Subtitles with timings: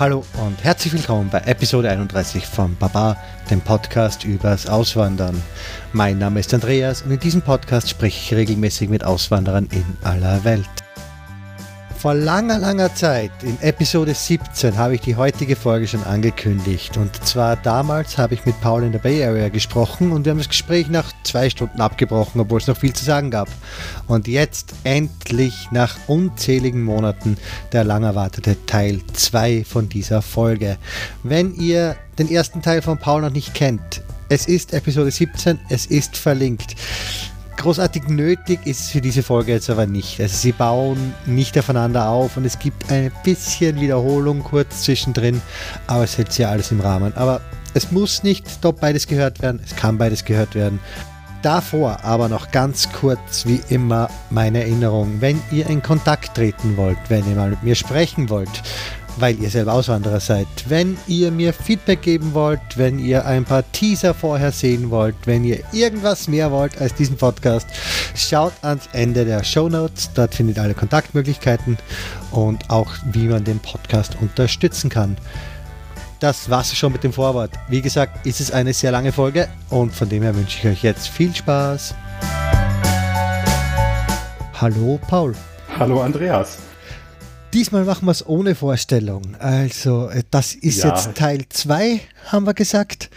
[0.00, 3.18] Hallo und herzlich willkommen bei Episode 31 von Baba,
[3.50, 5.42] dem Podcast übers Auswandern.
[5.92, 10.42] Mein Name ist Andreas und in diesem Podcast spreche ich regelmäßig mit Auswanderern in aller
[10.42, 10.70] Welt.
[12.00, 16.96] Vor langer, langer Zeit, in Episode 17, habe ich die heutige Folge schon angekündigt.
[16.96, 20.38] Und zwar damals habe ich mit Paul in der Bay Area gesprochen und wir haben
[20.38, 23.50] das Gespräch nach zwei Stunden abgebrochen, obwohl es noch viel zu sagen gab.
[24.06, 27.36] Und jetzt endlich nach unzähligen Monaten
[27.72, 30.78] der lang erwartete Teil 2 von dieser Folge.
[31.22, 35.84] Wenn ihr den ersten Teil von Paul noch nicht kennt, es ist Episode 17, es
[35.84, 36.76] ist verlinkt
[37.56, 40.20] großartig nötig ist es für diese Folge jetzt aber nicht.
[40.20, 45.40] Also sie bauen nicht aufeinander auf und es gibt ein bisschen Wiederholung kurz zwischendrin,
[45.86, 47.16] aber es hält sich ja alles im Rahmen.
[47.16, 47.40] Aber
[47.74, 50.80] es muss nicht top beides gehört werden, es kann beides gehört werden.
[51.42, 56.98] Davor aber noch ganz kurz wie immer meine Erinnerung, wenn ihr in Kontakt treten wollt,
[57.08, 58.62] wenn ihr mal mit mir sprechen wollt,
[59.20, 60.46] weil ihr selber Auswanderer seid.
[60.66, 65.44] Wenn ihr mir Feedback geben wollt, wenn ihr ein paar Teaser vorher sehen wollt, wenn
[65.44, 67.68] ihr irgendwas mehr wollt als diesen Podcast,
[68.14, 70.10] schaut ans Ende der Show Notes.
[70.14, 71.76] Dort findet ihr alle Kontaktmöglichkeiten
[72.30, 75.16] und auch wie man den Podcast unterstützen kann.
[76.18, 77.50] Das war's schon mit dem Vorwort.
[77.68, 80.82] Wie gesagt, ist es eine sehr lange Folge und von dem her wünsche ich euch
[80.82, 81.94] jetzt viel Spaß.
[84.60, 85.34] Hallo Paul.
[85.78, 86.69] Hallo Andreas.
[87.52, 89.34] Diesmal machen wir es ohne Vorstellung.
[89.40, 90.90] Also, äh, das ist ja.
[90.90, 93.10] jetzt Teil 2, haben wir gesagt.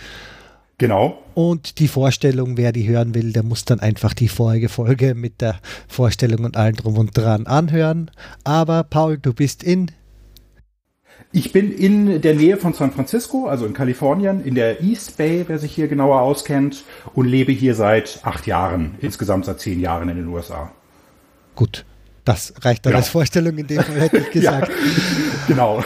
[0.80, 1.20] Genau.
[1.36, 5.40] Und die Vorstellung, wer die hören will, der muss dann einfach die vorige Folge mit
[5.40, 8.10] der Vorstellung und allem drum und dran anhören.
[8.44, 9.92] Aber Paul, du bist in.
[11.32, 15.46] Ich bin in der Nähe von San Francisco, also in Kalifornien, in der East Bay,
[15.48, 20.10] wer sich hier genauer auskennt, und lebe hier seit acht Jahren, insgesamt seit zehn Jahren
[20.10, 20.72] in den USA.
[21.56, 21.86] Gut.
[22.26, 23.02] Das reicht dann genau.
[23.02, 24.70] als Vorstellung, in dem Fall hätte ich gesagt.
[24.70, 24.76] ja,
[25.48, 25.84] genau.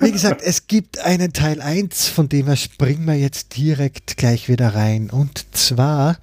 [0.00, 4.48] Wie gesagt, es gibt einen Teil 1, von dem wir springen wir jetzt direkt gleich
[4.48, 5.10] wieder rein.
[5.10, 6.16] Und zwar,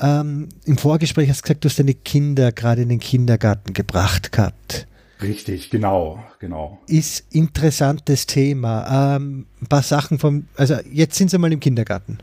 [0.00, 4.32] ähm, im Vorgespräch hast du gesagt, du hast deine Kinder gerade in den Kindergarten gebracht
[4.32, 4.86] gehabt.
[5.22, 6.78] Richtig, genau, genau.
[6.86, 9.16] Ist interessantes Thema.
[9.16, 12.18] Ähm, ein paar Sachen vom, also jetzt sind sie mal im Kindergarten.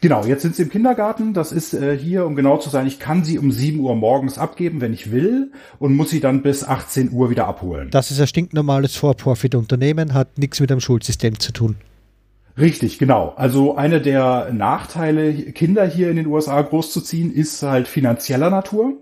[0.00, 1.34] Genau, jetzt sind sie im Kindergarten.
[1.34, 4.38] Das ist äh, hier, um genau zu sein, ich kann sie um 7 Uhr morgens
[4.38, 7.90] abgeben, wenn ich will, und muss sie dann bis 18 Uhr wieder abholen.
[7.90, 11.76] Das ist ein stinknormales For-Profit-Unternehmen, hat nichts mit dem Schulsystem zu tun.
[12.58, 13.34] Richtig, genau.
[13.36, 18.94] Also eine der Nachteile, Kinder hier in den USA großzuziehen, ist halt finanzieller Natur,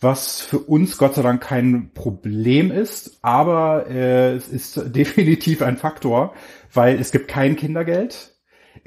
[0.00, 5.76] was für uns Gott sei Dank kein Problem ist, aber äh, es ist definitiv ein
[5.76, 6.34] Faktor,
[6.72, 8.37] weil es gibt kein Kindergeld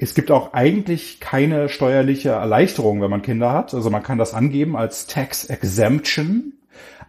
[0.02, 3.72] es gibt auch eigentlich keine steuerliche Erleichterung, wenn man Kinder hat.
[3.72, 6.54] Also man kann das angeben als Tax Exemption.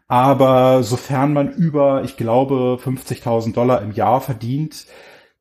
[0.07, 4.85] Aber sofern man über, ich glaube, 50.000 Dollar im Jahr verdient,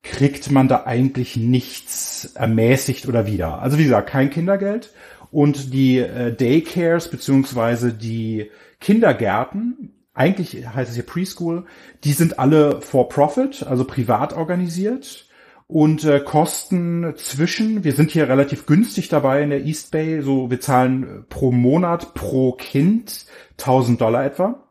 [0.03, 3.61] kriegt man da eigentlich nichts ermäßigt oder wieder.
[3.61, 4.91] Also wie gesagt, kein Kindergeld.
[5.31, 11.67] Und die äh, Daycares beziehungsweise die Kindergärten, eigentlich heißt es hier Preschool,
[12.05, 15.27] die sind alle for profit, also privat organisiert
[15.73, 20.51] und äh, kosten zwischen, wir sind hier relativ günstig dabei in der East Bay, so
[20.51, 24.69] wir zahlen pro Monat pro Kind 1000 Dollar etwa.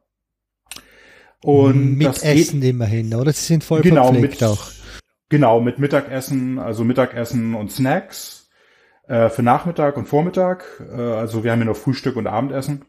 [1.44, 3.34] Und mit das Essen geht, immerhin, oder?
[3.34, 4.68] Sie sind voll genau, mit, auch.
[5.30, 8.52] Genau, mit Mittagessen, also Mittagessen und Snacks
[9.08, 10.84] äh, für Nachmittag und Vormittag.
[10.88, 12.86] Äh, also wir haben hier noch Frühstück und Abendessen.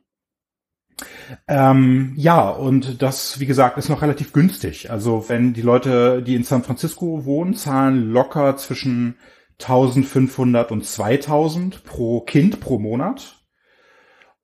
[1.48, 4.91] Ähm, ja, und das, wie gesagt, ist noch relativ günstig.
[4.91, 9.16] Also wenn die Leute, die in San Francisco wohnen, zahlen locker zwischen
[9.60, 13.42] 1500 und 2000 pro Kind pro Monat.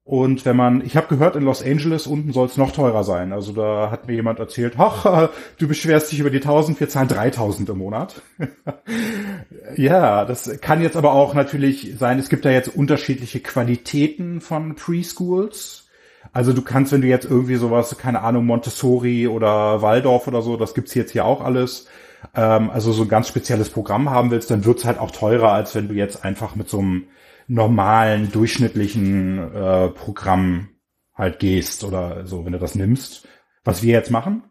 [0.04, 3.34] Und wenn man, ich habe gehört, in Los Angeles unten soll es noch teurer sein.
[3.34, 5.28] Also da hat mir jemand erzählt, ach,
[5.58, 8.22] du beschwerst dich über die 1000, wir zahlen 3000 im Monat.
[9.76, 14.76] ja, das kann jetzt aber auch natürlich sein, es gibt da jetzt unterschiedliche Qualitäten von
[14.76, 15.87] Preschools.
[16.32, 20.56] Also du kannst, wenn du jetzt irgendwie sowas, keine Ahnung, Montessori oder Waldorf oder so,
[20.56, 21.86] das gibt's jetzt hier auch alles.
[22.34, 25.74] Ähm, also so ein ganz spezielles Programm haben willst, dann wird's halt auch teurer, als
[25.74, 27.04] wenn du jetzt einfach mit so einem
[27.46, 30.68] normalen, durchschnittlichen äh, Programm
[31.14, 33.26] halt gehst oder so, wenn du das nimmst,
[33.64, 34.42] was wir jetzt machen.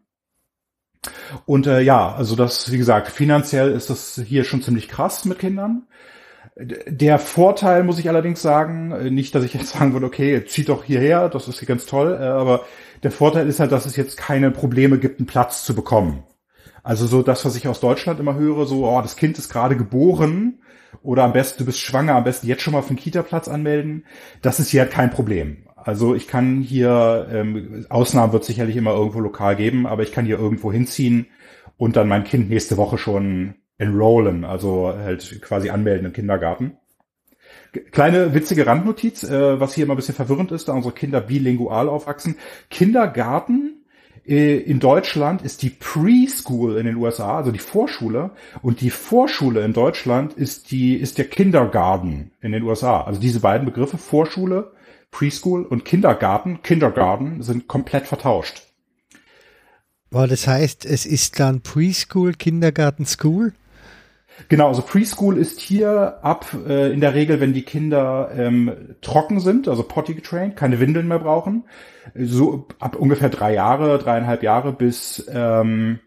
[1.45, 5.39] Und äh, ja, also das, wie gesagt, finanziell ist das hier schon ziemlich krass mit
[5.39, 5.87] Kindern.
[6.59, 10.69] Der Vorteil muss ich allerdings sagen, äh, nicht, dass ich jetzt sagen würde, okay, zieht
[10.69, 12.65] doch hierher, das ist hier ganz toll, äh, aber
[13.03, 16.23] der Vorteil ist halt, dass es jetzt keine Probleme gibt, einen Platz zu bekommen.
[16.83, 19.75] Also so das, was ich aus Deutschland immer höre, so, oh, das Kind ist gerade
[19.75, 20.59] geboren
[21.03, 24.05] oder am besten, du bist schwanger, am besten jetzt schon mal für einen Kita-Platz anmelden.
[24.41, 25.67] Das ist hier halt kein Problem.
[25.75, 30.25] Also ich kann hier, ähm, Ausnahmen wird sicherlich immer irgendwo lokal geben, aber ich kann
[30.25, 31.27] hier irgendwo hinziehen
[31.77, 36.77] und dann mein Kind nächste Woche schon enrollen, also halt quasi anmelden im Kindergarten.
[37.91, 41.89] Kleine witzige Randnotiz, äh, was hier immer ein bisschen verwirrend ist, da unsere Kinder bilingual
[41.89, 42.35] aufwachsen.
[42.69, 43.85] Kindergarten
[44.25, 48.31] äh, in Deutschland ist die Preschool in den USA, also die Vorschule,
[48.61, 53.01] und die Vorschule in Deutschland ist die ist der Kindergarten in den USA.
[53.01, 54.71] Also diese beiden Begriffe Vorschule,
[55.11, 58.63] Preschool und Kindergarten, Kindergarten sind komplett vertauscht.
[60.09, 63.53] Boah, das heißt, es ist dann Preschool, Kindergarten, School?
[64.49, 69.39] Genau, also Preschool ist hier ab äh, in der Regel, wenn die Kinder ähm, trocken
[69.39, 71.63] sind, also potty getrained, keine Windeln mehr brauchen,
[72.15, 75.99] so ab ungefähr drei Jahre, dreieinhalb Jahre bis ähm,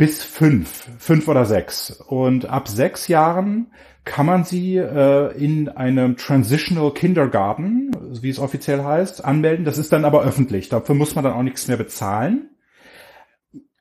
[0.00, 1.90] bis fünf, fünf oder sechs.
[1.90, 3.66] Und ab sechs Jahren
[4.06, 7.90] kann man sie äh, in einem Transitional Kindergarten,
[8.22, 9.66] wie es offiziell heißt, anmelden.
[9.66, 10.70] Das ist dann aber öffentlich.
[10.70, 12.48] Dafür muss man dann auch nichts mehr bezahlen.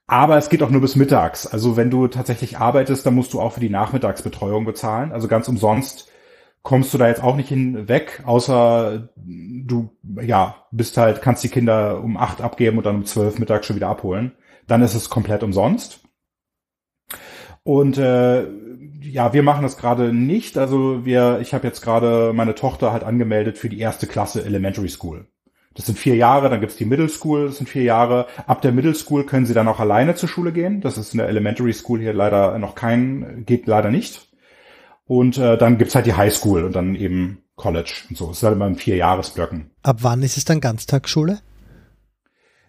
[0.09, 1.45] Aber es geht auch nur bis mittags.
[1.45, 5.11] Also wenn du tatsächlich arbeitest, dann musst du auch für die Nachmittagsbetreuung bezahlen.
[5.11, 6.09] Also ganz umsonst
[6.63, 12.03] kommst du da jetzt auch nicht hinweg, außer du, ja, bist halt, kannst die Kinder
[12.03, 14.31] um acht abgeben und dann um zwölf mittags schon wieder abholen.
[14.65, 16.01] Dann ist es komplett umsonst.
[17.61, 18.47] Und äh,
[19.01, 20.57] ja, wir machen das gerade nicht.
[20.57, 24.89] Also wir, ich habe jetzt gerade meine Tochter halt angemeldet für die erste Klasse Elementary
[24.89, 25.27] School.
[25.79, 28.27] Das sind vier Jahre, dann gibt's die Middle School, das sind vier Jahre.
[28.47, 30.81] Ab der Middle School können sie dann auch alleine zur Schule gehen.
[30.81, 34.27] Das ist in der Elementary School hier leider noch kein, geht leider nicht.
[35.05, 38.27] Und äh, dann gibt's halt die High School und dann eben College und so.
[38.27, 39.71] Das ist halt immer in vier Jahresblöcken.
[39.81, 41.39] Ab wann ist es dann Ganztagsschule?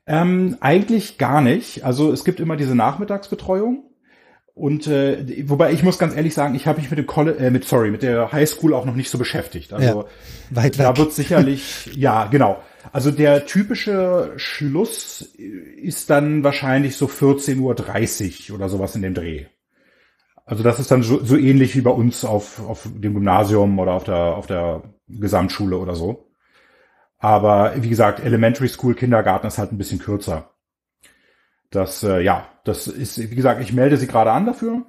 [0.07, 1.85] Ähm, eigentlich gar nicht.
[1.85, 3.91] Also es gibt immer diese Nachmittagsbetreuung.
[4.55, 7.51] Und äh, wobei ich muss ganz ehrlich sagen, ich habe mich mit dem College, äh,
[7.51, 9.73] mit sorry, mit der High School auch noch nicht so beschäftigt.
[9.73, 10.07] Also ja,
[10.51, 12.63] weit da wird sicherlich, ja, genau.
[12.93, 19.47] Also der typische Schluss ist dann wahrscheinlich so 14.30 Uhr oder sowas in dem Dreh.
[20.45, 23.93] Also das ist dann so, so ähnlich wie bei uns auf, auf dem Gymnasium oder
[23.93, 26.33] auf der, auf der Gesamtschule oder so.
[27.19, 30.51] Aber wie gesagt, Elementary School, Kindergarten ist halt ein bisschen kürzer.
[31.71, 34.87] Das, äh, ja, das ist, wie gesagt, ich melde sie gerade an dafür.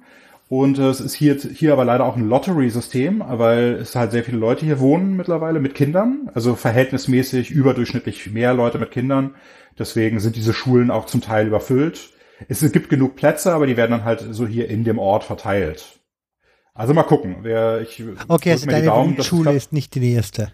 [0.52, 4.22] Und äh, es ist hier, hier aber leider auch ein Lottery-System, weil es halt sehr
[4.22, 6.30] viele Leute hier wohnen mittlerweile mit Kindern.
[6.34, 9.34] Also verhältnismäßig überdurchschnittlich mehr Leute mit Kindern.
[9.78, 12.10] Deswegen sind diese Schulen auch zum Teil überfüllt.
[12.50, 16.00] Es gibt genug Plätze, aber die werden dann halt so hier in dem Ort verteilt.
[16.74, 17.36] Also mal gucken.
[17.40, 20.52] Wer, ich okay, also deine Daumen, Schule ist nicht die erste.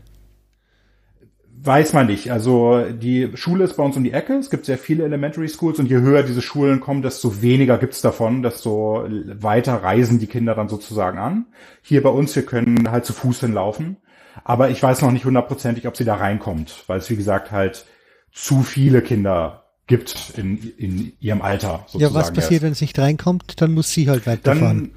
[1.61, 2.31] Weiß man nicht.
[2.31, 4.35] Also die Schule ist bei uns um die Ecke.
[4.35, 8.01] Es gibt sehr viele Elementary Schools und je höher diese Schulen kommen, desto weniger gibt's
[8.01, 11.47] davon, desto weiter reisen die Kinder dann sozusagen an.
[11.83, 13.97] Hier bei uns, wir können halt zu Fuß hinlaufen.
[14.45, 17.87] Aber ich weiß noch nicht hundertprozentig, ob sie da reinkommt, weil es wie gesagt halt
[18.33, 21.85] zu viele Kinder gibt in, in ihrem Alter.
[21.87, 23.61] Sozusagen ja, was passiert, wenn es nicht reinkommt?
[23.61, 24.93] Dann muss sie halt weiterfahren.
[24.93, 24.95] Dann,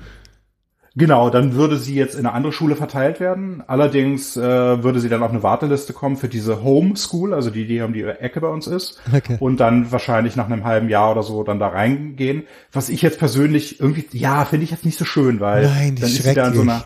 [0.94, 3.64] Genau, dann würde sie jetzt in eine andere Schule verteilt werden.
[3.66, 7.80] Allerdings äh, würde sie dann auf eine Warteliste kommen für diese Homeschool, also die, die
[7.82, 9.00] um die Ecke bei uns ist.
[9.16, 9.38] Okay.
[9.40, 12.44] Und dann wahrscheinlich nach einem halben Jahr oder so dann da reingehen.
[12.74, 16.10] Was ich jetzt persönlich irgendwie, ja, finde ich jetzt nicht so schön, weil Nein, dann
[16.10, 16.84] ist sie da in so einer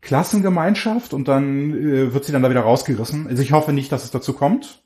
[0.00, 3.26] Klassengemeinschaft und dann äh, wird sie dann da wieder rausgerissen.
[3.26, 4.82] Also ich hoffe nicht, dass es dazu kommt.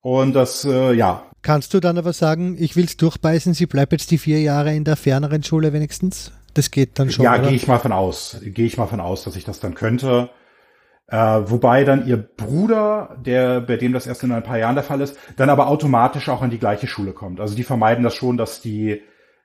[0.00, 1.24] Und das, äh, ja.
[1.42, 4.84] Kannst du dann aber sagen, ich will's durchbeißen, sie bleibt jetzt die vier Jahre in
[4.84, 6.32] der ferneren Schule wenigstens?
[6.56, 7.22] Das geht dann schon.
[7.22, 8.38] Ja, gehe ich mal von aus.
[8.42, 10.30] Gehe ich mal von aus, dass ich das dann könnte.
[11.06, 14.82] Äh, wobei dann ihr Bruder, der, bei dem das erst in ein paar Jahren der
[14.82, 17.40] Fall ist, dann aber automatisch auch in die gleiche Schule kommt.
[17.40, 19.02] Also die vermeiden das schon, dass die,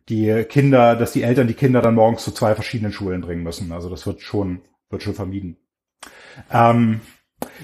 [0.08, 3.74] die Kinder, dass die Eltern die Kinder dann morgens zu zwei verschiedenen Schulen bringen müssen.
[3.74, 5.58] Also das wird schon, wird schon vermieden.
[6.50, 7.02] Ähm,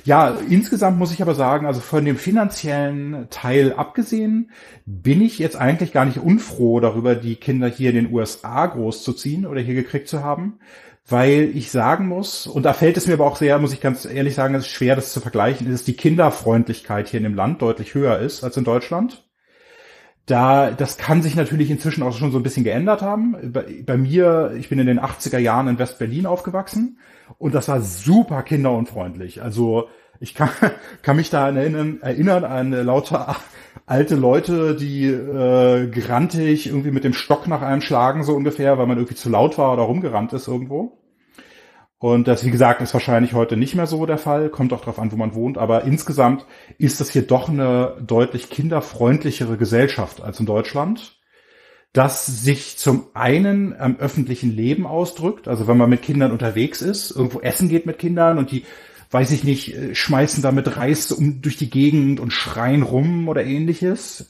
[0.05, 4.51] ja, insgesamt muss ich aber sagen, also von dem finanziellen Teil abgesehen,
[4.85, 9.45] bin ich jetzt eigentlich gar nicht unfroh darüber, die Kinder hier in den USA großzuziehen
[9.45, 10.59] oder hier gekriegt zu haben,
[11.07, 14.05] weil ich sagen muss, und da fällt es mir aber auch sehr, muss ich ganz
[14.05, 17.35] ehrlich sagen, es ist schwer, das zu vergleichen, ist, dass die Kinderfreundlichkeit hier in dem
[17.35, 19.26] Land deutlich höher ist als in Deutschland.
[20.27, 23.37] Da, das kann sich natürlich inzwischen auch schon so ein bisschen geändert haben.
[23.53, 26.99] Bei, bei mir, ich bin in den 80er Jahren in West-Berlin aufgewachsen
[27.37, 29.41] und das war super kinderunfreundlich.
[29.41, 29.87] Also
[30.19, 30.49] ich kann,
[31.01, 33.37] kann mich da erinnern, erinnern an lauter
[33.85, 38.85] alte Leute, die äh, grantig irgendwie mit dem Stock nach einem schlagen, so ungefähr, weil
[38.85, 40.97] man irgendwie zu laut war oder rumgerannt ist irgendwo.
[41.99, 44.49] Und das, wie gesagt, ist wahrscheinlich heute nicht mehr so der Fall.
[44.49, 45.57] Kommt auch darauf an, wo man wohnt.
[45.57, 46.45] Aber insgesamt
[46.77, 51.19] ist das hier doch eine deutlich kinderfreundlichere Gesellschaft als in Deutschland.
[51.93, 55.47] Das sich zum einen am öffentlichen Leben ausdrückt.
[55.47, 58.63] Also wenn man mit Kindern unterwegs ist, irgendwo essen geht mit Kindern und die
[59.09, 63.43] weiß ich nicht, äh, schmeißen damit Reis um durch die Gegend und schreien rum oder
[63.43, 64.29] ähnliches.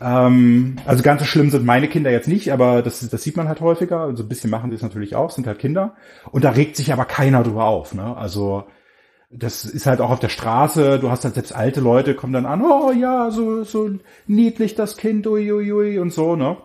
[0.00, 3.48] Ähm, also ganz so schlimm sind meine Kinder jetzt nicht, aber das, das sieht man
[3.48, 4.00] halt häufiger.
[4.00, 5.94] Also ein bisschen machen sie es natürlich auch, sind halt Kinder.
[6.30, 7.94] Und da regt sich aber keiner drüber auf.
[7.94, 8.16] Ne?
[8.16, 8.64] Also
[9.30, 12.46] das ist halt auch auf der Straße, du hast halt selbst alte Leute, kommen dann
[12.46, 13.90] an, oh ja, so, so
[14.26, 16.56] niedlich das Kind, uiuiui ui, ui, und so, ne?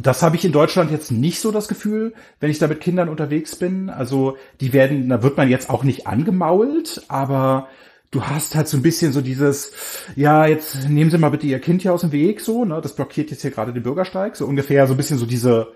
[0.00, 3.08] Das habe ich in Deutschland jetzt nicht so das Gefühl, wenn ich da mit Kindern
[3.08, 3.90] unterwegs bin.
[3.90, 7.66] Also die werden, da wird man jetzt auch nicht angemault, aber
[8.10, 9.72] du hast halt so ein bisschen so dieses,
[10.16, 12.80] ja, jetzt nehmen Sie mal bitte Ihr Kind hier aus dem Weg, so, ne?
[12.82, 15.68] Das blockiert jetzt hier gerade den Bürgersteig, so ungefähr so ein bisschen so diese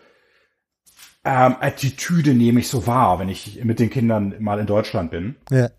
[1.24, 5.36] ähm, Attitüde nehme ich so wahr, wenn ich mit den Kindern mal in Deutschland bin.
[5.50, 5.70] Ja.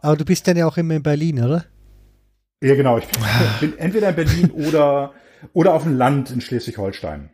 [0.00, 1.64] Aber du bist dann ja auch immer in Berlin, oder?
[2.62, 2.98] Ja, genau.
[2.98, 3.22] Ich bin,
[3.60, 5.12] bin entweder in Berlin oder,
[5.52, 7.30] oder auf dem Land in Schleswig-Holstein.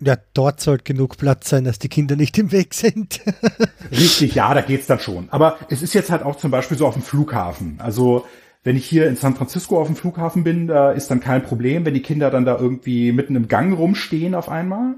[0.00, 3.20] Ja, dort sollte genug Platz sein, dass die Kinder nicht im Weg sind.
[3.90, 5.28] Richtig, ja, da geht's dann schon.
[5.30, 7.76] Aber es ist jetzt halt auch zum Beispiel so auf dem Flughafen.
[7.78, 8.26] Also
[8.62, 11.86] wenn ich hier in San Francisco auf dem Flughafen bin, da ist dann kein Problem,
[11.86, 14.96] wenn die Kinder dann da irgendwie mitten im Gang rumstehen auf einmal.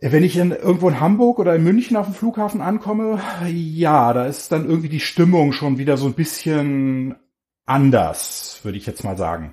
[0.00, 4.26] Wenn ich in, irgendwo in Hamburg oder in München auf dem Flughafen ankomme, ja, da
[4.26, 7.16] ist dann irgendwie die Stimmung schon wieder so ein bisschen
[7.64, 9.52] anders, würde ich jetzt mal sagen.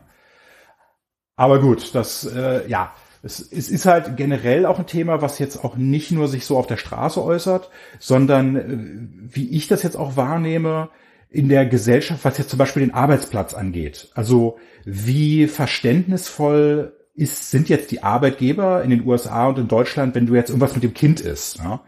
[1.35, 5.63] Aber gut, das, äh, ja, es, es ist halt generell auch ein Thema, was jetzt
[5.63, 9.95] auch nicht nur sich so auf der Straße äußert, sondern äh, wie ich das jetzt
[9.95, 10.89] auch wahrnehme,
[11.29, 14.11] in der Gesellschaft, was jetzt zum Beispiel den Arbeitsplatz angeht.
[14.13, 20.27] Also wie verständnisvoll ist, sind jetzt die Arbeitgeber in den USA und in Deutschland, wenn
[20.27, 21.57] du jetzt irgendwas mit dem Kind ist.
[21.57, 21.81] Ja?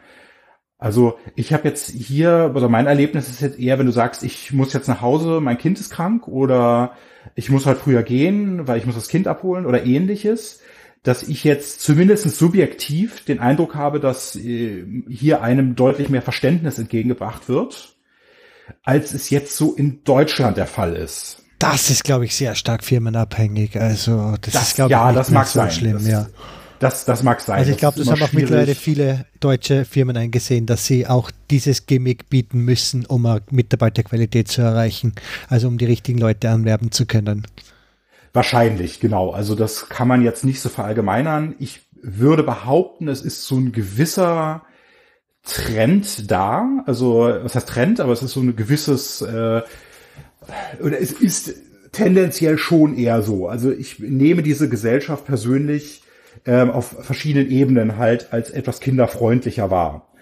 [0.79, 4.51] Also ich habe jetzt hier, also mein Erlebnis ist jetzt eher, wenn du sagst, ich
[4.51, 6.93] muss jetzt nach Hause, mein Kind ist krank oder
[7.35, 10.61] ich muss halt früher gehen, weil ich muss das Kind abholen oder ähnliches,
[11.05, 16.79] dass ich jetzt zumindest subjektiv den Eindruck habe, dass äh, hier einem deutlich mehr Verständnis
[16.79, 17.95] entgegengebracht wird,
[18.83, 21.43] als es jetzt so in Deutschland der Fall ist.
[21.59, 23.79] Das ist, glaube ich, sehr stark firmenabhängig.
[23.79, 25.71] Also das, das ist, glaube ja, ich, das mag so sein.
[25.71, 25.93] schlimm.
[25.93, 26.27] Das, ja.
[26.79, 27.59] das, das mag sein.
[27.59, 28.49] Also ich glaube, das, das haben auch schwierig.
[28.49, 34.63] mittlerweile viele deutsche Firmen eingesehen, dass sie auch dieses Gimmick bieten müssen, um Mitarbeiterqualität zu
[34.63, 35.13] erreichen.
[35.49, 37.45] Also um die richtigen Leute anwerben zu können.
[38.35, 39.31] Wahrscheinlich, genau.
[39.31, 41.55] Also das kann man jetzt nicht so verallgemeinern.
[41.57, 44.63] Ich würde behaupten, es ist so ein gewisser
[45.43, 46.83] Trend da.
[46.85, 48.01] Also was heißt Trend?
[48.01, 49.61] Aber es ist so ein gewisses äh,
[50.81, 51.55] oder es ist
[51.93, 53.47] tendenziell schon eher so.
[53.47, 56.03] Also ich nehme diese Gesellschaft persönlich
[56.45, 60.13] ähm, auf verschiedenen Ebenen halt als etwas kinderfreundlicher wahr.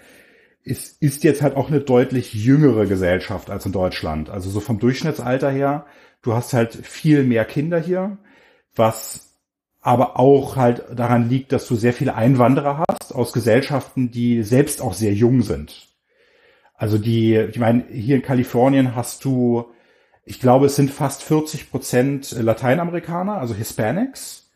[0.64, 4.30] Es ist jetzt halt auch eine deutlich jüngere Gesellschaft als in Deutschland.
[4.30, 5.84] Also so vom Durchschnittsalter her,
[6.24, 8.18] du hast halt viel mehr Kinder hier,
[8.74, 9.38] was
[9.80, 14.82] aber auch halt daran liegt, dass du sehr viele Einwanderer hast aus Gesellschaften, die selbst
[14.82, 15.88] auch sehr jung sind.
[16.74, 19.66] Also die, ich meine, hier in Kalifornien hast du
[20.24, 24.50] ich glaube, es sind fast 40 Prozent Lateinamerikaner, also Hispanics.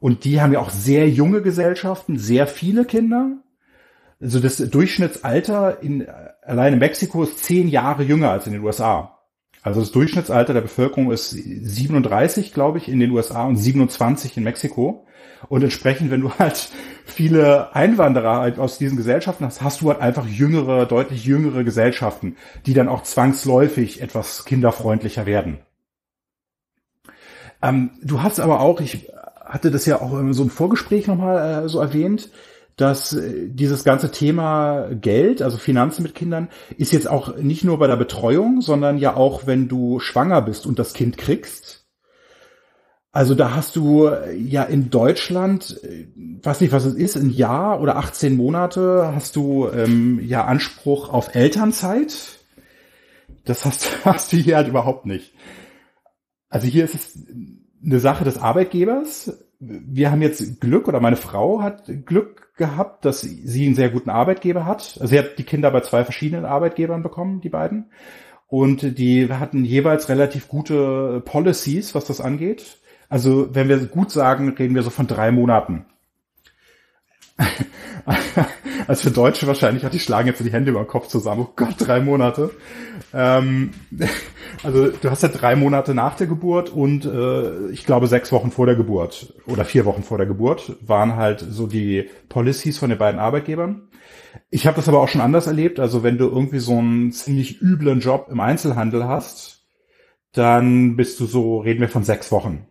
[0.00, 3.36] Und die haben ja auch sehr junge Gesellschaften, sehr viele Kinder.
[4.20, 6.08] Also das Durchschnittsalter in,
[6.42, 9.11] allein in Mexiko ist zehn Jahre jünger als in den USA.
[9.62, 14.42] Also das Durchschnittsalter der Bevölkerung ist 37, glaube ich, in den USA und 27 in
[14.42, 15.06] Mexiko.
[15.48, 16.70] Und entsprechend, wenn du halt
[17.04, 22.36] viele Einwanderer halt aus diesen Gesellschaften hast, hast du halt einfach jüngere, deutlich jüngere Gesellschaften,
[22.66, 25.58] die dann auch zwangsläufig etwas kinderfreundlicher werden.
[27.62, 29.08] Ähm, du hast aber auch, ich
[29.44, 32.30] hatte das ja auch in so einem Vorgespräch nochmal äh, so erwähnt,
[32.76, 37.78] dass äh, dieses ganze Thema Geld, also Finanzen mit Kindern, ist jetzt auch nicht nur
[37.78, 41.82] bei der Betreuung, sondern ja auch, wenn du schwanger bist und das Kind kriegst,
[43.14, 46.06] also da hast du äh, ja in Deutschland, äh,
[46.42, 51.10] weiß nicht, was es ist, ein Jahr oder 18 Monate hast du ähm, ja Anspruch
[51.10, 52.38] auf Elternzeit.
[53.44, 55.34] Das hast, hast du hier halt überhaupt nicht.
[56.48, 57.18] Also hier ist es
[57.84, 59.38] eine Sache des Arbeitgebers.
[59.60, 64.10] Wir haben jetzt Glück oder meine Frau hat Glück gehabt, dass sie einen sehr guten
[64.10, 64.98] Arbeitgeber hat.
[65.00, 67.90] Also sie hat die Kinder bei zwei verschiedenen Arbeitgebern bekommen, die beiden.
[68.46, 72.78] Und die hatten jeweils relativ gute Policies, was das angeht.
[73.08, 75.86] Also wenn wir gut sagen, reden wir so von drei Monaten.
[78.86, 81.42] also für Deutsche wahrscheinlich hat die schlagen jetzt die Hände über den Kopf zusammen.
[81.42, 82.50] Oh Gott, drei Monate.
[83.12, 83.70] Ähm,
[84.62, 88.50] also du hast ja drei Monate nach der Geburt und äh, ich glaube sechs Wochen
[88.50, 92.90] vor der Geburt oder vier Wochen vor der Geburt waren halt so die Policies von
[92.90, 93.88] den beiden Arbeitgebern.
[94.50, 95.80] Ich habe das aber auch schon anders erlebt.
[95.80, 99.66] Also wenn du irgendwie so einen ziemlich üblen Job im Einzelhandel hast,
[100.32, 102.66] dann bist du so, reden wir von sechs Wochen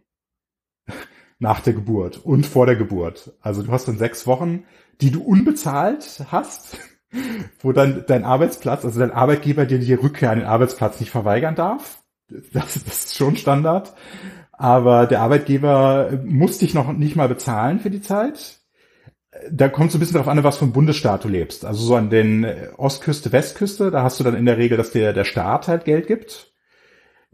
[1.41, 3.33] nach der Geburt und vor der Geburt.
[3.41, 4.63] Also du hast dann sechs Wochen,
[5.01, 6.77] die du unbezahlt hast.
[7.60, 11.55] wo dann dein Arbeitsplatz, also dein Arbeitgeber dir die Rückkehr an den Arbeitsplatz nicht verweigern
[11.55, 12.03] darf.
[12.29, 13.93] Das, das ist schon Standard.
[14.53, 18.60] Aber der Arbeitgeber muss dich noch nicht mal bezahlen für die Zeit.
[19.50, 21.65] Da kommt so ein bisschen darauf an, was für ein Bundesstaat du lebst.
[21.65, 22.45] Also so an den
[22.77, 26.07] Ostküste, Westküste, da hast du dann in der Regel, dass dir der Staat halt Geld
[26.07, 26.53] gibt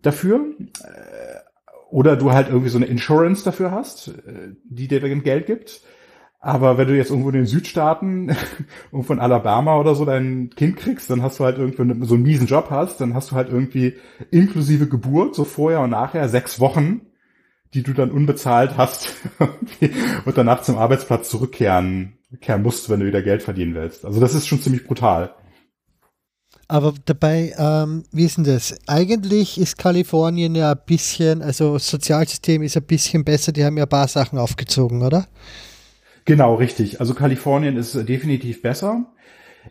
[0.02, 0.46] dafür.
[1.90, 4.14] Oder du halt irgendwie so eine Insurance dafür hast,
[4.66, 5.82] die dir dann Geld gibt.
[6.40, 8.30] Aber wenn du jetzt irgendwo in den Südstaaten,
[8.92, 12.24] irgendwo in Alabama oder so dein Kind kriegst, dann hast du halt irgendwie so einen
[12.24, 13.96] miesen Job hast, dann hast du halt irgendwie
[14.32, 17.02] inklusive Geburt, so vorher und nachher, sechs Wochen,
[17.74, 19.16] die du dann unbezahlt hast
[20.26, 24.06] und danach zum Arbeitsplatz zurückkehren kehren musst, wenn du wieder Geld verdienen willst.
[24.06, 25.34] Also das ist schon ziemlich brutal.
[26.68, 28.78] Aber dabei, ähm, wie ist denn das?
[28.88, 33.78] Eigentlich ist Kalifornien ja ein bisschen, also das Sozialsystem ist ein bisschen besser, die haben
[33.78, 35.28] ja ein paar Sachen aufgezogen, oder?
[36.26, 37.00] Genau, richtig.
[37.00, 39.06] Also Kalifornien ist definitiv besser.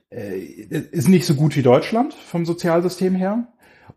[0.09, 3.47] Äh, ist nicht so gut wie Deutschland vom Sozialsystem her.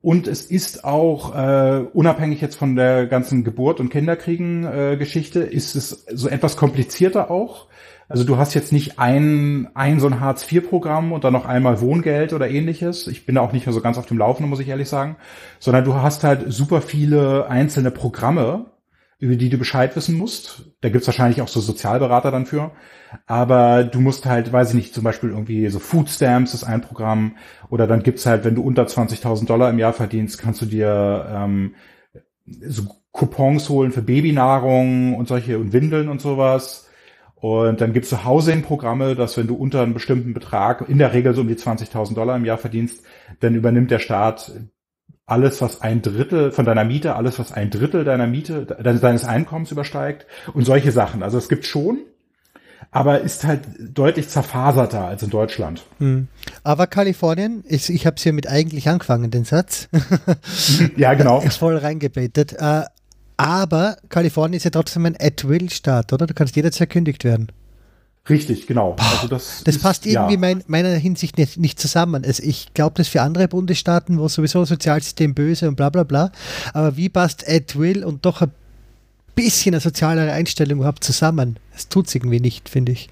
[0.01, 5.75] Und es ist auch, äh, unabhängig jetzt von der ganzen Geburt- und Kinderkriegen-Geschichte, äh, ist
[5.75, 7.68] es so etwas komplizierter auch.
[8.09, 12.33] Also du hast jetzt nicht ein, ein so ein Hartz-IV-Programm und dann noch einmal Wohngeld
[12.33, 13.05] oder ähnliches.
[13.05, 15.15] Ich bin da auch nicht mehr so ganz auf dem Laufenden, muss ich ehrlich sagen.
[15.59, 18.65] Sondern du hast halt super viele einzelne Programme,
[19.19, 20.63] über die du Bescheid wissen musst.
[20.81, 22.71] Da gibt's wahrscheinlich auch so Sozialberater dann für.
[23.27, 26.81] Aber du musst halt, weiß ich nicht, zum Beispiel irgendwie so Food Stamps ist ein
[26.81, 27.35] Programm.
[27.69, 31.27] Oder dann gibt's halt, wenn du unter 20.000 Dollar im Jahr verdienst, kannst du dir
[31.31, 31.75] ähm,
[32.45, 36.88] so Coupons holen für Babynahrung und solche und Windeln und sowas.
[37.41, 41.33] Und dann gibt's so Housing-Programme, dass wenn du unter einem bestimmten Betrag, in der Regel
[41.33, 43.03] so um die 20.000 Dollar im Jahr verdienst,
[43.39, 44.51] dann übernimmt der Staat
[45.25, 49.71] alles, was ein Drittel von deiner Miete, alles, was ein Drittel deiner Miete, deines Einkommens
[49.71, 51.23] übersteigt und solche Sachen.
[51.23, 51.99] Also es gibt schon,
[52.91, 55.85] aber ist halt deutlich zerfaserter als in Deutschland.
[55.99, 56.27] Hm.
[56.63, 59.87] Aber Kalifornien, ist, ich habe es hier mit eigentlich angefangen, den Satz.
[60.97, 61.41] ja, genau.
[61.43, 62.53] Ist voll reingebetet.
[62.53, 62.83] Äh,
[63.39, 66.27] aber Kalifornien ist ja trotzdem ein At-Will-Staat, oder?
[66.27, 67.49] Du kannst jederzeit kündigt werden.
[68.29, 68.93] Richtig, genau.
[68.93, 70.39] Boah, also das, das ist, passt irgendwie ja.
[70.39, 72.25] mein, meiner Hinsicht nicht, nicht zusammen.
[72.25, 76.33] Also ich glaube, das für andere Bundesstaaten, wo sowieso Sozialsystem böse und bla bla bla.
[76.73, 78.51] Aber wie passt Ed Will und doch ein
[79.35, 81.59] bisschen eine sozialere Einstellung überhaupt zusammen?
[81.71, 83.09] Das tut es irgendwie nicht, finde ich.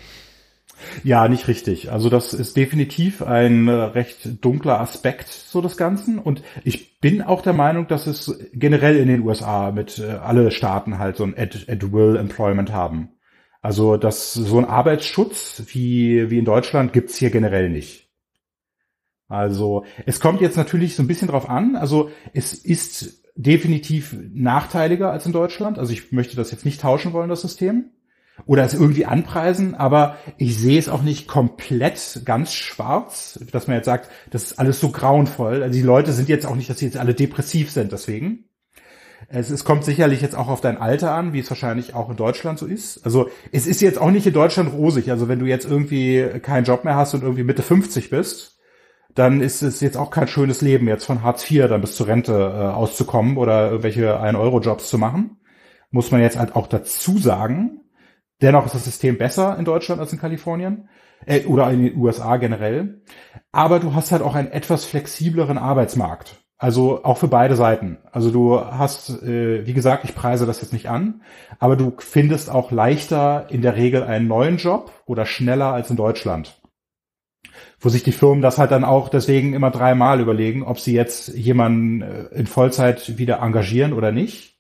[1.04, 1.92] Ja, nicht richtig.
[1.92, 6.20] Also das ist definitiv ein äh, recht dunkler Aspekt so des Ganzen.
[6.20, 10.52] Und ich bin auch der Meinung, dass es generell in den USA mit äh, alle
[10.52, 13.10] Staaten halt so ein At-Will-Employment haben.
[13.62, 18.08] Also das, so ein Arbeitsschutz wie, wie in Deutschland gibt's hier generell nicht.
[19.28, 21.76] Also es kommt jetzt natürlich so ein bisschen drauf an.
[21.76, 25.80] Also es ist definitiv nachteiliger als in Deutschland.
[25.80, 27.92] Also ich möchte das jetzt nicht tauschen wollen, das System.
[28.46, 33.78] Oder es irgendwie anpreisen, aber ich sehe es auch nicht komplett ganz schwarz, dass man
[33.78, 35.64] jetzt sagt, das ist alles so grauenvoll.
[35.64, 38.46] Also die Leute sind jetzt auch nicht, dass sie jetzt alle depressiv sind deswegen.
[39.30, 42.16] Es, es kommt sicherlich jetzt auch auf dein Alter an, wie es wahrscheinlich auch in
[42.16, 43.04] Deutschland so ist.
[43.04, 45.10] Also es ist jetzt auch nicht in Deutschland rosig.
[45.10, 48.58] Also wenn du jetzt irgendwie keinen Job mehr hast und irgendwie Mitte 50 bist,
[49.16, 52.08] dann ist es jetzt auch kein schönes Leben, jetzt von Hartz IV dann bis zur
[52.08, 55.38] Rente äh, auszukommen oder irgendwelche 1-Euro-Jobs zu machen.
[55.90, 57.82] Muss man jetzt halt auch dazu sagen.
[58.42, 60.90] Dennoch ist das System besser in Deutschland als in Kalifornien
[61.26, 63.02] äh, oder in den USA generell.
[63.52, 66.44] Aber du hast halt auch einen etwas flexibleren Arbeitsmarkt.
[66.60, 68.00] Also auch für beide Seiten.
[68.12, 71.22] Also du hast, äh, wie gesagt, ich preise das jetzt nicht an,
[71.60, 75.98] aber du findest auch leichter in der Regel einen neuen Job oder schneller als in
[75.98, 76.60] Deutschland.
[77.80, 81.30] Wo sich die Firmen das halt dann auch deswegen immer dreimal überlegen, ob sie jetzt
[81.30, 84.57] jemanden äh, in Vollzeit wieder engagieren oder nicht.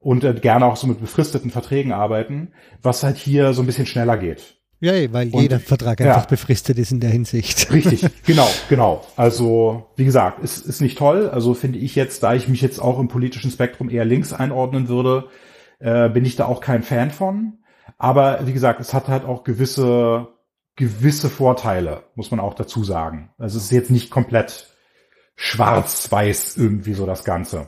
[0.00, 3.86] Und äh, gerne auch so mit befristeten Verträgen arbeiten, was halt hier so ein bisschen
[3.86, 4.58] schneller geht.
[4.80, 7.72] Ja, weil und, jeder Vertrag einfach ja, befristet ist in der Hinsicht.
[7.72, 9.04] Richtig, genau, genau.
[9.16, 11.28] Also, wie gesagt, ist, ist nicht toll.
[11.28, 14.88] Also finde ich jetzt, da ich mich jetzt auch im politischen Spektrum eher links einordnen
[14.88, 15.28] würde,
[15.80, 17.58] äh, bin ich da auch kein Fan von.
[17.96, 20.28] Aber wie gesagt, es hat halt auch gewisse,
[20.76, 23.30] gewisse Vorteile, muss man auch dazu sagen.
[23.36, 24.68] Also es ist jetzt nicht komplett
[25.34, 27.66] schwarz-weiß irgendwie so das Ganze.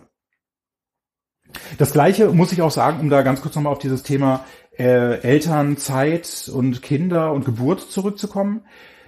[1.78, 4.44] Das gleiche muss ich auch sagen, um da ganz kurz nochmal auf dieses Thema
[4.78, 8.62] äh, Elternzeit und Kinder und Geburt zurückzukommen,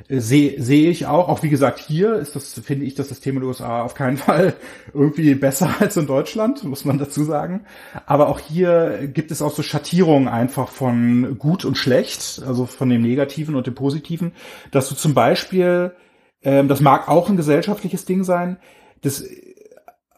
[0.09, 3.37] äh, sehe seh ich auch, auch wie gesagt, hier ist das, finde ich, das System
[3.37, 4.55] in den USA auf keinen Fall
[4.93, 7.65] irgendwie besser als in Deutschland, muss man dazu sagen.
[8.07, 12.89] Aber auch hier gibt es auch so Schattierungen einfach von gut und schlecht, also von
[12.89, 14.33] dem Negativen und dem Positiven,
[14.71, 15.93] dass du zum Beispiel,
[16.43, 18.59] ähm, das mag auch ein gesellschaftliches Ding sein,
[19.03, 19.25] das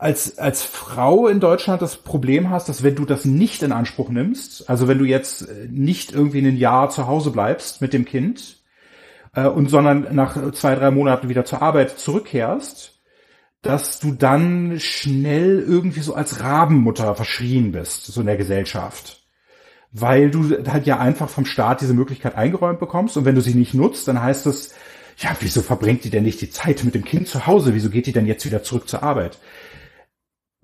[0.04, 4.10] als, als Frau in Deutschland das Problem hast, dass wenn du das nicht in Anspruch
[4.10, 8.04] nimmst, also wenn du jetzt äh, nicht irgendwie ein Jahr zu Hause bleibst mit dem
[8.04, 8.58] Kind,
[9.34, 13.00] äh, und sondern nach zwei, drei Monaten wieder zur Arbeit zurückkehrst,
[13.62, 19.22] dass du dann schnell irgendwie so als Rabenmutter verschrien bist, so in der Gesellschaft.
[19.90, 23.54] Weil du halt ja einfach vom Staat diese Möglichkeit eingeräumt bekommst und wenn du sie
[23.54, 24.74] nicht nutzt, dann heißt es,
[25.16, 27.74] ja, wieso verbringt die denn nicht die Zeit mit dem Kind zu Hause?
[27.74, 29.38] Wieso geht die denn jetzt wieder zurück zur Arbeit?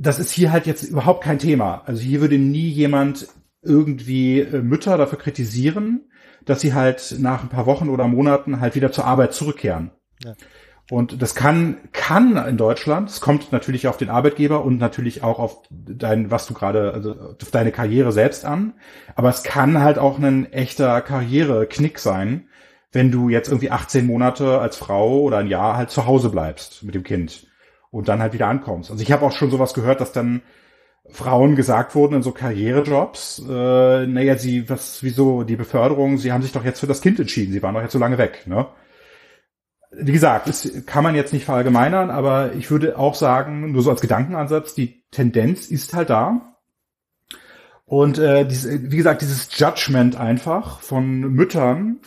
[0.01, 1.83] Das ist hier halt jetzt überhaupt kein Thema.
[1.85, 3.29] Also hier würde nie jemand
[3.63, 6.09] irgendwie äh, Mütter dafür kritisieren,
[6.45, 9.91] dass sie halt nach ein paar Wochen oder Monaten halt wieder zur Arbeit zurückkehren.
[10.25, 10.35] Ja.
[10.91, 15.39] Und das kann, kann in Deutschland, es kommt natürlich auf den Arbeitgeber und natürlich auch
[15.39, 18.75] auf dein, was du gerade, also auf deine Karriere selbst an.
[19.15, 22.49] Aber es kann halt auch ein echter Karriereknick sein,
[22.91, 26.83] wenn du jetzt irgendwie 18 Monate als Frau oder ein Jahr halt zu Hause bleibst
[26.83, 27.47] mit dem Kind
[27.91, 28.91] und dann halt wieder ankommst.
[28.91, 30.43] Also ich habe auch schon sowas gehört, dass dann
[31.09, 36.43] Frauen gesagt wurden in so Karrierejobs, äh, naja, sie, was, wieso die Beförderung, sie haben
[36.43, 38.67] sich doch jetzt für das Kind entschieden, sie waren doch jetzt so lange weg, ne?
[39.93, 43.91] Wie gesagt, das kann man jetzt nicht verallgemeinern, aber ich würde auch sagen, nur so
[43.91, 46.55] als Gedankenansatz, die Tendenz ist halt da.
[47.87, 51.99] Und äh, diese, wie gesagt, dieses Judgment einfach von Müttern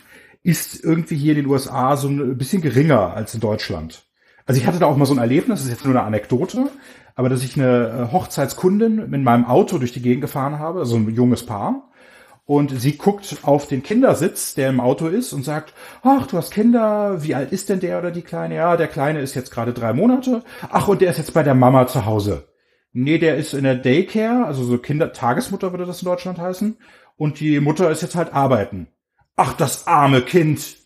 [0.42, 4.03] ist irgendwie hier in den USA so ein bisschen geringer als in Deutschland.
[4.46, 6.68] Also ich hatte da auch mal so ein Erlebnis, das ist jetzt nur eine Anekdote,
[7.14, 10.96] aber dass ich eine äh, Hochzeitskundin mit meinem Auto durch die Gegend gefahren habe, also
[10.96, 11.90] ein junges Paar.
[12.46, 16.52] Und sie guckt auf den Kindersitz, der im Auto ist, und sagt, ach, du hast
[16.52, 18.56] Kinder, wie alt ist denn der oder die Kleine?
[18.56, 20.42] Ja, der Kleine ist jetzt gerade drei Monate.
[20.70, 22.48] Ach, und der ist jetzt bei der Mama zu Hause.
[22.92, 26.76] Nee, der ist in der Daycare, also so Kindertagesmutter würde das in Deutschland heißen.
[27.16, 28.88] Und die Mutter ist jetzt halt arbeiten.
[29.36, 30.76] Ach, das arme Kind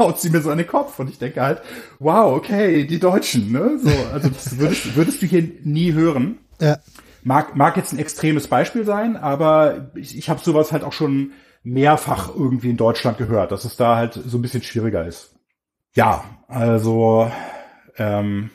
[0.00, 0.98] haut sie mir so an den Kopf.
[0.98, 1.62] Und ich denke halt,
[2.00, 3.78] wow, okay, die Deutschen, ne?
[3.78, 6.38] So, also das würdest, würdest du hier nie hören.
[6.60, 6.78] Ja.
[7.22, 11.32] Mag, mag jetzt ein extremes Beispiel sein, aber ich, ich habe sowas halt auch schon
[11.62, 15.34] mehrfach irgendwie in Deutschland gehört, dass es da halt so ein bisschen schwieriger ist.
[15.94, 17.30] Ja, also
[17.96, 18.50] ähm,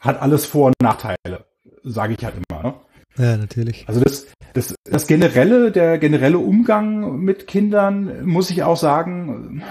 [0.00, 1.46] hat alles Vor- und Nachteile,
[1.84, 2.62] sage ich halt immer.
[2.62, 2.74] Ne?
[3.18, 3.84] Ja, natürlich.
[3.88, 9.62] Also das, das, das generelle, der generelle Umgang mit Kindern, muss ich auch sagen,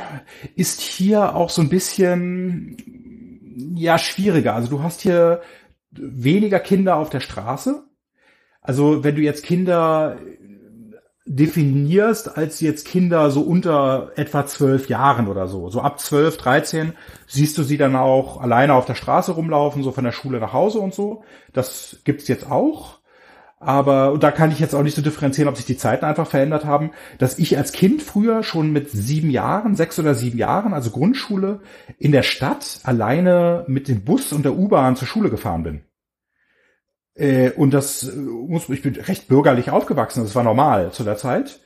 [0.55, 2.77] ist hier auch so ein bisschen,
[3.75, 4.55] ja, schwieriger.
[4.55, 5.41] Also du hast hier
[5.91, 7.83] weniger Kinder auf der Straße.
[8.61, 10.17] Also wenn du jetzt Kinder
[11.27, 15.69] definierst als jetzt Kinder so unter etwa zwölf Jahren oder so.
[15.69, 16.93] So ab zwölf, dreizehn
[17.25, 20.53] siehst du sie dann auch alleine auf der Straße rumlaufen, so von der Schule nach
[20.53, 21.23] Hause und so.
[21.51, 22.94] Das gibt's jetzt auch.
[23.65, 26.27] Aber, und da kann ich jetzt auch nicht so differenzieren, ob sich die Zeiten einfach
[26.27, 30.71] verändert haben, dass ich als Kind früher schon mit sieben Jahren, sechs oder sieben Jahren,
[30.71, 31.61] also Grundschule,
[31.97, 35.81] in der Stadt alleine mit dem Bus und der U-Bahn zur Schule gefahren bin.
[37.15, 41.17] Äh, und das äh, muss, ich bin recht bürgerlich aufgewachsen, das war normal zu der
[41.17, 41.59] Zeit.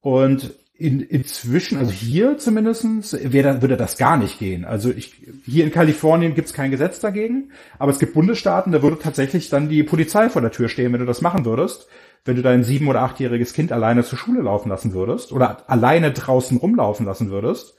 [0.00, 4.64] Und in, inzwischen, also hier zumindestens, wäre, würde das gar nicht gehen.
[4.64, 5.12] Also ich,
[5.44, 9.50] hier in Kalifornien gibt es kein Gesetz dagegen, aber es gibt Bundesstaaten, da würde tatsächlich
[9.50, 11.86] dann die Polizei vor der Tür stehen, wenn du das machen würdest.
[12.24, 16.12] Wenn du dein sieben- oder achtjähriges Kind alleine zur Schule laufen lassen würdest oder alleine
[16.12, 17.74] draußen rumlaufen lassen würdest.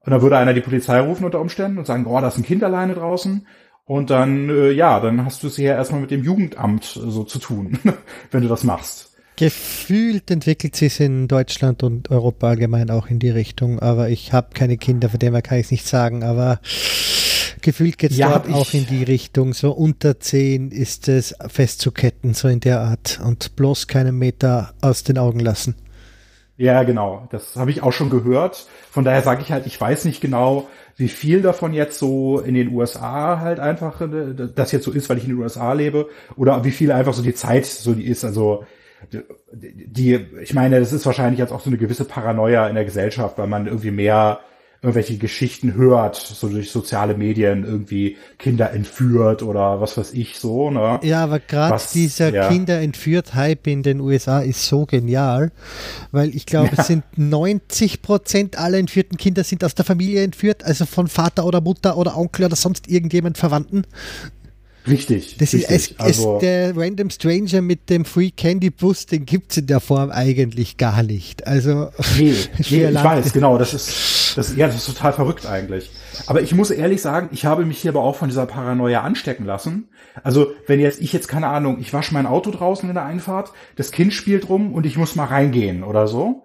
[0.00, 2.42] Und dann würde einer die Polizei rufen unter Umständen und sagen, oh, da ist ein
[2.42, 3.46] Kind alleine draußen.
[3.84, 7.38] Und dann, äh, ja, dann hast du es hier erstmal mit dem Jugendamt so zu
[7.38, 7.78] tun,
[8.30, 9.17] wenn du das machst.
[9.38, 14.48] Gefühlt entwickelt sich in Deutschland und Europa allgemein auch in die Richtung, aber ich habe
[14.52, 16.58] keine Kinder, von dem her kann ich es nicht sagen, aber
[17.60, 19.54] gefühlt geht es ja, dort auch in die Richtung.
[19.54, 25.04] So unter 10 ist es festzuketten, so in der Art und bloß keinen Meter aus
[25.04, 25.76] den Augen lassen.
[26.56, 27.28] Ja, genau.
[27.30, 28.66] Das habe ich auch schon gehört.
[28.90, 32.54] Von daher sage ich halt, ich weiß nicht genau, wie viel davon jetzt so in
[32.54, 36.08] den USA halt einfach äh, das jetzt so ist, weil ich in den USA lebe,
[36.34, 38.24] oder wie viel einfach so die Zeit so die ist.
[38.24, 38.64] Also
[39.52, 43.38] die, ich meine, das ist wahrscheinlich jetzt auch so eine gewisse Paranoia in der Gesellschaft,
[43.38, 44.40] weil man irgendwie mehr
[44.80, 50.70] irgendwelche Geschichten hört, so durch soziale Medien irgendwie Kinder entführt oder was weiß ich so.
[50.70, 51.00] Ne?
[51.02, 52.48] Ja, aber gerade dieser ja.
[52.48, 55.50] Kinder entführt Hype in den USA ist so genial,
[56.12, 56.74] weil ich glaube, ja.
[56.78, 61.44] es sind 90 Prozent aller entführten Kinder sind aus der Familie entführt, also von Vater
[61.44, 63.84] oder Mutter oder Onkel oder sonst irgendjemand Verwandten.
[64.88, 65.36] Richtig.
[65.38, 65.70] Das richtig.
[65.70, 69.58] Ist, es, also, es, der Random Stranger mit dem Free Candy Bus, den gibt es
[69.58, 71.46] in der Form eigentlich gar nicht.
[71.46, 72.34] Also nee,
[72.70, 75.90] nee ich weiß, genau, das ist, das, ja, das ist total verrückt eigentlich.
[76.26, 79.46] Aber ich muss ehrlich sagen, ich habe mich hier aber auch von dieser Paranoia anstecken
[79.46, 79.88] lassen.
[80.22, 83.52] Also, wenn jetzt, ich jetzt, keine Ahnung, ich wasche mein Auto draußen in der Einfahrt,
[83.76, 86.44] das Kind spielt rum und ich muss mal reingehen oder so.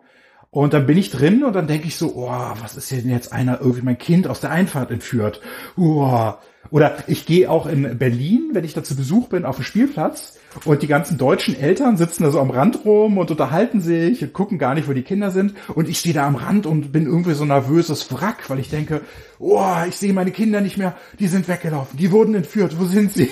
[0.52, 2.30] Und dann bin ich drin und dann denke ich so, oh,
[2.62, 5.42] was ist denn jetzt einer irgendwie mein Kind aus der Einfahrt entführt?
[5.76, 6.34] Oh.
[6.70, 10.40] Oder ich gehe auch in Berlin, wenn ich da zu Besuch bin, auf dem Spielplatz.
[10.66, 14.34] Und die ganzen deutschen Eltern sitzen da so am Rand rum und unterhalten sich und
[14.34, 15.54] gucken gar nicht, wo die Kinder sind.
[15.74, 19.02] Und ich stehe da am Rand und bin irgendwie so nervöses Wrack, weil ich denke,
[19.40, 23.14] oh, ich sehe meine Kinder nicht mehr, die sind weggelaufen, die wurden entführt, wo sind
[23.14, 23.30] sie?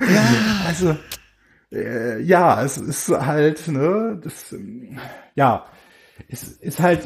[0.00, 0.22] ja,
[0.66, 0.96] also
[1.72, 4.54] äh, ja, es ist halt, ne, das,
[5.34, 5.66] ja,
[6.28, 7.02] es ist halt,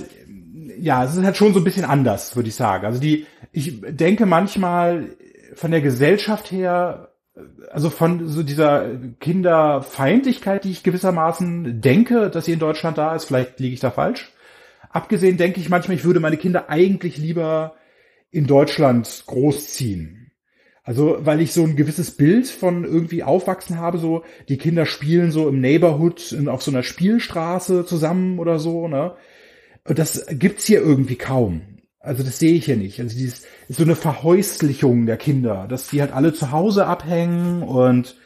[0.78, 2.86] ja, es ist halt schon so ein bisschen anders, würde ich sagen.
[2.86, 5.16] Also die, ich denke manchmal
[5.54, 7.12] von der Gesellschaft her,
[7.70, 8.88] also von so dieser
[9.20, 13.90] Kinderfeindlichkeit, die ich gewissermaßen denke, dass sie in Deutschland da ist, vielleicht liege ich da
[13.90, 14.32] falsch.
[14.90, 17.74] Abgesehen denke ich manchmal, ich würde meine Kinder eigentlich lieber
[18.30, 20.32] in Deutschland großziehen.
[20.82, 25.32] Also, weil ich so ein gewisses Bild von irgendwie aufwachsen habe, so, die Kinder spielen
[25.32, 29.16] so im Neighborhood in, auf so einer Spielstraße zusammen oder so, ne?
[29.88, 31.62] Und das gibt's hier irgendwie kaum.
[32.00, 33.00] Also, das sehe ich hier nicht.
[33.00, 37.62] Also, dieses, ist so eine Verhäuslichung der Kinder, dass die halt alle zu Hause abhängen
[37.62, 38.16] und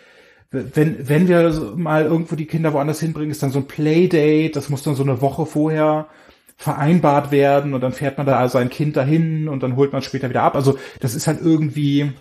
[0.50, 4.68] wenn, wenn wir mal irgendwo die Kinder woanders hinbringen, ist dann so ein Playdate, das
[4.68, 6.08] muss dann so eine Woche vorher
[6.56, 10.28] vereinbart werden und dann fährt man da sein Kind dahin und dann holt man später
[10.28, 10.56] wieder ab.
[10.56, 12.12] Also, das ist halt irgendwie,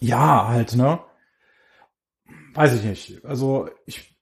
[0.00, 1.00] ja, halt, ne?
[2.54, 3.24] Weiß ich nicht.
[3.24, 4.16] Also ich,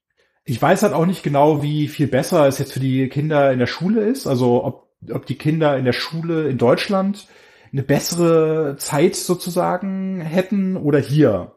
[0.49, 3.59] ich weiß halt auch nicht genau, wie viel besser es jetzt für die Kinder in
[3.59, 4.27] der Schule ist.
[4.27, 7.27] Also ob, ob die Kinder in der Schule in Deutschland
[7.71, 11.53] eine bessere Zeit sozusagen hätten oder hier.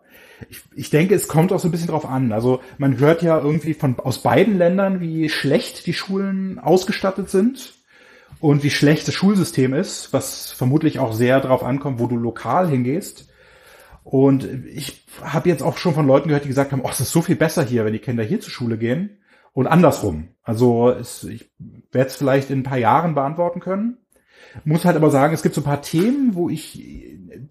[0.50, 2.34] Ich, ich denke, es kommt auch so ein bisschen drauf an.
[2.34, 7.76] Also man hört ja irgendwie von aus beiden Ländern, wie schlecht die Schulen ausgestattet sind
[8.42, 12.68] und wie schlecht das Schulsystem ist, was vermutlich auch sehr darauf ankommt, wo du lokal
[12.68, 13.31] hingehst.
[14.04, 17.12] Und ich habe jetzt auch schon von Leuten gehört, die gesagt haben, oh, es ist
[17.12, 19.22] so viel besser hier, wenn die Kinder hier zur Schule gehen.
[19.54, 20.30] Und andersrum.
[20.44, 21.52] Also es, ich
[21.92, 23.98] werde es vielleicht in ein paar Jahren beantworten können.
[24.64, 26.74] Muss halt aber sagen, es gibt so ein paar Themen, wo ich,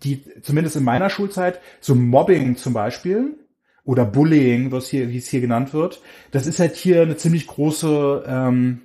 [0.03, 3.39] die zumindest in meiner Schulzeit, so Mobbing zum Beispiel
[3.85, 7.47] oder Bullying, was hier, wie es hier genannt wird, das ist halt hier eine ziemlich
[7.47, 8.83] große ähm,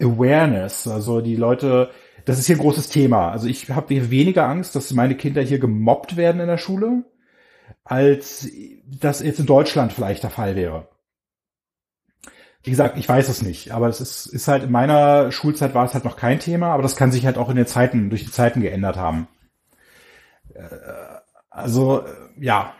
[0.00, 0.88] Awareness.
[0.88, 1.90] Also die Leute
[2.24, 3.30] das ist hier ein großes Thema.
[3.30, 7.04] Also ich habe weniger Angst, dass meine Kinder hier gemobbt werden in der Schule,
[7.84, 8.48] als
[8.86, 10.88] das jetzt in Deutschland vielleicht der Fall wäre.
[12.62, 15.84] Wie gesagt, ich weiß es nicht, aber es ist, ist halt in meiner Schulzeit war
[15.84, 18.24] es halt noch kein Thema, aber das kann sich halt auch in den Zeiten, durch
[18.24, 19.28] die Zeiten geändert haben.
[20.54, 20.62] Äh,
[21.50, 22.04] also,
[22.40, 22.74] ja.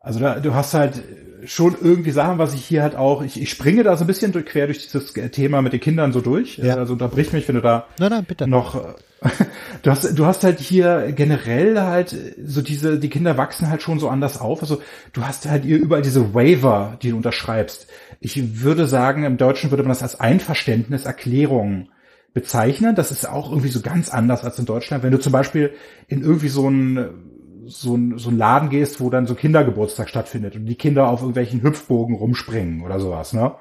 [0.00, 1.02] Also da, du hast halt
[1.44, 4.32] schon irgendwie Sachen, was ich hier halt auch, ich, ich springe da so ein bisschen
[4.32, 6.58] durch, quer durch dieses Thema mit den Kindern so durch.
[6.58, 6.76] Ja.
[6.76, 8.46] Also unterbrich mich, wenn du da nein, nein, bitte.
[8.46, 8.96] noch,
[9.82, 13.98] du hast, du hast halt hier generell halt so diese, die Kinder wachsen halt schon
[13.98, 14.62] so anders auf.
[14.62, 14.80] Also
[15.12, 17.86] du hast halt hier überall diese Waiver, die du unterschreibst.
[18.20, 21.88] Ich würde sagen, im Deutschen würde man das als Einverständniserklärung
[22.32, 22.94] bezeichnen.
[22.94, 25.02] Das ist auch irgendwie so ganz anders als in Deutschland.
[25.02, 25.72] Wenn du zum Beispiel
[26.08, 27.29] in irgendwie so ein
[27.70, 31.20] so ein, so ein Laden gehst, wo dann so Kindergeburtstag stattfindet und die Kinder auf
[31.20, 33.52] irgendwelchen Hüpfbogen rumspringen oder sowas, ne?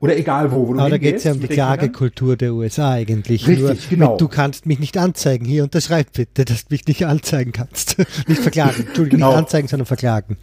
[0.00, 2.92] Oder egal wo, wo du Aber da geht es ja um die Klagekultur der USA
[2.92, 3.48] eigentlich.
[3.48, 4.16] Richtig, Nur, genau.
[4.18, 5.46] Du kannst mich nicht anzeigen.
[5.46, 7.96] Hier unterschreib bitte, dass du mich nicht anzeigen kannst.
[8.28, 8.84] nicht verklagen.
[8.86, 9.30] Entschuldigung, genau.
[9.30, 10.36] nicht anzeigen, sondern verklagen.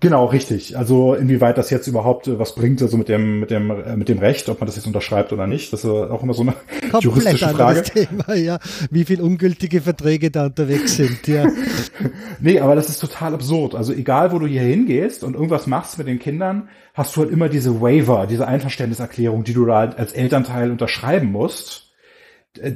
[0.00, 0.76] Genau, richtig.
[0.78, 4.08] Also inwieweit das jetzt überhaupt äh, was bringt, also mit dem, mit dem, äh, mit
[4.08, 6.52] dem Recht, ob man das jetzt unterschreibt oder nicht, das ist auch immer so eine
[6.90, 7.82] Komplett juristische Frage.
[7.82, 8.58] Thema, ja.
[8.90, 11.46] Wie viel ungültige Verträge da unterwegs sind, ja.
[12.40, 13.74] nee, aber das ist total absurd.
[13.74, 17.30] Also egal, wo du hier hingehst und irgendwas machst mit den Kindern, hast du halt
[17.30, 21.87] immer diese Waiver, diese Einverständniserklärung, die du da als Elternteil unterschreiben musst äh,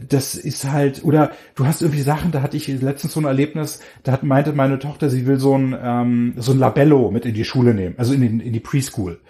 [0.08, 3.80] das ist halt, oder du hast irgendwie Sachen, da hatte ich letztens so ein Erlebnis,
[4.02, 7.34] da hat, meinte meine Tochter, sie will so ein, ähm, so ein Labello mit in
[7.34, 9.20] die Schule nehmen, also in, den, in die Preschool.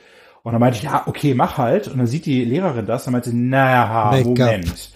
[0.43, 1.87] Und dann meinte ich, ja, okay, mach halt.
[1.88, 4.91] Und dann sieht die Lehrerin das, dann meinte sie, naja, Moment.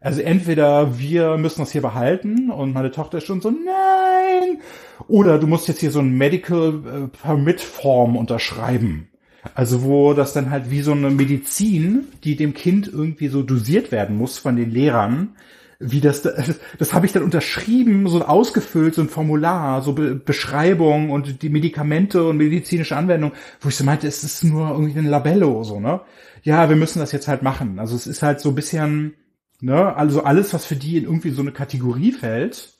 [0.00, 4.60] Also entweder wir müssen das hier behalten und meine Tochter ist schon so, nein.
[5.06, 9.08] Oder du musst jetzt hier so ein Medical äh, Permit Form unterschreiben.
[9.54, 13.90] Also wo das dann halt wie so eine Medizin, die dem Kind irgendwie so dosiert
[13.90, 15.36] werden muss von den Lehrern,
[15.80, 20.14] wie das, das, das habe ich dann unterschrieben, so ausgefüllt, so ein Formular, so Be
[20.14, 24.98] Beschreibung und die Medikamente und medizinische Anwendung, wo ich so meinte, es ist nur irgendwie
[24.98, 26.00] ein Labello, so, ne?
[26.44, 27.78] Ja, wir müssen das jetzt halt machen.
[27.80, 29.14] Also es ist halt so ein bisschen,
[29.60, 32.74] ne, also alles, was für die in irgendwie so eine Kategorie fällt,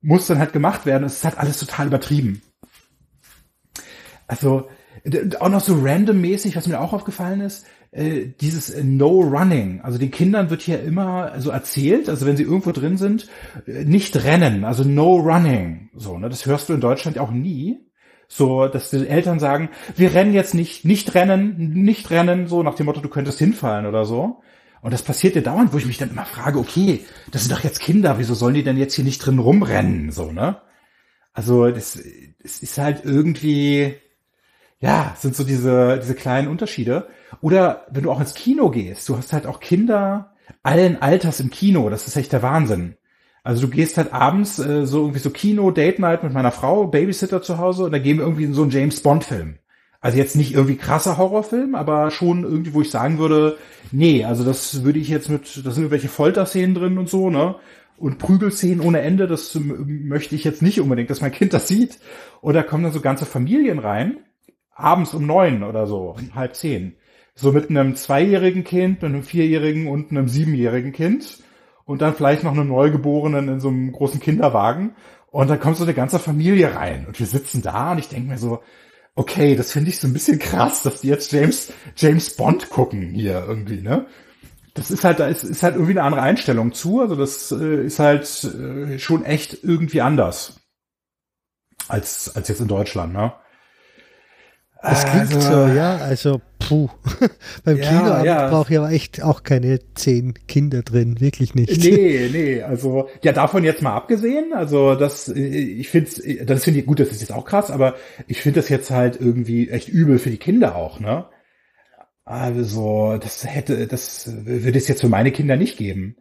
[0.00, 1.04] muss dann halt gemacht werden.
[1.04, 2.42] Es ist halt alles total übertrieben.
[4.26, 4.68] Also,
[5.40, 9.80] auch noch so randommäßig, was mir auch aufgefallen ist, äh, dieses äh, No Running.
[9.82, 13.28] Also den Kindern wird hier immer so erzählt, also wenn sie irgendwo drin sind,
[13.66, 15.90] äh, nicht rennen, also No Running.
[15.94, 17.80] So, ne, das hörst du in Deutschland auch nie,
[18.34, 22.74] So, dass die Eltern sagen, wir rennen jetzt nicht, nicht rennen, nicht rennen, so nach
[22.74, 24.40] dem Motto, du könntest hinfallen oder so.
[24.80, 27.62] Und das passiert ja dauernd, wo ich mich dann immer frage, okay, das sind doch
[27.62, 30.62] jetzt Kinder, wieso sollen die denn jetzt hier nicht drin rumrennen, so, ne?
[31.34, 32.02] Also, das,
[32.42, 33.96] das ist halt irgendwie,
[34.82, 37.06] ja, sind so diese, diese kleinen Unterschiede.
[37.40, 40.32] Oder wenn du auch ins Kino gehst, du hast halt auch Kinder
[40.64, 42.96] allen Alters im Kino, das ist echt der Wahnsinn.
[43.44, 46.86] Also du gehst halt abends äh, so irgendwie so Kino, Date Night mit meiner Frau,
[46.88, 49.58] Babysitter zu Hause und da gehen wir irgendwie in so einen James Bond Film.
[50.00, 53.58] Also jetzt nicht irgendwie krasser Horrorfilm, aber schon irgendwie, wo ich sagen würde,
[53.92, 57.54] nee, also das würde ich jetzt mit, da sind irgendwelche Folterszenen drin und so, ne?
[57.98, 62.00] Und Prügelszenen ohne Ende, das möchte ich jetzt nicht unbedingt, dass mein Kind das sieht.
[62.40, 64.16] Und da kommen dann so ganze Familien rein,
[64.74, 66.96] abends um neun oder so, halb zehn.
[67.34, 71.38] So mit einem zweijährigen Kind, mit einem vierjährigen und einem siebenjährigen Kind
[71.84, 74.94] und dann vielleicht noch einem Neugeborenen in so einem großen Kinderwagen.
[75.30, 78.28] Und dann kommt so eine ganze Familie rein und wir sitzen da und ich denke
[78.28, 78.60] mir so,
[79.14, 83.10] okay, das finde ich so ein bisschen krass, dass die jetzt James, James Bond gucken
[83.10, 84.06] hier irgendwie, ne?
[84.74, 87.02] Das ist halt, da ist, ist halt irgendwie eine andere Einstellung zu.
[87.02, 90.60] Also das äh, ist halt äh, schon echt irgendwie anders
[91.88, 93.34] als, als jetzt in Deutschland, ne?
[94.82, 96.88] Das klingt also, so, ja, also puh.
[97.64, 98.48] Beim ja, Kinoabend ja.
[98.50, 101.84] brauche ich aber echt auch keine zehn Kinder drin, wirklich nicht.
[101.84, 106.10] Nee, nee, also ja, davon jetzt mal abgesehen, also das, ich finde
[106.44, 107.94] das finde ich gut, das ist jetzt auch krass, aber
[108.26, 111.26] ich finde das jetzt halt irgendwie echt übel für die Kinder auch, ne?
[112.24, 116.16] Also, das hätte, das würde es jetzt für meine Kinder nicht geben.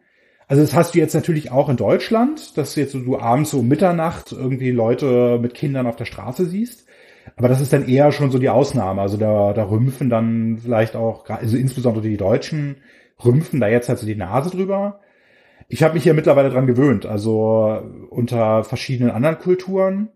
[0.47, 3.69] Also das hast du jetzt natürlich auch in Deutschland, dass jetzt du abends so um
[3.69, 6.87] Mitternacht irgendwie Leute mit Kindern auf der Straße siehst.
[7.35, 9.01] Aber das ist dann eher schon so die Ausnahme.
[9.01, 12.77] Also da, da rümpfen dann vielleicht auch, also insbesondere die Deutschen,
[13.23, 14.99] rümpfen da jetzt halt so die Nase drüber.
[15.67, 17.05] Ich habe mich hier mittlerweile dran gewöhnt.
[17.05, 20.09] Also unter verschiedenen anderen Kulturen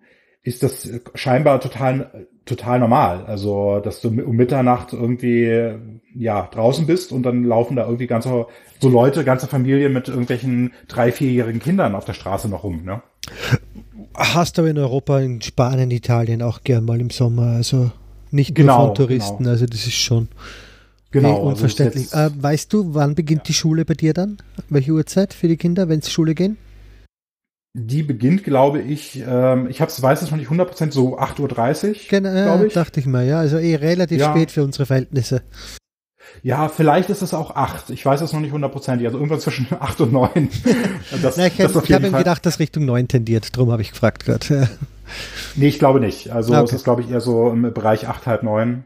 [0.44, 3.26] ist das scheinbar total, total normal.
[3.26, 5.74] Also, dass du um Mitternacht irgendwie,
[6.14, 8.46] ja, draußen bist und dann laufen da irgendwie ganze,
[8.80, 13.02] so Leute, ganze Familien mit irgendwelchen drei, vierjährigen Kindern auf der Straße noch rum, ne?
[14.18, 17.48] Hast aber in Europa, in Spanien, Italien auch gern mal im Sommer.
[17.48, 17.92] Also
[18.32, 19.38] nicht genau, nur von Touristen.
[19.40, 19.50] Genau.
[19.52, 20.28] Also das ist schon
[21.12, 22.14] genau, also unverständlich.
[22.14, 23.46] Also äh, weißt du, wann beginnt ja.
[23.48, 24.38] die Schule bei dir dann?
[24.70, 26.58] Welche Uhrzeit für die Kinder, wenn sie Schule gehen?
[27.78, 31.96] Die beginnt, glaube ich, ähm, ich hab's, weiß es noch nicht 100%, so 8.30 Uhr,
[32.10, 32.74] genau, glaube ich.
[32.74, 33.40] Dachte ich mal, ja.
[33.40, 34.32] Also eh relativ ja.
[34.32, 35.42] spät für unsere Verhältnisse.
[36.44, 37.90] Ja, vielleicht ist es auch acht.
[37.90, 39.08] Ich weiß es noch nicht hundertprozentig.
[39.08, 40.50] Also irgendwann zwischen acht und neun.
[41.22, 43.56] Das, Na, ich das ich habe gedacht, dass Richtung neun tendiert.
[43.56, 44.70] Drum habe ich gefragt gerade.
[45.56, 46.32] nee, ich glaube nicht.
[46.32, 46.64] Also okay.
[46.64, 48.86] es ist, glaube ich, eher so im Bereich acht, halb neun.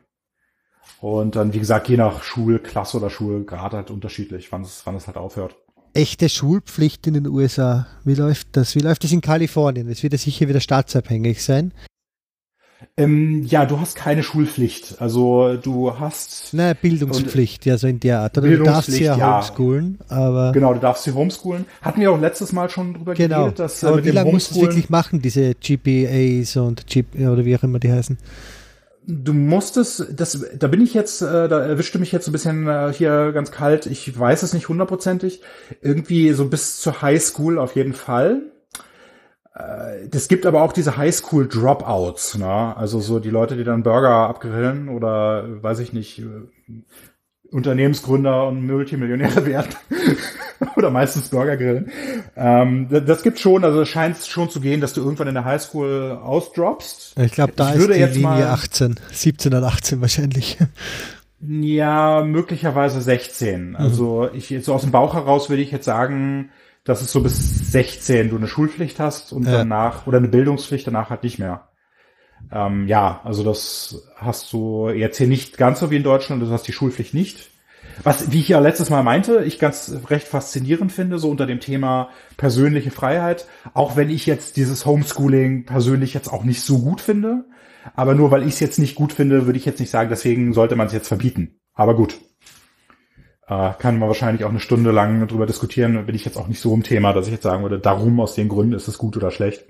[1.01, 5.07] Und dann, wie gesagt, je nach Schulklasse oder Schulgrad halt unterschiedlich, wann es, wann es
[5.07, 5.55] halt aufhört.
[5.93, 7.87] Echte Schulpflicht in den USA.
[8.03, 8.75] Wie läuft das?
[8.75, 9.89] Wie läuft das in Kalifornien?
[9.89, 11.73] Es wird ja sicher wieder staatsabhängig sein.
[12.99, 14.97] Ähm, ja, du hast keine Schulpflicht.
[14.99, 16.53] Also du hast.
[16.53, 18.37] Naja, Bildungspflicht, ja, so in der Art.
[18.37, 20.51] Oder du darfst sie ja, ja homeschoolen, aber.
[20.51, 21.65] Genau, du darfst sie homeschoolen.
[21.81, 23.37] Hatten wir auch letztes Mal schon drüber genau.
[23.43, 23.83] geredet, dass.
[23.83, 27.63] Äh, aber wie lange musst du wirklich machen, diese GPAs und GP, oder wie auch
[27.63, 28.17] immer die heißen?
[29.07, 32.93] Du musstest, das, da bin ich jetzt, äh, da erwischte mich jetzt ein bisschen äh,
[32.93, 33.87] hier ganz kalt.
[33.87, 35.41] Ich weiß es nicht hundertprozentig.
[35.81, 38.41] Irgendwie so bis zur Highschool auf jeden Fall.
[40.11, 42.77] Es gibt aber auch diese Highschool-Dropouts, ne?
[42.77, 46.23] Also so die Leute, die dann Burger abgrillen oder weiß ich nicht,
[47.51, 49.75] Unternehmensgründer und Multimillionäre werden.
[50.75, 51.91] oder meistens Burger grillen.
[52.35, 55.45] Ähm, das gibt schon, also es scheint schon zu gehen, dass du irgendwann in der
[55.45, 57.17] Highschool ausdroppst.
[57.19, 60.57] Ich glaube, da ich ist die Linie mal, 18, 17 oder 18 wahrscheinlich.
[61.41, 63.75] Ja, möglicherweise 16.
[63.75, 64.37] Also mhm.
[64.37, 66.49] ich so aus dem Bauch heraus würde ich jetzt sagen,
[66.89, 69.51] dass es so bis 16 du eine Schulpflicht hast und ja.
[69.51, 71.69] danach, oder eine Bildungspflicht, danach halt nicht mehr.
[72.51, 76.49] Ähm, ja, also das hast du jetzt hier nicht ganz so wie in Deutschland, du
[76.49, 77.51] hast die Schulpflicht nicht.
[78.03, 81.59] Was, wie ich ja letztes Mal meinte, ich ganz recht faszinierend finde, so unter dem
[81.59, 87.01] Thema persönliche Freiheit, auch wenn ich jetzt dieses Homeschooling persönlich jetzt auch nicht so gut
[87.01, 87.45] finde.
[87.95, 90.53] Aber nur weil ich es jetzt nicht gut finde, würde ich jetzt nicht sagen, deswegen
[90.53, 91.59] sollte man es jetzt verbieten.
[91.73, 92.19] Aber gut,
[93.49, 96.05] äh, kann man wahrscheinlich auch eine Stunde lang drüber diskutieren.
[96.05, 98.35] Bin ich jetzt auch nicht so im Thema, dass ich jetzt sagen würde, darum aus
[98.35, 99.65] den Gründen ist es gut oder schlecht.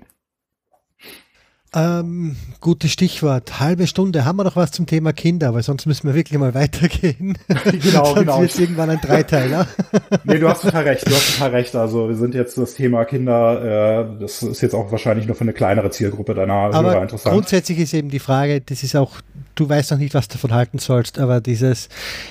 [1.72, 3.60] Ähm, gutes Stichwort.
[3.60, 4.24] Halbe Stunde.
[4.24, 5.54] Haben wir noch was zum Thema Kinder?
[5.54, 7.38] Weil sonst müssen wir wirklich mal weitergehen.
[7.48, 8.40] genau, sonst genau.
[8.40, 9.68] wird irgendwann ein Dreiteiler.
[10.24, 11.06] nee, du hast total recht.
[11.06, 11.76] Du hast total recht.
[11.76, 14.08] Also wir sind jetzt das Thema Kinder.
[14.16, 17.34] Äh, das ist jetzt auch wahrscheinlich nur für eine kleinere Zielgruppe deiner aber Hörer interessant.
[17.34, 19.20] Grundsätzlich ist eben die Frage, das ist auch,
[19.54, 21.88] du weißt noch nicht, was du davon halten sollst, aber dieses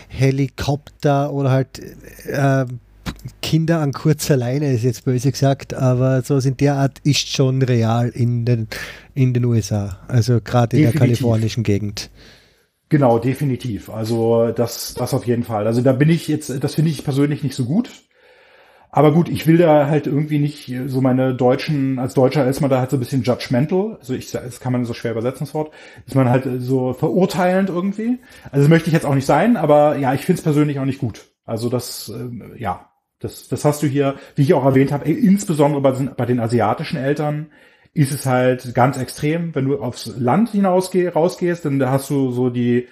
[0.10, 1.80] Helikopter oder halt
[2.26, 2.66] äh,
[3.42, 7.62] Kinder an kurzer Leine ist jetzt böse gesagt, aber so in der Art ist schon
[7.62, 8.68] real in den,
[9.14, 12.10] in den USA, also gerade in der kalifornischen Gegend.
[12.90, 13.90] Genau, definitiv.
[13.90, 15.68] Also das, das auf jeden Fall.
[15.68, 17.90] Also da bin ich jetzt, das finde ich persönlich nicht so gut.
[18.92, 22.72] Aber gut, ich will da halt irgendwie nicht so meine deutschen, als Deutscher ist man
[22.72, 23.98] da halt so ein bisschen judgmental.
[24.00, 25.72] Also ich, das kann man so schwer übersetzen, das Wort.
[26.08, 28.18] Ist man halt so verurteilend irgendwie.
[28.46, 30.86] Also das möchte ich jetzt auch nicht sein, aber ja, ich finde es persönlich auch
[30.86, 31.28] nicht gut.
[31.46, 32.89] Also das, äh, ja,
[33.20, 36.98] das, das hast du hier, wie ich auch erwähnt habe, insbesondere bei, bei den asiatischen
[36.98, 37.52] Eltern
[37.94, 39.54] ist es halt ganz extrem.
[39.56, 42.88] Wenn du aufs Land hinausgeh, rausgehst, dann hast du so die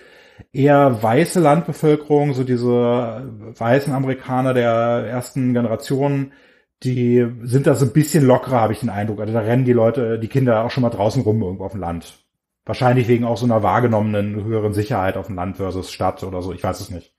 [0.52, 4.70] eher weiße Landbevölkerung, so diese weißen Amerikaner der
[5.08, 6.34] ersten Generation,
[6.84, 9.20] die sind da so ein bisschen lockerer, habe ich den Eindruck.
[9.20, 11.82] Also da rennen die Leute, die Kinder auch schon mal draußen rum irgendwo auf dem
[11.82, 12.24] Land.
[12.66, 16.54] Wahrscheinlich wegen auch so einer wahrgenommenen höheren Sicherheit auf dem Land versus Stadt oder so.
[16.54, 17.16] Ich weiß es nicht.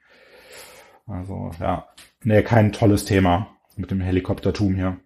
[1.07, 1.89] Also, ja.
[2.25, 4.99] Nee, kein tolles Thema mit dem Helikoptertum hier.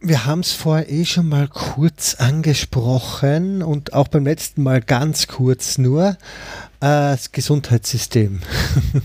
[0.00, 5.26] Wir haben es vorher eh schon mal kurz angesprochen und auch beim letzten Mal ganz
[5.26, 6.16] kurz nur.
[6.80, 8.40] Äh, das Gesundheitssystem.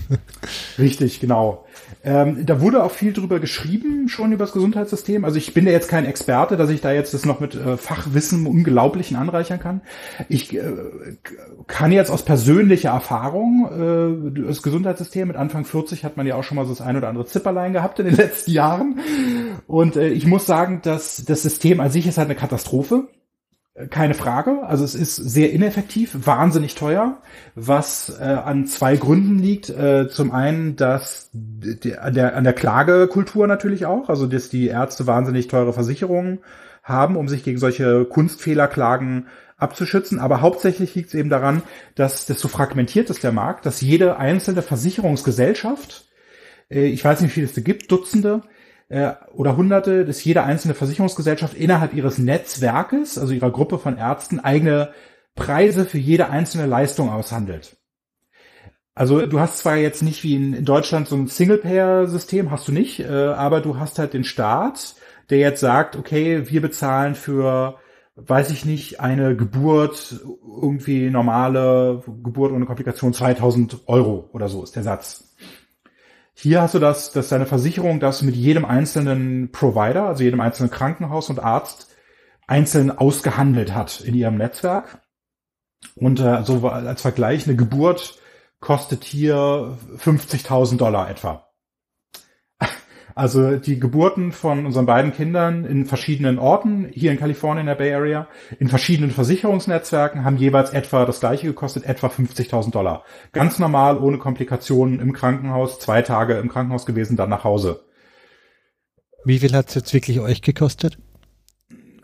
[0.78, 1.64] Richtig, genau.
[2.04, 5.24] Ähm, da wurde auch viel drüber geschrieben, schon über das Gesundheitssystem.
[5.24, 7.78] Also ich bin ja jetzt kein Experte, dass ich da jetzt das noch mit äh,
[7.78, 9.80] Fachwissen Unglaublichen anreichern kann.
[10.28, 10.62] Ich äh,
[11.66, 16.44] kann jetzt aus persönlicher Erfahrung äh, das Gesundheitssystem, mit Anfang 40 hat man ja auch
[16.44, 19.00] schon mal so das ein oder andere Zipperlein gehabt in den letzten Jahren.
[19.66, 23.08] Und äh, ich muss sagen, dass das System an sich ist halt eine Katastrophe.
[23.90, 24.62] Keine Frage.
[24.62, 27.18] Also es ist sehr ineffektiv, wahnsinnig teuer,
[27.56, 29.68] was äh, an zwei Gründen liegt.
[29.68, 34.68] Äh, zum einen, dass die, an, der, an der Klagekultur natürlich auch, also dass die
[34.68, 36.38] Ärzte wahnsinnig teure Versicherungen
[36.84, 40.20] haben, um sich gegen solche Kunstfehlerklagen abzuschützen.
[40.20, 41.62] Aber hauptsächlich liegt es eben daran,
[41.96, 46.06] dass das so fragmentiert ist, der Markt, dass jede einzelne Versicherungsgesellschaft,
[46.70, 48.42] äh, ich weiß nicht, wie viele es da gibt, Dutzende,
[48.88, 54.40] äh, oder Hunderte, dass jede einzelne Versicherungsgesellschaft innerhalb ihres Netzwerkes, also ihrer Gruppe von Ärzten,
[54.40, 54.90] eigene
[55.34, 57.76] Preise für jede einzelne Leistung aushandelt.
[58.94, 63.00] Also du hast zwar jetzt nicht wie in Deutschland so ein Single-Payer-System, hast du nicht,
[63.00, 64.94] äh, aber du hast halt den Staat,
[65.30, 67.78] der jetzt sagt, okay, wir bezahlen für,
[68.14, 70.20] weiß ich nicht, eine Geburt,
[70.60, 75.34] irgendwie normale Geburt ohne Komplikation 2000 Euro oder so ist der Satz.
[76.34, 80.70] Hier hast du das, dass deine Versicherung das mit jedem einzelnen Provider, also jedem einzelnen
[80.70, 81.94] Krankenhaus und Arzt
[82.46, 85.00] einzeln ausgehandelt hat in ihrem Netzwerk.
[85.94, 88.18] Und äh, so als Vergleich, eine Geburt
[88.60, 91.46] kostet hier 50.000 Dollar etwa.
[93.14, 97.76] Also die Geburten von unseren beiden Kindern in verschiedenen Orten, hier in Kalifornien in der
[97.76, 98.26] Bay Area,
[98.58, 103.04] in verschiedenen Versicherungsnetzwerken, haben jeweils etwa das gleiche gekostet, etwa 50.000 Dollar.
[103.32, 107.84] Ganz normal, ohne Komplikationen im Krankenhaus, zwei Tage im Krankenhaus gewesen, dann nach Hause.
[109.24, 110.98] Wie viel hat es jetzt wirklich euch gekostet?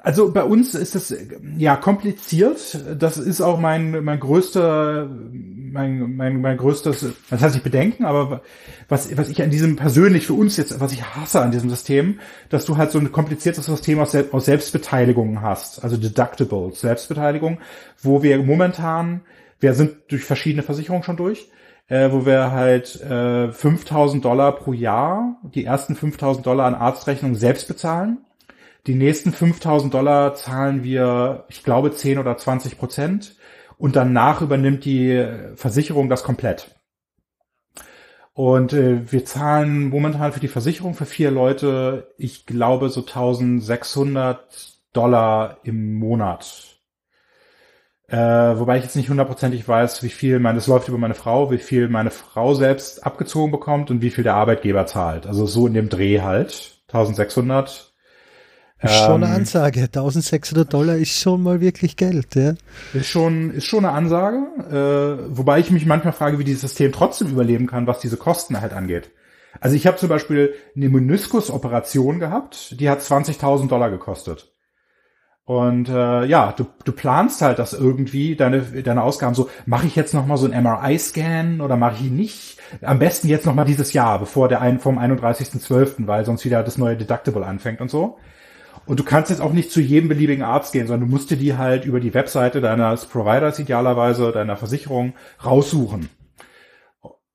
[0.03, 1.15] Also bei uns ist es
[1.57, 2.79] ja kompliziert.
[2.99, 8.43] Das ist auch mein mein größter mein mein mein größtes das heißt nicht bedenken, aber
[8.89, 12.19] was was ich an diesem persönlich für uns jetzt was ich hasse an diesem System,
[12.49, 17.59] dass du halt so ein kompliziertes System aus, aus Selbstbeteiligungen hast, also Deductibles, Selbstbeteiligung,
[18.03, 19.23] wo wir momentan
[19.61, 21.51] wir sind durch verschiedene Versicherungen schon durch,
[21.89, 27.35] äh, wo wir halt äh, 5000 Dollar pro Jahr, die ersten 5000 Dollar an Arztrechnung
[27.35, 28.19] selbst bezahlen
[28.87, 33.37] die nächsten 5000 Dollar zahlen wir, ich glaube, 10 oder 20 Prozent.
[33.77, 36.75] Und danach übernimmt die Versicherung das komplett.
[38.35, 44.79] Und äh, wir zahlen momentan für die Versicherung für vier Leute, ich glaube, so 1600
[44.93, 46.79] Dollar im Monat.
[48.09, 51.51] Äh, wobei ich jetzt nicht hundertprozentig weiß, wie viel, meine, das läuft über meine Frau,
[51.51, 55.27] wie viel meine Frau selbst abgezogen bekommt und wie viel der Arbeitgeber zahlt.
[55.27, 56.83] Also so in dem Dreh halt.
[56.89, 57.90] 1600
[58.83, 59.83] ist schon eine ähm, Ansage.
[59.83, 62.55] 1600 Dollar ist schon mal wirklich Geld, ja.
[62.95, 64.39] Ist schon, ist schon eine Ansage.
[64.71, 68.61] Äh, wobei ich mich manchmal frage, wie dieses System trotzdem überleben kann, was diese Kosten
[68.61, 69.11] halt angeht.
[69.61, 74.53] Also ich habe zum Beispiel eine Meniskusoperation gehabt, die hat 20.000 Dollar gekostet.
[75.45, 79.97] Und äh, ja, du, du planst halt das irgendwie, deine, deine Ausgaben so, mache ich
[79.97, 82.59] jetzt nochmal so ein MRI-Scan oder mache ich ihn nicht?
[82.83, 86.79] Am besten jetzt nochmal dieses Jahr, bevor der ein, vom 31.12., weil sonst wieder das
[86.79, 88.19] neue Deductible anfängt und so.
[88.87, 91.37] Und du kannst jetzt auch nicht zu jedem beliebigen Arzt gehen, sondern du musst dir
[91.37, 95.15] die halt über die Webseite deines Providers idealerweise, deiner Versicherung
[95.45, 96.09] raussuchen.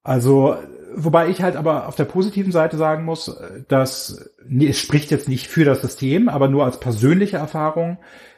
[0.03, 0.55] Also,
[0.93, 3.35] wobei ich halt aber auf der positiven Seite sagen muss,
[3.67, 7.97] dass nee, es spricht jetzt nicht für das System, aber nur als persönliche Erfahrung,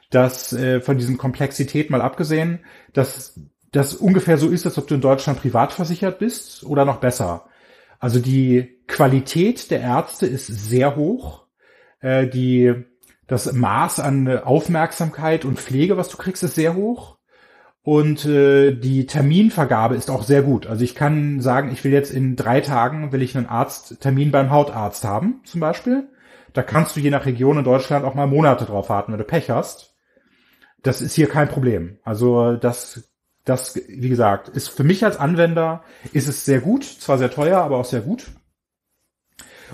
[0.09, 2.59] dass äh, von diesen Komplexität mal abgesehen,
[2.93, 3.39] dass
[3.71, 7.45] das ungefähr so ist, als ob du in Deutschland privat versichert bist oder noch besser.
[7.99, 11.45] Also die Qualität der Ärzte ist sehr hoch.
[11.99, 12.73] Äh, die,
[13.27, 17.17] das Maß an Aufmerksamkeit und Pflege, was du kriegst, ist sehr hoch.
[17.83, 20.67] Und äh, die Terminvergabe ist auch sehr gut.
[20.67, 24.49] Also ich kann sagen, ich will jetzt in drei Tagen, will ich einen Arzttermin beim
[24.49, 26.09] Hautarzt haben, zum Beispiel.
[26.51, 29.25] Da kannst du je nach Region in Deutschland auch mal Monate drauf warten, wenn du
[29.25, 29.95] Pech hast.
[30.83, 31.97] Das ist hier kein Problem.
[32.03, 33.09] Also das,
[33.45, 36.83] das, wie gesagt, ist für mich als Anwender ist es sehr gut.
[36.83, 38.25] Zwar sehr teuer, aber auch sehr gut.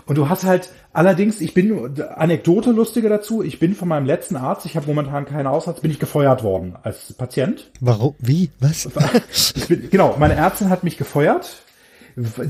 [0.06, 4.36] Und du hast halt, allerdings, ich bin, Anekdote lustige dazu, ich bin von meinem letzten
[4.36, 7.70] Arzt, ich habe momentan keinen Hausarzt, bin ich gefeuert worden als Patient.
[7.80, 8.16] Warum?
[8.20, 8.50] Wie?
[8.60, 8.90] Was?
[9.68, 11.64] Bin, genau, meine Ärztin hat mich gefeuert.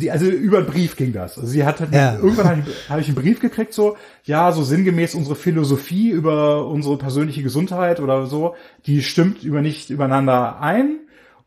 [0.09, 1.37] Also über einen Brief ging das.
[1.37, 2.15] Also sie hat halt ja.
[2.15, 6.67] irgendwann habe ich, hab ich einen Brief gekriegt, so, ja, so sinngemäß unsere Philosophie über
[6.67, 10.99] unsere persönliche Gesundheit oder so, die stimmt über nicht übereinander ein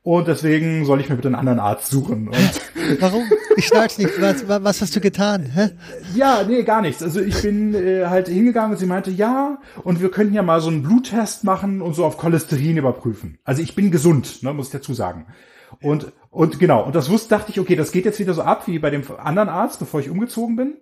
[0.06, 2.28] und deswegen soll ich mir bitte einen anderen Arzt suchen.
[2.28, 3.24] Und Warum?
[3.56, 4.20] Ich schnall's nicht.
[4.20, 5.50] Was, was hast du getan?
[5.52, 5.70] Hä?
[6.14, 7.02] Ja, nee, gar nichts.
[7.02, 10.60] Also ich bin äh, halt hingegangen und sie meinte, ja, und wir könnten ja mal
[10.60, 13.38] so einen Bluttest machen und so auf Cholesterin überprüfen.
[13.42, 15.26] Also ich bin gesund, ne, muss ich dazu sagen.
[15.82, 18.66] Und, und genau, und das wusste, dachte ich, okay, das geht jetzt wieder so ab
[18.66, 20.74] wie bei dem anderen Arzt, bevor ich umgezogen bin.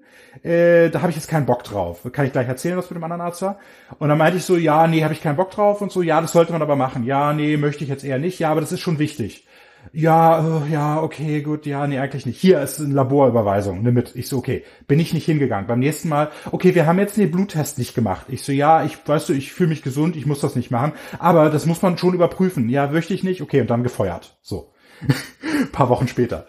[0.42, 2.00] Äh, da habe ich jetzt keinen Bock drauf.
[2.10, 3.60] Kann ich gleich erzählen, was mit dem anderen Arzt war.
[4.00, 6.20] Und dann meinte ich so, ja, nee, habe ich keinen Bock drauf und so, ja,
[6.20, 7.04] das sollte man aber machen.
[7.04, 8.40] Ja, nee, möchte ich jetzt eher nicht.
[8.40, 9.46] Ja, aber das ist schon wichtig.
[9.92, 12.40] Ja, äh, ja, okay, gut, ja, nee, eigentlich nicht.
[12.40, 14.16] Hier ist eine Laborüberweisung, nimm mit.
[14.16, 15.68] Ich so, okay, bin ich nicht hingegangen.
[15.68, 18.26] Beim nächsten Mal, okay, wir haben jetzt den Bluttest nicht gemacht.
[18.28, 20.94] Ich so, ja, ich, weißt du, ich fühle mich gesund, ich muss das nicht machen.
[21.20, 22.68] Aber das muss man schon überprüfen.
[22.68, 23.40] Ja, möchte ich nicht.
[23.40, 24.36] Okay, und dann gefeuert.
[24.42, 24.73] So.
[25.72, 26.46] paar Wochen später.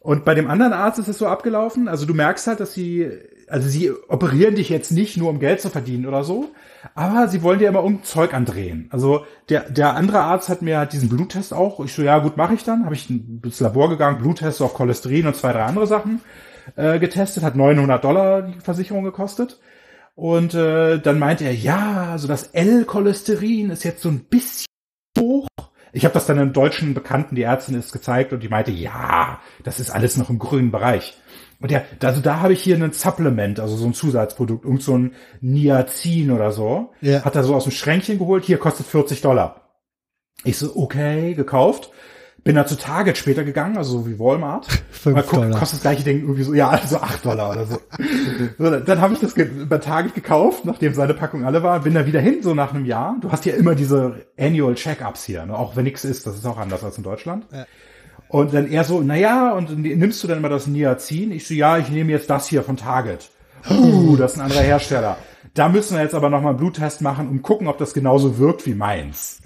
[0.00, 3.10] Und bei dem anderen Arzt ist es so abgelaufen, also du merkst halt, dass sie,
[3.48, 6.50] also sie operieren dich jetzt nicht nur um Geld zu verdienen oder so,
[6.94, 8.88] aber sie wollen dir immer um Zeug andrehen.
[8.90, 12.36] Also der, der andere Arzt hat mir halt diesen Bluttest auch, ich so, ja gut,
[12.36, 15.86] mache ich dann, habe ich ins Labor gegangen, Bluttest auf Cholesterin und zwei, drei andere
[15.86, 16.20] Sachen
[16.76, 19.60] äh, getestet, hat 900 Dollar die Versicherung gekostet.
[20.14, 24.66] Und äh, dann meinte er, ja, also das L-Cholesterin ist jetzt so ein bisschen
[25.18, 25.48] hoch
[25.92, 29.40] ich habe das dann einem deutschen Bekannten, die Ärztin ist gezeigt und die meinte, ja,
[29.64, 31.16] das ist alles noch im grünen Bereich.
[31.60, 34.96] Und ja, also da habe ich hier ein Supplement, also so ein Zusatzprodukt, irgend so
[34.96, 36.92] ein Niacin oder so.
[37.00, 37.24] Ja.
[37.24, 39.68] Hat er so aus dem Schränkchen geholt, hier kostet 40 Dollar.
[40.44, 41.90] Ich so, okay, gekauft.
[42.48, 44.68] Bin da zu Target später gegangen, also so wie Walmart.
[45.04, 47.78] Mal gucken, kostet das gleiche Ding irgendwie so, ja, also acht Dollar oder so.
[48.56, 52.06] so dann habe ich das bei Target gekauft, nachdem seine Packung alle war, bin da
[52.06, 53.18] wieder hin, so nach einem Jahr.
[53.20, 55.58] Du hast ja immer diese Annual Check-ups hier, ne?
[55.58, 57.44] auch wenn nichts ist, das ist auch anders als in Deutschland.
[57.52, 57.66] Ja.
[58.28, 61.32] Und dann er so, naja, und nimmst du denn mal das Niacin?
[61.32, 63.28] Ich so, ja, ich nehme jetzt das hier von Target.
[63.68, 65.18] Uh, das ist ein anderer Hersteller.
[65.58, 68.64] Da müssen wir jetzt aber nochmal einen Bluttest machen und gucken, ob das genauso wirkt
[68.64, 69.40] wie meins.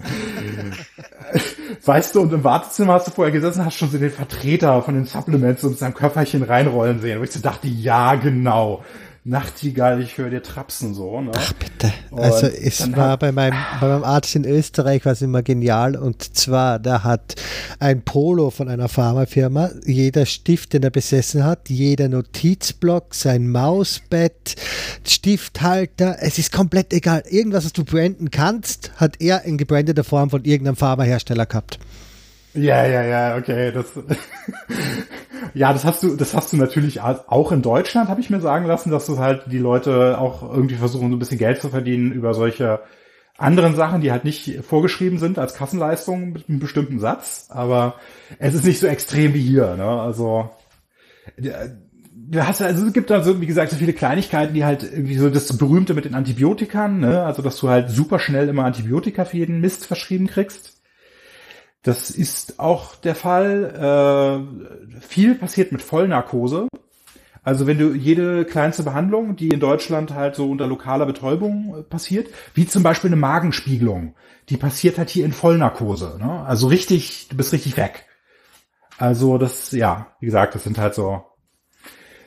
[1.85, 4.93] weißt du, und im Wartezimmer hast du vorher gesessen, hast schon so den Vertreter von
[4.93, 7.17] den Supplements und seinem Köfferchen reinrollen sehen.
[7.17, 8.83] Und ich so dachte, ja, genau.
[9.25, 11.21] Nachtigall, ich höre dir trapsen so.
[11.21, 11.31] Ne?
[11.33, 11.93] Ach bitte.
[12.11, 16.35] Und also es war bei meinem, bei meinem Arzt in Österreich was immer genial und
[16.35, 17.35] zwar, der hat
[17.79, 24.55] ein Polo von einer Pharmafirma, jeder Stift, den er besessen hat, jeder Notizblock, sein Mausbett,
[25.07, 27.23] Stifthalter, es ist komplett egal.
[27.29, 31.79] Irgendwas, was du branden kannst, hat er in gebrandeter Form von irgendeinem Pharmahersteller gehabt.
[32.53, 33.71] Ja, ja, ja, okay.
[33.71, 33.85] Das,
[35.53, 38.65] ja, das hast du, das hast du natürlich auch in Deutschland, habe ich mir sagen
[38.65, 42.11] lassen, dass du halt die Leute auch irgendwie versuchen, so ein bisschen Geld zu verdienen
[42.11, 42.81] über solche
[43.37, 47.47] anderen Sachen, die halt nicht vorgeschrieben sind als Kassenleistung mit einem bestimmten Satz.
[47.49, 47.95] Aber
[48.37, 49.75] es ist nicht so extrem wie hier.
[49.75, 49.85] Ne?
[49.85, 50.51] Also
[51.37, 55.17] du hast also es gibt da so wie gesagt so viele Kleinigkeiten, die halt irgendwie
[55.17, 57.23] so das berühmte mit den Antibiotikern, ne?
[57.23, 60.82] also dass du halt super schnell immer Antibiotika für jeden Mist verschrieben kriegst
[61.83, 64.45] das ist auch der Fall.
[64.95, 66.67] Äh, viel passiert mit Vollnarkose.
[67.43, 71.83] Also wenn du jede kleinste Behandlung, die in Deutschland halt so unter lokaler Betäubung äh,
[71.83, 74.15] passiert, wie zum Beispiel eine Magenspiegelung,
[74.49, 76.17] die passiert halt hier in Vollnarkose.
[76.19, 76.45] Ne?
[76.45, 78.05] Also richtig, du bist richtig weg.
[78.97, 81.25] Also das, ja, wie gesagt, das sind halt so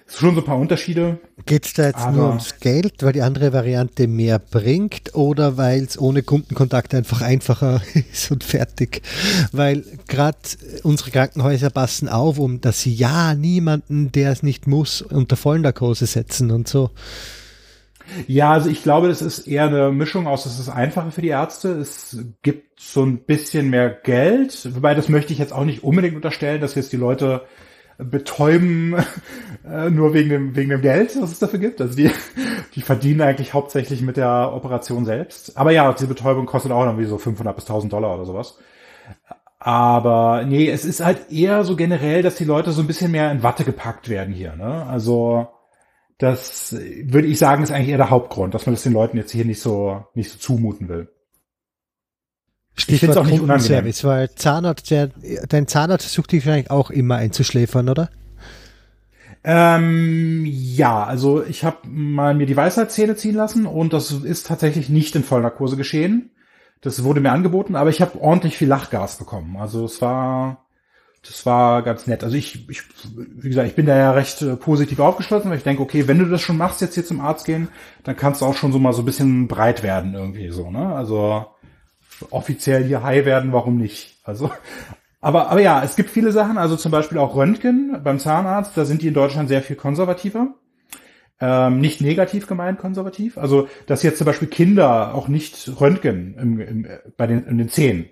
[0.06, 1.18] schon so ein paar Unterschiede.
[1.44, 5.82] Geht es da jetzt nur ums Geld, weil die andere Variante mehr bringt oder weil
[5.82, 7.82] es ohne Kundenkontakt einfach einfacher
[8.12, 9.02] ist und fertig?
[9.52, 10.38] Weil gerade
[10.82, 16.06] unsere Krankenhäuser passen auf, um dass sie ja niemanden, der es nicht muss, unter Vollnarkose
[16.06, 16.90] setzen und so.
[18.28, 21.28] Ja, also ich glaube, das ist eher eine Mischung aus, es ist einfacher für die
[21.28, 25.82] Ärzte, es gibt so ein bisschen mehr Geld, wobei das möchte ich jetzt auch nicht
[25.82, 27.42] unbedingt unterstellen, dass jetzt die Leute
[27.98, 28.94] betäuben,
[29.68, 31.80] äh, nur wegen dem, wegen dem Geld, was es dafür gibt.
[31.80, 32.10] Also die,
[32.74, 35.56] die verdienen eigentlich hauptsächlich mit der Operation selbst.
[35.56, 38.58] Aber ja, diese Betäubung kostet auch irgendwie so 500 bis 1000 Dollar oder sowas.
[39.58, 43.32] Aber nee, es ist halt eher so generell, dass die Leute so ein bisschen mehr
[43.32, 44.54] in Watte gepackt werden hier.
[44.54, 44.86] Ne?
[44.86, 45.48] Also
[46.18, 49.32] das würde ich sagen, ist eigentlich eher der Hauptgrund, dass man das den Leuten jetzt
[49.32, 51.08] hier nicht so nicht so zumuten will.
[52.76, 53.92] Ich finde es auch nicht unangenehm.
[54.02, 55.10] Weil Zahnarzt, der,
[55.48, 58.10] dein Zahnarzt versucht dich wahrscheinlich auch immer einzuschläfern, oder?
[59.48, 64.88] Ähm, ja, also ich habe mal mir die Weisheitszähne ziehen lassen und das ist tatsächlich
[64.88, 66.30] nicht in Vollnarkose geschehen.
[66.80, 69.56] Das wurde mir angeboten, aber ich habe ordentlich viel Lachgas bekommen.
[69.56, 70.66] Also es war,
[71.24, 72.24] das war ganz nett.
[72.24, 72.82] Also ich, ich,
[73.14, 76.18] wie gesagt, ich bin da ja recht äh, positiv aufgeschlossen, weil ich denke, okay, wenn
[76.18, 77.68] du das schon machst, jetzt hier zum Arzt gehen,
[78.02, 80.94] dann kannst du auch schon so mal so ein bisschen breit werden irgendwie so, ne?
[80.94, 81.46] Also
[82.30, 84.18] offiziell hier high werden, warum nicht?
[84.24, 84.50] Also
[85.26, 88.84] aber, aber ja, es gibt viele Sachen, also zum Beispiel auch Röntgen beim Zahnarzt, da
[88.84, 90.54] sind die in Deutschland sehr viel konservativer.
[91.40, 93.36] Ähm, nicht negativ gemeint konservativ.
[93.36, 96.86] Also, dass jetzt zum Beispiel Kinder auch nicht Röntgen im, im,
[97.16, 98.08] bei den, in den Zähnen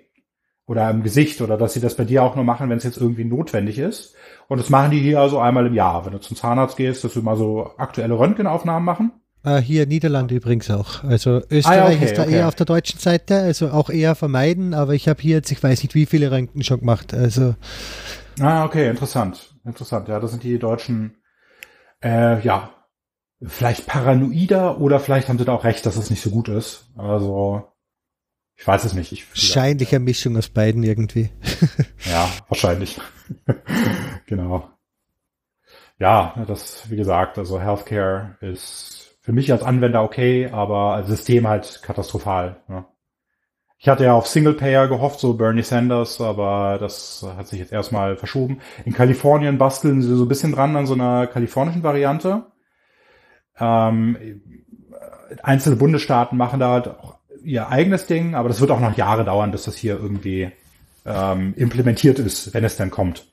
[0.67, 2.97] oder im Gesicht oder dass sie das bei dir auch nur machen, wenn es jetzt
[2.97, 4.15] irgendwie notwendig ist.
[4.47, 6.05] Und das machen die hier also einmal im Jahr.
[6.05, 9.11] Wenn du zum Zahnarzt gehst, dass du mal so aktuelle Röntgenaufnahmen machen.
[9.45, 11.03] Ah, hier Niederlande übrigens auch.
[11.03, 12.33] Also Österreich ah, okay, ist da okay.
[12.33, 15.61] eher auf der deutschen Seite, also auch eher vermeiden, aber ich habe hier jetzt, ich
[15.61, 17.13] weiß nicht, wie viele Röntgen schon gemacht.
[17.13, 17.53] Also.
[18.39, 19.55] Ah, okay, interessant.
[19.63, 20.07] Interessant.
[20.07, 21.17] Ja, das sind die deutschen,
[22.03, 22.71] äh, ja,
[23.43, 26.89] vielleicht paranoider oder vielleicht haben sie da auch recht, dass es nicht so gut ist.
[26.97, 27.71] Also,
[28.55, 29.11] ich weiß es nicht.
[29.11, 31.29] Ich, wahrscheinlich eine Mischung aus beiden irgendwie.
[32.09, 32.99] ja, wahrscheinlich.
[34.25, 34.71] genau.
[35.99, 41.47] Ja, das, wie gesagt, also Healthcare ist für mich als Anwender okay, aber als System
[41.47, 42.57] halt katastrophal.
[42.69, 42.85] Ja.
[43.79, 48.17] Ich hatte ja auf Singlepayer gehofft, so Bernie Sanders, aber das hat sich jetzt erstmal
[48.17, 48.59] verschoben.
[48.85, 52.45] In Kalifornien basteln sie so ein bisschen dran an so einer kalifornischen Variante.
[53.59, 54.41] Ähm,
[55.41, 59.25] einzelne Bundesstaaten machen da halt auch ihr eigenes Ding, aber das wird auch noch Jahre
[59.25, 60.51] dauern, bis das hier irgendwie
[61.03, 63.25] ähm, implementiert ist, wenn es dann kommt.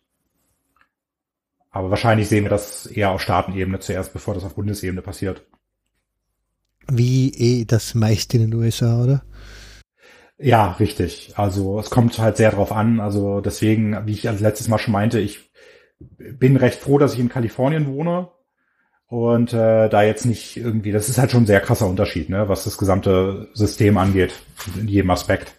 [1.71, 5.43] Aber wahrscheinlich sehen wir das eher auf Staatenebene zuerst, bevor das auf Bundesebene passiert.
[6.91, 9.23] Wie eh das meiste in den USA, oder?
[10.39, 11.35] Ja, richtig.
[11.37, 13.01] Also es kommt halt sehr drauf an.
[13.01, 15.53] Also deswegen, wie ich als letztes Mal schon meinte, ich
[15.99, 18.29] bin recht froh, dass ich in Kalifornien wohne
[19.07, 22.49] und äh, da jetzt nicht irgendwie, das ist halt schon ein sehr krasser Unterschied, ne,
[22.49, 24.33] was das gesamte System angeht,
[24.75, 25.55] in jedem Aspekt.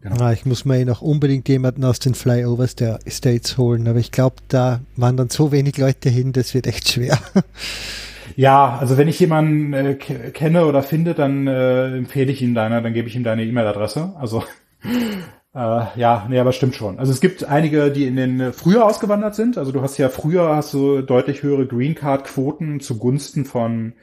[0.00, 0.24] Genau.
[0.24, 4.12] Ah, ich muss mir noch unbedingt jemanden aus den Flyovers der States holen, aber ich
[4.12, 7.18] glaube, da wandern so wenig Leute hin, das wird echt schwer.
[8.36, 12.82] Ja, also wenn ich jemanden äh, kenne oder finde, dann äh, empfehle ich ihm deine,
[12.82, 14.14] dann gebe ich ihm deine E-Mail-Adresse.
[14.18, 14.44] Also
[15.54, 16.98] äh, ja, nee, aber stimmt schon.
[16.98, 19.58] Also es gibt einige, die in den äh, früher ausgewandert sind.
[19.58, 23.94] Also du hast ja früher hast du deutlich höhere Green Card Quoten zugunsten von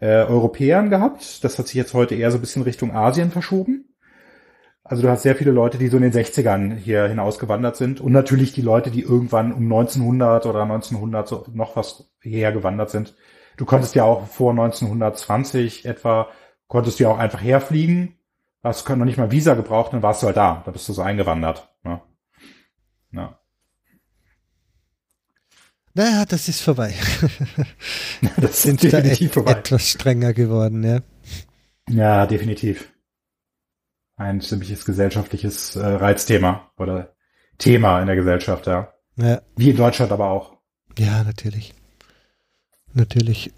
[0.00, 1.44] äh, Europäern gehabt.
[1.44, 3.86] Das hat sich jetzt heute eher so ein bisschen Richtung Asien verschoben.
[4.82, 8.10] Also du hast sehr viele Leute, die so in den 60ern hier hinausgewandert sind und
[8.10, 13.14] natürlich die Leute, die irgendwann um 1900 oder 1900 so noch was hierher gewandert sind.
[13.60, 16.28] Du konntest ja auch vor 1920 etwa,
[16.66, 18.16] konntest du ja auch einfach herfliegen.
[18.62, 20.62] Hast noch nicht mal Visa gebraucht, dann warst du halt da.
[20.64, 21.68] Da bist du so eingewandert.
[21.84, 22.00] Ne?
[23.12, 23.38] Ja.
[25.92, 26.94] Naja, das ist vorbei.
[28.38, 29.52] das sind definitiv da vorbei.
[29.52, 31.00] Etwas strenger geworden, ja.
[31.90, 32.90] Ja, definitiv.
[34.16, 37.14] Ein ziemliches gesellschaftliches äh, Reizthema oder
[37.58, 38.94] Thema in der Gesellschaft, ja.
[39.16, 39.42] ja.
[39.56, 40.56] Wie in Deutschland aber auch.
[40.96, 41.74] Ja, natürlich
[42.94, 43.52] natürlich.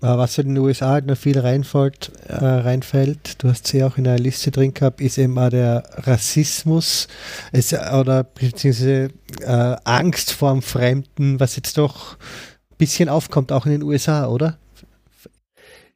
[0.00, 4.04] Was in den USA halt noch viel reinfällt, äh, reinfällt, du hast sie auch in
[4.04, 7.08] der Liste drin gehabt, ist eben auch der Rassismus
[7.50, 9.08] es, oder beziehungsweise
[9.40, 14.28] äh, Angst vor dem Fremden, was jetzt doch ein bisschen aufkommt, auch in den USA,
[14.28, 14.58] oder?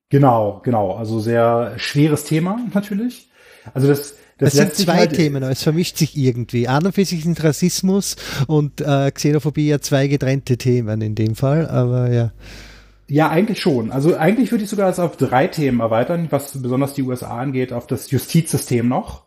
[0.08, 0.96] Genau, genau.
[0.96, 3.30] Also sehr schweres Thema natürlich.
[3.72, 6.66] Also das, das, das sind zwei halt Themen, es vermischt sich irgendwie.
[6.66, 8.16] An und für sich sind Rassismus
[8.48, 12.32] und äh, Xenophobie ja zwei getrennte Themen in dem Fall, aber ja.
[13.12, 13.92] Ja, eigentlich schon.
[13.92, 17.70] Also eigentlich würde ich sogar das auf drei Themen erweitern, was besonders die USA angeht,
[17.70, 19.26] auf das Justizsystem noch.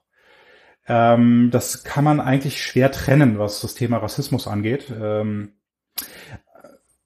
[0.87, 4.91] Ähm, das kann man eigentlich schwer trennen, was das Thema Rassismus angeht.
[4.99, 5.51] Ähm,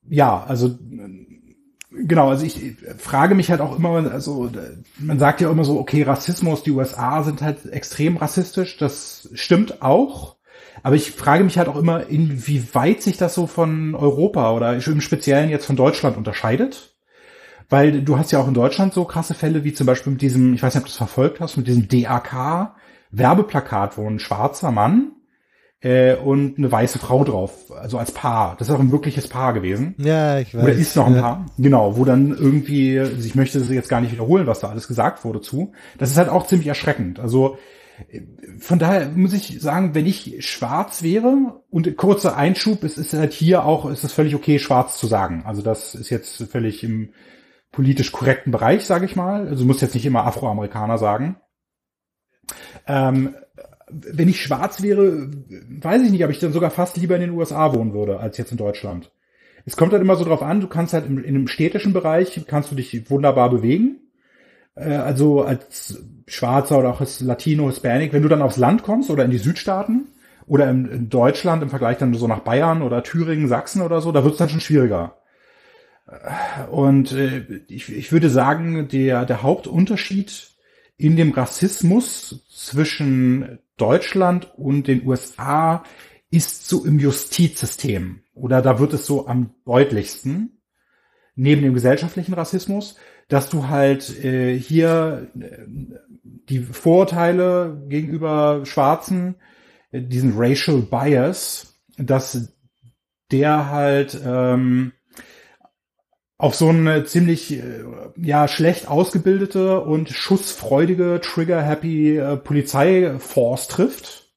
[0.07, 0.79] ja, also
[1.91, 4.49] genau, also ich frage mich halt auch immer, also
[4.99, 9.81] man sagt ja immer so, okay, Rassismus, die USA sind halt extrem rassistisch, das stimmt
[9.81, 10.37] auch.
[10.83, 15.01] Aber ich frage mich halt auch immer, inwieweit sich das so von Europa oder im
[15.01, 16.95] Speziellen jetzt von Deutschland unterscheidet.
[17.69, 20.55] Weil du hast ja auch in Deutschland so krasse Fälle wie zum Beispiel mit diesem,
[20.55, 22.73] ich weiß nicht, ob du es verfolgt hast, mit diesem DAK
[23.11, 25.11] Werbeplakat, wo ein schwarzer Mann
[25.81, 28.55] äh, und eine weiße Frau drauf, also als Paar.
[28.57, 29.95] Das ist auch ein wirkliches Paar gewesen.
[29.97, 30.63] Ja, ich weiß.
[30.63, 31.21] Oder ist noch ein ja.
[31.21, 31.45] Paar.
[31.57, 34.87] Genau, wo dann irgendwie, also ich möchte das jetzt gar nicht wiederholen, was da alles
[34.87, 35.71] gesagt wurde zu.
[35.97, 37.19] Das ist halt auch ziemlich erschreckend.
[37.19, 37.57] Also
[38.59, 43.33] von daher muss ich sagen, wenn ich schwarz wäre und kurzer Einschub, es ist halt
[43.33, 45.43] hier auch, ist es völlig okay, schwarz zu sagen.
[45.45, 47.13] Also das ist jetzt völlig im
[47.71, 49.47] politisch korrekten Bereich, sage ich mal.
[49.47, 51.37] Also muss jetzt nicht immer Afroamerikaner sagen.
[52.87, 53.35] Ähm,
[53.89, 55.29] wenn ich schwarz wäre,
[55.81, 58.37] weiß ich nicht, ob ich dann sogar fast lieber in den USA wohnen würde, als
[58.37, 59.11] jetzt in Deutschland.
[59.65, 62.43] Es kommt halt immer so drauf an, du kannst halt im, in einem städtischen Bereich,
[62.47, 63.98] kannst du dich wunderbar bewegen.
[64.79, 69.09] Äh, also als Schwarzer oder auch als Latino, Hispanic, wenn du dann aufs Land kommst
[69.09, 70.07] oder in die Südstaaten
[70.45, 74.11] oder in, in Deutschland im Vergleich dann so nach Bayern oder Thüringen, Sachsen oder so,
[74.11, 75.15] da wird es dann schon schwieriger.
[76.71, 80.49] Und äh, ich, ich würde sagen, der, der Hauptunterschied
[80.97, 85.83] in dem Rassismus zwischen Deutschland und den USA
[86.31, 88.21] ist so im Justizsystem.
[88.33, 90.61] Oder da wird es so am deutlichsten,
[91.35, 92.95] neben dem gesellschaftlichen Rassismus,
[93.29, 95.63] dass du halt äh, hier äh,
[96.49, 99.35] die Vorurteile gegenüber Schwarzen,
[99.91, 102.53] äh, diesen Racial Bias, dass
[103.31, 104.91] der halt ähm,
[106.39, 107.83] auf so eine ziemlich äh,
[108.17, 114.33] ja schlecht ausgebildete und schussfreudige Trigger-happy äh, Polizeiforce trifft,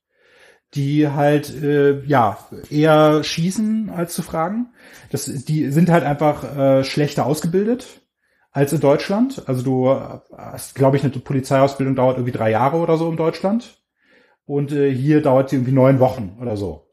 [0.75, 4.75] die halt äh, ja eher schießen als zu fragen.
[5.11, 8.02] Das, die sind halt einfach äh, schlechter ausgebildet
[8.53, 9.43] als in Deutschland.
[9.47, 13.83] Also du hast, glaube ich, eine Polizeiausbildung dauert irgendwie drei Jahre oder so in Deutschland
[14.45, 16.87] und äh, hier dauert sie irgendwie neun Wochen oder so.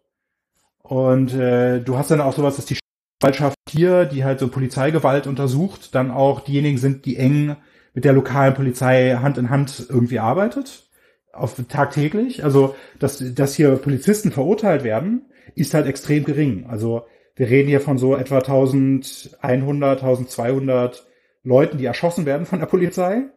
[0.81, 2.77] Und äh, du hast dann auch sowas, dass die
[3.21, 7.57] Anwaltschaft hier, die halt so Polizeigewalt untersucht, dann auch diejenigen sind, die eng
[7.93, 10.89] mit der lokalen Polizei Hand in Hand irgendwie arbeitet,
[11.33, 12.43] auf tagtäglich.
[12.43, 16.65] Also, dass, dass hier Polizisten verurteilt werden, ist halt extrem gering.
[16.69, 17.05] Also,
[17.35, 21.08] wir reden hier von so etwa 1100, 1200
[21.43, 23.29] Leuten, die erschossen werden von der Polizei,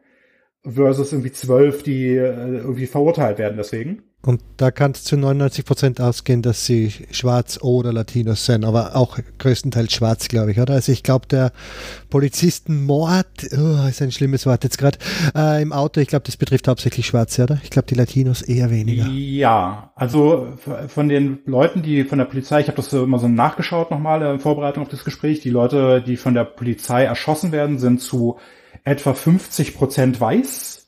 [0.64, 4.02] versus irgendwie zwölf, die äh, irgendwie verurteilt werden deswegen.
[4.24, 8.94] Und da kann es zu 99 Prozent ausgehen, dass sie schwarz oder Latinos sind, aber
[8.94, 10.74] auch größtenteils schwarz, glaube ich, oder?
[10.74, 11.50] Also ich glaube, der
[12.08, 13.26] Polizistenmord,
[13.58, 14.98] oh, ist ein schlimmes Wort jetzt gerade,
[15.34, 17.60] äh, im Auto, ich glaube, das betrifft hauptsächlich Schwarze, oder?
[17.64, 19.06] Ich glaube, die Latinos eher weniger.
[19.08, 20.52] Ja, also
[20.86, 24.38] von den Leuten, die von der Polizei, ich habe das immer so nachgeschaut nochmal in
[24.38, 28.38] Vorbereitung auf das Gespräch, die Leute, die von der Polizei erschossen werden, sind zu
[28.84, 30.86] etwa 50 Prozent weiß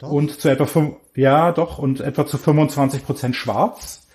[0.00, 0.66] und zu etwa
[1.14, 4.08] ja doch und etwa zu 25 Prozent schwarz.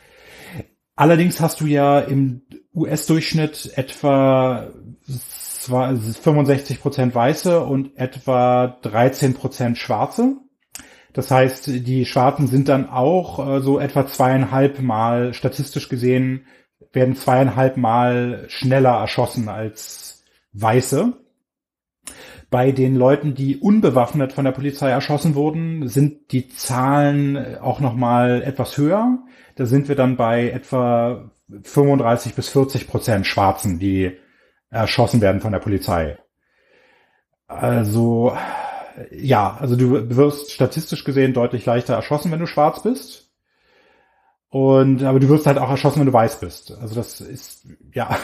[0.96, 2.42] Allerdings hast du ja im
[2.74, 4.68] US-Durchschnitt etwa
[5.08, 10.38] 65 Prozent Weiße und etwa 13 Prozent Schwarze.
[11.14, 16.46] Das heißt, die Schwarzen sind dann auch äh, so etwa zweieinhalb Mal statistisch gesehen
[16.94, 20.24] werden zweieinhalb Mal schneller erschossen als
[20.54, 21.14] Weiße.
[22.50, 27.94] Bei den Leuten, die unbewaffnet von der Polizei erschossen wurden, sind die Zahlen auch noch
[27.94, 29.20] mal etwas höher.
[29.56, 31.30] Da sind wir dann bei etwa
[31.64, 34.18] 35 bis 40 Prozent Schwarzen, die
[34.70, 36.18] erschossen werden von der Polizei.
[37.48, 38.38] Also,
[39.12, 43.27] ja, also du wirst statistisch gesehen deutlich leichter erschossen, wenn du schwarz bist.
[44.50, 46.78] Und, aber du wirst halt auch erschossen, wenn du weiß bist.
[46.80, 48.18] Also das ist, ja.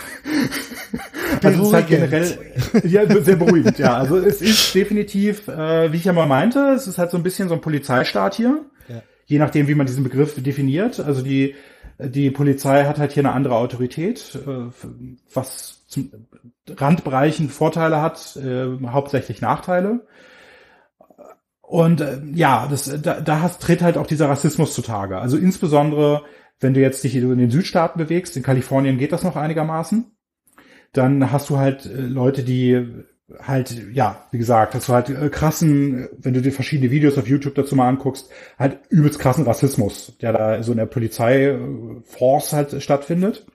[1.44, 2.38] also es ist halt generell,
[2.86, 3.98] ja, sehr beruhigend, ja.
[3.98, 7.24] Also es ist definitiv, äh, wie ich ja mal meinte, es ist halt so ein
[7.24, 8.66] bisschen so ein Polizeistaat hier.
[8.88, 9.02] Ja.
[9.26, 11.02] Je nachdem, wie man diesen Begriff definiert.
[11.02, 11.56] Also die,
[12.00, 14.72] die Polizei hat halt hier eine andere Autorität, äh,
[15.34, 16.10] was zum
[16.70, 20.08] Randbereichen Vorteile hat, äh, hauptsächlich Nachteile.
[21.74, 25.18] Und äh, ja, das, da, da hast, tritt halt auch dieser Rassismus zutage.
[25.18, 26.22] Also insbesondere,
[26.60, 30.06] wenn du jetzt dich in den Südstaaten bewegst, in Kalifornien geht das noch einigermaßen,
[30.92, 33.04] dann hast du halt äh, Leute, die
[33.40, 37.28] halt, ja, wie gesagt, hast du halt äh, krassen, wenn du dir verschiedene Videos auf
[37.28, 42.84] YouTube dazu mal anguckst, halt übelst krassen Rassismus, der da so in der Polizeiforce halt
[42.84, 43.48] stattfindet.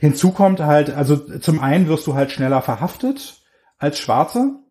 [0.00, 3.42] Hinzu kommt halt, also zum einen wirst du halt schneller verhaftet
[3.76, 4.61] als Schwarze,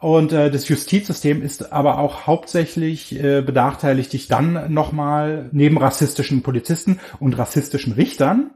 [0.00, 6.42] und äh, das Justizsystem ist aber auch hauptsächlich äh, benachteiligt dich dann nochmal neben rassistischen
[6.42, 8.50] Polizisten und rassistischen Richtern,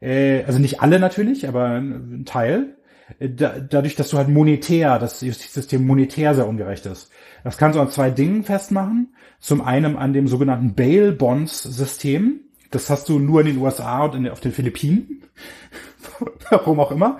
[0.00, 2.76] äh, also nicht alle natürlich, aber ein Teil,
[3.18, 7.10] äh, da, dadurch, dass du halt monetär, das Justizsystem monetär sehr ungerecht ist.
[7.44, 9.14] Das kannst du an zwei Dingen festmachen.
[9.40, 12.40] Zum einen an dem sogenannten Bail-Bonds-System.
[12.70, 15.22] Das hast du nur in den USA und in, auf den Philippinen.
[16.50, 17.18] warum auch immer,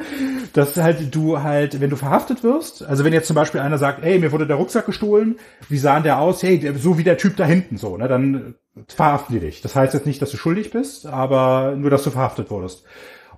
[0.53, 4.05] dass halt du halt, wenn du verhaftet wirst, also wenn jetzt zum Beispiel einer sagt,
[4.05, 5.39] ey, mir wurde der Rucksack gestohlen,
[5.69, 6.43] wie sah der aus?
[6.43, 8.55] Hey, so wie der Typ da hinten so, ne, dann
[8.87, 9.61] verhaften die dich.
[9.61, 12.85] Das heißt jetzt nicht, dass du schuldig bist, aber nur, dass du verhaftet wurdest.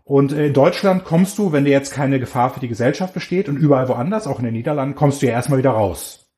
[0.04, 3.56] Und in Deutschland kommst du, wenn dir jetzt keine Gefahr für die Gesellschaft besteht und
[3.56, 6.30] überall woanders, auch in den Niederlanden, kommst du ja erstmal wieder raus.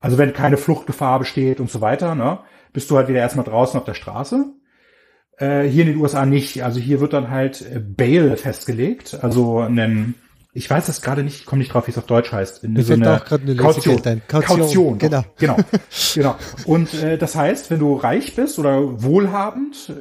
[0.00, 2.40] Also wenn keine Fluchtgefahr besteht und so weiter, ne,
[2.72, 4.46] bist du halt wieder erstmal draußen auf der Straße.
[5.38, 6.62] Äh, hier in den USA nicht.
[6.62, 10.14] Also hier wird dann halt äh, Bail festgelegt, also ein
[10.54, 12.62] ich weiß es gerade nicht, ich komme nicht drauf, wie es auf Deutsch heißt.
[12.62, 13.56] In Mir so eine, eine Kaution.
[13.56, 14.22] Kaution.
[14.28, 14.98] Kaution.
[14.98, 15.24] Genau.
[15.38, 15.56] genau.
[16.14, 16.36] genau.
[16.66, 19.94] Und äh, das heißt, wenn du reich bist oder wohlhabend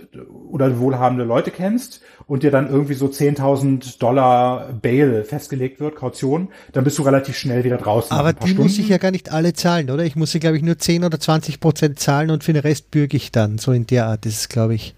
[0.50, 6.50] oder wohlhabende Leute kennst und dir dann irgendwie so 10.000 Dollar Bail festgelegt wird, Kaution,
[6.74, 8.12] dann bist du relativ schnell wieder draußen.
[8.12, 8.64] Aber die Stunden.
[8.64, 10.04] muss ich ja gar nicht alle zahlen, oder?
[10.04, 12.92] Ich muss sie, glaube ich, nur 10 oder 20 Prozent zahlen und für den Rest
[12.92, 13.58] bürge ich dann.
[13.58, 14.96] So in der Art ist es, glaube ich.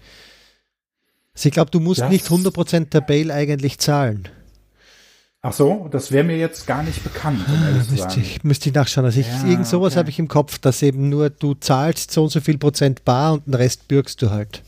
[1.34, 4.28] Also ich glaube, du musst das nicht 100 Prozent der Bail eigentlich zahlen.
[5.46, 8.74] Ach so, das wäre mir jetzt gar nicht bekannt, um zu müsste, Ich, müsste ich
[8.74, 9.04] nachschauen.
[9.04, 9.98] Also ich, ja, irgend sowas okay.
[9.98, 13.34] habe ich im Kopf, dass eben nur du zahlst so und so viel Prozent bar
[13.34, 14.62] und den Rest bürgst du halt.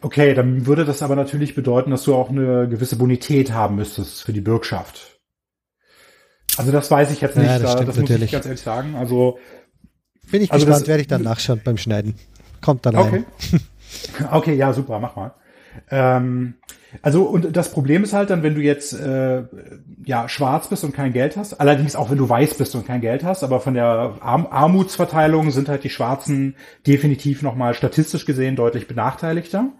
[0.00, 4.22] Okay, dann würde das aber natürlich bedeuten, dass du auch eine gewisse Bonität haben müsstest
[4.22, 5.18] für die Bürgschaft.
[6.56, 8.94] Also das weiß ich jetzt nicht, ja, das, da, das muss ich ganz ehrlich sagen.
[8.94, 9.38] Also
[10.30, 12.14] bin ich also gespannt, werde ich dann nachschauen beim Schneiden.
[12.62, 13.24] Kommt dann okay.
[13.52, 13.60] rein.
[14.30, 15.34] Okay, ja, super, mach mal.
[15.90, 16.54] Ähm,
[17.02, 19.42] also und das Problem ist halt dann, wenn du jetzt äh,
[20.04, 23.00] ja schwarz bist und kein Geld hast, allerdings auch wenn du weiß bist und kein
[23.00, 26.54] Geld hast, aber von der Arm Armutsverteilung sind halt die Schwarzen
[26.86, 29.72] definitiv nochmal statistisch gesehen deutlich benachteiligter.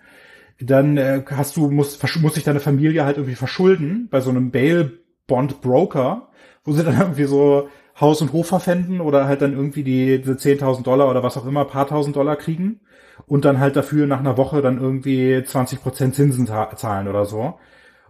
[0.60, 4.50] Dann äh, hast du muss muss sich deine Familie halt irgendwie verschulden bei so einem
[4.50, 6.28] Bail Bond Broker,
[6.64, 7.68] wo sie dann irgendwie so
[8.00, 11.46] Haus und Hof verpfänden oder halt dann irgendwie die, diese 10.000 Dollar oder was auch
[11.46, 12.80] immer, paar tausend Dollar kriegen
[13.26, 17.58] und dann halt dafür nach einer Woche dann irgendwie 20 Prozent Zinsen zahlen oder so.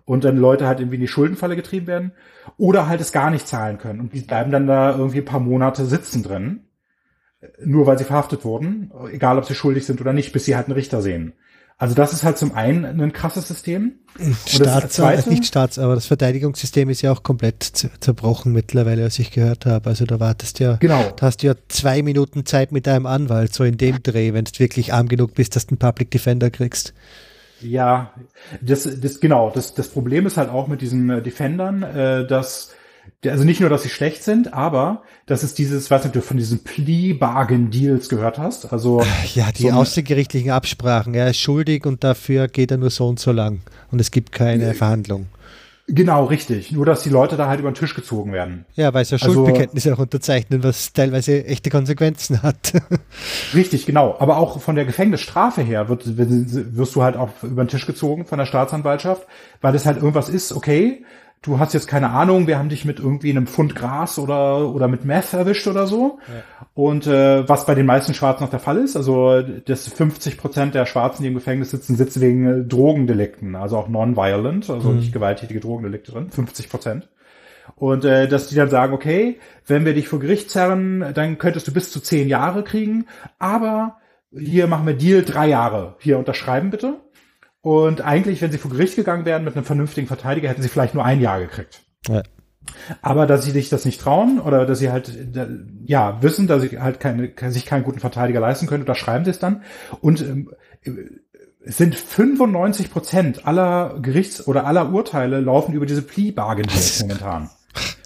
[0.04, 2.12] Und dann Leute halt irgendwie in die Schuldenfalle getrieben werden
[2.58, 5.40] oder halt es gar nicht zahlen können und die bleiben dann da irgendwie ein paar
[5.40, 6.64] Monate sitzen drin,
[7.64, 10.66] nur weil sie verhaftet wurden, egal ob sie schuldig sind oder nicht, bis sie halt
[10.66, 11.32] einen Richter sehen.
[11.84, 13.96] Also das ist halt zum einen ein krasses System.
[14.46, 19.32] Staats, zweite, nicht Staats, aber das Verteidigungssystem ist ja auch komplett zerbrochen mittlerweile, was ich
[19.32, 19.90] gehört habe.
[19.90, 21.12] Also da wartest ja, genau.
[21.14, 24.46] da hast du ja zwei Minuten Zeit mit deinem Anwalt, so in dem Dreh, wenn
[24.46, 26.94] du wirklich arm genug bist, dass du einen Public Defender kriegst.
[27.60, 28.14] Ja,
[28.62, 29.50] das, das genau.
[29.54, 32.70] Das, das Problem ist halt auch mit diesen äh, Defendern, äh, dass
[33.24, 36.36] also nicht nur, dass sie schlecht sind, aber das ist dieses, weiß nicht, du von
[36.36, 38.72] diesen Plea-Bargain-Deals gehört hast.
[38.72, 39.02] Also
[39.34, 41.14] ja, die so außergerichtlichen Absprachen.
[41.14, 44.32] Er ist schuldig und dafür geht er nur so und so lang und es gibt
[44.32, 45.26] keine äh, Verhandlung.
[45.86, 46.72] Genau, richtig.
[46.72, 48.64] Nur, dass die Leute da halt über den Tisch gezogen werden.
[48.74, 52.72] Ja, weil sie ja also, Schuldbekenntnisse auch unterzeichnen, was teilweise echte Konsequenzen hat.
[53.54, 54.16] richtig, genau.
[54.18, 58.24] Aber auch von der Gefängnisstrafe her wird, wirst du halt auch über den Tisch gezogen
[58.24, 59.26] von der Staatsanwaltschaft,
[59.60, 61.04] weil das halt irgendwas ist, okay,
[61.44, 64.88] du hast jetzt keine Ahnung, wir haben dich mit irgendwie einem Pfund Gras oder, oder
[64.88, 66.18] mit Meth erwischt oder so.
[66.26, 66.66] Ja.
[66.72, 70.74] Und äh, was bei den meisten Schwarzen noch der Fall ist, also das 50 Prozent
[70.74, 74.96] der Schwarzen, die im Gefängnis sitzen, sitzen wegen äh, Drogendelikten, also auch non-violent, also mhm.
[74.96, 77.08] nicht gewalttätige Drogendelikte drin, 50 Prozent.
[77.76, 81.68] Und äh, dass die dann sagen, okay, wenn wir dich vor Gericht zerren, dann könntest
[81.68, 83.06] du bis zu zehn Jahre kriegen,
[83.38, 83.98] aber
[84.36, 85.96] hier machen wir Deal drei Jahre.
[86.00, 87.03] Hier unterschreiben bitte.
[87.64, 90.92] Und eigentlich, wenn sie vor Gericht gegangen wären mit einem vernünftigen Verteidiger, hätten sie vielleicht
[90.92, 91.80] nur ein Jahr gekriegt.
[92.06, 92.22] Ja.
[93.00, 95.10] Aber dass sie sich das nicht trauen oder dass sie halt
[95.86, 99.30] ja wissen, dass sie halt keine, sich keinen guten Verteidiger leisten können, da schreiben sie
[99.30, 99.62] es dann.
[100.02, 100.50] Und ähm,
[101.64, 106.66] es sind 95 Prozent aller Gerichts- oder aller Urteile laufen über diese Plea-Bargain
[107.00, 107.48] momentan.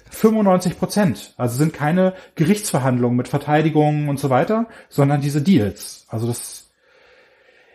[0.09, 1.33] 95 Prozent.
[1.35, 6.05] Also sind keine Gerichtsverhandlungen mit Verteidigungen und so weiter, sondern diese Deals.
[6.07, 6.58] Also das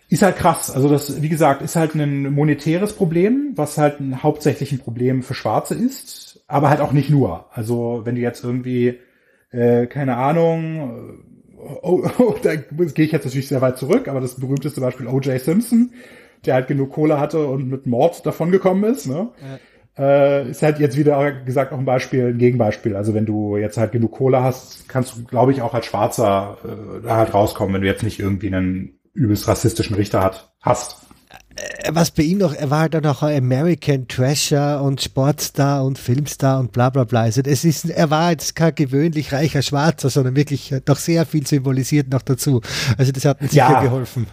[0.08, 0.70] ist halt krass.
[0.70, 5.22] Also das, wie gesagt, ist halt ein monetäres Problem, was halt ein hauptsächlich ein Problem
[5.22, 7.46] für Schwarze ist, aber halt auch nicht nur.
[7.52, 8.98] Also wenn du jetzt irgendwie,
[9.50, 11.22] äh, keine Ahnung,
[11.56, 15.06] äh, oh, oh, da gehe ich jetzt natürlich sehr weit zurück, aber das berühmteste Beispiel
[15.06, 15.40] O.J.
[15.40, 15.92] Simpson,
[16.44, 19.30] der halt genug Kohle hatte und mit Mord davongekommen ist, ne?
[19.40, 19.58] Ja.
[19.96, 22.96] Äh, ist halt jetzt wieder gesagt auch ein Beispiel, ein Gegenbeispiel.
[22.96, 26.58] Also wenn du jetzt halt genug Kohle hast, kannst du, glaube ich, auch als Schwarzer
[26.64, 30.96] äh, da halt rauskommen, wenn du jetzt nicht irgendwie einen übelst rassistischen Richter hat, hast.
[31.56, 35.84] Äh, was bei ihm noch, er war halt dann auch ein American Trasher und Sportstar
[35.84, 37.22] und Filmstar und bla bla bla.
[37.22, 41.46] Also es ist, er war jetzt kein gewöhnlich reicher Schwarzer, sondern wirklich doch sehr viel
[41.46, 42.60] symbolisiert noch dazu.
[42.98, 44.26] Also das hat mir sicher ja, geholfen.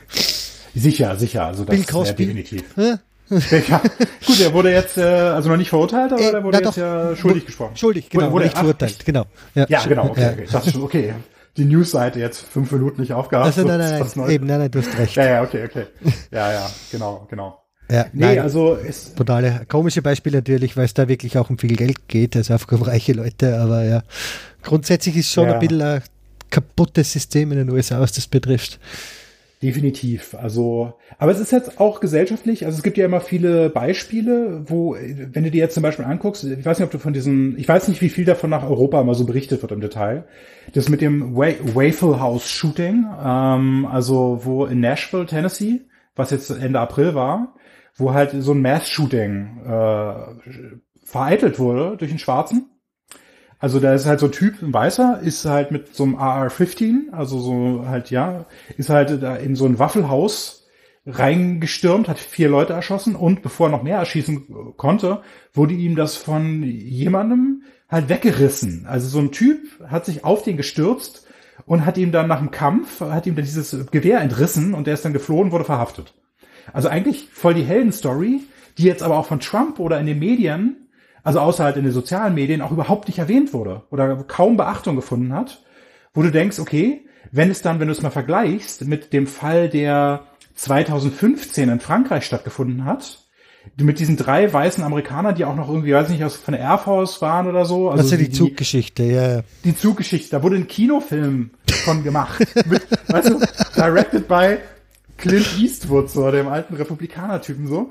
[0.74, 1.46] Sicher, sicher.
[1.46, 2.26] Also das Bill Cosby.
[2.26, 2.64] definitiv.
[2.76, 3.00] Ja?
[3.32, 3.82] Ja,
[4.28, 6.76] gut, er wurde jetzt äh, also noch nicht verurteilt, aber äh, er wurde jetzt doch,
[6.76, 7.78] ja schuldig gesprochen.
[7.78, 9.26] Schuldig, genau, wurde, wurde nicht verurteilt, genau.
[9.56, 10.48] Ja, ja genau, okay, okay.
[10.52, 11.14] Dachte schon, okay,
[11.58, 13.46] die Newsseite jetzt fünf Minuten nicht aufgehabt.
[13.46, 15.16] Also, nein, nein, nein, eben, nein, nein, du hast recht.
[15.16, 15.86] Ja, ja, okay, okay.
[16.32, 17.62] Ja, ja, genau, genau.
[17.92, 21.58] Ja, nee, nein, also ist totale komische Beispiel natürlich, weil es da wirklich auch um
[21.58, 24.04] viel Geld geht, also auf reiche Leute, aber ja,
[24.64, 25.56] grundsätzlich ist schon ja.
[25.56, 26.02] ein bisschen ein
[26.50, 28.80] kaputtes System in den USA, was das betrifft.
[29.62, 30.34] Definitiv.
[30.34, 34.96] Also, aber es ist jetzt auch gesellschaftlich, also es gibt ja immer viele Beispiele, wo,
[34.96, 37.68] wenn du dir jetzt zum Beispiel anguckst, ich weiß nicht, ob du von diesen, ich
[37.68, 40.26] weiß nicht, wie viel davon nach Europa mal so berichtet wird im Detail,
[40.74, 45.82] das mit dem Wa Waffle House Shooting, ähm, also wo in Nashville, Tennessee,
[46.16, 47.54] was jetzt Ende April war,
[47.96, 50.14] wo halt so ein Mass-Shooting äh,
[51.04, 52.71] vereitelt wurde durch einen Schwarzen.
[53.62, 57.12] Also da ist halt so ein Typ, ein Weißer, ist halt mit so einem AR-15,
[57.12, 58.46] also so halt, ja,
[58.76, 60.68] ist halt da in so ein Waffelhaus
[61.06, 65.22] reingestürmt, hat vier Leute erschossen und bevor er noch mehr erschießen konnte,
[65.54, 68.88] wurde ihm das von jemandem halt weggerissen.
[68.88, 71.28] Also so ein Typ hat sich auf den gestürzt
[71.68, 74.96] und hat ihm dann nach dem Kampf, hat ihm dann dieses Gewehr entrissen und der
[74.96, 76.16] ist dann geflohen, wurde verhaftet.
[76.74, 78.42] Also eigentlich voll die Heldenstory,
[78.80, 80.88] die jetzt aber auch von Trump oder in den Medien
[81.24, 84.96] also außer halt in den sozialen Medien, auch überhaupt nicht erwähnt wurde oder kaum Beachtung
[84.96, 85.64] gefunden hat,
[86.14, 89.70] wo du denkst, okay, wenn es dann, wenn du es mal vergleichst mit dem Fall,
[89.70, 90.24] der
[90.56, 93.20] 2015 in Frankreich stattgefunden hat,
[93.78, 96.80] mit diesen drei weißen Amerikanern, die auch noch irgendwie, weiß nicht, aus von der Air
[96.80, 97.90] Force waren oder so.
[97.90, 99.42] Also das ist ja die, Zuggeschichte, ja.
[99.64, 101.52] Die Zuggeschichte, da wurde ein Kinofilm
[101.86, 102.40] von gemacht.
[102.66, 103.40] mit, weißt du,
[103.76, 104.58] directed by
[105.22, 107.90] Clint Eastwood, so, dem alten Republikaner-Typen, so.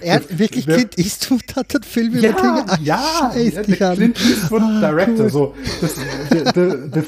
[0.00, 4.62] Er hat wirklich Clint Eastwood hat den Film ja, Ach, ja, ja der Clint Eastwood
[4.62, 5.30] ah, Director, cool.
[5.30, 5.54] so.
[5.80, 5.94] Das,
[6.30, 7.02] the, the, the,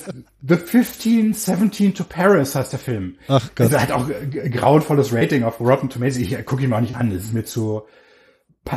[0.47, 3.16] the 15, 17 to Paris heißt der Film.
[3.28, 3.66] Ach Gott.
[3.66, 4.09] Also hat auch
[4.51, 6.18] grauenvolles Rating auf Rotten Tomatoes.
[6.18, 7.83] Ich gucke ihn mal nicht an, das ist mir zu,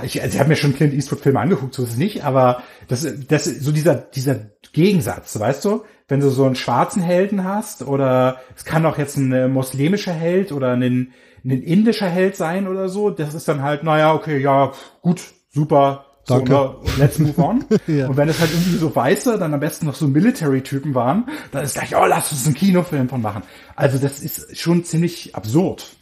[0.03, 2.63] ich, also ich habe mir schon Clint Eastwood Filme angeguckt, so ist es nicht, aber
[2.87, 5.83] das, das, so dieser, dieser Gegensatz, weißt du?
[6.07, 10.13] Wenn du so einen schwarzen Helden hast oder es kann auch jetzt ein äh, muslimischer
[10.13, 14.37] Held oder ein, ein indischer Held sein oder so, das ist dann halt, naja, okay,
[14.37, 16.51] ja, gut, super, Danke.
[16.51, 17.65] So, let's move on.
[17.87, 18.07] ja.
[18.07, 21.63] Und wenn es halt irgendwie so weiße, dann am besten noch so Military-Typen waren, dann
[21.63, 23.43] ist gleich, oh, lass uns einen Kinofilm von machen.
[23.75, 25.95] Also das ist schon ziemlich absurd.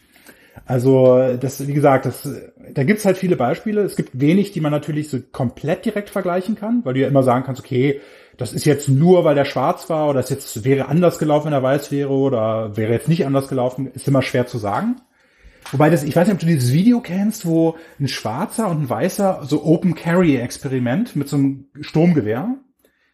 [0.66, 2.30] Also das, wie gesagt, das,
[2.74, 3.82] da gibt's halt viele Beispiele.
[3.82, 7.24] Es gibt wenig, die man natürlich so komplett direkt vergleichen kann, weil du ja immer
[7.24, 8.00] sagen kannst, okay,
[8.38, 11.54] das ist jetzt nur, weil der schwarz war oder es jetzt wäre anders gelaufen, wenn
[11.54, 14.96] er weiß wäre oder wäre jetzt nicht anders gelaufen, ist immer schwer zu sagen.
[15.72, 18.90] Wobei das, ich weiß nicht, ob du dieses Video kennst, wo ein Schwarzer und ein
[18.90, 22.56] Weißer so Open Carry Experiment mit so einem Sturmgewehr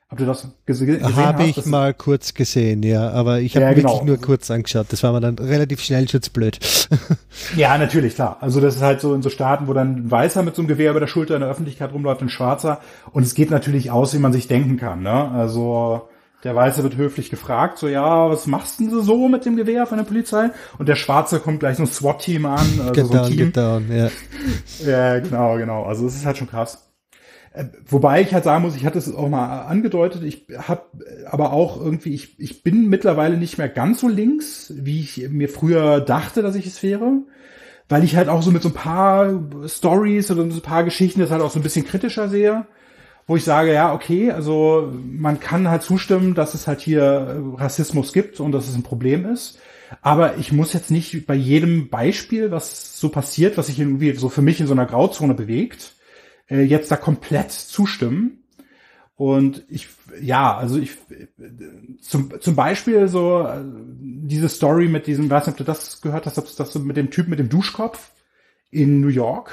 [0.10, 1.16] Habt du das gesehen?
[1.16, 3.90] Habe ich mal kurz gesehen, ja, aber ich habe ja, genau.
[3.90, 4.88] wirklich nur kurz angeschaut.
[4.90, 6.58] Das war mir dann relativ schnell schutzblöd.
[7.56, 8.38] ja, natürlich, klar.
[8.42, 10.68] Also das ist halt so in so Staaten, wo dann ein Weißer mit so einem
[10.68, 12.82] Gewehr über der Schulter in der Öffentlichkeit rumläuft, ein Schwarzer.
[13.12, 15.04] Und es geht natürlich aus, wie man sich denken kann.
[15.04, 15.30] Ne?
[15.30, 16.10] Also
[16.44, 19.86] der Weiße wird höflich gefragt, so ja, was machst denn du so mit dem Gewehr
[19.86, 20.50] von der Polizei?
[20.80, 22.68] Und der Schwarze kommt gleich so ein SWAT-Team an.
[22.80, 23.38] Also get so ein down, Team.
[23.38, 24.10] Get down, ja.
[24.88, 25.84] ja, genau, genau.
[25.84, 26.89] Also es ist halt schon krass.
[27.54, 30.84] Äh, wobei ich halt sagen muss, ich hatte es auch mal angedeutet, ich habe
[31.30, 35.50] aber auch irgendwie, ich, ich bin mittlerweile nicht mehr ganz so links, wie ich mir
[35.50, 37.24] früher dachte, dass ich es wäre,
[37.88, 39.34] weil ich halt auch so mit so ein paar
[39.68, 42.68] Stories oder so ein paar Geschichten das halt auch so ein bisschen kritischer sehe,
[43.26, 48.14] wo ich sage, ja, okay, also man kann halt zustimmen, dass es halt hier Rassismus
[48.14, 49.60] gibt und dass es ein Problem ist.
[50.02, 54.30] Aber ich muss jetzt nicht bei jedem Beispiel, was so passiert, was sich irgendwie so
[54.30, 55.96] für mich in so einer Grauzone bewegt,
[56.50, 58.44] äh, jetzt da komplett zustimmen.
[59.16, 59.90] Und ich,
[60.22, 60.92] ja, also ich,
[62.02, 66.26] zum, zum Beispiel so äh, diese Story mit diesem, weiß nicht, ob du das gehört
[66.26, 68.12] hast, ob du das so mit dem Typ mit dem Duschkopf
[68.72, 69.52] in New York,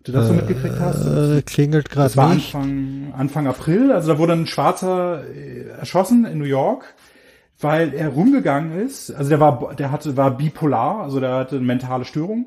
[0.00, 1.06] ob du das so mitgekriegt hast?
[1.06, 6.24] Äh, klingelt gerade Das war Anfang, Anfang April, also da wurde ein Schwarzer äh, erschossen
[6.24, 6.92] in New York,
[7.60, 11.64] weil er rumgegangen ist, also der war, der hatte, war bipolar, also der hatte eine
[11.64, 12.46] mentale Störung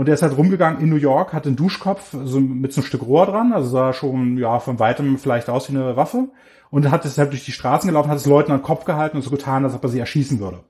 [0.00, 2.86] und der ist halt rumgegangen in New York, hat einen Duschkopf so mit so einem
[2.86, 6.30] Stück Rohr dran, also sah schon ja von weitem vielleicht aus wie eine Waffe.
[6.70, 9.18] Und hat es halt durch die Straßen gelaufen, hat es Leuten an den Kopf gehalten
[9.18, 10.60] und so getan, als ob er sie erschießen würde.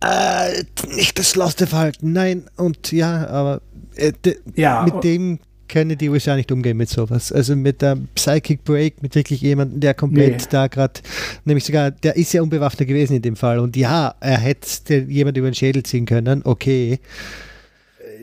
[0.00, 2.46] Äh, nicht das loste Verhalten, nein.
[2.56, 3.60] Und ja, aber
[3.94, 4.12] äh,
[4.56, 7.30] ja, mit dem können die USA nicht umgehen mit sowas.
[7.30, 10.46] Also mit der Psychic Break, mit wirklich jemandem, der komplett nee.
[10.50, 10.94] da gerade,
[11.44, 13.60] nämlich sogar, der ist ja unbewaffnet gewesen in dem Fall.
[13.60, 16.98] Und ja, er hätte jemand über den Schädel ziehen können, okay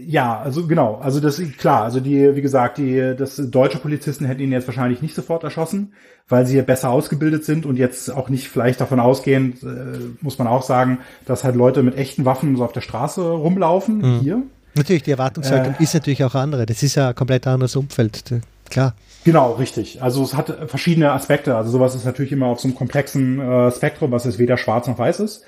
[0.06, 4.42] ja, also genau, also das klar, also die, wie gesagt, die, das deutsche Polizisten hätten
[4.42, 5.94] ihn jetzt wahrscheinlich nicht sofort erschossen,
[6.28, 10.48] weil sie besser ausgebildet sind und jetzt auch nicht vielleicht davon ausgehen, äh, muss man
[10.48, 14.20] auch sagen, dass halt Leute mit echten Waffen so auf der Straße rumlaufen, mhm.
[14.20, 14.42] hier.
[14.76, 16.66] Natürlich, die Erwartungshaltung äh, ist natürlich auch andere.
[16.66, 18.24] Das ist ja ein komplett anderes Umfeld,
[18.70, 18.96] klar.
[19.24, 20.02] Genau, richtig.
[20.02, 21.56] Also es hat verschiedene Aspekte.
[21.56, 24.88] Also sowas ist natürlich immer auf so einem komplexen äh, Spektrum, was jetzt weder schwarz
[24.88, 25.44] noch weiß ist.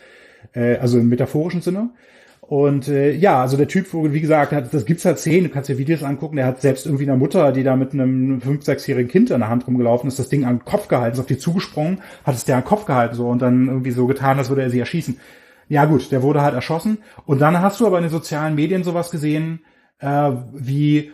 [0.54, 1.90] Äh, also im metaphorischen Sinne.
[2.48, 5.70] Und äh, ja, also der Typ, wie gesagt, hat, das gibt's halt zehn, du kannst
[5.70, 9.10] dir Videos angucken, der hat selbst irgendwie eine Mutter, die da mit einem fünf-, sechsjährigen
[9.10, 11.38] Kind in der Hand rumgelaufen ist, das Ding an den Kopf gehalten, ist auf die
[11.38, 14.50] zugesprungen, hat es der an den Kopf gehalten so und dann irgendwie so getan, als
[14.50, 15.20] würde er sie erschießen.
[15.70, 16.98] Ja gut, der wurde halt erschossen.
[17.26, 19.62] Und dann hast du aber in den sozialen Medien sowas gesehen,
[20.00, 21.12] äh, wie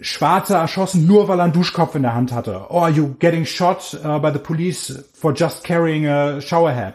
[0.00, 2.66] Schwarzer erschossen, nur weil er einen Duschkopf in der Hand hatte.
[2.70, 6.94] Oh, you getting shot uh, by the police for just carrying a showerhead.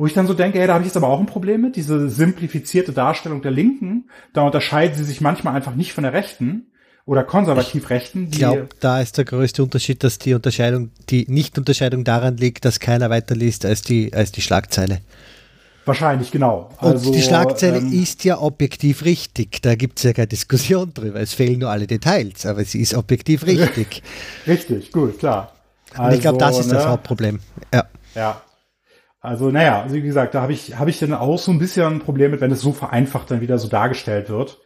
[0.00, 1.76] Wo ich dann so denke, hey, da habe ich jetzt aber auch ein Problem mit,
[1.76, 4.08] diese simplifizierte Darstellung der Linken.
[4.32, 6.72] Da unterscheiden sie sich manchmal einfach nicht von der Rechten
[7.04, 8.28] oder konservativ Rechten.
[8.32, 12.80] Ich glaube, da ist der größte Unterschied, dass die Unterscheidung, die Nicht-Unterscheidung daran liegt, dass
[12.80, 15.02] keiner weiter liest als die, als die Schlagzeile.
[15.84, 16.70] Wahrscheinlich, genau.
[16.78, 19.60] Also, Und die Schlagzeile ähm, ist ja objektiv richtig.
[19.60, 21.20] Da gibt es ja keine Diskussion drüber.
[21.20, 24.02] Es fehlen nur alle Details, aber sie ist objektiv richtig.
[24.46, 25.52] richtig, gut, klar.
[25.90, 26.72] Also, Und ich glaube, das ist ne?
[26.76, 27.40] das Hauptproblem.
[27.74, 27.84] Ja.
[28.14, 28.40] Ja.
[29.20, 31.86] Also, naja, also wie gesagt, da habe ich, hab ich dann auch so ein bisschen
[31.86, 34.60] ein Problem mit, wenn es so vereinfacht dann wieder so dargestellt wird.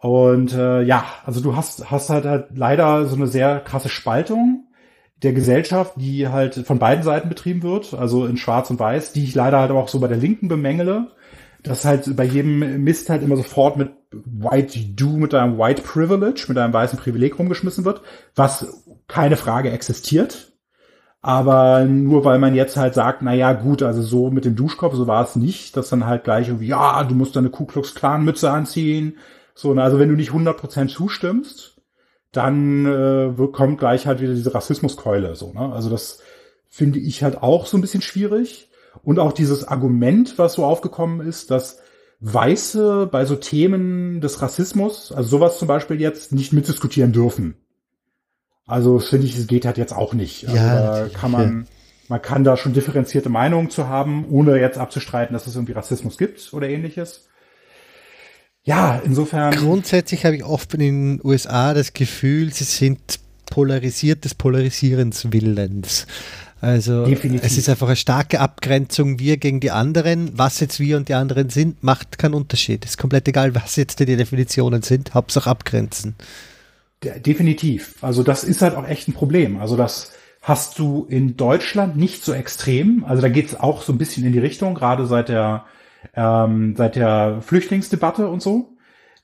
[0.00, 4.66] Und äh, ja, also du hast, hast halt, halt leider so eine sehr krasse Spaltung
[5.22, 9.24] der Gesellschaft, die halt von beiden Seiten betrieben wird, also in Schwarz und Weiß, die
[9.24, 11.08] ich leider halt auch so bei der Linken bemängele,
[11.62, 16.44] dass halt bei jedem Mist halt immer sofort mit White Do, mit einem White Privilege,
[16.48, 18.02] mit einem weißen Privileg rumgeschmissen wird,
[18.36, 20.52] was keine Frage existiert.
[21.24, 24.94] Aber nur weil man jetzt halt sagt, na ja, gut, also so mit dem Duschkopf,
[24.94, 27.94] so war es nicht, dass dann halt gleich irgendwie, ja, du musst deine Ku Klux
[27.94, 29.16] Klan Mütze anziehen.
[29.54, 31.80] So, also wenn du nicht 100% zustimmst,
[32.30, 35.34] dann äh, kommt gleich halt wieder diese Rassismuskeule.
[35.34, 35.72] So, ne?
[35.72, 36.18] Also das
[36.68, 38.68] finde ich halt auch so ein bisschen schwierig.
[39.02, 41.78] Und auch dieses Argument, was so aufgekommen ist, dass
[42.20, 47.63] Weiße bei so Themen des Rassismus, also sowas zum Beispiel jetzt, nicht mitdiskutieren dürfen.
[48.66, 50.48] Also finde ich, es geht halt jetzt auch nicht.
[50.48, 51.66] Also ja, kann man,
[52.08, 56.16] man kann da schon differenzierte Meinungen zu haben, ohne jetzt abzustreiten, dass es irgendwie Rassismus
[56.16, 57.28] gibt oder ähnliches
[58.64, 59.54] ja, insofern.
[59.54, 66.06] Grundsätzlich habe ich oft in den USA das Gefühl, sie sind polarisiert des Polarisierens Willens.
[66.62, 67.44] Also Definitiv.
[67.44, 70.30] es ist einfach eine starke Abgrenzung, wir gegen die anderen.
[70.38, 72.86] Was jetzt wir und die anderen sind, macht keinen Unterschied.
[72.86, 76.14] Es ist komplett egal, was jetzt die Definitionen sind, Hauptsache abgrenzen.
[77.04, 77.96] Definitiv.
[78.02, 79.58] Also das ist halt auch echt ein Problem.
[79.58, 83.04] Also das hast du in Deutschland nicht so extrem.
[83.04, 85.64] Also da geht es auch so ein bisschen in die Richtung, gerade seit der
[86.14, 88.74] ähm, seit der Flüchtlingsdebatte und so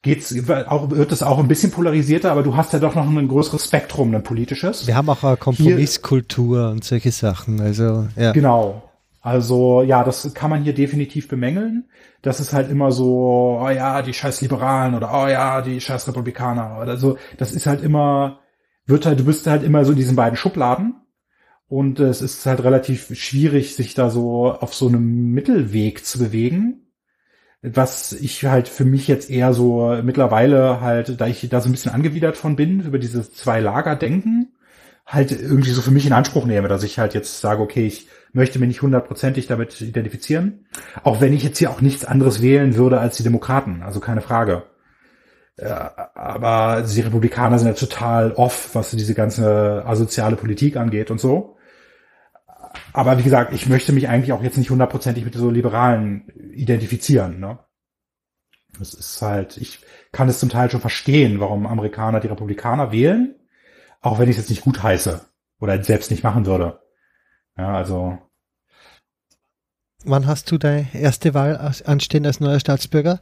[0.02, 3.28] geht's auch wird es auch ein bisschen polarisierter, aber du hast ja doch noch ein
[3.28, 4.86] größeres Spektrum, ein politisches.
[4.86, 8.32] Wir haben auch eine Kompromisskultur hier, und solche Sachen, also ja.
[8.32, 8.82] Genau.
[9.20, 11.88] Also ja, das kann man hier definitiv bemängeln.
[12.22, 16.08] Das ist halt immer so, oh ja, die scheiß Liberalen oder oh ja, die scheiß
[16.08, 17.18] Republikaner oder so.
[17.36, 18.40] Das ist halt immer,
[18.86, 20.94] wird halt, du bist halt immer so in diesen beiden Schubladen
[21.68, 26.86] und es ist halt relativ schwierig, sich da so auf so einem Mittelweg zu bewegen.
[27.62, 31.72] Was ich halt für mich jetzt eher so mittlerweile halt, da ich da so ein
[31.72, 34.54] bisschen angewidert von bin, über dieses zwei Lager denken,
[35.06, 38.08] halt irgendwie so für mich in Anspruch nehme, dass ich halt jetzt sage, okay, ich
[38.32, 40.66] möchte mich nicht hundertprozentig damit identifizieren.
[41.02, 44.20] Auch wenn ich jetzt hier auch nichts anderes wählen würde als die Demokraten, also keine
[44.20, 44.64] Frage.
[45.58, 51.56] aber die Republikaner sind ja total off, was diese ganze asoziale Politik angeht und so
[52.92, 57.40] aber wie gesagt, ich möchte mich eigentlich auch jetzt nicht hundertprozentig mit so Liberalen identifizieren.
[57.40, 57.58] Ne?
[58.78, 59.80] Das ist halt, ich
[60.12, 63.34] kann es zum Teil schon verstehen, warum Amerikaner die Republikaner wählen,
[64.00, 65.24] auch wenn ich es jetzt nicht gut heiße
[65.60, 66.80] oder selbst nicht machen würde.
[67.60, 68.16] Ja, also.
[70.04, 73.20] Wann hast du deine erste Wahl anstehen als neuer Staatsbürger?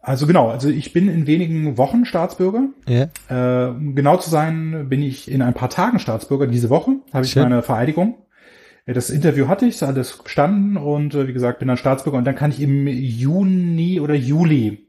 [0.00, 2.68] Also genau, also ich bin in wenigen Wochen Staatsbürger.
[2.88, 3.06] Ja.
[3.28, 6.48] Äh, um genau zu sein, bin ich in ein paar Tagen Staatsbürger.
[6.48, 7.44] Diese Woche habe ich Schön.
[7.44, 8.16] meine Vereidigung.
[8.84, 12.24] Ja, das Interview hatte ich, alles bestanden und äh, wie gesagt, bin dann Staatsbürger und
[12.24, 14.88] dann kann ich im Juni oder Juli,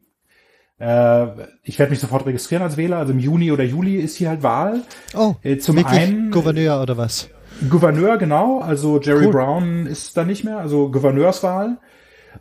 [0.80, 1.28] äh,
[1.64, 4.42] ich werde mich sofort registrieren als Wähler, also im Juni oder Juli ist hier halt
[4.44, 4.82] Wahl.
[5.16, 7.30] Oh, äh, zum einen Gouverneur oder was?
[7.70, 9.32] Gouverneur, genau, also Jerry cool.
[9.32, 11.78] Brown ist da nicht mehr, also Gouverneurswahl.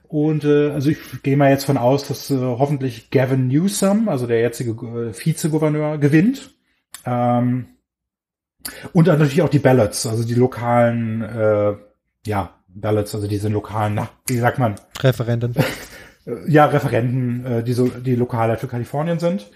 [0.08, 4.26] Und äh, also ich gehe mal jetzt von aus, dass äh, hoffentlich Gavin Newsom, also
[4.26, 6.54] der jetzige äh, Vizegouverneur, gewinnt.
[7.04, 7.66] Ähm,
[8.92, 11.74] und dann natürlich auch die Ballots, also die lokalen, äh,
[12.26, 14.74] ja, Ballots, also diese lokalen, na, wie sagt man?
[15.00, 15.54] Referenden.
[16.46, 19.50] ja, Referenten, äh, die so, die lokal für Kalifornien sind.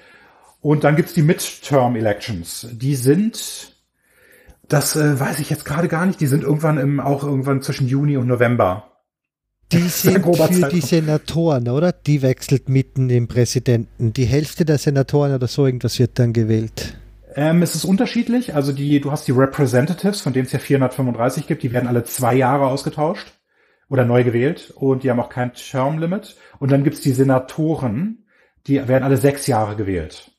[0.60, 2.66] Und dann gibt's die Midterm Elections.
[2.72, 3.74] Die sind,
[4.70, 7.88] das äh, weiß ich jetzt gerade gar nicht, die sind irgendwann im, auch irgendwann zwischen
[7.88, 8.86] Juni und November.
[9.72, 10.70] Die sind für Zeitraum.
[10.70, 11.92] die Senatoren, oder?
[11.92, 14.12] Die wechselt mitten im Präsidenten.
[14.12, 16.98] Die Hälfte der Senatoren oder so irgendwas wird dann gewählt.
[17.34, 18.54] Ähm, es ist unterschiedlich.
[18.54, 22.02] Also die, du hast die Representatives, von denen es ja 435 gibt, die werden alle
[22.04, 23.32] zwei Jahre ausgetauscht
[23.88, 26.36] oder neu gewählt und die haben auch kein Term Limit.
[26.58, 28.24] Und dann gibt's die Senatoren,
[28.66, 30.32] die werden alle sechs Jahre gewählt.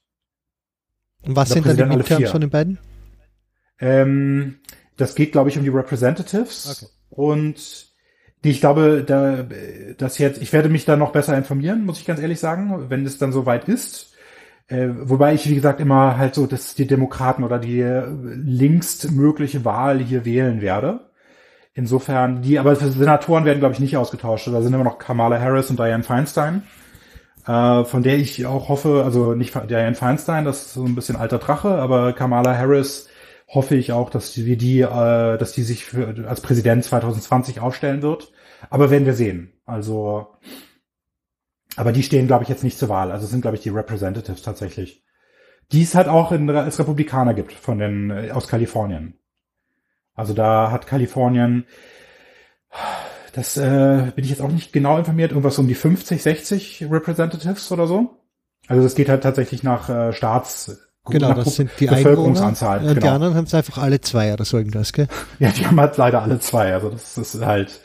[1.24, 2.80] Und was sind dann die Midterms von den beiden?
[3.82, 4.60] Ähm,
[4.96, 6.84] das geht, glaube ich, um die Representatives.
[6.84, 6.92] Okay.
[7.10, 7.92] Und
[8.44, 9.46] ich glaube, da,
[9.98, 13.06] das jetzt, ich werde mich da noch besser informieren, muss ich ganz ehrlich sagen, wenn
[13.06, 14.14] es dann soweit ist.
[14.68, 20.00] Äh, wobei ich, wie gesagt, immer halt so, dass die Demokraten oder die linkstmögliche Wahl
[20.00, 21.12] hier wählen werde.
[21.74, 24.48] Insofern, die, aber für Senatoren werden, glaube ich, nicht ausgetauscht.
[24.48, 26.64] Da sind immer noch Kamala Harris und Diane Feinstein,
[27.46, 31.16] äh, von der ich auch hoffe, also nicht Diane Feinstein, das ist so ein bisschen
[31.16, 33.08] alter Drache, aber Kamala Harris
[33.54, 38.02] hoffe ich auch, dass wir die, äh, dass die sich für, als Präsident 2020 aufstellen
[38.02, 38.32] wird.
[38.70, 39.54] Aber werden wir sehen.
[39.66, 40.28] Also,
[41.76, 43.12] aber die stehen, glaube ich, jetzt nicht zur Wahl.
[43.12, 45.04] Also sind, glaube ich, die Representatives tatsächlich.
[45.72, 49.18] Die es halt auch in, als Republikaner gibt von den äh, aus Kalifornien.
[50.14, 51.66] Also da hat Kalifornien,
[53.34, 57.72] das äh, bin ich jetzt auch nicht genau informiert, irgendwas um die 50, 60 Representatives
[57.72, 58.18] oder so.
[58.68, 62.80] Also das geht halt tatsächlich nach äh, Staats Genau, das sind die Bevölkerungsanzahl.
[62.80, 63.06] Einwohner, genau.
[63.06, 65.08] Die anderen haben es einfach alle zwei oder so irgendwas, gell?
[65.40, 66.74] Ja, die haben halt leider alle zwei.
[66.74, 67.82] Also das ist halt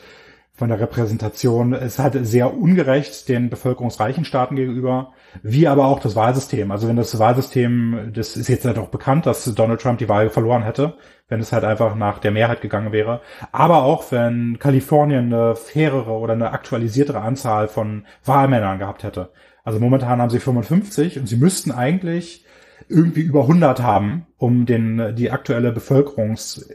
[0.53, 5.13] von der Repräsentation, ist halt sehr ungerecht den bevölkerungsreichen Staaten gegenüber,
[5.43, 6.71] wie aber auch das Wahlsystem.
[6.71, 10.31] Also wenn das Wahlsystem, das ist jetzt halt auch bekannt, dass Donald Trump die Wahl
[10.31, 10.95] verloren hätte,
[11.27, 13.21] wenn es halt einfach nach der Mehrheit gegangen wäre.
[13.51, 19.29] Aber auch wenn Kalifornien eine fairere oder eine aktualisiertere Anzahl von Wahlmännern gehabt hätte.
[19.63, 22.46] Also momentan haben sie 55 und sie müssten eigentlich
[22.89, 26.69] irgendwie über 100 haben, um den, die aktuelle Bevölkerungs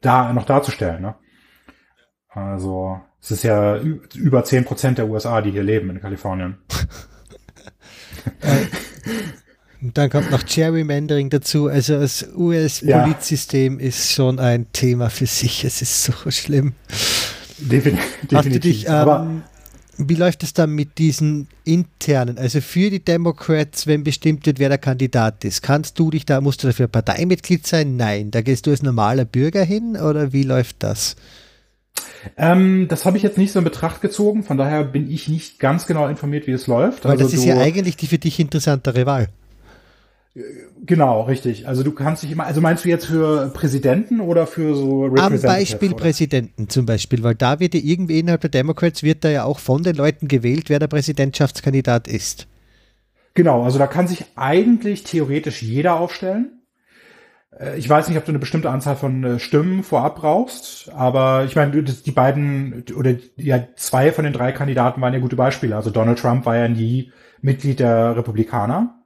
[0.00, 1.02] da noch darzustellen.
[1.02, 1.14] Ne?
[2.28, 3.78] Also es ist ja
[4.14, 6.58] über 10 Prozent der USA, die hier leben in Kalifornien.
[9.82, 11.68] Und dann kommt noch Gerrymandering dazu.
[11.68, 13.86] Also das US-Polizsystem ja.
[13.86, 15.64] ist schon ein Thema für sich.
[15.64, 16.74] Es ist so schlimm.
[17.58, 18.08] Definitiv.
[18.32, 19.42] Hast du dich ähm,
[20.08, 24.68] wie läuft es dann mit diesen internen, also für die Democrats, wenn bestimmt wird, wer
[24.68, 25.62] der Kandidat ist?
[25.62, 27.96] Kannst du dich da, musst du dafür Parteimitglied sein?
[27.96, 28.30] Nein.
[28.30, 31.16] Da gehst du als normaler Bürger hin oder wie läuft das?
[32.36, 35.58] Ähm, das habe ich jetzt nicht so in Betracht gezogen, von daher bin ich nicht
[35.58, 37.04] ganz genau informiert, wie es läuft.
[37.04, 39.28] Weil also das ist ja eigentlich die für dich interessantere Wahl.
[40.86, 41.66] Genau, richtig.
[41.66, 45.40] Also du kannst dich immer, also meinst du jetzt für Präsidenten oder für so Am
[45.40, 46.02] Beispiel oder?
[46.02, 49.58] Präsidenten zum Beispiel, weil da wird ja irgendwie innerhalb der Democrats wird da ja auch
[49.58, 52.46] von den Leuten gewählt, wer der Präsidentschaftskandidat ist.
[53.34, 56.62] Genau, also da kann sich eigentlich theoretisch jeder aufstellen.
[57.58, 61.44] Äh, ich weiß nicht, ob du eine bestimmte Anzahl von äh, Stimmen vorab brauchst, aber
[61.44, 65.74] ich meine, die beiden oder ja zwei von den drei Kandidaten waren ja gute Beispiele.
[65.74, 68.99] Also Donald Trump war ja nie Mitglied der Republikaner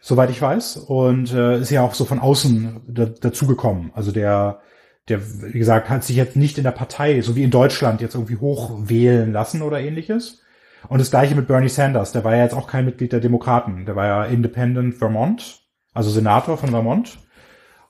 [0.00, 0.76] soweit ich weiß.
[0.76, 3.92] Und äh, ist ja auch so von außen da, dazugekommen.
[3.94, 4.60] Also der,
[5.08, 5.20] der,
[5.52, 8.36] wie gesagt, hat sich jetzt nicht in der Partei, so wie in Deutschland, jetzt irgendwie
[8.36, 10.42] hochwählen lassen oder ähnliches.
[10.88, 13.84] Und das gleiche mit Bernie Sanders, der war ja jetzt auch kein Mitglied der Demokraten,
[13.84, 15.60] der war ja Independent Vermont,
[15.92, 17.18] also Senator von Vermont.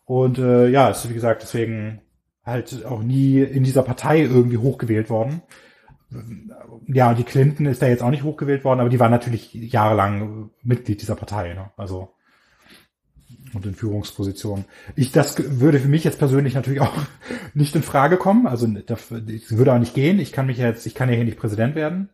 [0.05, 2.01] Und äh, ja, ist wie gesagt deswegen
[2.45, 5.43] halt auch nie in dieser Partei irgendwie hochgewählt worden
[6.87, 10.51] ja, die Clinton ist da jetzt auch nicht hochgewählt worden, aber die war natürlich jahrelang
[10.63, 11.71] Mitglied dieser Partei, ne?
[11.77, 12.15] Also
[13.53, 14.65] und in Führungspositionen.
[14.95, 16.95] Ich, das würde für mich jetzt persönlich natürlich auch
[17.55, 18.47] nicht in Frage kommen.
[18.47, 20.21] Also das würde auch nicht gehen.
[20.21, 22.11] Ich kann mich jetzt, ich kann ja hier nicht Präsident werden.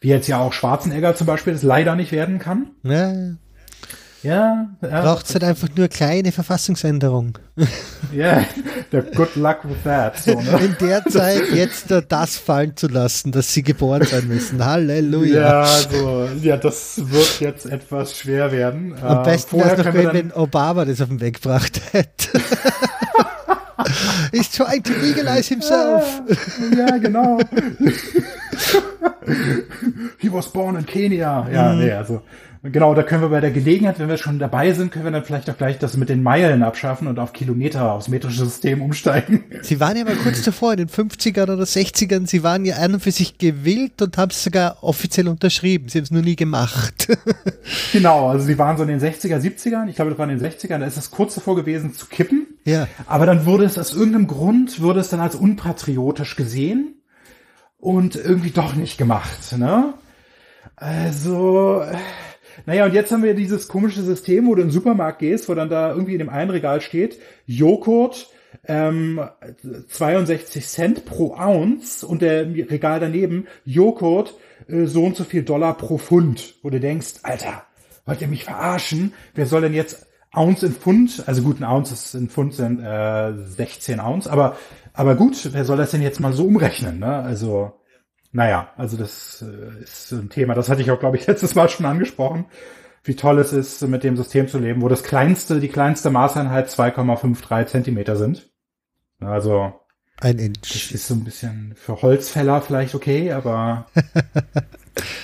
[0.00, 2.70] Wie jetzt ja auch Schwarzenegger zum Beispiel es leider nicht werden kann.
[2.82, 3.12] Ja,
[4.22, 4.68] ja.
[4.82, 7.38] ja Braucht es halt einfach nur kleine Verfassungsänderung.
[8.12, 8.44] Ja,
[8.90, 10.18] yeah, good luck with that.
[10.18, 10.58] So, ne?
[10.64, 14.64] In der Zeit jetzt das fallen zu lassen, dass sie geboren sein müssen.
[14.64, 15.40] Halleluja.
[15.40, 18.96] Ja, so, ja, das wird jetzt etwas schwer werden.
[19.00, 22.40] Am äh, besten wäre es noch, wenn, wenn Obama das auf den Weg gebracht hätte.
[24.32, 26.22] He's trying to legalize himself.
[26.76, 27.38] Ja, genau.
[30.18, 31.48] He was born in Kenia.
[31.50, 31.78] Ja, mm.
[31.78, 32.22] nee, also
[32.62, 35.24] Genau, da können wir bei der Gelegenheit, wenn wir schon dabei sind, können wir dann
[35.24, 39.44] vielleicht auch gleich das mit den Meilen abschaffen und auf Kilometer, aufs metrische System umsteigen.
[39.62, 42.94] Sie waren ja mal kurz davor, in den 50ern oder 60ern, Sie waren ja an
[42.94, 45.88] und für sich gewillt und haben es sogar offiziell unterschrieben.
[45.88, 47.08] Sie haben es nur nie gemacht.
[47.92, 50.46] genau, also Sie waren so in den 60er, 70ern, ich glaube, das war in den
[50.46, 52.46] 60ern, da ist es kurz davor gewesen zu kippen.
[52.66, 52.88] Ja.
[53.06, 57.00] Aber dann wurde es aus irgendeinem Grund, wurde es dann als unpatriotisch gesehen
[57.78, 59.94] und irgendwie doch nicht gemacht, ne?
[60.76, 61.82] Also,
[62.66, 65.54] naja, und jetzt haben wir dieses komische System, wo du in den Supermarkt gehst, wo
[65.54, 68.28] dann da irgendwie in dem einen Regal steht, Joghurt,
[68.66, 69.20] ähm,
[69.88, 74.34] 62 Cent pro Ounce und der Regal daneben, Joghurt,
[74.68, 76.56] äh, so und so viel Dollar pro Pfund.
[76.62, 77.62] Wo du denkst, Alter,
[78.06, 79.12] wollt ihr mich verarschen?
[79.34, 82.80] Wer soll denn jetzt Ounce in Pfund, also gut, ein Ounce ist in Pfund sind
[82.80, 84.56] äh, 16 Ounce, aber,
[84.92, 87.00] aber gut, wer soll das denn jetzt mal so umrechnen?
[87.00, 87.12] Ne?
[87.12, 87.72] Also
[88.32, 91.68] naja, also das äh, ist ein Thema, das hatte ich auch, glaube ich, letztes Mal
[91.68, 92.46] schon angesprochen,
[93.02, 96.68] wie toll es ist, mit dem System zu leben, wo das kleinste, die kleinste Maßeinheit
[96.68, 98.50] 2,53 Zentimeter sind.
[99.20, 99.72] Also
[100.20, 100.60] Ein Inch.
[100.62, 103.86] Das ist so ein bisschen für Holzfäller vielleicht okay, aber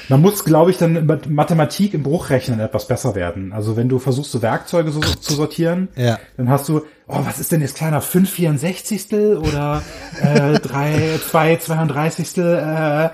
[0.09, 3.52] man muss, glaube ich, dann mit Mathematik im Bruchrechnen etwas besser werden.
[3.52, 6.18] Also wenn du versuchst, so Werkzeuge so, zu sortieren, Ja.
[6.36, 8.01] dann hast du, oh, was ist denn jetzt kleiner?
[8.01, 9.82] 5 64 oder
[10.22, 13.10] äh, 3, 2 32 äh,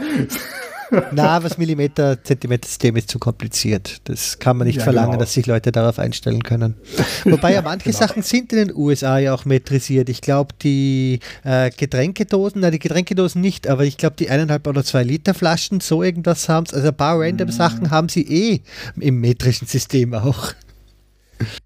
[1.13, 4.01] Na, was Millimeter, Zentimeter System ist zu kompliziert.
[4.05, 5.21] Das kann man nicht Ja, verlangen, genau.
[5.21, 6.77] dass sich Leute darauf einstellen können.
[7.25, 7.99] Wobei ja manche genau.
[7.99, 10.09] Sachen sind in den USA ja auch metrisiert.
[10.09, 14.85] Ich glaube, die äh, Getränkedosen, na, die Getränkedosen nicht, aber ich glaube, die eineinhalb oder
[14.85, 17.53] zwei Liter Flaschen, so irgendwas haben Also ein paar random Mhm.
[17.53, 18.61] Sachen haben sie eh
[19.01, 20.53] im metrischen System auch.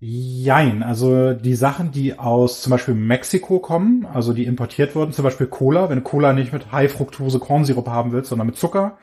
[0.00, 5.24] Jein, also die Sachen, die aus zum Beispiel Mexiko kommen, also die importiert wurden, zum
[5.24, 8.98] Beispiel Cola, wenn du Cola nicht mit High-Fructose Kornsirup haben willst, sondern mit Zucker,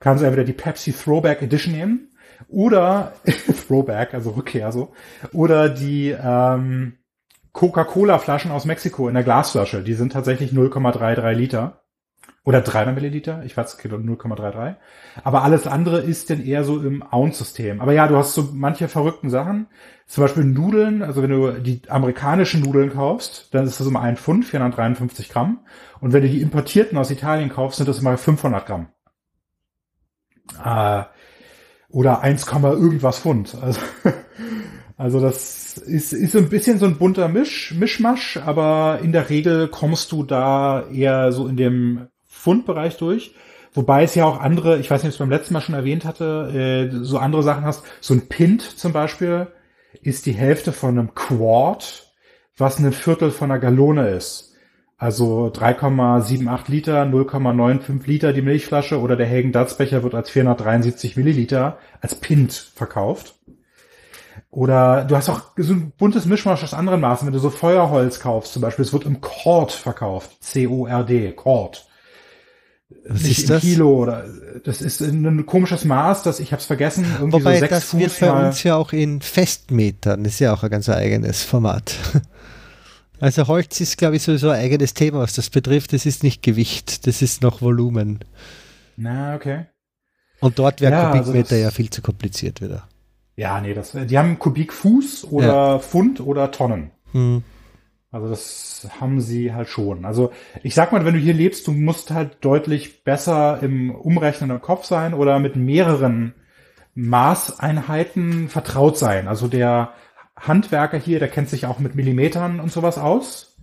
[0.00, 2.08] kannst du entweder die Pepsi Throwback Edition nehmen
[2.48, 3.12] oder
[3.66, 4.92] Throwback, also Rückkehr so,
[5.32, 6.98] oder die ähm,
[7.52, 11.82] Coca-Cola-Flaschen aus Mexiko in der Glasflasche, die sind tatsächlich 0,33 Liter.
[12.48, 14.76] Oder 300 Milliliter, ich weiß, okay, 0,33.
[15.22, 17.82] Aber alles andere ist denn eher so im Ounce-System.
[17.82, 19.66] Aber ja, du hast so manche verrückten Sachen.
[20.06, 24.16] Zum Beispiel Nudeln, also wenn du die amerikanischen Nudeln kaufst, dann ist das immer ein
[24.16, 25.58] Pfund, 453 Gramm.
[26.00, 28.88] Und wenn du die importierten aus Italien kaufst, sind das immer 500 Gramm.
[30.64, 31.04] Äh,
[31.90, 33.58] oder 1, irgendwas Pfund.
[33.60, 33.80] Also,
[34.96, 39.68] also das ist, ist ein bisschen so ein bunter Misch, Mischmasch, aber in der Regel
[39.68, 42.08] kommst du da eher so in dem
[42.48, 43.34] Pfundbereich durch.
[43.74, 45.74] Wobei es ja auch andere, ich weiß nicht, ob ich es beim letzten Mal schon
[45.74, 47.84] erwähnt hatte, äh, so andere Sachen hast.
[48.00, 49.48] So ein Pint zum Beispiel
[50.00, 52.10] ist die Hälfte von einem Quart,
[52.56, 54.54] was ein Viertel von einer Gallone ist.
[54.96, 61.78] Also 3,78 Liter, 0,95 Liter die Milchflasche oder der Dazs Becher wird als 473 Milliliter
[62.00, 63.36] als Pint verkauft.
[64.50, 67.26] Oder du hast auch so ein buntes Mischmasch aus anderen Maßen.
[67.26, 70.42] Wenn du so Feuerholz kaufst zum Beispiel, es wird im Cord verkauft.
[70.42, 71.86] C-O-R-D, Cord.
[73.06, 73.60] Was Nicht ist das?
[73.62, 74.24] Kilo oder
[74.64, 77.04] das ist ein komisches Maß, das ich habe es vergessen.
[77.18, 78.46] Irgendwie Wobei so sechs das wird Fuß bei mal.
[78.46, 81.94] uns ja auch in Festmetern, das ist ja auch ein ganz eigenes Format.
[83.20, 85.92] Also Holz ist, glaube ich, sowieso ein eigenes Thema, was das betrifft.
[85.92, 88.20] Das ist nicht Gewicht, das ist noch Volumen.
[88.96, 89.66] Na, okay.
[90.38, 92.86] Und dort wäre Ja, also Kubikmeter das- ja viel zu kompliziert wieder.
[93.34, 96.92] Ja, nee, das, die haben Kubikfuß oder Pfund oder Tonnen.
[97.10, 97.42] Hm.
[98.10, 100.04] Also das haben sie halt schon.
[100.06, 100.32] Also
[100.62, 104.62] ich sag mal, wenn du hier lebst, du musst halt deutlich besser im Umrechnen im
[104.62, 106.34] Kopf sein oder mit mehreren
[106.94, 109.28] Maßeinheiten vertraut sein.
[109.28, 109.92] Also der
[110.36, 113.56] Handwerker hier, der kennt sich auch mit Millimetern und sowas aus.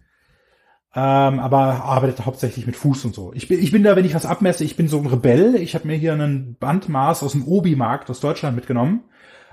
[0.93, 3.34] Ähm, aber arbeitet hauptsächlich mit Fuß und so.
[3.34, 5.55] Ich bin, ich bin da, wenn ich was abmesse, ich bin so ein Rebell.
[5.55, 9.03] Ich habe mir hier einen Bandmaß aus dem Obi-Markt aus Deutschland mitgenommen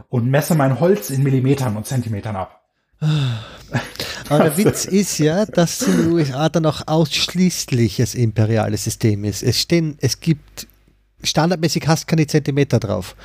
[0.09, 2.62] und messe mein Holz in Millimetern und Zentimetern ab.
[4.29, 8.77] Aber der Witz ist ja, dass es in den USA dann auch ausschließlich das imperiale
[8.77, 9.43] System ist.
[9.43, 10.67] Es stehen, es gibt
[11.23, 13.17] standardmäßig hast keine Zentimeter drauf.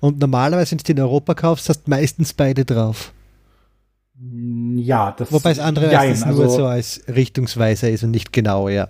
[0.00, 3.12] Und normalerweise, wenn du in Europa kaufst, hast du meistens beide drauf.
[4.18, 8.68] Ja, das Wobei das andere Jein, meistens nur so als Richtungsweiser ist und nicht genau,
[8.68, 8.88] ja.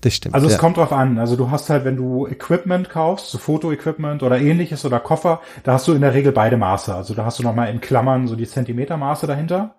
[0.00, 0.34] Das stimmt.
[0.34, 0.58] Also es ja.
[0.60, 1.18] kommt drauf an.
[1.18, 5.72] Also du hast halt, wenn du Equipment kaufst, so Fotoequipment oder ähnliches oder Koffer, da
[5.72, 6.94] hast du in der Regel beide Maße.
[6.94, 9.74] Also da hast du nochmal in Klammern so die Zentimetermaße dahinter.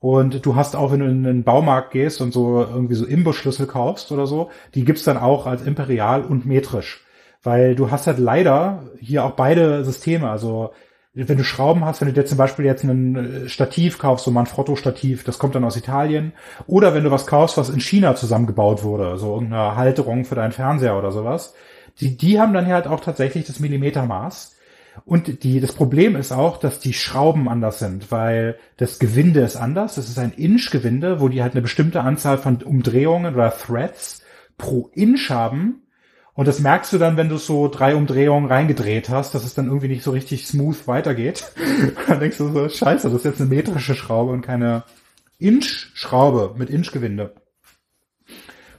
[0.00, 3.66] Und du hast auch, wenn du in den Baumarkt gehst und so irgendwie so Imbusschlüssel
[3.66, 7.04] kaufst oder so, die gibt's dann auch als imperial und metrisch.
[7.42, 10.30] Weil du hast halt leider hier auch beide Systeme.
[10.30, 10.70] Also
[11.26, 14.30] wenn du Schrauben hast, wenn du dir zum Beispiel jetzt ein äh, Stativ kaufst, so
[14.30, 16.32] Manfrotto-Stativ, das kommt dann aus Italien,
[16.66, 20.52] oder wenn du was kaufst, was in China zusammengebaut wurde, so irgendeine Halterung für deinen
[20.52, 21.54] Fernseher oder sowas,
[22.00, 24.57] die, die haben dann halt auch tatsächlich das Millimetermaß.
[25.04, 29.56] Und die, das Problem ist auch, dass die Schrauben anders sind, weil das Gewinde ist
[29.56, 29.94] anders.
[29.94, 34.22] Das ist ein Inch-Gewinde, wo die halt eine bestimmte Anzahl von Umdrehungen oder Threads
[34.56, 35.82] pro Inch haben.
[36.34, 39.66] Und das merkst du dann, wenn du so drei Umdrehungen reingedreht hast, dass es dann
[39.66, 41.52] irgendwie nicht so richtig smooth weitergeht.
[42.08, 44.84] dann denkst du so, scheiße, das ist jetzt eine metrische Schraube und keine
[45.38, 47.34] Inch-Schraube mit Inch-Gewinde.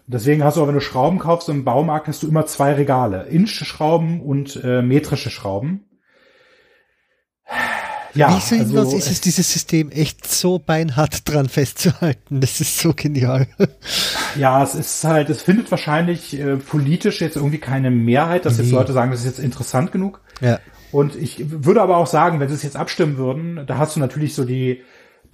[0.07, 3.27] Deswegen hast du auch, wenn du Schrauben kaufst im Baumarkt, hast du immer zwei Regale.
[3.27, 5.88] Inch-Schrauben und äh, metrische Schrauben.
[8.15, 12.41] Ja, Wie sinnlos also, ist es, dieses System echt so beinhart dran festzuhalten?
[12.41, 13.47] Das ist so genial.
[14.35, 18.67] Ja, es ist halt, es findet wahrscheinlich äh, politisch jetzt irgendwie keine Mehrheit, dass jetzt
[18.67, 18.73] Nee.
[18.73, 20.21] Leute sagen, das ist jetzt interessant genug.
[20.41, 20.59] Ja.
[20.91, 23.99] Und ich würde aber auch sagen, wenn sie es jetzt abstimmen würden, da hast du
[23.99, 24.81] natürlich so die,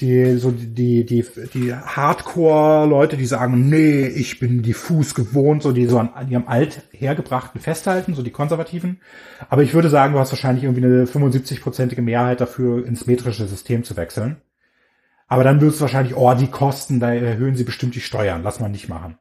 [0.01, 5.85] die, so die, die, die Hardcore-Leute, die sagen, nee, ich bin diffus gewohnt, so die
[5.85, 8.99] so an, an ihrem althergebrachten festhalten, so die Konservativen.
[9.49, 13.83] Aber ich würde sagen, du hast wahrscheinlich irgendwie eine 75-prozentige Mehrheit dafür, ins metrische System
[13.83, 14.37] zu wechseln.
[15.27, 18.59] Aber dann würdest du wahrscheinlich, oh, die Kosten, da erhöhen sie bestimmt die Steuern, lass
[18.59, 19.17] mal nicht machen.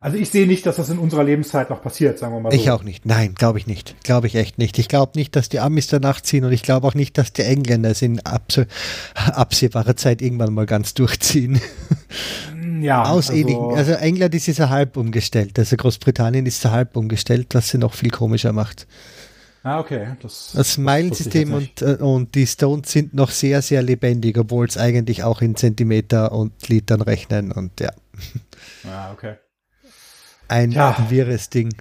[0.00, 2.56] Also ich sehe nicht, dass das in unserer Lebenszeit noch passiert, sagen wir mal so.
[2.56, 3.04] Ich auch nicht.
[3.04, 3.96] Nein, glaube ich nicht.
[4.04, 4.78] Glaube ich echt nicht.
[4.78, 7.42] Ich glaube nicht, dass die Amis danach ziehen und ich glaube auch nicht, dass die
[7.42, 11.60] Engländer es in absehbarer Zeit irgendwann mal ganz durchziehen.
[12.80, 13.04] Ja.
[13.04, 15.58] Aus also, also England ist ja halb umgestellt.
[15.58, 18.86] Also Großbritannien ist ja halb umgestellt, was sie noch viel komischer macht.
[19.64, 20.16] Ah, okay.
[20.22, 24.78] Das, das Meilensystem und, äh, und die Stones sind noch sehr, sehr lebendig, obwohl es
[24.78, 27.90] eigentlich auch in Zentimeter und Litern rechnen und ja.
[28.84, 29.34] Ah, okay.
[30.48, 30.96] Ein ja.
[31.08, 31.74] wirres Ding.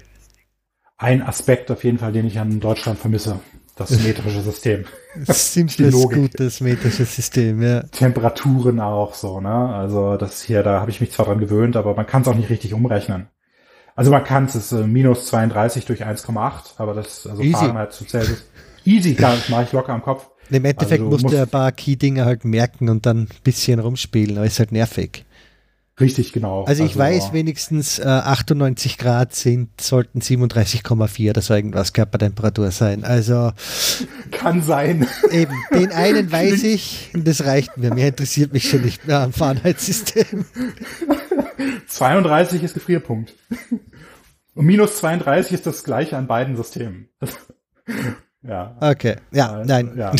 [0.98, 3.40] Ein Aspekt auf jeden Fall, den ich an Deutschland vermisse.
[3.76, 4.86] Das metrische System.
[5.24, 7.84] Simples, gutes metrische System, ja.
[7.84, 9.70] Temperaturen auch so, ne?
[9.70, 12.36] Also das hier, da habe ich mich zwar dran gewöhnt, aber man kann es auch
[12.36, 13.28] nicht richtig umrechnen.
[13.96, 17.54] Also man kann es, ist äh, minus 32 durch 1,8, aber das, also Easy.
[17.54, 18.44] Fahrenheit zu Celsius.
[18.86, 20.30] Easy, klar, das mache ich locker am Kopf.
[20.50, 24.38] Im Endeffekt also, musst du ein paar Key-Dinge halt merken und dann ein bisschen rumspielen,
[24.38, 25.26] aber ist halt nervig.
[26.00, 26.64] Richtig, genau.
[26.66, 32.70] Also ich also, weiß wenigstens, äh, 98 Grad sind, sollten 37,4 oder so irgendwas Körpertemperatur
[32.70, 33.04] sein.
[33.04, 33.52] Also
[34.30, 35.08] kann sein.
[35.32, 37.94] Eben, den einen weiß ich und das reicht mir.
[37.94, 40.46] Mehr interessiert mich schon nicht mehr am Fahrenheitssystem.
[41.88, 43.34] 32 ist Gefrierpunkt.
[44.54, 47.10] Und minus 32 ist das gleiche an beiden Systemen.
[48.44, 48.78] Ja.
[48.80, 49.94] Okay, ja, nein.
[49.98, 50.14] Ja.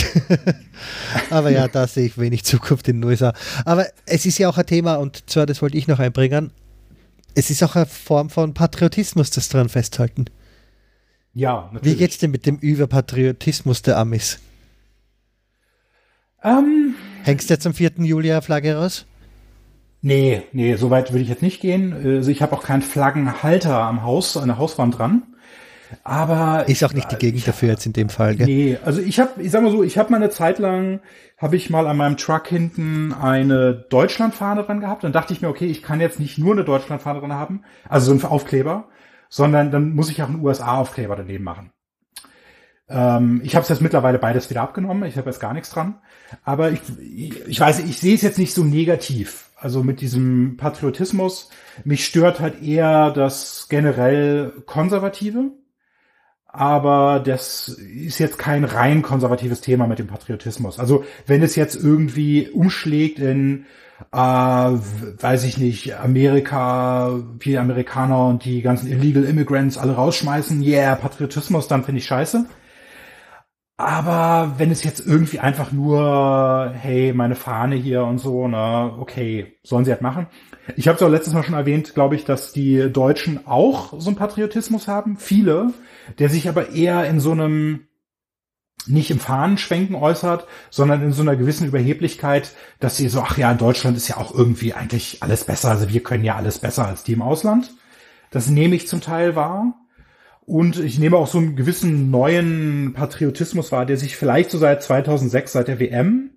[1.30, 3.34] Aber ja, da sehe ich wenig Zukunft in den USA.
[3.64, 6.52] Aber es ist ja auch ein Thema, und zwar, das wollte ich noch einbringen,
[7.36, 10.26] es ist auch eine Form von Patriotismus, das dran festhalten.
[11.34, 11.94] Ja, natürlich.
[11.94, 14.40] Wie geht's denn mit dem Überpatriotismus der Amis?
[16.44, 17.92] Ähm, Hängst du jetzt am 4.
[18.00, 19.06] Juli Flagge raus?
[20.02, 21.94] Nee, nee, so weit würde ich jetzt nicht gehen.
[21.94, 25.24] Also ich habe auch keinen Flaggenhalter am Haus, an der Hauswand dran.
[26.04, 28.36] Aber ist auch nicht die Gegend hab, dafür jetzt in dem Fall.
[28.36, 28.46] Gell?
[28.46, 31.00] Nee, also ich habe, ich sag mal so, ich habe mal eine Zeit lang,
[31.38, 35.04] habe ich mal an meinem Truck hinten eine Deutschlandfahne dran gehabt.
[35.04, 38.14] Dann dachte ich mir, okay, ich kann jetzt nicht nur eine Deutschlandfahne dran haben, also
[38.14, 38.90] so ein Aufkleber,
[39.30, 41.72] sondern dann muss ich auch einen USA-Aufkleber daneben machen.
[42.90, 45.08] Ähm, ich habe es jetzt mittlerweile beides wieder abgenommen.
[45.08, 46.00] Ich habe jetzt gar nichts dran.
[46.44, 49.50] Aber ich, ich, ich weiß, ich sehe es jetzt nicht so negativ.
[49.60, 51.50] Also mit diesem Patriotismus.
[51.84, 55.52] Mich stört halt eher das generell Konservative
[56.48, 60.80] aber das ist jetzt kein rein konservatives Thema mit dem Patriotismus.
[60.80, 63.66] Also wenn es jetzt irgendwie umschlägt in,
[64.12, 70.96] äh, weiß ich nicht, Amerika, viele Amerikaner und die ganzen illegal Immigrants alle rausschmeißen, yeah,
[70.96, 72.46] Patriotismus, dann finde ich scheiße.
[73.80, 79.60] Aber wenn es jetzt irgendwie einfach nur, hey, meine Fahne hier und so, na, okay,
[79.62, 80.26] sollen sie halt machen.
[80.76, 84.10] Ich habe es auch letztes Mal schon erwähnt, glaube ich, dass die Deutschen auch so
[84.10, 85.74] einen Patriotismus haben, viele,
[86.20, 87.88] der sich aber eher in so einem
[88.86, 93.52] nicht im Fahnenschwenken äußert, sondern in so einer gewissen Überheblichkeit, dass sie so, ach ja,
[93.52, 96.88] in Deutschland ist ja auch irgendwie eigentlich alles besser, also wir können ja alles besser
[96.88, 97.74] als die im Ausland.
[98.32, 99.76] Das nehme ich zum Teil wahr.
[100.46, 104.82] Und ich nehme auch so einen gewissen neuen Patriotismus wahr, der sich vielleicht so seit
[104.82, 106.32] 2006, seit der WM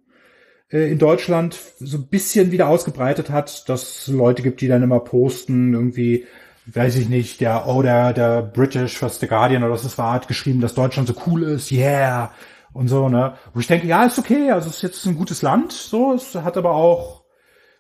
[0.70, 4.98] äh, in Deutschland so ein bisschen wieder ausgebreitet hat, dass Leute gibt, die dann immer
[4.98, 6.26] posten, irgendwie,
[6.74, 10.28] weiß ich nicht, der, oh, der, British, was der Guardian oder was es war, hat
[10.28, 12.32] geschrieben, dass Deutschland so cool ist, yeah,
[12.72, 13.34] und so, ne.
[13.54, 16.34] Wo ich denke, ja, ist okay, also es ist jetzt ein gutes Land, so, es
[16.34, 17.24] hat aber auch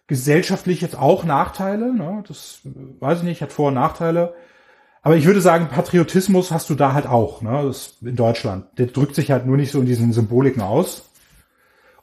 [0.06, 4.34] gesellschaftlich jetzt auch Nachteile, ne, das weiß ich nicht, hat Vor- und Nachteile.
[5.02, 7.62] Aber ich würde sagen, Patriotismus hast du da halt auch, ne?
[7.64, 8.66] Das in Deutschland.
[8.76, 11.09] Der drückt sich halt nur nicht so in diesen Symboliken aus.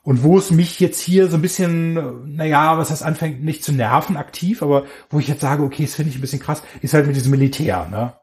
[0.07, 3.73] Und wo es mich jetzt hier so ein bisschen, naja, was das anfängt, nicht zu
[3.73, 6.93] nerven aktiv, aber wo ich jetzt sage, okay, das finde ich ein bisschen krass, ist
[6.93, 8.13] halt mit diesem Militär, ne?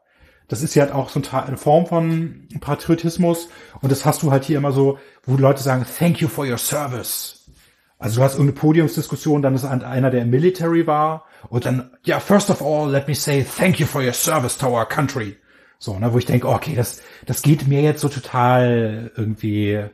[0.47, 3.49] Das ist ja halt auch so eine Form von Patriotismus.
[3.81, 4.97] Und das hast du halt hier immer so,
[5.27, 7.51] wo Leute sagen, thank you for your service.
[7.99, 12.19] Also du hast irgendeine Podiumsdiskussion, dann ist einer, der im Military war und dann, ja,
[12.19, 15.37] first of all, let me say thank you for your service to our country.
[15.77, 19.85] So, ne, wo ich denke, okay, das, das geht mir jetzt so total irgendwie,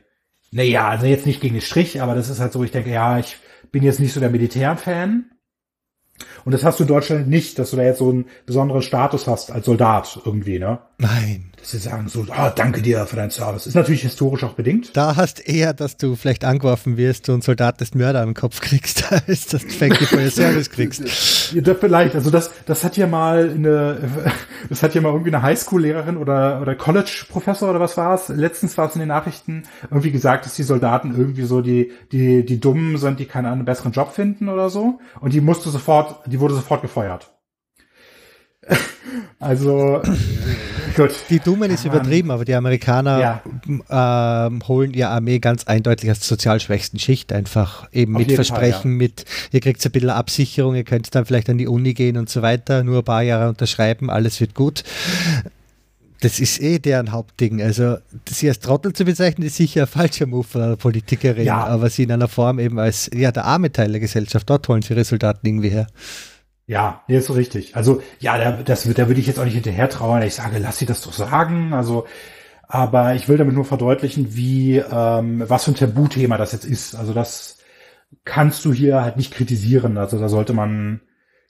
[0.52, 3.18] naja, also jetzt nicht gegen den Strich, aber das ist halt so, ich denke, ja,
[3.18, 3.38] ich
[3.72, 5.30] bin jetzt nicht so der Militärfan.
[6.44, 9.26] Und das hast du in Deutschland nicht, dass du da jetzt so einen besonderen Status
[9.26, 10.78] hast als Soldat irgendwie, ne?
[11.02, 13.68] Nein dass sie sagen so, ah, danke dir für deinen Service.
[13.68, 14.96] Ist natürlich historisch auch bedingt.
[14.96, 19.12] Da hast eher, dass du vielleicht angeworfen wirst und Soldat des Mörder im Kopf kriegst,
[19.28, 21.52] als dass du Thank you for your service kriegst.
[21.52, 22.16] Ja, vielleicht.
[22.16, 23.96] Also das, das hat ja mal eine,
[24.68, 28.28] das hat ja mal irgendwie eine Highschool-Lehrerin oder, oder College-Professor oder was war es?
[28.28, 32.44] Letztens war es in den Nachrichten irgendwie gesagt, dass die Soldaten irgendwie so die, die,
[32.44, 34.98] die Dummen sind, die keinen besseren Job finden oder so.
[35.20, 37.30] Und die musste sofort, die wurde sofort gefeuert.
[39.38, 40.00] Also
[40.94, 41.10] Gut.
[41.30, 43.42] Die Dummen ist übertrieben, aber die Amerikaner
[43.88, 44.46] ja.
[44.46, 48.82] ähm, holen ihre Armee ganz eindeutig als sozial schwächsten Schicht einfach eben Auf mit Versprechen,
[48.82, 48.96] Fall, ja.
[48.96, 52.28] mit, ihr kriegt ein bisschen Absicherung, ihr könnt dann vielleicht an die Uni gehen und
[52.28, 54.82] so weiter, nur ein paar Jahre unterschreiben, alles wird gut.
[56.20, 57.60] Das ist eh deren Hauptding.
[57.60, 57.96] Also,
[58.30, 61.64] sie als Trottel zu bezeichnen, ist sicher ein falscher Move von einer Politikerin, ja.
[61.66, 64.82] aber sie in einer Form eben als ja, der arme Teil der Gesellschaft, dort holen
[64.82, 65.88] sie Resultaten irgendwie her.
[66.66, 67.76] Ja, ist so richtig.
[67.76, 70.22] Also, ja, da, das, da würde ich jetzt auch nicht hinterher trauen.
[70.22, 71.72] Ich sage, lass sie das doch sagen.
[71.72, 72.06] Also,
[72.68, 76.94] aber ich will damit nur verdeutlichen, wie, ähm, was für ein Tabuthema das jetzt ist.
[76.94, 77.58] Also, das
[78.24, 79.98] kannst du hier halt nicht kritisieren.
[79.98, 81.00] Also, da sollte man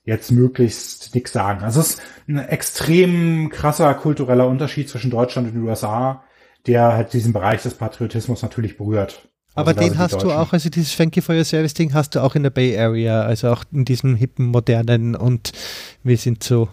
[0.05, 1.63] jetzt möglichst nichts sagen.
[1.63, 6.25] Also, es ist ein extrem krasser kultureller Unterschied zwischen Deutschland und den USA,
[6.67, 9.29] der halt diesen Bereich des Patriotismus natürlich berührt.
[9.55, 12.15] Aber also den hast du auch, also dieses Thank you for your service Ding hast
[12.15, 15.53] du auch in der Bay Area, also auch in diesem hippen, modernen und
[16.03, 16.69] wir sind so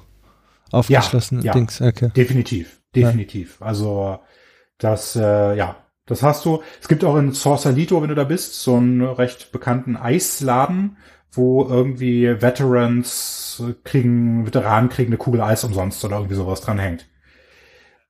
[0.71, 1.81] aufgeschlossen ja, ja, Dings.
[1.81, 2.11] Okay.
[2.15, 3.57] Definitiv, definitiv.
[3.59, 3.65] Ja.
[3.65, 4.19] Also
[4.77, 5.75] das, äh, ja,
[6.05, 6.61] das hast du.
[6.81, 10.97] Es gibt auch in Sausalito, wenn du da bist, so einen recht bekannten Eisladen,
[11.31, 17.08] wo irgendwie Veterans kriegen, Veteranen kriegen eine Kugel Eis umsonst oder irgendwie sowas dran hängt.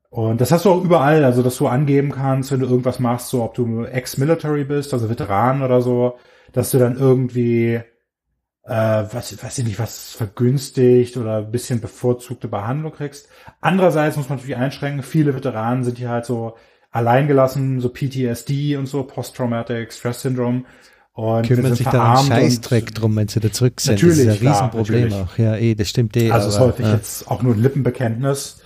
[0.09, 3.29] Und das hast du auch überall, also dass du angeben kannst, wenn du irgendwas machst,
[3.29, 6.17] so ob du Ex-Military bist, also Veteran oder so,
[6.51, 7.75] dass du dann irgendwie,
[8.63, 13.29] äh, was, weiß ich nicht, was vergünstigt oder ein bisschen bevorzugte Behandlung kriegst.
[13.61, 16.55] Andererseits muss man natürlich einschränken, viele Veteranen sind hier halt so
[16.89, 20.63] alleingelassen, so PTSD und so, Post-Traumatic Stress Syndrome.
[21.13, 23.95] Und kümmern sich da einen Scheißdreck drum, wenn sie da zurück sind.
[23.95, 25.29] Natürlich, das ist ein Riesenproblem natürlich.
[25.29, 25.37] auch.
[25.37, 26.31] Ja, eh, das stimmt eh.
[26.31, 26.93] Also es ist häufig ja.
[26.93, 28.58] jetzt auch nur ein Lippenbekenntnis.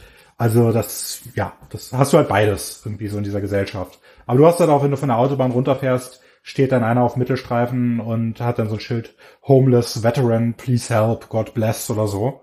[0.44, 4.02] Also das, ja, das hast du halt beides irgendwie so in dieser Gesellschaft.
[4.26, 7.16] Aber du hast halt auch, wenn du von der Autobahn runterfährst, steht dann einer auf
[7.16, 9.16] Mittelstreifen und hat dann so ein Schild
[9.48, 12.42] Homeless Veteran, please help, God bless oder so.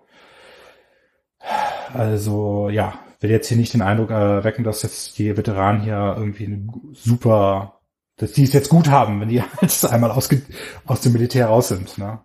[1.92, 6.66] Also ja, will jetzt hier nicht den Eindruck erwecken, dass jetzt die Veteranen hier irgendwie
[6.94, 7.80] super,
[8.16, 10.30] dass die es jetzt gut haben, wenn die jetzt einmal aus,
[10.86, 11.98] aus dem Militär raus sind.
[11.98, 12.18] Ne?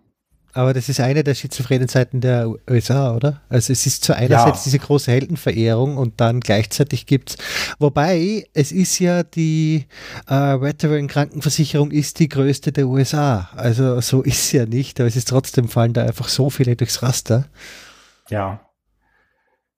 [0.56, 3.42] Aber das ist eine der schizophrenen Seiten der USA, oder?
[3.50, 4.64] Also es ist zu einerseits ja.
[4.64, 7.36] diese große Heldenverehrung und dann gleichzeitig gibt es,
[7.78, 9.86] wobei es ist ja die
[10.26, 13.50] äh, Veteran Krankenversicherung ist die größte der USA.
[13.54, 16.74] Also so ist es ja nicht, aber es ist trotzdem fallen da einfach so viele
[16.74, 17.44] durchs Raster.
[18.30, 18.65] Ja.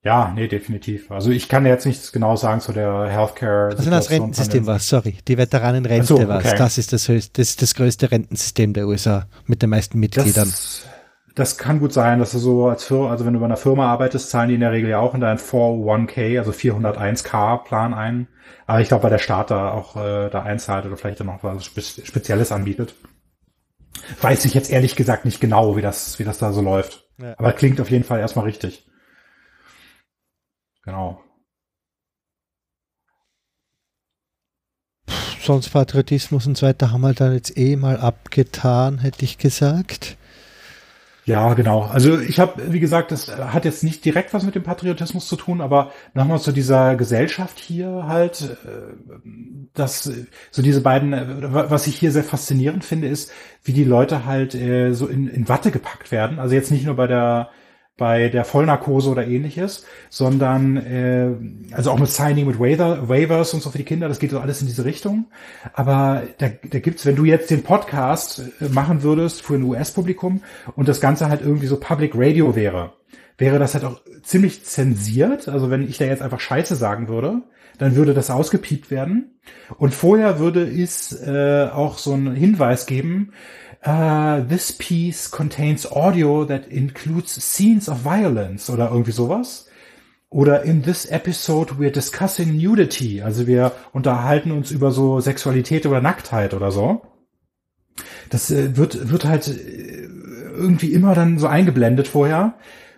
[0.04, 1.10] Ja, nee, definitiv.
[1.10, 3.76] Also ich kann jetzt nichts genau sagen zu der Healthcare.
[3.76, 5.18] Also das Rentensystem war sorry.
[5.26, 6.28] Die Veteranenrente so, okay.
[6.28, 9.98] war Das ist das, höchste, das ist das größte Rentensystem der USA mit den meisten
[9.98, 10.48] Mitgliedern.
[10.48, 10.86] Das,
[11.34, 13.90] das kann gut sein, dass du so als Firma, also wenn du bei einer Firma
[13.90, 18.28] arbeitest, zahlen die in der Regel ja auch in deinen 401k, also 401k Plan ein.
[18.66, 21.42] Aber ich glaube, weil der Staat da auch äh, da einzahlt oder vielleicht dann noch
[21.42, 22.94] was Spezielles anbietet.
[24.20, 27.08] Weiß ich jetzt ehrlich gesagt nicht genau, wie das, wie das da so läuft.
[27.20, 27.34] Ja.
[27.36, 28.88] Aber klingt auf jeden Fall erstmal richtig.
[30.88, 31.22] Genau.
[35.42, 40.16] Sonst Patriotismus und so weiter haben wir dann jetzt eh mal abgetan, hätte ich gesagt.
[41.26, 41.82] Ja, genau.
[41.82, 45.36] Also ich habe, wie gesagt, das hat jetzt nicht direkt was mit dem Patriotismus zu
[45.36, 49.28] tun, aber nochmal zu dieser Gesellschaft hier halt, äh,
[49.74, 50.10] dass
[50.50, 51.26] so diese beiden, äh,
[51.70, 53.30] was ich hier sehr faszinierend finde, ist,
[53.62, 56.38] wie die Leute halt äh, so in, in Watte gepackt werden.
[56.38, 57.50] Also jetzt nicht nur bei der
[57.98, 63.62] bei der Vollnarkose oder ähnliches, sondern äh, also auch mit Signing mit Waiver, Waivers und
[63.62, 65.26] so für die Kinder, das geht so alles in diese Richtung.
[65.74, 70.42] Aber da, da gibt's, wenn du jetzt den Podcast äh, machen würdest für ein US-Publikum
[70.76, 72.92] und das Ganze halt irgendwie so Public Radio wäre,
[73.36, 75.48] wäre das halt auch ziemlich zensiert.
[75.48, 77.42] Also wenn ich da jetzt einfach Scheiße sagen würde,
[77.78, 79.40] dann würde das ausgepiept werden.
[79.76, 83.32] Und vorher würde es äh, auch so einen Hinweis geben,
[83.86, 89.66] uh, this piece contains audio that includes scenes of violence oder irgendwie sowas.
[90.30, 93.22] Oder in this episode we're discussing nudity.
[93.22, 97.02] Also wir unterhalten uns über so Sexualität oder Nacktheit oder so.
[98.30, 100.02] Das äh, wird, wird halt äh,
[100.52, 102.54] irgendwie immer dann so eingeblendet vorher,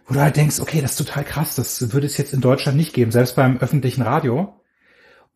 [0.07, 2.77] wo du halt denkst, okay, das ist total krass, das würde es jetzt in Deutschland
[2.77, 4.55] nicht geben, selbst beim öffentlichen Radio.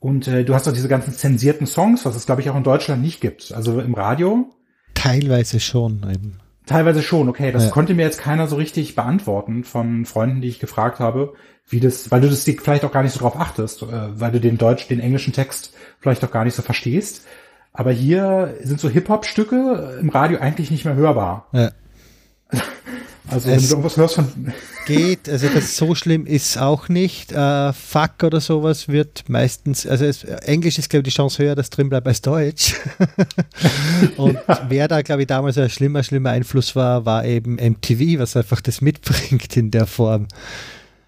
[0.00, 2.64] Und äh, du hast auch diese ganzen zensierten Songs, was es, glaube ich, auch in
[2.64, 3.52] Deutschland nicht gibt.
[3.52, 4.50] Also im Radio
[4.94, 6.40] Teilweise schon eben.
[6.66, 7.52] Teilweise schon, okay.
[7.52, 7.70] Das ja.
[7.70, 11.34] konnte mir jetzt keiner so richtig beantworten von Freunden, die ich gefragt habe,
[11.68, 13.86] wie das, weil du das vielleicht auch gar nicht so drauf achtest, äh,
[14.20, 17.22] weil du den Deutsch, den englischen Text vielleicht auch gar nicht so verstehst.
[17.72, 21.48] Aber hier sind so Hip-Hop-Stücke im Radio eigentlich nicht mehr hörbar.
[21.52, 21.70] Ja.
[23.28, 24.26] Also wenn du irgendwas hörst von.
[24.86, 27.32] Geht, also das so schlimm ist auch nicht.
[27.32, 31.54] Äh, Fuck oder sowas wird meistens, also es, Englisch ist, glaube ich, die Chance höher,
[31.54, 32.74] dass drin bleibt als Deutsch.
[34.18, 34.60] Und ja.
[34.68, 38.60] wer da, glaube ich, damals ein schlimmer, schlimmer Einfluss war, war eben MTV, was einfach
[38.60, 40.28] das mitbringt in der Form.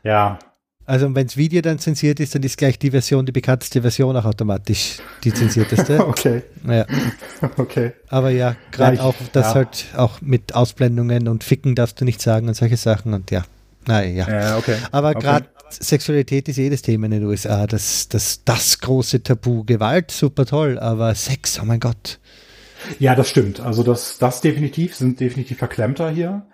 [0.03, 0.39] Ja.
[0.87, 4.17] Also wenn das Video dann zensiert ist, dann ist gleich die Version, die bekannteste Version
[4.17, 6.07] auch automatisch die zensierteste.
[6.07, 6.43] okay.
[6.67, 6.87] Ja.
[7.59, 7.93] Okay.
[8.09, 9.55] Aber ja, gerade Ja, auch das ja.
[9.55, 13.45] halt auch mit Ausblendungen und Ficken darfst du nicht sagen und solche Sachen und ja.
[13.87, 14.29] Naja.
[14.29, 14.77] Ja, okay.
[14.91, 15.21] Aber okay.
[15.21, 17.67] gerade Sexualität ist jedes Thema in den USA.
[17.67, 19.65] Das, das, das große Tabu.
[19.65, 22.19] Gewalt, super toll, aber Sex, oh mein Gott.
[22.99, 23.61] Ja, das stimmt.
[23.61, 26.47] Also das, das definitiv sind definitiv verklemmter hier.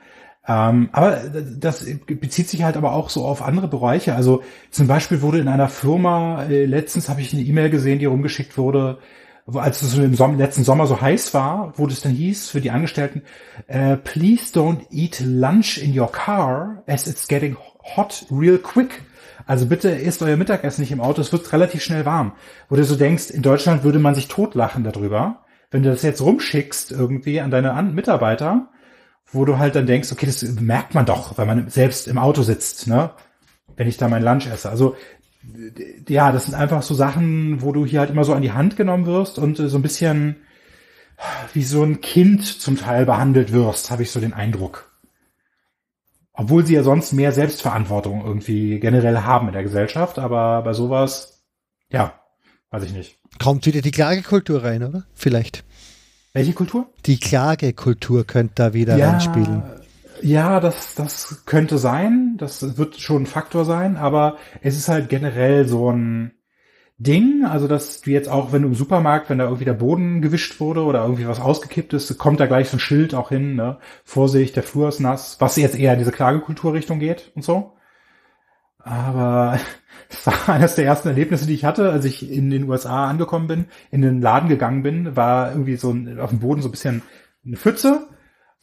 [0.46, 1.22] Ähm, aber
[1.58, 4.14] das bezieht sich halt aber auch so auf andere Bereiche.
[4.14, 8.06] Also zum Beispiel wurde in einer Firma, äh, letztens habe ich eine E-Mail gesehen, die
[8.06, 8.98] rumgeschickt wurde,
[9.46, 12.70] als es im Som letzten Sommer so heiß war, wo es dann hieß für die
[12.70, 13.22] Angestellten,
[13.66, 17.56] äh, please don't eat lunch in your car as it's getting
[17.96, 19.02] hot real quick.
[19.46, 22.32] Also bitte isst euer Mittagessen nicht im Auto, es wird relativ schnell warm.
[22.68, 26.20] Wo du so denkst, in Deutschland würde man sich totlachen darüber, wenn du das jetzt
[26.20, 28.68] rumschickst irgendwie an deine Mitarbeiter,
[29.32, 32.42] wo du halt dann denkst, okay, das merkt man doch, wenn man selbst im Auto
[32.42, 33.10] sitzt, ne?
[33.76, 34.68] Wenn ich da mein Lunch esse.
[34.68, 34.94] Also
[36.08, 38.76] ja, das sind einfach so Sachen, wo du hier halt immer so an die Hand
[38.76, 40.36] genommen wirst und äh, so ein bisschen
[41.52, 44.90] wie so ein Kind zum Teil behandelt wirst, habe ich so den Eindruck.
[46.32, 51.44] Obwohl sie ja sonst mehr Selbstverantwortung irgendwie generell haben in der Gesellschaft, aber bei sowas,
[51.90, 52.14] ja,
[52.70, 53.18] weiß ich nicht.
[53.38, 55.04] Kommt wieder die Klagekultur rein, oder?
[55.14, 55.64] Vielleicht.
[56.32, 56.86] Welche Kultur?
[57.04, 59.62] Die Klagekultur könnte da wieder reinspielen.
[60.22, 62.36] Ja, das, das könnte sein.
[62.38, 66.32] Das wird schon ein Faktor sein, aber es ist halt generell so ein
[66.96, 67.44] Ding.
[67.44, 70.58] Also, dass du jetzt auch, wenn du im Supermarkt, wenn da irgendwie der Boden gewischt
[70.60, 73.78] wurde oder irgendwie was ausgekippt ist, kommt da gleich so ein Schild auch hin, ne?
[74.04, 77.76] Vorsicht, der Flur ist nass, was jetzt eher in diese Klagekulturrichtung geht und so.
[78.78, 79.58] Aber
[80.12, 83.46] es war eines der ersten Erlebnisse, die ich hatte, als ich in den USA angekommen
[83.46, 86.72] bin, in den Laden gegangen bin, war irgendwie so ein, auf dem Boden so ein
[86.72, 87.02] bisschen
[87.44, 88.06] eine Pfütze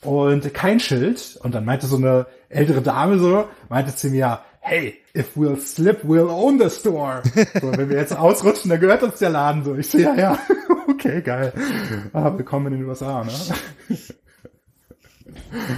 [0.03, 1.39] und kein Schild.
[1.43, 6.03] Und dann meinte so eine ältere Dame so, meinte zu mir, hey, if we'll slip,
[6.03, 7.21] we'll own the store.
[7.59, 9.75] So, wenn wir jetzt ausrutschen, dann gehört uns der Laden so.
[9.75, 10.39] Ich so, ja, ja,
[10.87, 11.53] okay, geil.
[12.13, 13.31] Ah, willkommen in den USA, ne?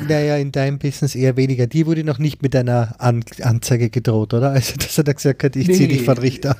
[0.07, 1.68] Naja, in deinem Business eher weniger.
[1.68, 4.52] Die wurde noch nicht mit einer An Anzeige gedroht, oder?
[4.52, 6.57] Also, dass er da gesagt hat, ich Nee, ziehe dich von Richter.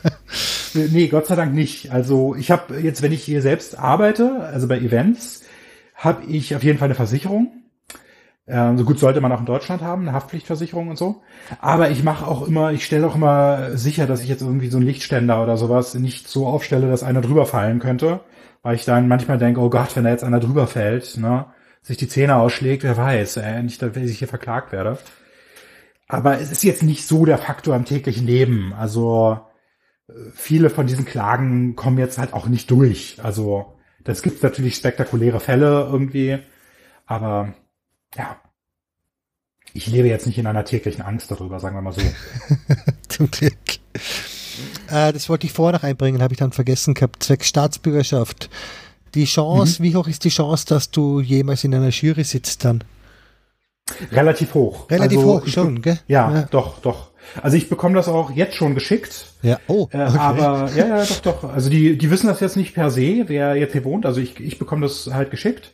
[0.74, 1.92] Nee, Gott sei Dank nicht.
[1.92, 5.44] Also ich habe jetzt, wenn ich hier selbst arbeite, also bei Events,
[5.96, 7.52] habe ich auf jeden Fall eine Versicherung.
[8.48, 11.22] Ähm, so gut sollte man auch in Deutschland haben, eine Haftpflichtversicherung und so.
[11.60, 14.78] Aber ich mache auch immer, ich stelle auch immer sicher, dass ich jetzt irgendwie so
[14.78, 18.22] einen Lichtständer oder sowas nicht so aufstelle, dass einer drüber fallen könnte.
[18.64, 21.46] Weil ich dann manchmal denke, oh Gott, wenn da jetzt einer drüber fällt, ne,
[21.82, 24.98] sich die Zähne ausschlägt, wer weiß, äh, nicht, dass ich hier verklagt werde.
[26.08, 28.74] Aber es ist jetzt nicht so der Faktor im täglichen Leben.
[28.74, 29.40] Also
[30.34, 33.18] viele von diesen Klagen kommen jetzt halt auch nicht durch.
[33.24, 36.40] Also das gibt natürlich spektakuläre Fälle irgendwie,
[37.06, 37.54] aber
[38.16, 38.42] ja,
[39.74, 42.02] ich lebe jetzt nicht in einer täglichen Angst darüber, sagen wir mal so.
[43.08, 43.54] Zum Glück.
[44.90, 47.24] Äh, das wollte ich vorher noch einbringen, habe ich dann vergessen gehabt.
[47.24, 48.50] Zwecks Staatsbürgerschaft.
[49.14, 52.84] Die Chance, wie hoch ist die Chance, dass du jemals in einer Jury sitzt dann?
[54.12, 54.90] Relativ hoch.
[54.90, 56.00] Relativ also, hoch schon, gell?
[56.08, 56.48] Ja, Ja.
[56.50, 57.12] doch, doch.
[57.42, 59.28] Also ich bekomme das auch jetzt schon geschickt.
[59.42, 59.88] Ja, oh.
[59.92, 60.18] Äh, okay.
[60.18, 61.44] Aber ja, ja, doch, doch.
[61.54, 64.06] Also die, die wissen das jetzt nicht per se, wer jetzt hier wohnt.
[64.06, 65.74] Also ich, ich bekomme das halt geschickt.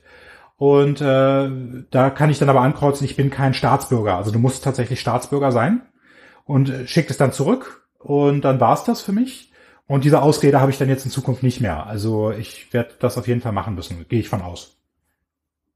[0.57, 1.49] Und äh,
[1.91, 4.17] da kann ich dann aber ankreuzen, ich bin kein Staatsbürger.
[4.17, 5.83] Also du musst tatsächlich Staatsbürger sein.
[6.45, 7.87] Und äh, schickt es dann zurück.
[7.99, 9.46] Und dann war's das für mich.
[9.87, 11.87] Und diese Ausrede habe ich dann jetzt in Zukunft nicht mehr.
[11.87, 14.05] Also ich werde das auf jeden Fall machen müssen.
[14.09, 14.77] Gehe ich von aus.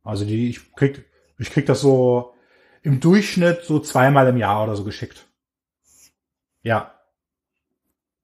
[0.04, 1.06] Also die, ich krieg,
[1.38, 2.34] ich krieg das so
[2.82, 5.28] im Durchschnitt so zweimal im Jahr oder so geschickt.
[6.62, 6.94] Ja.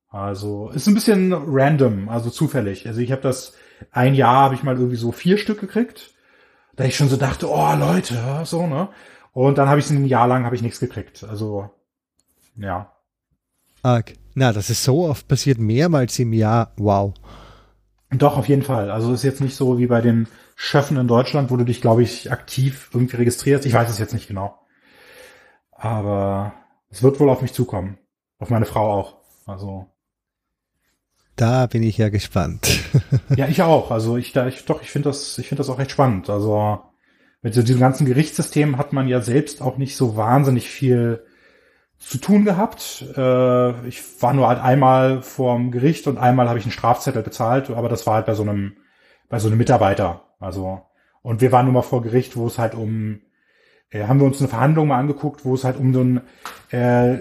[0.10, 2.88] Also ist ein bisschen random, also zufällig.
[2.88, 3.54] Also ich habe das
[3.92, 6.14] ein Jahr habe ich mal irgendwie so vier Stück gekriegt,
[6.76, 8.90] da ich schon so dachte, oh Leute, so ne.
[9.32, 11.24] Und dann habe ich ein Jahr lang habe ich nichts gekriegt.
[11.24, 11.70] Also
[12.56, 12.92] ja.
[13.84, 14.14] Arg.
[14.40, 16.72] Na, das ist so oft passiert, mehrmals im Jahr.
[16.78, 17.16] Wow.
[18.12, 18.92] Doch, auf jeden Fall.
[18.92, 22.04] Also ist jetzt nicht so wie bei den Schöffen in Deutschland, wo du dich, glaube
[22.04, 23.66] ich, aktiv irgendwie registrierst.
[23.66, 24.56] Ich weiß es jetzt nicht genau.
[25.72, 26.54] Aber
[26.92, 27.98] es wird wohl auf mich zukommen.
[28.38, 29.16] Auf meine Frau auch.
[29.48, 29.88] Also,
[31.36, 32.84] Da bin ich ja gespannt.
[33.36, 33.90] ja, ich auch.
[33.90, 36.30] Also ich, da, ich doch, ich finde das, ich finde das auch recht spannend.
[36.30, 36.80] Also
[37.42, 41.26] mit so diesem ganzen Gerichtssystem hat man ja selbst auch nicht so wahnsinnig viel
[41.99, 43.06] zu tun gehabt.
[43.15, 47.69] Äh, ich war nur halt einmal vorm Gericht und einmal habe ich einen Strafzettel bezahlt,
[47.69, 48.74] aber das war halt bei so einem,
[49.30, 50.22] bei so einem Mitarbeiter.
[50.40, 50.82] Also,
[51.22, 53.19] und wir waren nur mal vor Gericht, wo es halt um,
[53.90, 56.22] äh, haben wir uns eine Verhandlung mal angeguckt, wo es halt um so ein,
[56.69, 57.18] äh,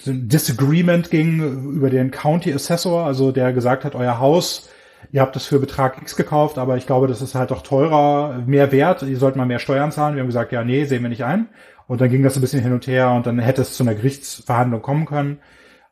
[0.00, 1.40] so ein Disagreement ging
[1.74, 4.68] über den County Assessor, also der gesagt hat, euer Haus,
[5.12, 8.42] ihr habt es für Betrag X gekauft, aber ich glaube, das ist halt doch teurer,
[8.44, 10.16] mehr wert, ihr sollt mal mehr Steuern zahlen.
[10.16, 11.48] Wir haben gesagt, ja, nee, sehen wir nicht ein.
[11.92, 13.94] Und dann ging das ein bisschen hin und her und dann hätte es zu einer
[13.94, 15.40] Gerichtsverhandlung kommen können.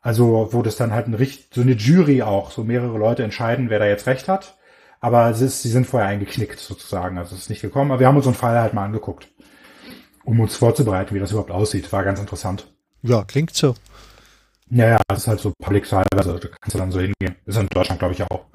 [0.01, 3.69] Also wo das dann halt ein Richt, so eine Jury auch, so mehrere Leute entscheiden,
[3.69, 4.57] wer da jetzt recht hat.
[4.99, 7.91] Aber es ist, sie sind vorher eingeknickt sozusagen, also es ist nicht gekommen.
[7.91, 9.27] Aber wir haben uns so einen Fall halt mal angeguckt,
[10.23, 11.93] um uns vorzubereiten, wie das überhaupt aussieht.
[11.93, 12.65] War ganz interessant.
[13.03, 13.75] Ja, klingt so.
[14.71, 17.35] Ja, ja, das ist halt so Public Service, also da kannst du dann so hingehen.
[17.45, 18.45] Ist in Deutschland, glaube ich, auch.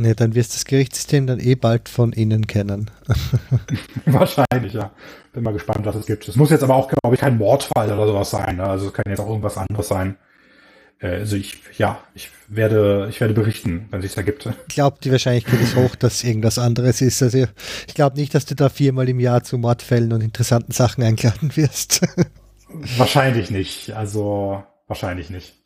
[0.00, 2.90] Ne, dann wirst du das Gerichtssystem dann eh bald von innen kennen.
[4.06, 4.92] Wahrscheinlich, ja.
[5.34, 6.26] Bin mal gespannt, was es gibt.
[6.26, 8.56] Es muss jetzt aber auch, glaube ich, kein Mordfall oder sowas sein.
[8.56, 8.64] Ne?
[8.64, 10.16] Also es kann jetzt auch irgendwas anderes sein.
[11.00, 14.48] Äh, also ich, ja, ich werde, ich werde berichten, wenn es sich ergibt.
[14.68, 17.22] Ich glaube, die Wahrscheinlichkeit ist hoch, dass irgendwas anderes ist.
[17.22, 17.46] Also
[17.86, 21.54] ich glaube nicht, dass du da viermal im Jahr zu Mordfällen und interessanten Sachen eingeladen
[21.56, 22.00] wirst.
[22.96, 23.92] Wahrscheinlich nicht.
[23.92, 25.56] Also wahrscheinlich nicht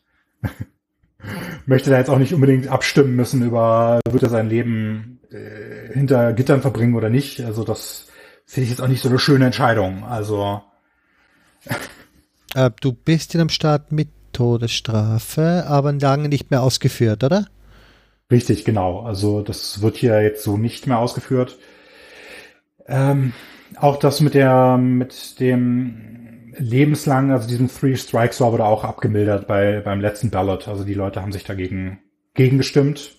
[1.66, 6.32] möchte da jetzt auch nicht unbedingt abstimmen müssen über, wird er sein Leben äh, hinter
[6.32, 7.40] Gittern verbringen oder nicht.
[7.40, 8.08] Also das
[8.46, 10.04] finde ich jetzt auch nicht so eine schöne Entscheidung.
[10.04, 10.62] Also.
[12.56, 17.46] Äh, du bist in einem Staat mit Todesstrafe, aber lange nicht mehr ausgeführt, oder?
[18.30, 19.00] Richtig, genau.
[19.00, 21.58] Also das wird hier jetzt so nicht mehr ausgeführt.
[22.86, 23.32] Ähm,
[23.76, 29.46] auch das mit der, mit dem lebenslang, also diesem Three Strikes Law wurde auch abgemildert
[29.46, 30.68] bei, beim letzten Ballot.
[30.68, 32.00] Also die Leute haben sich dagegen
[32.34, 33.16] gegen gestimmt,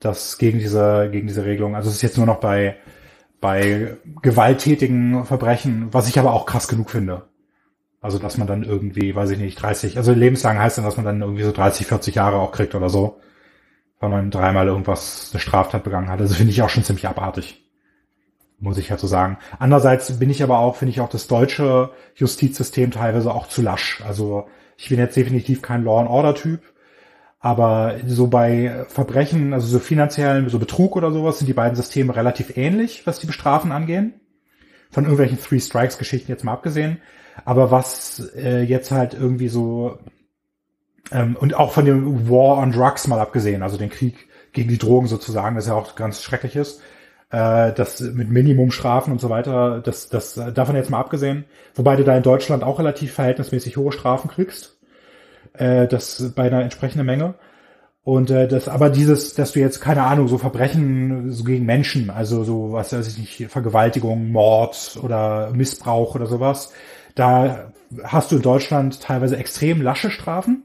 [0.00, 1.76] das gegen diese, gegen diese Regelung.
[1.76, 2.76] Also es ist jetzt nur noch bei,
[3.40, 7.22] bei gewalttätigen Verbrechen, was ich aber auch krass genug finde.
[8.00, 11.06] Also, dass man dann irgendwie, weiß ich nicht, 30, also lebenslang heißt dann, dass man
[11.06, 13.18] dann irgendwie so 30, 40 Jahre auch kriegt oder so,
[13.98, 16.20] weil man dreimal irgendwas, eine Straftat begangen hat.
[16.20, 17.63] Also finde ich auch schon ziemlich abartig
[18.64, 19.38] muss ich halt so sagen.
[19.60, 24.02] Andererseits bin ich aber auch, finde ich auch das deutsche Justizsystem teilweise auch zu lasch.
[24.04, 26.62] Also ich bin jetzt definitiv kein Law and Order Typ,
[27.38, 32.16] aber so bei Verbrechen, also so finanziellen, so Betrug oder sowas, sind die beiden Systeme
[32.16, 34.14] relativ ähnlich, was die Bestrafen angehen.
[34.90, 37.00] Von irgendwelchen Three Strikes Geschichten jetzt mal abgesehen.
[37.44, 39.98] Aber was äh, jetzt halt irgendwie so
[41.12, 44.78] ähm, und auch von dem War on Drugs mal abgesehen, also den Krieg gegen die
[44.78, 46.80] Drogen sozusagen, das ja auch ganz schrecklich ist
[47.34, 51.44] äh, das mit Minimumstrafen und so weiter, das, das davon jetzt mal abgesehen,
[51.74, 54.78] wobei du da in Deutschland auch relativ verhältnismäßig hohe Strafen kriegst,
[55.54, 57.34] äh, das bei einer entsprechenden Menge.
[58.04, 62.10] Und äh, das, aber dieses, dass du jetzt, keine Ahnung, so Verbrechen so gegen Menschen,
[62.10, 66.72] also so, was weiß ich nicht, Vergewaltigung, Mord oder Missbrauch oder sowas,
[67.14, 67.72] da
[68.04, 70.64] hast du in Deutschland teilweise extrem lasche Strafen.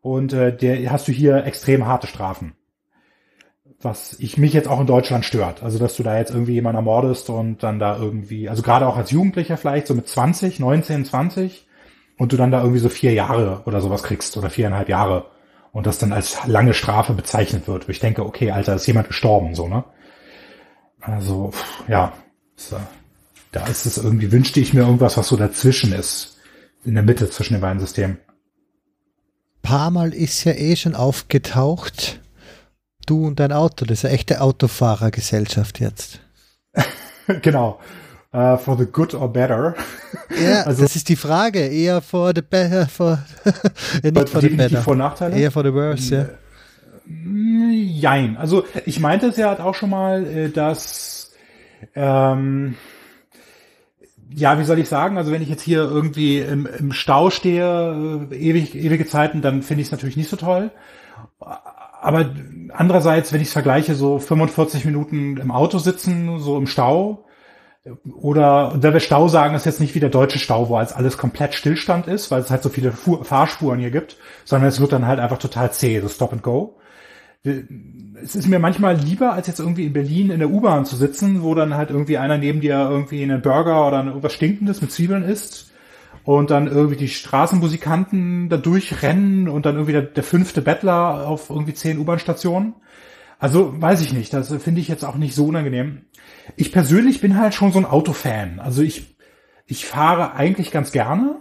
[0.00, 2.54] Und äh, der hast du hier extrem harte Strafen
[3.84, 5.62] was ich mich jetzt auch in Deutschland stört.
[5.62, 8.96] Also, dass du da jetzt irgendwie jemanden ermordest und dann da irgendwie, also gerade auch
[8.96, 11.66] als Jugendlicher vielleicht, so mit 20, 19, 20,
[12.18, 15.26] und du dann da irgendwie so vier Jahre oder sowas kriegst oder viereinhalb Jahre
[15.72, 19.54] und das dann als lange Strafe bezeichnet wird, ich denke, okay, Alter, ist jemand gestorben,
[19.54, 19.84] so, ne?
[21.00, 21.50] Also,
[21.88, 22.12] ja,
[23.50, 26.38] da ist es irgendwie, wünschte ich mir irgendwas, was so dazwischen ist,
[26.84, 28.18] in der Mitte zwischen den beiden Systemen.
[29.62, 32.20] Paar Mal ist ja eh schon aufgetaucht,
[33.06, 36.20] Du und dein Auto, das ist eine echte Autofahrergesellschaft jetzt.
[37.42, 37.80] genau.
[38.34, 39.74] Uh, for the good or better.
[40.42, 41.66] Ja, also, das ist die Frage.
[41.66, 43.18] Eher for the better, for,
[44.02, 44.80] nicht for the better.
[44.80, 45.36] Vor Nachteile?
[45.36, 46.26] Eher for the worse, ja.
[47.04, 48.38] Jein.
[48.38, 51.32] Also ich meinte es ja halt auch schon mal, äh, dass
[51.94, 52.76] ähm,
[54.34, 55.18] ja, wie soll ich sagen?
[55.18, 59.62] Also wenn ich jetzt hier irgendwie im, im Stau stehe, äh, ewig, ewige Zeiten, dann
[59.62, 60.70] finde ich es natürlich nicht so toll
[62.02, 62.30] aber
[62.70, 67.24] andererseits, wenn ich es vergleiche, so 45 Minuten im Auto sitzen, so im Stau,
[68.20, 71.16] oder da wir Stau sagen, ist jetzt nicht wie der deutsche Stau, wo als alles
[71.16, 74.92] komplett Stillstand ist, weil es halt so viele Fu Fahrspuren hier gibt, sondern es wird
[74.92, 76.78] dann halt einfach total zäh, so Stop and Go.
[77.44, 81.42] Es ist mir manchmal lieber, als jetzt irgendwie in Berlin in der U-Bahn zu sitzen,
[81.42, 85.24] wo dann halt irgendwie einer neben dir irgendwie einen Burger oder irgendwas Stinkendes mit Zwiebeln
[85.24, 85.71] isst
[86.24, 91.50] und dann irgendwie die Straßenmusikanten da durchrennen und dann irgendwie der, der fünfte Bettler auf
[91.50, 92.74] irgendwie zehn U-Bahn-Stationen.
[93.38, 96.02] Also weiß ich nicht, das finde ich jetzt auch nicht so unangenehm.
[96.56, 98.60] Ich persönlich bin halt schon so ein Autofan.
[98.60, 99.16] Also ich,
[99.66, 101.36] ich fahre eigentlich ganz gerne.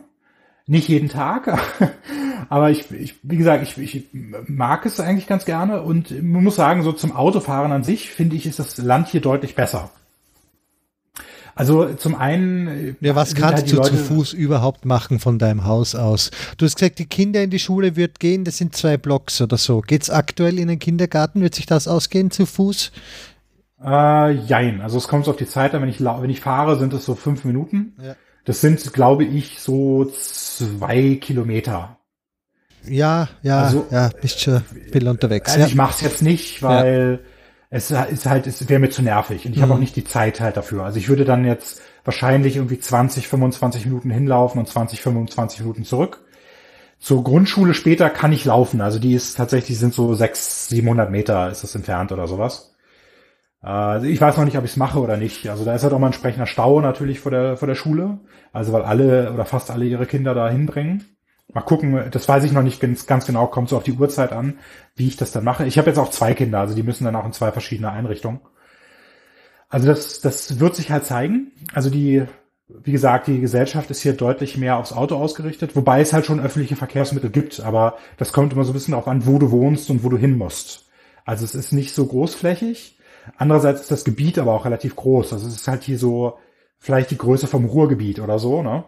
[0.67, 1.59] Nicht jeden Tag,
[2.49, 4.07] aber ich, ich wie gesagt, ich, ich
[4.47, 8.35] mag es eigentlich ganz gerne und man muss sagen, so zum Autofahren an sich finde
[8.35, 9.91] ich, ist das Land hier deutlich besser.
[11.55, 12.67] Also zum einen.
[12.67, 16.31] Äh, ja, was kannst halt du Leute, zu Fuß überhaupt machen von deinem Haus aus?
[16.57, 19.57] Du hast gesagt, die Kinder in die Schule wird gehen, das sind zwei Blocks oder
[19.57, 19.81] so.
[19.81, 21.41] Geht's aktuell in den Kindergarten?
[21.41, 22.91] Wird sich das ausgehen zu Fuß?
[23.83, 24.81] Äh, jein.
[24.81, 25.81] Also es kommt auf die Zeit an.
[25.81, 27.93] Wenn ich, wenn ich fahre, sind es so fünf Minuten.
[28.01, 28.15] Ja.
[28.45, 31.97] Das sind, glaube ich, so zwei Kilometer.
[32.87, 35.51] Ja, ja, also, ja, bist schon viel unterwegs.
[35.51, 35.67] Also ja.
[35.67, 37.19] ich mache es jetzt nicht, weil
[37.73, 39.61] es ist halt, es wäre mir zu nervig und ich mhm.
[39.63, 40.83] habe auch nicht die Zeit halt dafür.
[40.83, 45.85] Also ich würde dann jetzt wahrscheinlich irgendwie 20, 25 Minuten hinlaufen und 20, 25 Minuten
[45.85, 46.19] zurück.
[46.99, 48.81] Zur Grundschule später kann ich laufen.
[48.81, 52.75] Also die ist tatsächlich, sind so 600, 700 Meter ist das entfernt oder sowas.
[53.61, 55.47] Also ich weiß noch nicht, ob ich es mache oder nicht.
[55.49, 58.19] Also da ist halt auch mal ein entsprechender Stau natürlich vor der, vor der Schule.
[58.51, 61.05] Also weil alle oder fast alle ihre Kinder da hinbringen.
[61.53, 64.31] Mal gucken, das weiß ich noch nicht ganz, ganz genau, kommt so auf die Uhrzeit
[64.31, 64.59] an,
[64.95, 65.65] wie ich das dann mache.
[65.65, 68.39] Ich habe jetzt auch zwei Kinder, also die müssen dann auch in zwei verschiedene Einrichtungen.
[69.67, 71.51] Also das, das wird sich halt zeigen.
[71.73, 72.23] Also die,
[72.67, 76.39] wie gesagt, die Gesellschaft ist hier deutlich mehr aufs Auto ausgerichtet, wobei es halt schon
[76.39, 79.89] öffentliche Verkehrsmittel gibt, aber das kommt immer so ein bisschen darauf an, wo du wohnst
[79.89, 80.89] und wo du hin musst.
[81.25, 82.97] Also es ist nicht so großflächig.
[83.37, 85.33] Andererseits ist das Gebiet aber auch relativ groß.
[85.33, 86.37] Also es ist halt hier so
[86.79, 88.85] vielleicht die Größe vom Ruhrgebiet oder so, ne?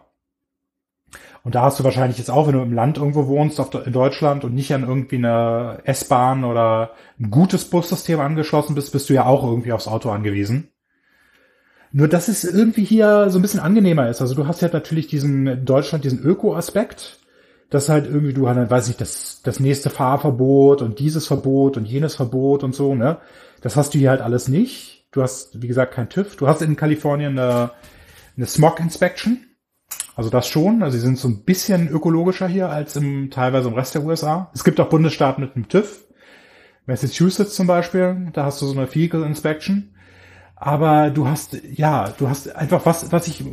[1.43, 4.45] Und da hast du wahrscheinlich jetzt auch, wenn du im Land irgendwo wohnst, in Deutschland
[4.45, 9.25] und nicht an irgendwie eine S-Bahn oder ein gutes Bussystem angeschlossen bist, bist du ja
[9.25, 10.69] auch irgendwie aufs Auto angewiesen.
[11.91, 14.21] Nur, dass es irgendwie hier so ein bisschen angenehmer ist.
[14.21, 17.19] Also du hast ja natürlich diesen, in Deutschland diesen Öko-Aspekt,
[17.69, 21.85] dass halt irgendwie du halt, weiß ich, das, das nächste Fahrverbot und dieses Verbot und
[21.85, 23.17] jenes Verbot und so, ne?
[23.61, 25.05] Das hast du hier halt alles nicht.
[25.11, 26.35] Du hast, wie gesagt, kein TÜV.
[26.35, 27.71] Du hast in Kalifornien eine,
[28.37, 29.45] eine Smog-Inspection.
[30.15, 30.83] Also das schon.
[30.83, 34.51] Also sie sind so ein bisschen ökologischer hier als im teilweise im Rest der USA.
[34.53, 36.05] Es gibt auch Bundesstaaten mit einem TÜV.
[36.85, 39.89] Massachusetts zum Beispiel, da hast du so eine Vehicle Inspection.
[40.55, 43.43] Aber du hast, ja, du hast einfach was, was ich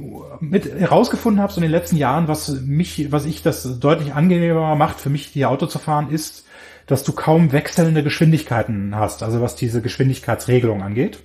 [0.40, 4.76] mit herausgefunden habe so in den letzten Jahren, was mich, was ich das deutlich angenehmer
[4.76, 6.46] macht, für mich hier Auto zu fahren, ist,
[6.86, 11.24] dass du kaum wechselnde Geschwindigkeiten hast, also was diese Geschwindigkeitsregelung angeht.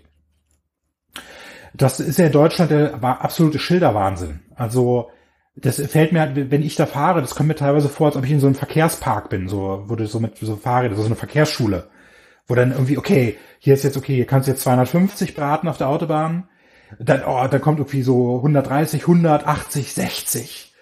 [1.74, 4.40] Das ist ja in Deutschland der absolute Schilderwahnsinn.
[4.56, 5.10] Also
[5.56, 8.26] das fällt mir, halt, wenn ich da fahre, das kommt mir teilweise vor, als ob
[8.26, 11.15] ich in so einem Verkehrspark bin, so, wo du so mit so Fahrräder, so eine
[11.15, 11.88] Verkehrsschule,
[12.48, 15.77] wo dann irgendwie, okay, hier ist jetzt okay, hier kannst du jetzt 250 braten auf
[15.77, 16.49] der Autobahn,
[16.99, 20.73] dann, oh, dann kommt irgendwie so 130, 180, 60.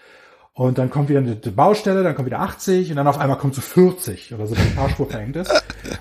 [0.56, 3.56] Und dann kommt wieder eine Baustelle, dann kommt wieder 80 und dann auf einmal kommt
[3.56, 5.52] so 40 oder so, wenn die Fahrspur verhängt ist.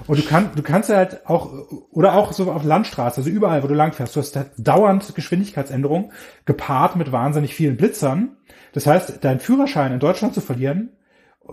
[0.07, 1.51] Und du kannst, du kannst halt auch,
[1.91, 6.13] oder auch so auf Landstraße, also überall, wo du langfährst, du hast halt dauernd Geschwindigkeitsänderungen
[6.45, 8.37] gepaart mit wahnsinnig vielen Blitzern.
[8.73, 10.91] Das heißt, deinen Führerschein in Deutschland zu verlieren,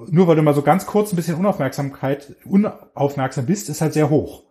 [0.08, 4.10] nur weil du mal so ganz kurz ein bisschen Unaufmerksamkeit, unaufmerksam bist, ist halt sehr
[4.10, 4.44] hoch.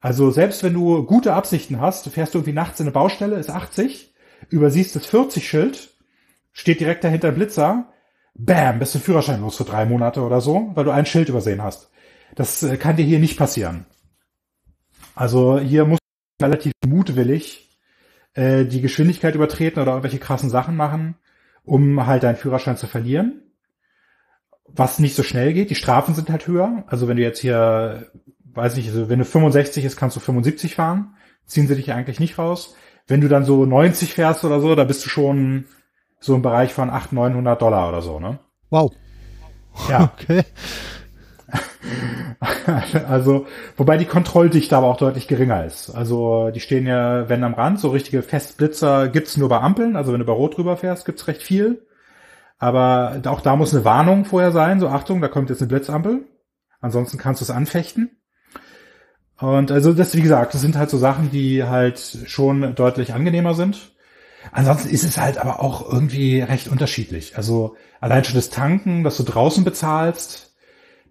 [0.00, 3.50] Also selbst wenn du gute Absichten hast, du fährst irgendwie nachts in eine Baustelle, ist
[3.50, 4.14] 80,
[4.50, 5.88] übersiehst das 40-Schild,
[6.52, 7.92] steht direkt dahinter Blitzer,
[8.34, 11.62] bam, bist du Führerschein los für drei Monate oder so, weil du ein Schild übersehen
[11.62, 11.90] hast.
[12.34, 13.86] Das äh, kann dir hier nicht passieren.
[15.14, 16.02] Also hier musst
[16.38, 17.70] du relativ mutwillig
[18.34, 21.16] äh, die Geschwindigkeit übertreten oder irgendwelche krassen Sachen machen
[21.64, 23.42] um halt deinen Führerschein zu verlieren.
[24.66, 25.70] Was nicht so schnell geht.
[25.70, 26.84] Die Strafen sind halt höher.
[26.86, 28.10] Also wenn du jetzt hier,
[28.52, 31.14] weiß nicht, also wenn du 65 ist, kannst du 75 fahren.
[31.46, 32.74] Ziehen sie dich eigentlich nicht raus.
[33.06, 35.66] Wenn du dann so 90 fährst oder so, da bist du schon
[36.20, 38.38] so im Bereich von 800, 900 Dollar oder so, ne?
[38.70, 38.92] Wow.
[39.88, 40.12] Ja.
[40.20, 40.44] Okay.
[43.08, 43.46] also,
[43.76, 45.90] wobei die Kontrolldichte aber auch deutlich geringer ist.
[45.90, 49.96] Also, die stehen ja, wenn am Rand, so richtige Festblitzer gibt's nur bei Ampeln.
[49.96, 51.86] Also, wenn du bei Rot drüber fährst, gibt's recht viel.
[52.58, 54.80] Aber auch da muss eine Warnung vorher sein.
[54.80, 56.26] So, Achtung, da kommt jetzt eine Blitzampel.
[56.80, 58.10] Ansonsten kannst du es anfechten.
[59.38, 63.54] Und also, das, wie gesagt, das sind halt so Sachen, die halt schon deutlich angenehmer
[63.54, 63.92] sind.
[64.52, 67.36] Ansonsten ist es halt aber auch irgendwie recht unterschiedlich.
[67.36, 70.53] Also, allein schon das Tanken, dass du draußen bezahlst,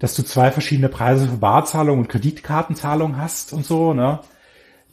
[0.03, 4.19] dass du zwei verschiedene Preise für Barzahlung und Kreditkartenzahlung hast und so, ne?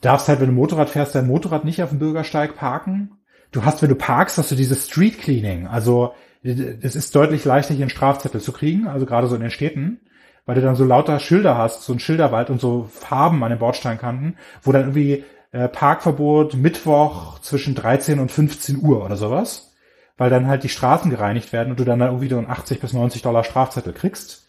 [0.01, 3.11] Darfst halt, wenn du Motorrad fährst, dein Motorrad nicht auf dem Bürgersteig parken.
[3.51, 5.67] Du hast, wenn du parkst, hast du dieses Street Cleaning.
[5.67, 6.15] Also,
[6.45, 9.99] es ist deutlich leichter, hier einen Strafzettel zu kriegen, also gerade so in den Städten,
[10.47, 13.59] weil du dann so lauter Schilder hast, so ein Schilderwald und so Farben an den
[13.59, 19.75] Bordsteinkanten, wo dann irgendwie äh, Parkverbot Mittwoch zwischen 13 und 15 Uhr oder sowas,
[20.17, 22.79] weil dann halt die Straßen gereinigt werden und du dann, dann irgendwie so einen 80
[22.79, 24.40] bis 90 Dollar Strafzettel kriegst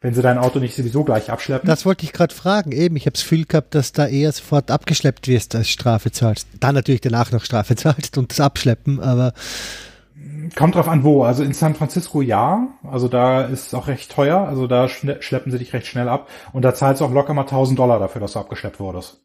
[0.00, 1.66] wenn sie dein Auto nicht sowieso gleich abschleppen.
[1.66, 2.72] Das wollte ich gerade fragen.
[2.72, 6.48] Eben, ich habe das Gefühl gehabt, dass da eher sofort abgeschleppt wirst als Strafe zahlst.
[6.58, 9.34] Dann natürlich danach noch Strafe zahlst und das Abschleppen, aber
[10.56, 11.22] Kommt drauf an, wo.
[11.24, 12.68] Also in San Francisco ja.
[12.82, 14.38] Also da ist es auch recht teuer.
[14.48, 16.28] Also da schleppen sie dich recht schnell ab.
[16.52, 19.20] Und da zahlst du auch locker mal 1000 Dollar dafür, dass du abgeschleppt wurdest.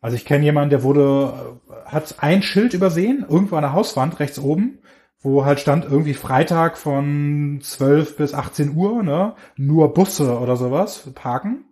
[0.00, 4.38] Also ich kenne jemanden, der wurde, hat ein Schild übersehen, irgendwo an der Hauswand rechts
[4.38, 4.78] oben
[5.20, 11.10] wo halt stand irgendwie Freitag von 12 bis 18 Uhr, ne, nur Busse oder sowas
[11.14, 11.64] parken,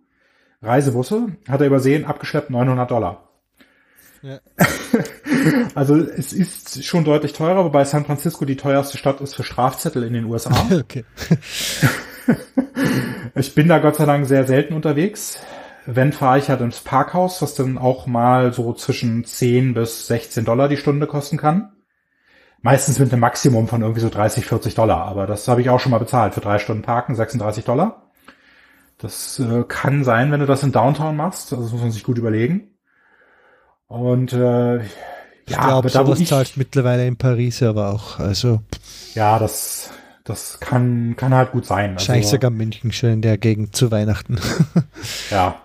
[0.61, 3.23] Reisebusse, hat er übersehen, abgeschleppt 900 Dollar.
[4.21, 4.39] Ja.
[5.75, 10.03] also es ist schon deutlich teurer, wobei San Francisco die teuerste Stadt ist für Strafzettel
[10.03, 10.51] in den USA.
[10.71, 11.05] Okay.
[13.35, 15.39] ich bin da Gott sei Dank sehr selten unterwegs.
[15.85, 20.43] wenn fahre ich halt ins Parkhaus, was dann auch mal so zwischen 10 bis 16
[20.43, 21.71] Dollar die Stunde kosten kann.
[22.67, 25.05] Meistens mit einem Maximum von irgendwie so 30, 40 Dollar.
[25.05, 26.33] Aber das habe ich auch schon mal bezahlt.
[26.33, 28.11] Für drei Stunden Parken 36 Dollar.
[28.97, 31.53] Das äh, kann sein, wenn du das in Downtown machst.
[31.53, 32.75] Also das muss man sich gut überlegen.
[33.87, 34.91] Und äh, ich
[35.47, 38.19] ja, glaube, sowas ich, zahlt mittlerweile in Paris aber auch.
[38.19, 38.59] Also
[39.13, 39.91] ja, das
[40.25, 41.93] das kann kann halt gut sein.
[41.93, 44.41] Wahrscheinlich also, sogar München schon in der Gegend zu Weihnachten.
[45.31, 45.55] ja,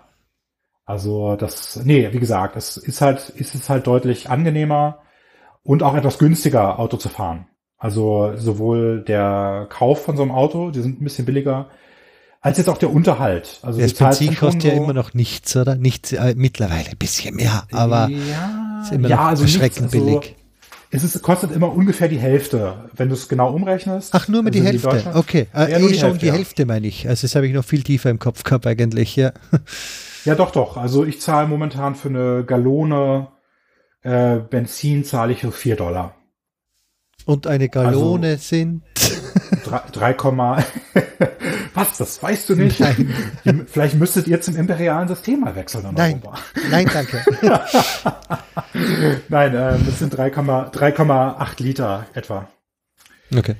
[0.85, 5.02] also das, nee, wie gesagt, es ist halt, ist es halt deutlich angenehmer
[5.62, 7.47] und auch etwas günstiger, Auto zu fahren.
[7.78, 11.68] Also sowohl der Kauf von so einem Auto, die sind ein bisschen billiger,
[12.40, 13.60] als jetzt auch der Unterhalt.
[13.62, 15.76] Also das Benzin kostet ja immer noch nichts, oder?
[15.76, 19.94] Nichts, äh, mittlerweile ein bisschen mehr, aber ja, ist immer ja, noch also erschreckend nichts,
[19.94, 20.36] also billig.
[20.94, 24.14] Es ist, kostet immer ungefähr die Hälfte, wenn du es genau umrechnest.
[24.14, 25.10] Ach, nur mit also die Hälfte.
[25.14, 27.09] Okay, äh, ja, eh die schon Hälfte, die Hälfte meine ich.
[27.09, 29.32] Also das habe ich noch viel tiefer im Kopf gehabt eigentlich, ja.
[30.24, 30.76] Ja, doch, doch.
[30.76, 33.28] Also ich zahle momentan für eine Gallone
[34.03, 36.15] äh, Benzin zahle ich so vier Dollar.
[37.24, 38.83] Und eine Gallone also, sind?
[39.65, 40.16] 3,
[41.74, 42.81] Was, das weißt du nicht?
[42.81, 43.66] Nein.
[43.66, 45.87] Vielleicht müsstet ihr zum imperialen System mal wechseln.
[45.95, 46.20] Nein,
[46.70, 47.23] nein, danke.
[49.29, 52.49] Nein, äh, das sind 3,8 Liter etwa.
[53.35, 53.57] Okay.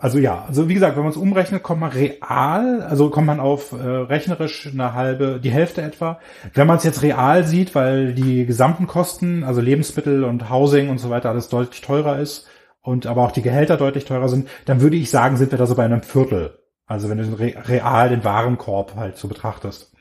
[0.00, 3.38] Also ja, also wie gesagt, wenn man es umrechnet, kommt man real, also kommt man
[3.38, 6.18] auf äh, rechnerisch eine halbe, die Hälfte etwa.
[6.54, 10.96] Wenn man es jetzt real sieht, weil die gesamten Kosten, also Lebensmittel und Housing und
[10.96, 12.48] so weiter, alles deutlich teurer ist
[12.80, 15.66] und aber auch die Gehälter deutlich teurer sind, dann würde ich sagen, sind wir da
[15.66, 16.58] so bei einem Viertel.
[16.86, 19.92] Also wenn du re real den Warenkorb halt so betrachtest.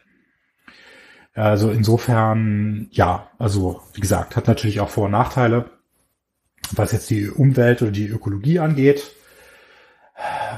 [1.33, 5.65] Also insofern, ja, also wie gesagt, hat natürlich auch Vor- und Nachteile,
[6.71, 9.18] was jetzt die Umwelt oder die Ökologie angeht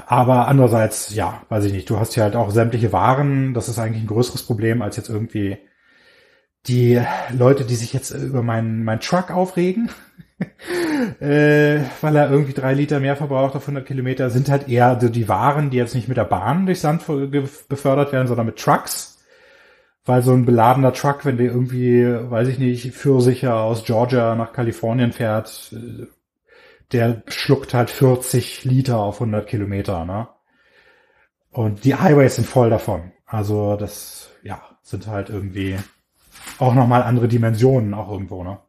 [0.06, 3.54] aber andererseits, ja, weiß ich nicht, du hast hier halt auch sämtliche Waren.
[3.54, 5.58] Das ist eigentlich ein größeres Problem als jetzt irgendwie
[6.66, 7.00] die
[7.36, 9.90] Leute, die sich jetzt über meinen mein Truck aufregen,
[11.20, 15.08] äh, weil er irgendwie drei Liter mehr verbraucht auf 100 Kilometer, sind halt eher so
[15.08, 17.04] die Waren, die jetzt nicht mit der Bahn durchs Land
[17.68, 19.08] befördert werden, sondern mit Trucks.
[20.04, 24.52] Weil so ein beladener Truck, wenn der irgendwie, weiß ich nicht, Fürsicher aus Georgia nach
[24.52, 26.06] Kalifornien fährt, äh,
[26.92, 30.28] der schluckt halt 40 Liter auf 100 Kilometer, ne?
[31.50, 33.12] Und die Highways sind voll davon.
[33.26, 35.78] Also das, ja, sind halt irgendwie
[36.58, 38.60] auch nochmal andere Dimensionen auch irgendwo, ne?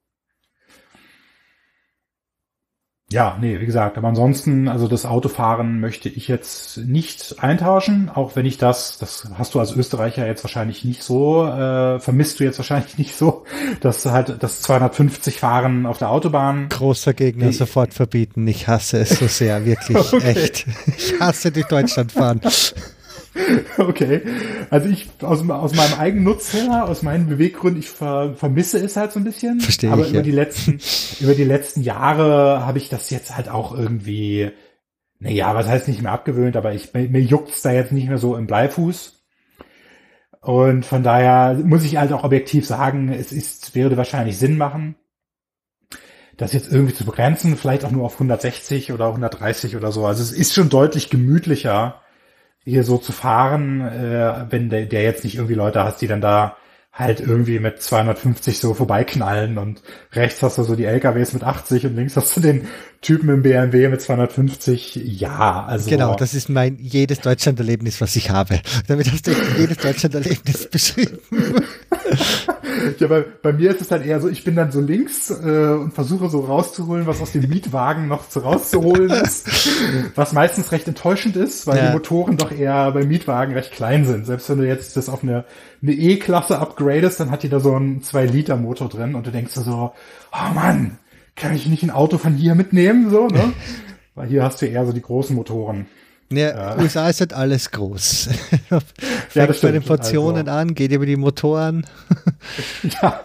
[3.14, 8.36] Ja, nee, wie gesagt, aber ansonsten, also das Autofahren möchte ich jetzt nicht eintauschen, auch
[8.36, 12.44] wenn ich das, das hast du als Österreicher jetzt wahrscheinlich nicht so, äh, vermisst du
[12.44, 13.44] jetzt wahrscheinlich nicht so,
[13.82, 16.70] dass halt das 250 Fahren auf der Autobahn.
[16.70, 18.48] Großer Gegner ich, sofort verbieten.
[18.48, 20.32] Ich hasse es so sehr, wirklich, okay.
[20.32, 20.66] echt.
[20.98, 22.42] Ich hasse durch Deutschland fahren.
[23.78, 24.22] Okay.
[24.70, 28.96] Also ich aus, aus meinem eigenen Nutz her, aus meinen Beweggründen, ich ver, vermisse es
[28.96, 29.60] halt so ein bisschen.
[29.60, 30.24] Verstehe Aber ich, über ja.
[30.24, 30.80] die letzten,
[31.20, 34.52] über die letzten Jahre habe ich das jetzt halt auch irgendwie,
[35.20, 38.18] naja, was heißt nicht mehr abgewöhnt, aber ich, mir, mir juckt's da jetzt nicht mehr
[38.18, 39.20] so im Bleifuß.
[40.42, 44.96] Und von daher muss ich halt auch objektiv sagen, es ist, würde wahrscheinlich Sinn machen,
[46.36, 50.06] das jetzt irgendwie zu begrenzen, vielleicht auch nur auf 160 oder 130 oder so.
[50.06, 52.03] Also es ist schon deutlich gemütlicher,
[52.66, 56.22] hier so zu fahren, äh, wenn der, der jetzt nicht irgendwie Leute hast, die dann
[56.22, 56.58] da
[56.94, 59.82] halt irgendwie mit 250 so vorbeiknallen und
[60.14, 62.68] rechts hast du so die LKWs mit 80 und links hast du den
[63.02, 64.96] Typen im BMW mit 250.
[64.96, 65.90] Ja, also.
[65.90, 68.62] Genau, das ist mein jedes Deutschland-Erlebnis, was ich habe.
[68.88, 71.18] Damit hast du jedes Deutschland-Erlebnis beschrieben.
[73.00, 75.74] ja, bei, bei mir ist es dann eher so, ich bin dann so links äh,
[75.74, 79.50] und versuche so rauszuholen, was aus dem Mietwagen noch zu rauszuholen ist.
[80.16, 81.88] was meistens recht enttäuschend ist, weil ja.
[81.88, 84.26] die Motoren doch eher beim Mietwagen recht klein sind.
[84.26, 85.46] Selbst wenn du jetzt das auf eine,
[85.82, 89.94] eine E-Klasse upgradest, dann hat die da so einen 2-Liter-Motor drin und du denkst so,
[90.32, 90.98] oh Mann,
[91.36, 93.54] kann ich nicht ein Auto von hier mitnehmen, so, ne?
[94.16, 95.88] Weil hier hast du eher so die großen Motoren.
[96.36, 96.82] Ja, äh.
[96.82, 98.30] USA ist halt alles groß.
[99.36, 101.88] Ja, bei den Portionen also, an, geht über die Motoren.
[103.02, 103.22] ja,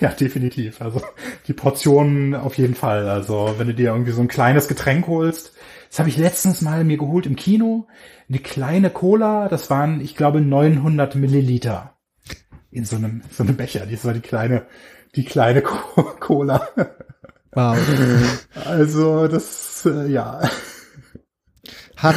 [0.00, 0.80] ja, definitiv.
[0.80, 1.02] Also
[1.46, 3.08] die Portionen auf jeden Fall.
[3.08, 5.52] Also wenn du dir irgendwie so ein kleines Getränk holst,
[5.90, 7.86] das habe ich letztens mal mir geholt im Kino,
[8.28, 11.94] eine kleine Cola, das waren, ich glaube, 900 Milliliter
[12.70, 13.86] in so einem so einem Becher.
[13.86, 14.66] Das war die kleine,
[15.14, 16.68] die kleine Cola.
[17.52, 17.76] Wow.
[18.64, 20.40] Also das, äh, ja.
[22.02, 22.16] Hat,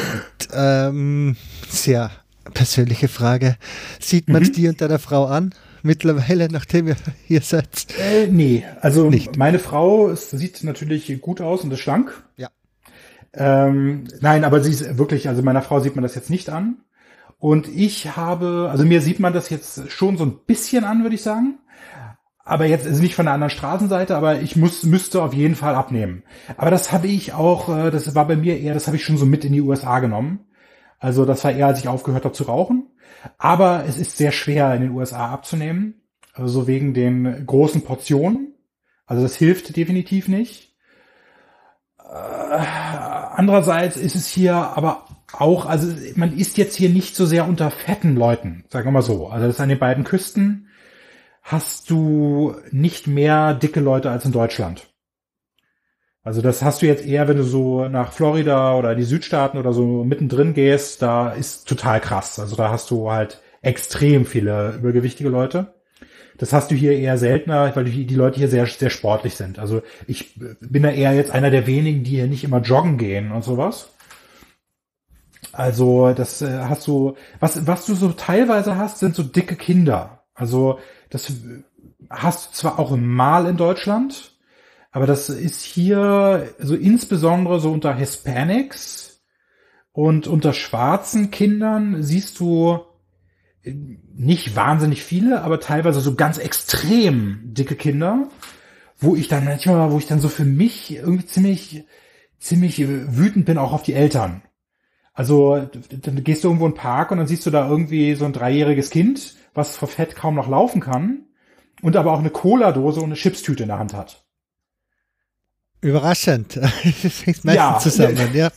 [0.54, 1.36] ähm,
[1.68, 2.10] sehr
[2.54, 3.58] persönliche Frage.
[4.00, 4.54] Sieht man es mhm.
[4.54, 5.54] dir und deiner Frau an?
[5.82, 6.96] Mittlerweile, nachdem ihr
[7.26, 7.88] hier seid?
[8.00, 9.36] Äh, nee, also Nicht.
[9.36, 12.24] meine Frau sieht natürlich gut aus und ist schlank.
[12.38, 12.48] Ja.
[13.34, 16.78] Ähm, nein, aber sie ist wirklich, also meiner Frau sieht man das jetzt nicht an.
[17.38, 21.16] Und ich habe, also mir sieht man das jetzt schon so ein bisschen an, würde
[21.16, 21.60] ich sagen.
[22.46, 25.76] Aber jetzt ist nicht von der anderen Straßenseite, aber ich muss, müsste auf jeden Fall
[25.76, 26.24] abnehmen.
[26.58, 29.18] Aber das habe ich auch, äh, das war bei mir eher, das habe ich schon
[29.18, 30.46] so mit in die USA genommen.
[31.00, 32.88] Also das war eher, als ich aufgehört habe zu rauchen.
[33.38, 36.02] Aber es ist sehr schwer in den USA abzunehmen.
[36.34, 38.56] Also wegen den großen Portionen.
[39.06, 40.76] Also das hilft definitiv nicht.
[42.00, 42.58] Äh,
[43.36, 47.72] andererseits ist es hier aber auch, also man ist jetzt hier nicht so sehr unter
[47.72, 49.28] fetten Leuten, sagen wir mal so.
[49.28, 50.68] Also das ist an den beiden Küsten
[51.44, 54.88] hast du nicht mehr dicke Leute als in Deutschland.
[56.24, 59.74] Also das hast du jetzt eher, wenn du so nach Florida oder die Südstaaten oder
[59.74, 62.40] so mittendrin gehst, da ist total krass.
[62.40, 65.74] Also da hast du halt extrem viele übergewichtige Leute.
[66.38, 69.60] Das hast du hier eher seltener, weil die, Leute hier sehr, sehr sportlich sind.
[69.60, 73.32] Also ich bin da eher jetzt einer der wenigen, die hier nicht immer joggen gehen
[73.32, 73.90] und sowas.
[75.52, 80.23] Also das äh, hast du, was, was du so teilweise hast, sind so dicke Kinder.
[80.34, 80.80] Also
[81.10, 81.32] das
[82.10, 84.36] hast du zwar auch mal in Deutschland,
[84.92, 89.24] aber das ist hier so insbesondere so unter Hispanics
[89.92, 92.80] und unter schwarzen Kindern siehst du
[93.64, 98.28] nicht wahnsinnig viele, aber teilweise so ganz extrem dicke Kinder,
[98.98, 101.86] wo ich dann manchmal, wo ich dann so für mich irgendwie ziemlich,
[102.40, 104.44] ziemlich wütend bin auch auf die Eltern.
[105.14, 108.26] Also dann gehst du irgendwo in den Park und dann siehst du da irgendwie so
[108.26, 111.26] ein dreijähriges Kind, was vor Fett kaum noch laufen kann
[111.82, 114.26] und aber auch eine Cola-Dose und eine Chipstüte in der Hand hat.
[115.82, 116.56] Überraschend.
[117.04, 117.80] Das hängt meistens ja.
[117.80, 118.50] zusammen, ja.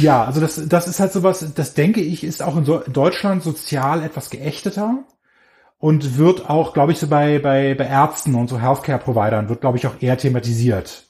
[0.00, 2.92] Ja, also das, das ist halt sowas, das denke ich, ist auch in, so in
[2.92, 5.04] Deutschland sozial etwas geächteter
[5.78, 9.78] und wird auch, glaube ich, so bei, bei, bei Ärzten und so Healthcare-Providern wird, glaube
[9.78, 11.04] ich, auch eher thematisiert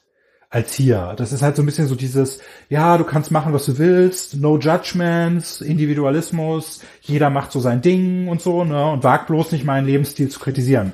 [0.54, 1.14] als hier.
[1.16, 4.36] Das ist halt so ein bisschen so dieses, ja, du kannst machen, was du willst,
[4.36, 9.64] no judgments, Individualismus, jeder macht so sein Ding und so, ne, und wagt bloß nicht
[9.64, 10.92] meinen Lebensstil zu kritisieren.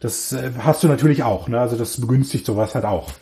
[0.00, 3.12] Das äh, hast du natürlich auch, ne, also das begünstigt sowas halt auch.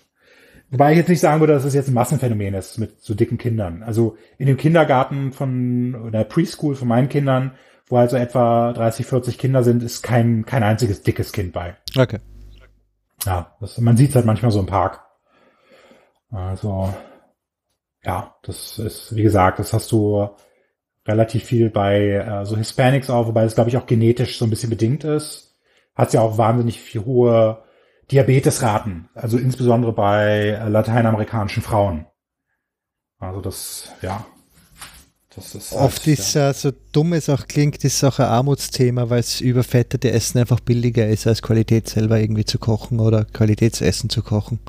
[0.70, 3.36] Wobei ich jetzt nicht sagen würde, dass es jetzt ein Massenphänomen ist mit so dicken
[3.36, 3.82] Kindern.
[3.82, 7.50] Also in dem Kindergarten von, oder Preschool von meinen Kindern,
[7.88, 11.74] wo also etwa 30, 40 Kinder sind, ist kein, kein einziges dickes Kind bei.
[11.98, 12.20] Okay.
[13.26, 15.00] Ja, das, man sieht es halt manchmal so im Park.
[16.32, 16.92] Also,
[18.02, 20.28] ja, das ist, wie gesagt, das hast du
[21.06, 24.50] relativ viel bei äh, so Hispanics auch, wobei es, glaube ich, auch genetisch so ein
[24.50, 25.56] bisschen bedingt ist.
[25.94, 27.62] Hat ja auch wahnsinnig viel hohe
[28.10, 32.06] Diabetesraten, also insbesondere bei äh, lateinamerikanischen Frauen.
[33.18, 34.24] Also das, ja,
[35.34, 36.52] das ist halt, Oft ist ja.
[36.52, 41.06] so dumm es auch klingt, ist auch ein Armutsthema, weil es überfettete Essen einfach billiger
[41.06, 44.60] ist, als Qualität selber irgendwie zu kochen oder Qualitätsessen zu kochen.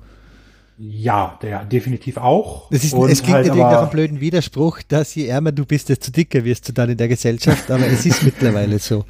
[0.86, 2.70] Ja, der definitiv auch.
[2.70, 6.12] Ist, es klingt halt natürlich nach einem blöden Widerspruch, dass je ärmer du bist, desto
[6.12, 9.06] dicker wirst du dann in der Gesellschaft, aber es ist mittlerweile so.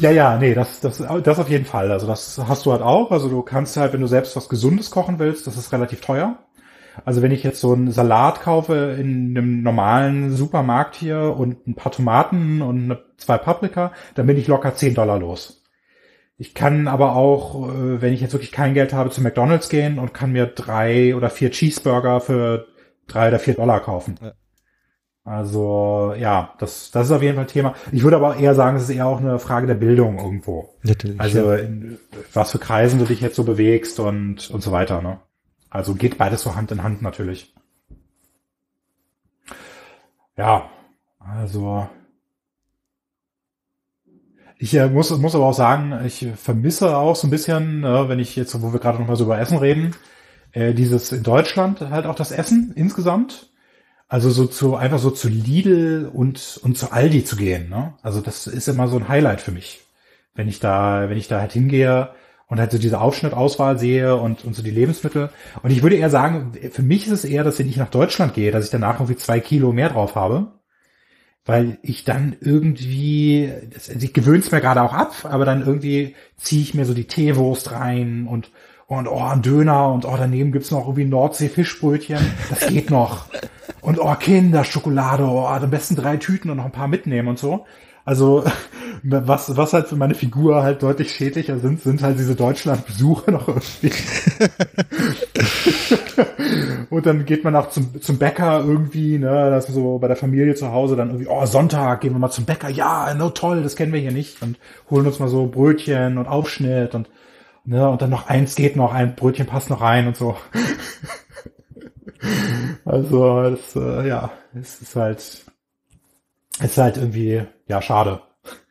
[0.00, 1.92] Ja, ja, nee, das, das, das auf jeden Fall.
[1.92, 3.12] Also das hast du halt auch.
[3.12, 6.38] Also du kannst halt, wenn du selbst was Gesundes kochen willst, das ist relativ teuer.
[7.04, 11.74] Also wenn ich jetzt so einen Salat kaufe in einem normalen Supermarkt hier und ein
[11.74, 15.62] paar Tomaten und zwei Paprika, dann bin ich locker 10 Dollar los.
[16.38, 19.98] Ich kann aber auch, äh, wenn ich jetzt wirklich kein Geld habe, zu McDonalds gehen
[19.98, 22.66] und kann mir drei oder vier Cheeseburger für
[23.06, 24.16] drei oder vier Dollar kaufen.
[24.20, 24.32] Ja.
[25.26, 27.74] Also ja, das, das ist auf jeden Fall Thema.
[27.90, 30.76] Ich würde aber eher sagen, es ist eher auch eine Frage der Bildung irgendwo.
[30.84, 31.20] Natürlich.
[31.20, 31.98] Also in,
[32.32, 35.02] was für Kreisen du dich jetzt so bewegst und, und so weiter.
[35.02, 35.18] Ne?
[35.68, 37.52] Also geht beides so Hand in Hand natürlich.
[40.36, 40.70] Ja,
[41.18, 41.88] also
[44.58, 48.18] ich äh, muss, muss aber auch sagen, ich vermisse auch so ein bisschen, äh, wenn
[48.18, 49.94] ich jetzt, wo wir gerade noch mal so über Essen reden,
[50.52, 53.50] äh, dieses in Deutschland halt auch das Essen insgesamt.
[54.08, 57.94] Also so zu, einfach so zu Lidl und, und zu Aldi zu gehen, ne?
[58.02, 59.80] Also das ist immer so ein Highlight für mich.
[60.34, 62.10] Wenn ich da, wenn ich da halt hingehe
[62.46, 65.30] und halt so diese Aufschnittauswahl sehe und, und so die Lebensmittel.
[65.62, 68.34] Und ich würde eher sagen, für mich ist es eher, dass wenn ich nach Deutschland
[68.34, 70.52] gehe, dass ich danach irgendwie zwei Kilo mehr drauf habe
[71.46, 75.64] weil ich dann irgendwie, das, also ich gewöhne es mir gerade auch ab, aber dann
[75.64, 78.50] irgendwie ziehe ich mir so die Teewurst rein und
[78.88, 82.20] und oh, ein Döner und oh, daneben gibt's noch irgendwie Nordsee-Fischbrötchen.
[82.50, 83.26] Das geht noch.
[83.80, 87.66] Und oh, Kinderschokolade, oh, am besten drei Tüten und noch ein paar mitnehmen und so.
[88.04, 88.44] Also
[89.02, 93.48] was, was halt für meine Figur halt deutlich schädlicher sind, sind halt diese Deutschland-Besuche noch
[93.48, 93.90] irgendwie.
[96.90, 100.16] und dann geht man auch zum, zum Bäcker irgendwie, ne, das ist so bei der
[100.16, 103.62] Familie zu Hause, dann irgendwie, oh, Sonntag gehen wir mal zum Bäcker, ja, no toll,
[103.62, 104.58] das kennen wir hier nicht und
[104.90, 107.08] holen uns mal so Brötchen und Aufschnitt und,
[107.64, 110.36] ne, und dann noch eins geht noch, ein Brötchen passt noch rein und so.
[112.84, 115.44] also, das, äh, ja, es ist halt,
[116.60, 118.20] ist halt irgendwie, ja, schade.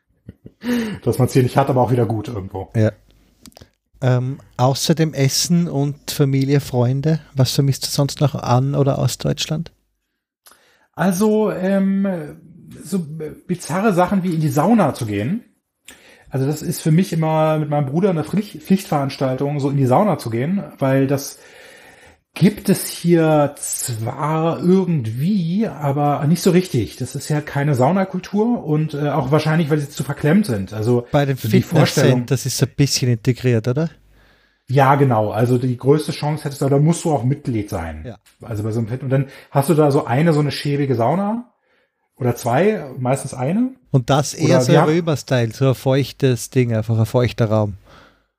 [1.03, 2.69] Dass man es hier nicht hat, aber auch wieder gut irgendwo.
[2.75, 2.91] Ja.
[4.01, 9.17] Ähm, außer dem Essen und Familie, Freunde, was vermisst du sonst noch an oder aus
[9.17, 9.71] Deutschland?
[10.93, 12.07] Also, ähm,
[12.83, 12.99] so
[13.47, 15.43] bizarre Sachen wie in die Sauna zu gehen.
[16.29, 19.85] Also das ist für mich immer mit meinem Bruder eine Pflicht, Pflichtveranstaltung, so in die
[19.85, 21.39] Sauna zu gehen, weil das
[22.35, 26.97] gibt es hier zwar irgendwie, aber nicht so richtig.
[26.97, 30.73] Das ist ja keine Saunakultur und äh, auch wahrscheinlich, weil sie zu verklemmt sind.
[30.73, 33.89] Also bei dem Fitness das ist ein bisschen integriert, oder?
[34.67, 35.31] Ja, genau.
[35.31, 38.03] Also die größte Chance hättest du, da musst du auch Mitglied sein.
[38.05, 38.17] Ja.
[38.41, 40.95] Also bei so einem Fit und dann hast du da so eine so eine schäbige
[40.95, 41.53] Sauna
[42.17, 43.71] oder zwei, meistens eine.
[43.91, 47.75] Und das eher so Römer-Style, so ein feuchtes Ding, einfach ein feuchter Raum.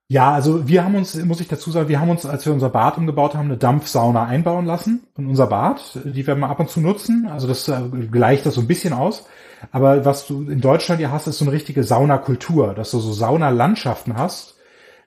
[0.09, 2.71] Ja, also wir haben uns, muss ich dazu sagen, wir haben uns, als wir unser
[2.71, 5.99] Bad umgebaut haben, eine Dampfsauna einbauen lassen in unser Bad.
[6.05, 7.27] Die werden wir ab und zu nutzen.
[7.27, 7.81] Also das äh,
[8.11, 9.27] gleicht das so ein bisschen aus.
[9.73, 13.13] Aber was du in Deutschland ja hast, ist so eine richtige Saunakultur, dass du so
[13.13, 14.57] Saunalandschaften hast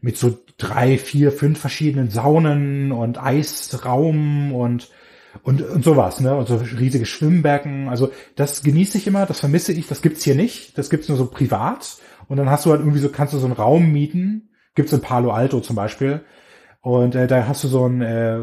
[0.02, 4.90] mit so drei, vier, fünf verschiedenen Saunen und Eisraum und
[5.44, 6.36] und, und sowas, ne?
[6.36, 7.88] Und so riesige Schwimmbecken.
[7.88, 10.78] Also das genieße ich immer, das vermisse ich, das gibt's hier nicht.
[10.78, 11.98] Das gibt's nur so privat.
[12.28, 14.49] Und dann hast du halt irgendwie so, kannst du so einen Raum mieten.
[14.76, 16.22] Gibt's in Palo Alto zum Beispiel.
[16.82, 18.36] Und äh, da hast du so einen äh,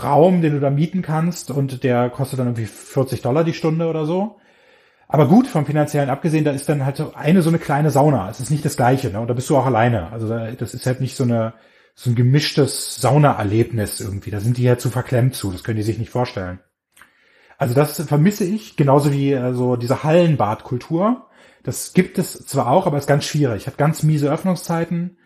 [0.00, 3.88] Raum, den du da mieten kannst und der kostet dann irgendwie 40 Dollar die Stunde
[3.88, 4.38] oder so.
[5.08, 8.30] Aber gut, vom finanziellen abgesehen, da ist dann halt eine so eine kleine Sauna.
[8.30, 9.20] Es ist nicht das gleiche, ne?
[9.20, 10.12] Und da bist du auch alleine.
[10.12, 11.54] Also da, das ist halt nicht so eine
[11.94, 14.30] so ein gemischtes Saunaerlebnis irgendwie.
[14.30, 15.50] Da sind die ja zu verklemmt zu.
[15.50, 16.60] Das können die sich nicht vorstellen.
[17.58, 21.26] Also das vermisse ich, genauso wie äh, so diese Hallenbadkultur.
[21.62, 23.66] Das gibt es zwar auch, aber ist ganz schwierig.
[23.66, 25.18] Hat ganz miese Öffnungszeiten.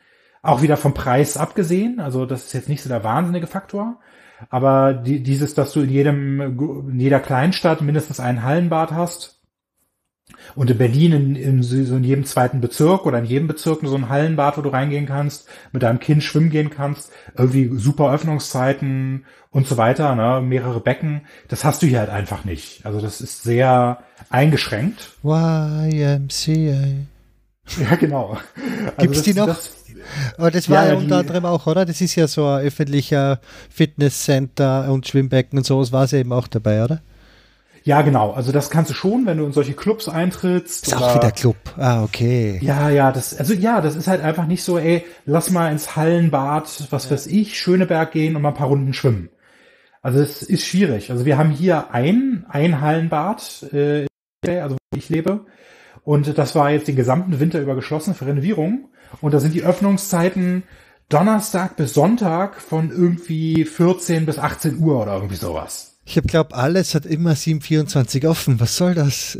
[0.45, 2.01] Auch wieder vom Preis abgesehen.
[2.01, 3.99] Also das ist jetzt nicht so der wahnsinnige Faktor.
[4.51, 6.41] Aber die, dieses, dass du in jedem,
[6.91, 9.35] in jeder Kleinstadt mindestens ein Hallenbad hast,
[10.55, 13.95] und in Berlin in, in, so in jedem zweiten Bezirk oder in jedem Bezirk so
[13.95, 19.27] ein Hallenbad, wo du reingehen kannst, mit deinem Kind schwimmen gehen kannst, irgendwie super Öffnungszeiten
[19.51, 21.23] und so weiter, ne, mehrere Becken.
[21.49, 22.87] Das hast du hier halt einfach nicht.
[22.87, 23.99] Also das ist sehr
[24.31, 25.13] eingeschränkt.
[25.23, 27.07] YMCA.
[27.79, 28.37] Ja, genau.
[28.97, 29.47] Also Gibt's das, die noch?
[29.47, 29.84] Das,
[30.37, 31.85] aber das war ja, ja unter anderem auch, oder?
[31.85, 33.41] Das ist ja so ein öffentlicher
[33.71, 37.01] Fitnesscenter und Schwimmbecken und sowas war es eben auch dabei, oder?
[37.85, 38.33] Ja, genau.
[38.33, 40.87] Also das kannst du schon, wenn du in solche Clubs eintrittst.
[40.87, 41.57] Ist oder, auch wieder Club.
[41.77, 42.59] Ah, okay.
[42.63, 45.95] Ja, ja, das, also ja, das ist halt einfach nicht so, ey, lass mal ins
[45.95, 47.11] Hallenbad, was ja.
[47.11, 49.29] weiß ich, Schöneberg gehen und mal ein paar Runden schwimmen.
[50.01, 51.11] Also es ist schwierig.
[51.11, 54.07] Also wir haben hier ein, ein Hallenbad, äh,
[54.47, 55.45] also wo ich lebe.
[56.05, 58.89] Und das war jetzt den gesamten Winter über geschlossen für Renovierung.
[59.21, 60.65] Und da sind die Öffnungszeiten
[61.09, 65.99] Donnerstag bis Sonntag von irgendwie 14 bis 18 Uhr oder irgendwie sowas.
[66.05, 68.61] Ich habe glaube, alles hat immer 724 offen.
[68.61, 69.39] Was soll das?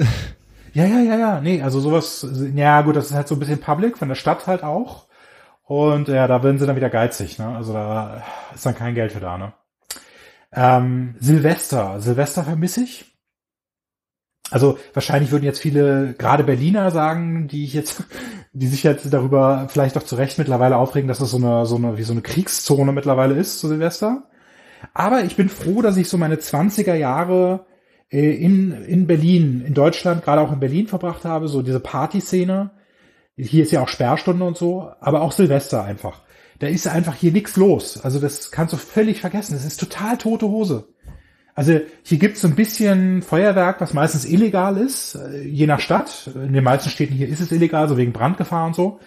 [0.73, 1.41] Ja, ja, ja, ja.
[1.41, 4.47] Nee, also sowas, ja gut, das ist halt so ein bisschen public, von der Stadt
[4.47, 5.07] halt auch.
[5.63, 7.49] Und ja, da werden sie dann wieder geizig, ne?
[7.49, 8.23] Also da
[8.55, 9.53] ist dann kein Geld für da, ne?
[10.53, 12.01] Ähm, Silvester.
[12.01, 13.14] Silvester vermisse ich.
[14.55, 18.05] Also wahrscheinlich würden jetzt viele, gerade Berliner sagen, die ich jetzt,
[18.53, 21.75] die sich jetzt darüber vielleicht auch zu Recht mittlerweile aufregen, dass es so eine, so
[21.75, 24.29] eine, wie so eine Kriegszone mittlerweile ist zu Silvester.
[24.93, 27.67] Aber ich bin froh, dass ich so meine 20er Jahre
[28.13, 32.71] äh, in, in Berlin, in Deutschland, gerade auch in Berlin verbracht habe, so diese Partyszene.
[33.37, 36.23] Hier ist ja auch Sperrstunde und so, aber auch Silvester einfach.
[36.61, 37.99] Da ist einfach hier nichts los.
[38.05, 39.55] Also das kannst du völlig vergessen.
[39.55, 40.94] Das ist total tote Hose.
[41.55, 46.31] Also hier gibt's so ein bisschen Feuerwerk, was meistens illegal ist, äh, je nach Stadt.
[46.35, 48.99] In den meisten Städten hier ist es illegal, so wegen Brandgefahr und so.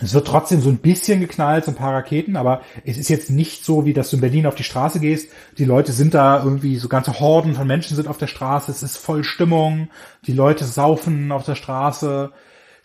[0.00, 3.30] Es wird trotzdem so ein bisschen geknallt, so ein paar Raketen, aber es ist jetzt
[3.30, 5.30] nicht so, wie dass du in Berlin auf die Straße gehst.
[5.56, 8.82] Die Leute sind da irgendwie, so ganze Horden von Menschen sind auf der Straße, es
[8.82, 9.88] ist voll Stimmung,
[10.26, 12.30] die Leute saufen auf der Straße,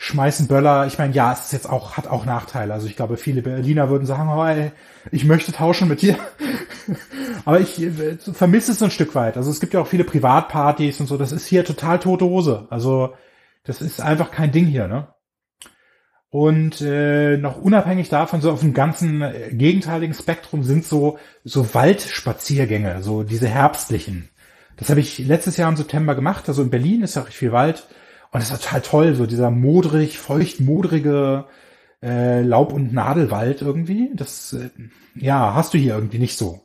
[0.02, 0.88] schmeißen Böller.
[0.88, 2.74] Ich meine, ja, es ist jetzt auch, hat auch Nachteile.
[2.74, 4.72] Also ich glaube, viele Berliner würden sagen, oh, ey,
[5.12, 6.18] ich möchte tauschen mit dir.
[7.46, 9.38] aber ich äh, vermisse es so ein Stück weit.
[9.38, 11.18] Also es gibt ja auch viele Privatpartys und so.
[11.18, 12.66] Das ist hier total tote Hose.
[12.72, 13.14] Also
[13.64, 15.08] das ist einfach kein Ding hier, ne?
[16.32, 21.76] Und äh, noch unabhängig davon, so auf dem ganzen äh, gegenteiligen Spektrum sind so, so
[21.76, 24.30] Waldspaziergänge, so diese herbstlichen.
[24.78, 26.50] Das habe ich letztes Jahr im September gemacht.
[26.50, 27.86] Also in Berlin ist ja recht viel Wald.
[28.32, 31.46] Und das ist total toll, so dieser modrig, feucht, modrige
[32.02, 34.12] äh, Laub- und Nadelwald irgendwie.
[34.16, 34.70] Das, äh,
[35.16, 36.62] ja, hast du hier irgendwie nicht so.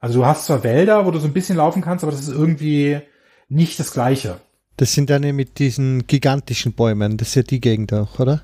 [0.00, 2.34] Also du hast zwar Wälder, wo du so ein bisschen laufen kannst, aber das ist
[2.34, 3.00] irgendwie
[3.48, 4.40] nicht das Gleiche.
[4.76, 7.16] Das sind dann mit diesen gigantischen Bäumen.
[7.16, 8.42] Das ist ja die Gegend auch, oder?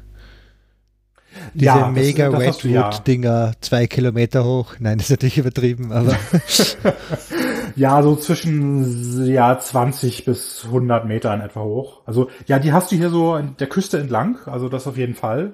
[1.54, 2.88] Diese Ja, mega du, ja.
[2.88, 4.74] Redwood-Dinger, zwei Kilometer hoch.
[4.78, 6.16] Nein, das ist natürlich übertrieben, aber
[7.76, 12.00] Ja, so zwischen ja 20 bis 100 Meter in etwa hoch.
[12.06, 15.14] Also ja, die hast du hier so an der Küste entlang, also das auf jeden
[15.14, 15.52] Fall.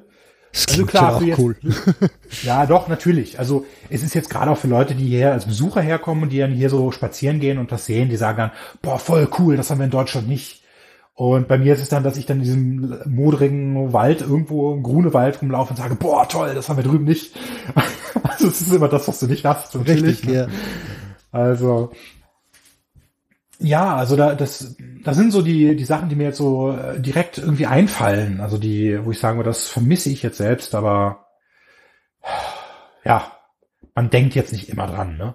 [0.52, 1.56] das Also klar, für auch jetzt- cool.
[2.43, 3.39] Ja, doch, natürlich.
[3.39, 6.39] Also es ist jetzt gerade auch für Leute, die hierher als Besucher herkommen und die
[6.39, 8.51] dann hier so spazieren gehen und das sehen, die sagen dann,
[8.82, 10.62] boah, voll cool, das haben wir in Deutschland nicht.
[11.16, 14.82] Und bei mir ist es dann, dass ich dann in diesem modrigen Wald irgendwo im
[14.82, 17.34] Grunewald rumlaufe und sage, boah, toll, das haben wir drüben nicht.
[18.22, 19.74] Also es ist immer das, was du nicht hast.
[19.74, 20.34] natürlich, Richtig, ne?
[20.34, 20.47] ja.
[21.32, 21.93] Also
[23.59, 27.01] ja, also da das das sind so die die Sachen, die mir jetzt so äh,
[27.01, 31.26] direkt irgendwie einfallen, also die wo ich sagen würde, das vermisse ich jetzt selbst, aber
[33.05, 33.32] ja,
[33.94, 35.34] man denkt jetzt nicht immer dran, ne?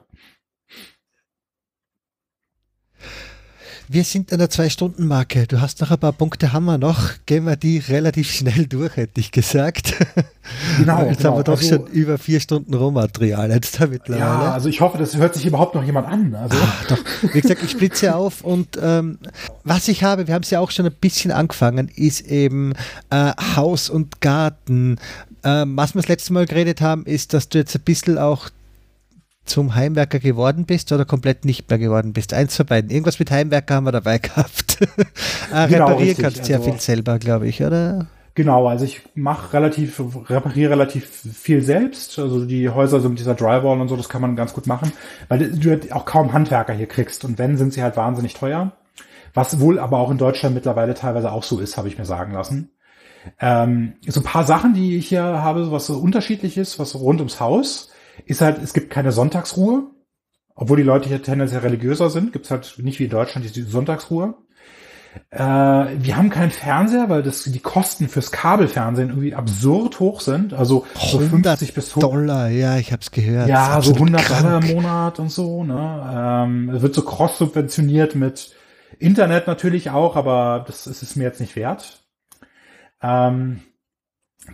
[3.94, 5.48] Wir sind an der Zwei-Stunden-Marke.
[5.48, 7.10] Du hast noch ein paar Punkte, haben wir noch.
[7.26, 9.96] Gehen wir die relativ schnell durch, hätte ich gesagt.
[10.78, 11.32] Genau, Jetzt genau.
[11.32, 14.22] haben wir doch Also- schon über vier Stunden Rohmaterial jetzt da mittlerweile.
[14.24, 16.34] Ja, also ich hoffe, das hört sich überhaupt noch jemand an.
[16.36, 16.56] Also
[17.34, 19.18] Wie gesagt, ich splitze auf und ähm,
[19.66, 22.72] was ich habe, wir haben es ja auch schon ein bisschen angefangen, ist eben
[23.10, 25.00] äh, Haus und Garten.
[25.44, 28.50] Ähm, was wir das letzte Mal geredet haben, ist, dass du jetzt ein bisschen auch
[29.46, 32.34] zum Heimwerker geworden bist oder komplett nicht mehr geworden bist.
[32.34, 32.90] Eins von beiden.
[32.92, 34.78] Irgendwas mit Heimwerker haben wir dabei gehabt.
[34.82, 36.18] äh, Genau, reparieren richtig.
[36.24, 38.08] kannst du sehr Also- viel selber, glaube ich, oder?
[38.34, 42.18] Genau, also ich mache relativ, repariere relativ viel selbst.
[42.18, 44.94] Also die Häuser so mit dieser Drywall und so, das kann man ganz gut machen,
[45.28, 47.26] weil du halt auch kaum Handwerker hier kriegst.
[47.26, 48.72] Und wenn, sind sie halt wahnsinnig teuer.
[49.34, 52.32] Was wohl aber auch in Deutschland mittlerweile teilweise auch so ist, habe ich mir sagen
[52.32, 52.72] lassen.
[53.40, 57.00] Ähm, so ein paar Sachen, die ich hier habe, was so unterschiedlich ist, was so
[57.00, 57.91] rund ums Haus,
[58.32, 59.84] ist halt, es gibt keine Sonntagsruhe.
[60.56, 63.62] Obwohl die Leute hier tendenziell religiöser sind, gibt es halt nicht wie in Deutschland die
[63.62, 64.36] Sonntagsruhe.
[65.30, 70.54] Äh, wir haben keinen Fernseher, weil das, die Kosten fürs Kabelfernsehen irgendwie absurd hoch sind.
[70.54, 73.48] Also so 50 bis 100 Dollar, ja, ich habe es gehört.
[73.48, 74.70] ja, so absolut 100 Dollar krank.
[74.70, 75.64] im Monat und so.
[75.64, 76.12] Ne?
[76.14, 78.56] Ähm, es wird so cross subventioniert mit
[79.00, 82.04] Internet natürlich auch, aber das ist es mir jetzt nicht wert.
[83.02, 83.62] Ähm,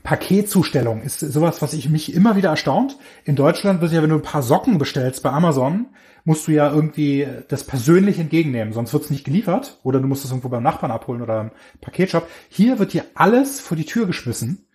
[0.03, 2.97] Paketzustellung ist sowas, was ich mich immer wieder erstaunt.
[3.23, 5.88] In Deutschland wird ja, wenn du ein paar Socken bestellst bei Amazon,
[6.26, 9.80] musst du ja irgendwie das persönlich entgegennehmen, sonst wird es nicht geliefert.
[9.84, 12.27] Oder du musst es irgendwo beim Nachbarn abholen oder im Paketshop.
[12.49, 14.68] Hier wird dir alles vor die Tür geschmissen.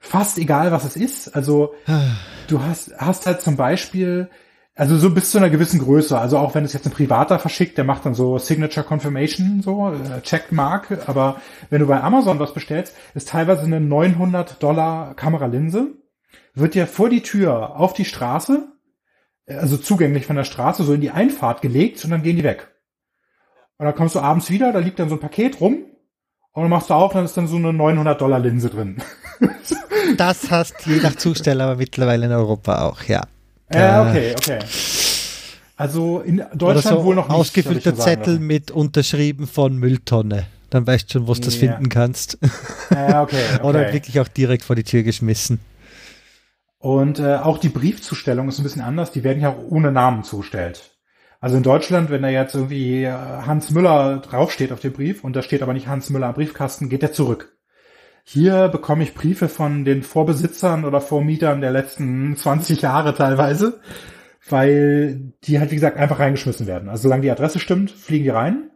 [0.00, 1.34] Fast egal, was es ist.
[1.36, 1.74] Also
[2.48, 4.30] du hast, hast halt zum Beispiel,
[4.74, 7.76] also so bis zu einer gewissen Größe, also auch wenn es jetzt ein Privater verschickt,
[7.76, 12.54] der macht dann so Signature Confirmation, so äh, Checkmark, aber wenn du bei Amazon was
[12.54, 15.92] bestellst, ist teilweise eine 900 Dollar Kameralinse,
[16.54, 18.66] wird dir vor die Tür auf die Straße,
[19.44, 22.44] äh, also zugänglich von der Straße, so in die Einfahrt gelegt und dann gehen die
[22.44, 22.68] weg.
[23.76, 25.84] Und dann kommst du abends wieder, da liegt dann so ein Paket rum
[26.52, 29.02] und dann machst du auf, dann ist dann so eine 900 Dollar Linse drin.
[30.16, 33.22] Das hast je nach Zusteller aber mittlerweile in Europa auch, ja.
[33.74, 34.58] Ja, Äh, okay, okay.
[35.76, 37.34] Also in Deutschland so wohl noch nicht.
[37.36, 40.46] ausgefüllter mir sagen Zettel mit unterschrieben von Mülltonne.
[40.70, 41.60] Dann weißt du schon, wo du das Ja.
[41.72, 42.38] finden kannst.
[42.90, 43.62] Ja, okay, okay.
[43.66, 45.60] Oder wirklich auch direkt vor die Tür geschmissen.
[46.78, 49.12] Und äh, auch die Briefzustellung ist ein bisschen anders.
[49.12, 50.90] Die werden ja auch ohne Namen zugestellt.
[51.40, 55.34] Also in Deutschland, wenn da jetzt irgendwie äh, Hans Müller draufsteht auf dem Brief und
[55.34, 57.56] da steht aber nicht Hans Müller am Briefkasten, geht der zurück.
[58.24, 63.80] Hier bekomme ich Briefe von den Vorbesitzern oder Vormietern der letzten 20 Jahre teilweise,
[64.48, 66.88] weil die halt, wie gesagt, einfach reingeschmissen werden.
[66.88, 68.70] Also solange die Adresse stimmt, fliegen die rein.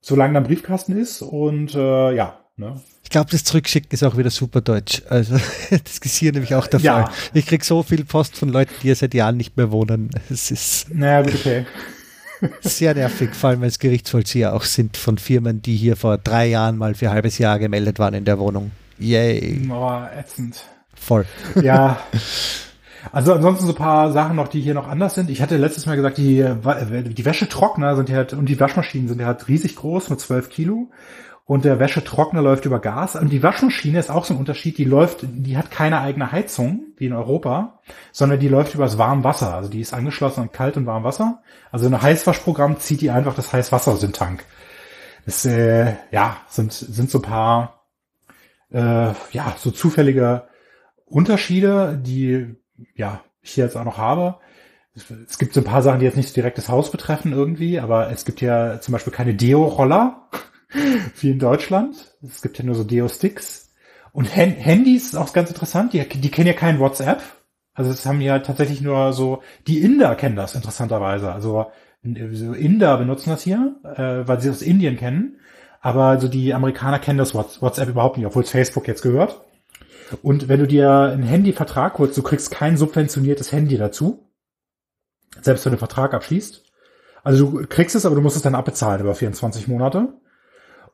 [0.00, 2.80] Solange da ein Briefkasten ist und äh, ja, ne?
[3.02, 5.02] Ich glaube, das Zurückschicken ist auch wieder super deutsch.
[5.08, 5.34] Also,
[5.70, 7.04] das ist hier nämlich auch der Ja.
[7.06, 7.14] Fall.
[7.32, 10.10] Ich krieg so viel Post von Leuten, die hier seit Jahren nicht mehr wohnen.
[10.30, 11.64] Es ist Naja, gut, okay.
[12.60, 16.46] sehr nervig, vor allem wenn es Gerichtsvollzieher auch sind von Firmen, die hier vor drei
[16.46, 18.70] Jahren mal für ein halbes Jahr gemeldet waren in der Wohnung.
[18.98, 19.68] Yay.
[19.70, 20.64] Aber ätzend.
[20.94, 21.26] Voll.
[21.60, 21.98] Ja.
[23.12, 25.28] Also ansonsten so ein paar Sachen noch, die hier noch anders sind.
[25.28, 29.26] Ich hatte letztes Mal gesagt, die, die Wäschetrockner sind halt, und die Waschmaschinen sind ja
[29.26, 30.88] halt riesig groß mit 12 Kilo.
[31.46, 33.16] Und der Wäschetrockner läuft über Gas.
[33.16, 34.78] Und die Waschmaschine ist auch so ein Unterschied.
[34.78, 37.80] Die läuft, die hat keine eigene Heizung, wie in Europa,
[38.12, 39.54] sondern die läuft übers Warmwasser.
[39.54, 41.42] Also die ist angeschlossen an kalt und warm Wasser.
[41.70, 44.44] Also ein Heißwaschprogramm zieht die einfach das Heißwasser aus dem Tank.
[45.26, 47.84] Das, äh, ja, sind, sind so ein paar,
[48.72, 50.48] äh, ja, so zufällige
[51.04, 52.56] Unterschiede, die
[52.94, 54.36] ja ich hier jetzt auch noch habe.
[54.94, 58.10] Es, gibt so ein paar Sachen, die jetzt nicht direkt das Haus betreffen irgendwie, aber
[58.10, 60.28] es gibt ja zum Beispiel keine Deo-Roller
[61.20, 62.16] wie in Deutschland.
[62.22, 63.72] Es gibt ja nur so Deo-Sticks.
[64.12, 65.92] Und Hand Handys ist auch ganz interessant.
[65.92, 67.22] Die, die kennen ja kein WhatsApp.
[67.74, 71.32] Also es haben ja tatsächlich nur so, die Inder kennen das interessanterweise.
[71.32, 71.66] Also
[72.04, 75.40] so Inder benutzen das hier, äh, weil sie aus Indien kennen.
[75.80, 79.40] Aber also die Amerikaner kennen das Whats- WhatsApp überhaupt nicht, obwohl es Facebook jetzt gehört.
[80.22, 84.30] Und wenn du dir einen Handyvertrag holst, du kriegst kein subventioniertes Handy dazu.
[85.40, 86.62] Selbst wenn du einen Vertrag abschließt.
[87.24, 90.14] Also du kriegst es, aber du musst es dann abbezahlen über 24 Monate.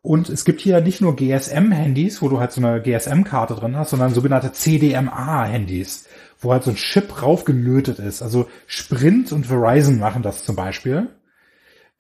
[0.03, 3.91] Und es gibt hier nicht nur GSM-Handys, wo du halt so eine GSM-Karte drin hast,
[3.91, 6.09] sondern sogenannte CDMA-Handys,
[6.39, 8.23] wo halt so ein Chip raufgelötet ist.
[8.23, 11.09] Also Sprint und Verizon machen das zum Beispiel.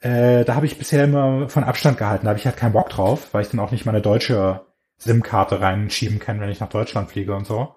[0.01, 2.25] Äh, da habe ich bisher immer von Abstand gehalten.
[2.25, 4.63] Da habe ich halt keinen Bock drauf, weil ich dann auch nicht meine deutsche
[4.97, 7.75] SIM-Karte reinschieben kann, wenn ich nach Deutschland fliege und so.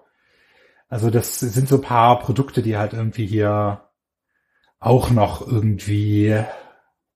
[0.88, 3.90] Also das sind so paar Produkte, die halt irgendwie hier
[4.78, 6.34] auch noch irgendwie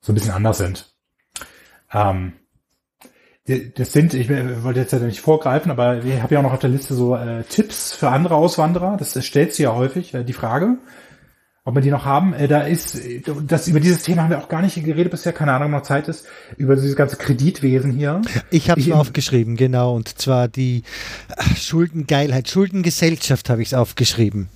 [0.00, 0.94] so ein bisschen anders sind.
[1.92, 2.34] Ähm,
[3.76, 6.58] das sind, ich wollte jetzt ja nicht vorgreifen, aber ich habe ja auch noch auf
[6.58, 8.96] der Liste so äh, Tipps für andere Auswanderer.
[8.98, 10.78] Das, das stellt sie ja häufig, äh, die Frage,
[11.64, 12.34] ob wir die noch haben.
[12.34, 13.00] Äh, da ist,
[13.46, 16.08] das über dieses Thema haben wir auch gar nicht geredet bisher, keine Ahnung, noch Zeit
[16.08, 16.26] ist,
[16.56, 18.20] über dieses ganze Kreditwesen hier.
[18.50, 20.82] Ich habe es aufgeschrieben, genau, und zwar die
[21.56, 24.48] Schuldengeilheit, Schuldengesellschaft habe ich es aufgeschrieben.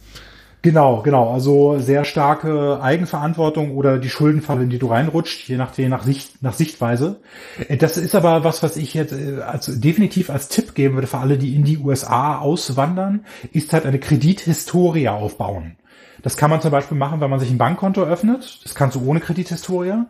[0.63, 1.33] Genau, genau.
[1.33, 6.41] Also sehr starke Eigenverantwortung oder die Schuldenfalle, in die du reinrutscht, je nachdem nach Sicht,
[6.41, 7.21] nach Sichtweise.
[7.69, 11.09] Äh, das ist aber was, was ich jetzt äh, als, definitiv als Tipp geben würde
[11.09, 15.77] für alle, die in die USA auswandern, ist halt eine Kredithistorie aufbauen.
[16.23, 18.61] Das kann man zum Beispiel machen, wenn man sich ein Bankkonto öffnet.
[18.63, 20.05] Das kannst du ohne Kredithistorie.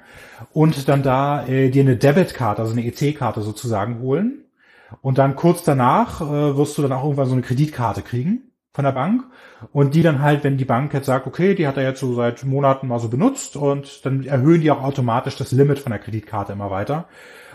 [0.52, 4.44] Und dann da äh, dir eine Debitkarte, also eine EC-Karte sozusagen holen.
[5.00, 8.84] Und dann kurz danach äh, wirst du dann auch irgendwann so eine Kreditkarte kriegen von
[8.84, 9.24] der Bank
[9.72, 12.14] und die dann halt, wenn die Bank jetzt sagt, okay, die hat er jetzt so
[12.14, 15.98] seit Monaten mal so benutzt und dann erhöhen die auch automatisch das Limit von der
[15.98, 17.06] Kreditkarte immer weiter.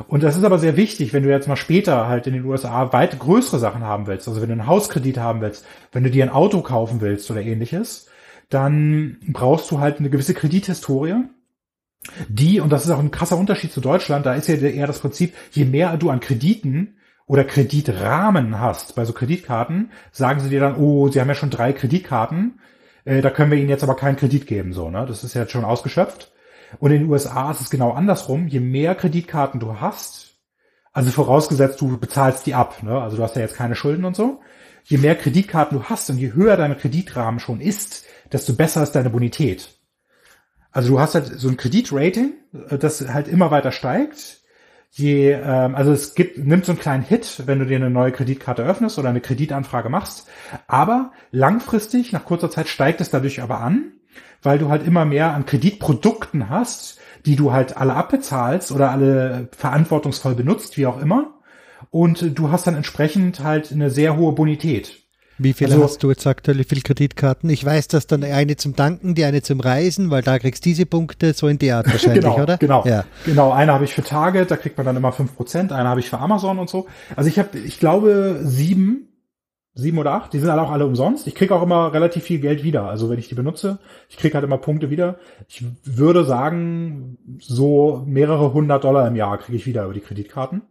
[0.07, 2.94] Und das ist aber sehr wichtig, wenn du jetzt mal später halt in den USA
[2.94, 6.23] weit größere Sachen haben willst, also wenn du einen Hauskredit haben willst, wenn du dir
[6.23, 8.07] ein Auto kaufen willst oder ähnliches,
[8.49, 11.15] dann brauchst du halt eine gewisse Kredithistorie.
[12.30, 14.99] Die, und das ist auch ein krasser Unterschied zu Deutschland, da ist ja eher das
[14.99, 16.97] Prinzip, je mehr du an Krediten
[17.28, 21.49] oder Kreditrahmen hast bei so Kreditkarten, sagen sie dir dann, oh, sie haben ja schon
[21.49, 22.60] drei Kreditkarten,
[23.04, 25.06] äh, da können wir ihnen jetzt aber keinen Kredit geben, so, ne?
[25.06, 26.32] Das ist ja jetzt schon ausgeschöpft.
[26.80, 28.48] Und in den USA ist es genau andersrum.
[28.48, 30.36] Je mehr Kreditkarten du hast,
[30.94, 32.99] also vorausgesetzt, du bezahlst die ab, ne?
[32.99, 34.41] Also du hast ja jetzt keine Schulden und so.
[34.86, 38.94] Je mehr Kreditkarten du hast und je höher deine Kreditrahmen schon ist, desto besser ist
[38.94, 39.70] deine Bonität.
[40.72, 42.34] Also du hast halt so ein Kreditrating,
[42.70, 44.36] äh, das halt immer weiter steigt
[44.91, 48.11] je, ähm, also es gibt, nimmt so einen kleinen Hit, wenn du dir eine neue
[48.11, 50.27] Kreditkarte öffnest oder eine Kreditanfrage machst.
[50.68, 53.93] Aber langfristig, nach kurzer Zeit steigt es dadurch aber an,
[54.41, 59.49] weil du halt immer mehr an Kreditprodukten hast, die du halt alle abbezahlst oder alle
[59.55, 61.39] verantwortungsvoll benutzt, wie auch immer.
[61.89, 65.07] Und du hast dann entsprechend halt eine sehr hohe Bonität.
[65.39, 67.49] Wie viele also, hast du jetzt aktuell, wie viele Kreditkarten?
[67.49, 70.69] Ich weiß, dass dann eine zum Tanken, die eine zum Reisen, weil da kriegst du
[70.69, 72.57] diese Punkte so in die Art wahrscheinlich, genau, oder?
[72.57, 73.05] Genau, ja.
[73.26, 73.51] genau.
[73.51, 75.72] Eine habe ich für Target, da kriegt man dann immer fünf Prozent.
[75.72, 76.88] Eine habe ich für Amazon und so.
[77.15, 79.09] Also ich habe, ich glaube, sieben,
[79.76, 80.34] sieben oder acht.
[80.34, 81.27] Die sind alle auch alle umsonst.
[81.27, 82.89] Ich krieg auch immer relativ viel Geld wieder.
[82.89, 83.77] Also wenn ich die benutze,
[84.09, 85.18] ich krieg halt immer Punkte wieder.
[85.47, 90.64] Ich würde sagen, so mehrere hundert Dollar im Jahr kriege ich wieder über die Kreditkarten.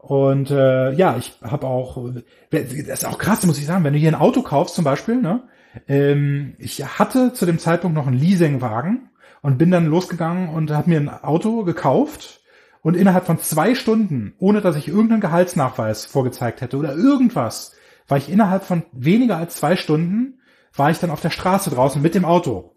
[0.00, 2.02] Und äh, ja, ich habe auch,
[2.50, 5.20] das ist auch krass, muss ich sagen, wenn du hier ein Auto kaufst zum Beispiel,
[5.20, 5.42] ne?
[5.88, 9.10] Ähm, ich hatte zu dem Zeitpunkt noch einen Leasingwagen
[9.42, 12.40] und bin dann losgegangen und habe mir ein Auto gekauft
[12.80, 17.74] und innerhalb von zwei Stunden, ohne dass ich irgendeinen Gehaltsnachweis vorgezeigt hätte oder irgendwas,
[18.08, 20.40] war ich innerhalb von weniger als zwei Stunden,
[20.74, 22.74] war ich dann auf der Straße draußen mit dem Auto.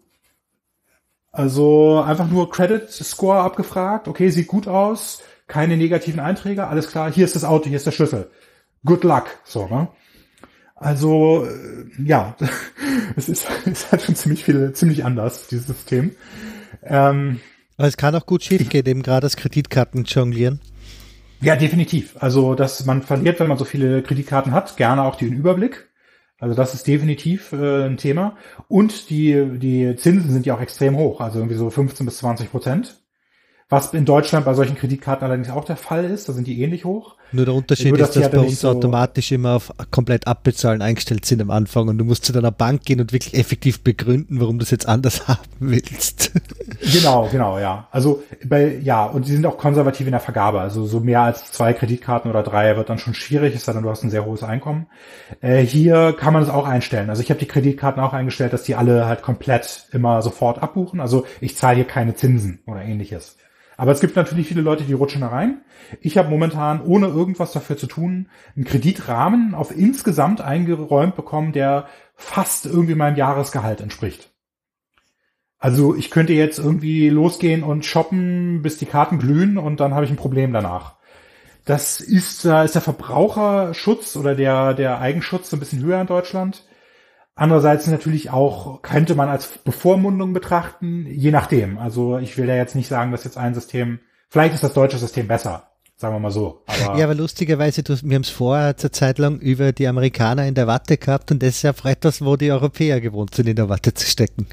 [1.32, 7.12] Also einfach nur Credit Score abgefragt, okay, sieht gut aus, keine negativen Einträge, alles klar,
[7.12, 8.30] hier ist das Auto, hier ist der Schlüssel.
[8.84, 9.88] Good luck, so, ne?
[10.76, 12.36] Also, äh, ja,
[13.16, 16.14] es ist, es hat schon ziemlich viel, ziemlich anders, dieses System.
[16.82, 17.40] Ähm,
[17.76, 20.60] Aber es kann auch gut schief gehen, eben gerade das Kreditkarten jonglieren.
[21.40, 22.16] Ja, definitiv.
[22.20, 25.88] Also, dass man verliert, wenn man so viele Kreditkarten hat, gerne auch den Überblick.
[26.38, 28.36] Also das ist definitiv äh, ein Thema.
[28.68, 32.50] Und die, die Zinsen sind ja auch extrem hoch, also irgendwie so 15 bis 20
[32.50, 33.03] Prozent.
[33.70, 36.84] Was in Deutschland bei solchen Kreditkarten allerdings auch der Fall ist, da sind die ähnlich
[36.84, 37.16] hoch.
[37.32, 41.24] Nur der Unterschied Nur, ist, dass bei uns so automatisch immer auf komplett abbezahlen eingestellt
[41.24, 44.58] sind am Anfang und du musst zu deiner Bank gehen und wirklich effektiv begründen, warum
[44.58, 46.30] du es jetzt anders haben willst.
[46.92, 47.88] Genau, genau, ja.
[47.90, 50.60] Also bei, ja, und die sind auch konservativ in der Vergabe.
[50.60, 53.82] Also so mehr als zwei Kreditkarten oder drei wird dann schon schwierig, es sei denn,
[53.82, 54.86] du hast ein sehr hohes Einkommen.
[55.40, 57.08] Äh, hier kann man es auch einstellen.
[57.08, 61.00] Also ich habe die Kreditkarten auch eingestellt, dass die alle halt komplett immer sofort abbuchen.
[61.00, 63.38] Also ich zahle hier keine Zinsen oder ähnliches.
[63.76, 65.62] Aber es gibt natürlich viele Leute, die rutschen da rein.
[66.00, 71.86] Ich habe momentan, ohne irgendwas dafür zu tun, einen Kreditrahmen auf insgesamt eingeräumt bekommen, der
[72.14, 74.30] fast irgendwie meinem Jahresgehalt entspricht.
[75.58, 80.04] Also ich könnte jetzt irgendwie losgehen und shoppen, bis die Karten glühen und dann habe
[80.04, 80.96] ich ein Problem danach.
[81.64, 86.64] das ist, da ist der Verbraucherschutz oder der, der Eigenschutz ein bisschen höher in Deutschland.
[87.36, 91.78] Andererseits natürlich auch, könnte man als Bevormundung betrachten, je nachdem.
[91.78, 93.98] Also ich will ja jetzt nicht sagen, dass jetzt ein System,
[94.30, 96.62] vielleicht ist das deutsche System besser, sagen wir mal so.
[96.66, 100.46] Aber ja, aber lustigerweise, du, wir haben es vorher zur Zeit lang über die Amerikaner
[100.46, 103.48] in der Watte gehabt und das ist ja auch etwas, wo die Europäer gewohnt sind,
[103.48, 104.46] in der Watte zu stecken.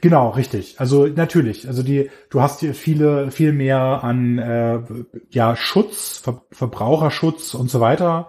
[0.00, 0.80] Genau, richtig.
[0.80, 1.66] Also natürlich.
[1.66, 4.78] Also die, du hast hier viele, viel mehr an äh,
[5.30, 8.28] ja Schutz, Ver Verbraucherschutz und so weiter.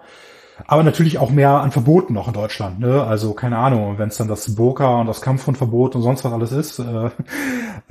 [0.66, 2.80] Aber natürlich auch mehr an Verboten noch in Deutschland.
[2.80, 3.02] Ne?
[3.02, 6.52] Also keine Ahnung, wenn es dann das Burka und das Kampfhundverbot und sonst was alles
[6.52, 6.78] ist.
[6.78, 7.10] Äh,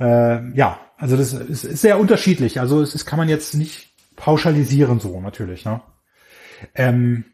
[0.00, 2.60] äh, ja, also das ist, ist sehr unterschiedlich.
[2.60, 5.64] Also es ist, kann man jetzt nicht pauschalisieren so natürlich.
[5.64, 5.80] Ne?
[6.74, 7.24] Ähm,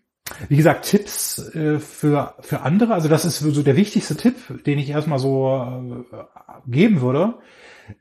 [0.48, 4.78] wie gesagt, Tipps äh, für, für andere, also das ist so der wichtigste Tipp, den
[4.78, 7.34] ich erstmal so äh, geben würde.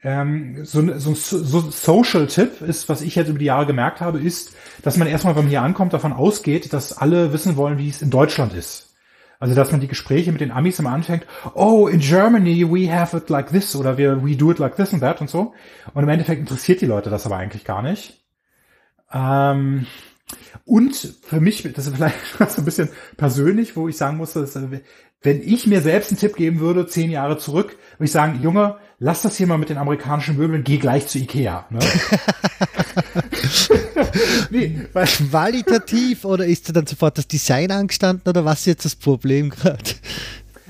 [0.04, 4.20] Ähm, so, so ein so Social-Tipp ist, was ich jetzt über die Jahre gemerkt habe,
[4.20, 4.54] ist,
[4.84, 8.02] dass man erstmal, wenn man hier ankommt, davon ausgeht, dass alle wissen wollen, wie es
[8.02, 8.96] in Deutschland ist.
[9.40, 13.18] Also, dass man die Gespräche mit den Amis immer anfängt, oh, in Germany we have
[13.18, 15.54] it like this oder we, we do it like this and that und so.
[15.96, 18.22] Und im Endeffekt interessiert die Leute das aber eigentlich gar nicht.
[19.12, 19.88] Ähm,
[20.66, 22.16] und für mich, das ist vielleicht
[22.50, 24.82] so ein bisschen persönlich, wo ich sagen muss, dass, äh,
[25.24, 28.78] wenn ich mir selbst einen Tipp geben würde, zehn Jahre zurück, würde ich sagen, Junge,
[28.98, 31.68] lass das hier mal mit den amerikanischen Möbeln, geh gleich zu Ikea.
[31.70, 31.80] Ne?
[34.50, 38.96] nee, Qualitativ oder ist da dann sofort das Design angestanden oder was ist jetzt das
[38.96, 39.92] Problem gerade?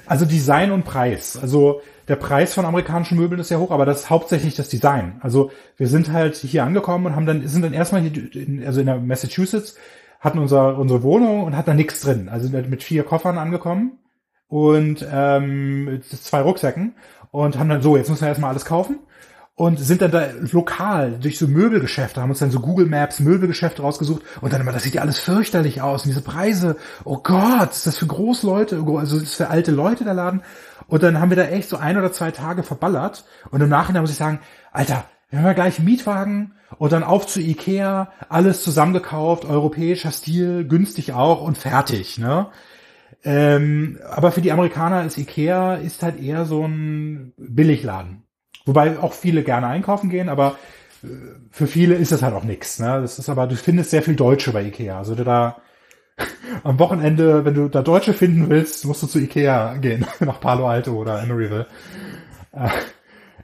[0.05, 1.37] Also Design und Preis.
[1.37, 5.17] Also der Preis von amerikanischen Möbeln ist ja hoch, aber das ist hauptsächlich das Design.
[5.21, 8.79] Also wir sind halt hier angekommen und haben dann, sind dann erstmal hier, in, also
[8.79, 9.75] in der Massachusetts,
[10.19, 12.29] hatten unser, unsere Wohnung und hatten da nichts drin.
[12.29, 13.99] Also mit vier Koffern angekommen
[14.47, 16.95] und ähm, zwei Rucksäcken
[17.31, 18.99] und haben dann so, jetzt müssen wir erstmal alles kaufen
[19.55, 23.81] und sind dann da lokal durch so Möbelgeschäfte, haben uns dann so Google Maps Möbelgeschäfte
[23.81, 27.71] rausgesucht und dann immer, das sieht ja alles fürchterlich aus und diese Preise, oh Gott,
[27.71, 30.41] ist das für Großleute, also ist das für alte Leute der Laden
[30.91, 33.23] und dann haben wir da echt so ein oder zwei Tage verballert.
[33.49, 34.41] Und im Nachhinein muss ich sagen,
[34.73, 40.11] Alter, wir haben ja gleich einen Mietwagen und dann auf zu Ikea, alles zusammengekauft, europäischer
[40.11, 42.47] Stil, günstig auch und fertig, ne?
[43.23, 48.23] Ähm, aber für die Amerikaner ist Ikea ist halt eher so ein Billigladen.
[48.65, 50.57] Wobei auch viele gerne einkaufen gehen, aber
[51.03, 51.07] äh,
[51.51, 52.79] für viele ist es halt auch nichts.
[52.79, 52.99] Ne?
[53.01, 54.97] Das ist aber, du findest sehr viel Deutsche bei Ikea.
[54.97, 55.61] Also da
[56.63, 60.67] am Wochenende, wenn du da Deutsche finden willst, musst du zu Ikea gehen, nach Palo
[60.67, 61.67] Alto oder Emeryville.
[62.51, 62.69] Äh,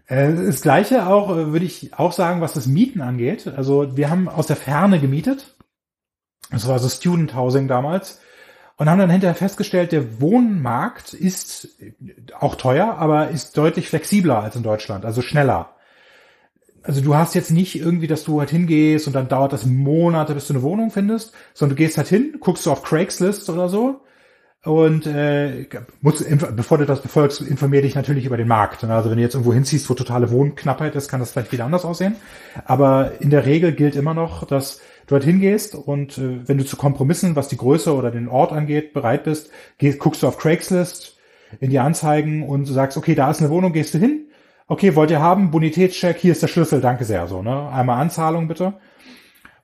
[0.07, 3.47] äh, das Gleiche auch, äh, würde ich auch sagen, was das Mieten angeht.
[3.47, 5.55] Also wir haben aus der Ferne gemietet.
[6.51, 8.21] Das war so Student Housing damals.
[8.77, 11.67] Und haben dann hinterher festgestellt, der Wohnmarkt ist
[12.39, 15.76] auch teuer, aber ist deutlich flexibler als in Deutschland, also schneller
[16.87, 20.33] also du hast jetzt nicht irgendwie, dass du halt hingehst und dann dauert das Monate,
[20.33, 23.67] bis du eine Wohnung findest, sondern du gehst halt hin, guckst du auf Craigslist oder
[23.67, 23.99] so
[24.63, 25.67] und äh,
[25.99, 28.85] musst, bevor du das befolgst, informier dich natürlich über den Markt.
[28.85, 31.83] Also wenn du jetzt irgendwo hinziehst, wo totale Wohnknappheit ist, kann das vielleicht wieder anders
[31.83, 32.15] aussehen.
[32.63, 36.65] Aber in der Regel gilt immer noch, dass du halt hingehst und äh, wenn du
[36.65, 40.37] zu Kompromissen, was die Größe oder den Ort angeht, bereit bist, gehst, guckst du auf
[40.37, 41.17] Craigslist
[41.59, 44.26] in die Anzeigen und sagst, okay, da ist eine Wohnung, gehst du hin,
[44.67, 47.69] okay, wollt ihr haben, Bonitätscheck, hier ist der Schlüssel, danke sehr, so, ne?
[47.69, 48.73] Einmal Anzahlung bitte.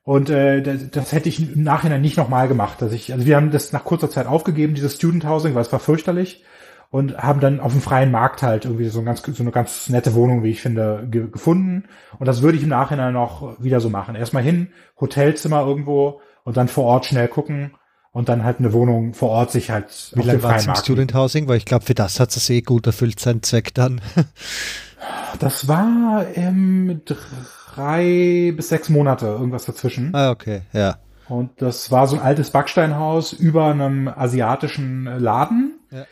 [0.02, 2.82] Und äh, das, das hätte ich im Nachhinein nicht nochmal gemacht.
[2.82, 5.72] Dass ich, also wir haben das nach kurzer Zeit aufgegeben, dieses Student Housing, weil es
[5.72, 6.44] war fürchterlich
[6.90, 9.88] und haben dann auf dem freien Markt halt irgendwie so, ein ganz, so eine ganz
[9.88, 11.84] nette Wohnung, wie ich finde, ge gefunden.
[12.18, 14.14] Und das würde ich im Nachhinein auch wieder so machen.
[14.14, 14.68] Erstmal hin,
[15.00, 17.72] Hotelzimmer irgendwo und dann vor Ort schnell gucken
[18.12, 21.14] und dann halt eine Wohnung vor Ort sich halt Wie lange war es im Student
[21.14, 21.48] Housing?
[21.48, 24.02] Weil ich glaube, für das hat es eh gut erfüllt, seinen Zweck dann.
[25.38, 27.02] Das war ähm,
[27.74, 30.14] drei bis sechs Monate, irgendwas dazwischen.
[30.14, 30.98] Ah, okay, ja.
[31.28, 35.78] Und das war so ein altes Backsteinhaus über einem asiatischen Laden.
[35.90, 36.04] Ja.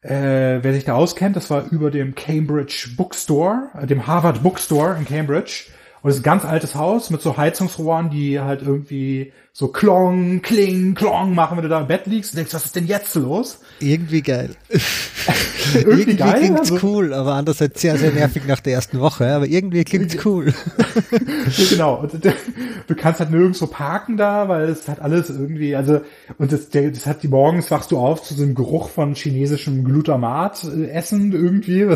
[0.00, 4.96] Äh, wer sich da auskennt, das war über dem Cambridge Bookstore, äh, dem Harvard Bookstore
[4.96, 5.66] in Cambridge.
[6.02, 10.42] Und es ist ein ganz altes Haus mit so Heizungsrohren, die halt irgendwie so klong,
[10.42, 13.14] kling, klong machen, wenn du da im Bett liegst und denkst, was ist denn jetzt
[13.14, 13.60] los?
[13.78, 14.50] Irgendwie geil.
[15.74, 19.28] irgendwie, irgendwie geil, klingt's also, cool, aber andererseits sehr, sehr nervig nach der ersten Woche,
[19.28, 20.52] aber irgendwie klingt's cool.
[21.12, 22.00] ja, genau.
[22.00, 26.00] Und du kannst halt nirgendwo parken da, weil es hat alles irgendwie, also,
[26.36, 29.84] und das, das hat die morgens wachst du auf zu so einem Geruch von chinesischem
[29.84, 31.86] Glutamat äh, essen irgendwie.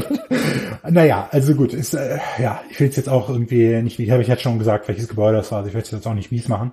[0.89, 4.29] naja, also gut, ist, äh, ja, ich will es jetzt auch irgendwie nicht, habe ich
[4.29, 6.47] jetzt schon gesagt, welches Gebäude das war, also ich will es jetzt auch nicht mies
[6.47, 6.71] machen.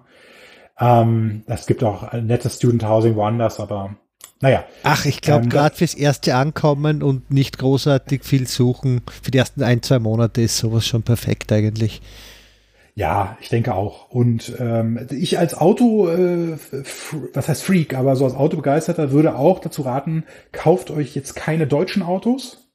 [0.79, 3.95] Ähm, es gibt auch nettes Student Housing woanders, aber
[4.41, 4.65] naja.
[4.83, 9.37] Ach, ich glaube, ähm, gerade fürs erste Ankommen und nicht großartig viel suchen, für die
[9.37, 12.01] ersten ein, zwei Monate ist sowas schon perfekt eigentlich.
[12.97, 14.09] Ja, ich denke auch.
[14.09, 16.57] Und ähm, ich als Auto, äh,
[17.33, 20.23] was heißt Freak, aber so als Autobegeisterter würde auch dazu raten,
[20.53, 22.69] kauft euch jetzt keine deutschen Autos.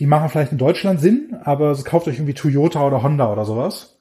[0.00, 4.00] Die machen vielleicht in Deutschland Sinn, aber kauft euch irgendwie Toyota oder Honda oder sowas,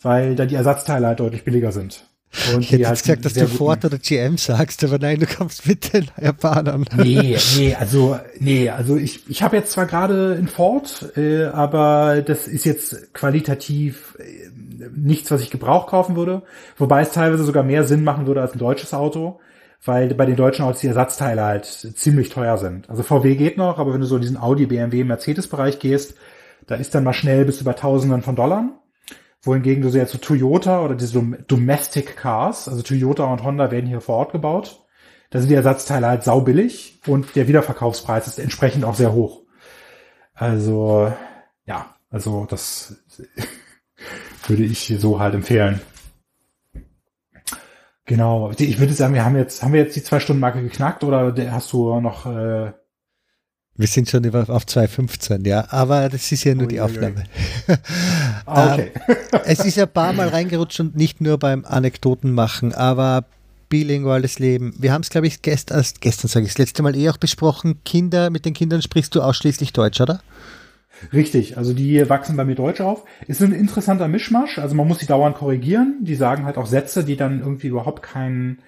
[0.00, 2.08] weil da die Ersatzteile halt deutlich billiger sind.
[2.52, 5.66] Und ich hätte halt gesagt, dass du Ford oder GM sagst, aber nein, du kommst
[5.66, 6.84] mit den Japanern.
[6.96, 12.22] Nee, nee, also nee, also ich, ich habe jetzt zwar gerade in Ford, äh, aber
[12.22, 14.50] das ist jetzt qualitativ äh,
[14.94, 16.42] nichts, was ich Gebrauch kaufen würde,
[16.76, 19.40] wobei es teilweise sogar mehr Sinn machen würde als ein deutsches Auto,
[19.84, 22.90] weil bei den deutschen Autos die Ersatzteile halt ziemlich teuer sind.
[22.90, 26.14] Also VW geht noch, aber wenn du so in diesen Audi, BMW, Mercedes-Bereich gehst,
[26.66, 28.70] da ist dann mal schnell bis über Tausenden von Dollar
[29.46, 34.00] wohingegen du jetzt so Toyota oder diese Domestic Cars, also Toyota und Honda werden hier
[34.00, 34.84] vor Ort gebaut.
[35.30, 39.42] Da sind die Ersatzteile halt saubillig und der Wiederverkaufspreis ist entsprechend auch sehr hoch.
[40.32, 41.12] Also,
[41.66, 42.96] ja, also das
[44.46, 45.80] würde ich so halt empfehlen.
[48.06, 48.50] Genau.
[48.58, 51.34] Ich würde sagen, wir haben jetzt, haben wir jetzt die zwei Stunden Marke geknackt oder
[51.50, 52.72] hast du noch äh,
[53.76, 57.24] wir sind schon auf 2,15, ja, aber das ist ja nur ui, die Aufnahme.
[58.46, 58.92] ah, okay.
[59.08, 63.24] Ähm, es ist ja ein paar Mal reingerutscht und nicht nur beim Anekdoten machen, aber
[63.68, 64.74] bilinguales Leben.
[64.78, 67.16] Wir haben es, glaube ich, gestern, also gestern sage ich das letzte Mal eh auch
[67.16, 67.80] besprochen.
[67.84, 70.20] Kinder, mit den Kindern sprichst du ausschließlich Deutsch, oder?
[71.12, 73.04] Richtig, also die wachsen bei mir Deutsch auf.
[73.26, 75.98] Ist ein interessanter Mischmasch, also man muss sie dauernd korrigieren.
[76.02, 78.58] Die sagen halt auch Sätze, die dann irgendwie überhaupt keinen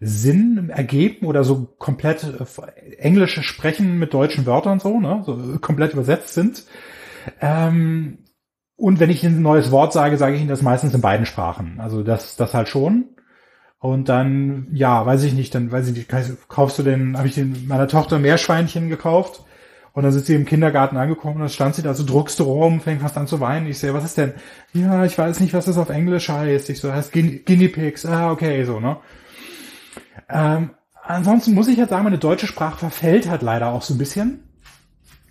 [0.00, 5.92] Sinn ergeben oder so komplett äh, englische Sprechen mit deutschen Wörtern so, ne, so komplett
[5.92, 6.64] übersetzt sind.
[7.40, 8.18] Ähm,
[8.76, 11.78] und wenn ich ein neues Wort sage, sage ich Ihnen das meistens in beiden Sprachen.
[11.80, 13.10] Also das, das halt schon.
[13.78, 16.10] Und dann, ja, weiß ich nicht, dann weiß ich nicht,
[16.48, 19.44] kaufst du den, habe ich den meiner Tochter Meerschweinchen gekauft
[19.92, 22.44] und dann sind sie im Kindergarten angekommen und dann stand sie da so, druckst du
[22.44, 23.66] rum, fängt fast an zu weinen.
[23.66, 24.32] Ich sehe, was ist denn?
[24.72, 26.68] Ja, ich weiß nicht, was das auf Englisch heißt.
[26.70, 28.06] Ich so, heißt Guinea Pigs.
[28.06, 28.96] Ah, okay, so, ne?
[30.28, 30.70] Ähm,
[31.02, 34.48] ansonsten muss ich jetzt sagen, meine deutsche Sprache verfällt halt leider auch so ein bisschen.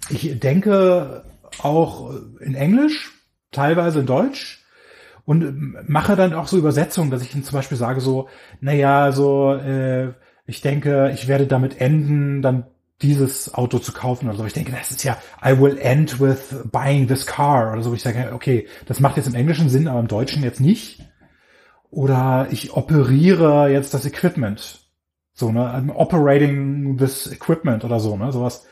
[0.10, 1.24] Ich denke
[1.60, 3.12] auch in Englisch,
[3.52, 4.66] teilweise in Deutsch
[5.26, 8.28] und mache dann auch so Übersetzungen, dass ich zum Beispiel sage so,
[8.60, 10.14] naja, so, äh,
[10.46, 12.66] ich denke, ich werde damit enden, dann
[13.02, 14.46] dieses Auto zu kaufen oder so.
[14.46, 17.94] Ich denke, das ist ja, I will end with buying this car oder so.
[17.94, 21.02] Ich sage, okay, das macht jetzt im Englischen Sinn, aber im Deutschen jetzt nicht.
[21.90, 24.83] Oder ich operiere jetzt das Equipment.
[25.34, 28.66] So, ne, operating this equipment oder so, ne, sowas.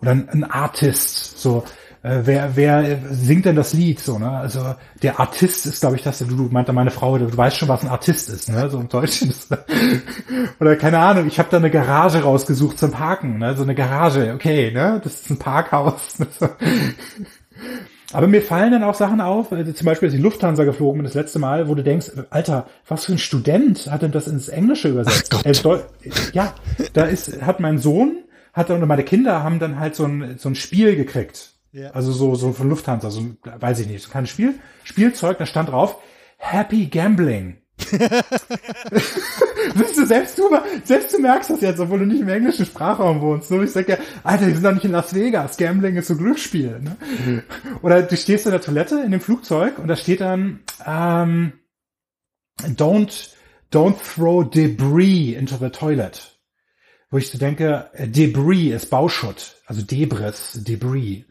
[0.00, 1.64] Oder ein, ein Artist, so,
[2.02, 6.02] äh, wer, wer singt denn das Lied, so, ne, also der Artist ist, glaube ich,
[6.02, 8.80] das, du, du meinte meine Frau, du weißt schon, was ein Artist ist, ne, so
[8.80, 9.32] im Deutschen.
[10.60, 14.32] Oder keine Ahnung, ich habe da eine Garage rausgesucht zum Parken, ne, so eine Garage,
[14.34, 16.18] okay, ne, das ist ein Parkhaus,
[18.12, 21.04] Aber mir fallen dann auch Sachen auf, also zum Beispiel, als die Lufthansa geflogen bin
[21.04, 24.48] das letzte Mal, wo du denkst, Alter, was für ein Student hat denn das ins
[24.48, 25.34] Englische übersetzt?
[25.44, 25.84] Äh,
[26.32, 26.54] ja,
[26.94, 30.48] da ist, hat mein Sohn, hat und meine Kinder haben dann halt so ein, so
[30.48, 31.52] ein Spiel gekriegt.
[31.72, 31.90] Ja.
[31.90, 34.54] Also so, so von Lufthansa, so, weiß ich nicht, so kein Spiel,
[34.84, 35.98] Spielzeug, da stand drauf,
[36.38, 37.58] Happy Gambling.
[39.76, 40.50] Siehst du, selbst du,
[40.84, 43.48] selbst du merkst das jetzt, obwohl du nicht im englischen Sprachraum wohnst.
[43.48, 45.56] So, ich sag ja, Alter, wir sind doch nicht in Las Vegas.
[45.56, 46.80] Gambling ist so Glücksspiel.
[46.80, 46.96] Ne?
[47.26, 47.42] Mhm.
[47.82, 51.52] Oder du stehst in der Toilette in dem Flugzeug und da steht dann, ähm,
[52.62, 53.30] don't,
[53.72, 56.38] don't throw debris into the toilet.
[57.10, 59.56] Wo ich so denke, äh, Debris ist Bauschutt.
[59.66, 61.24] Also Debris, Debris.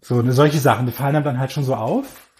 [0.00, 2.31] So, ne, solche Sachen, die fallen dann halt schon so auf.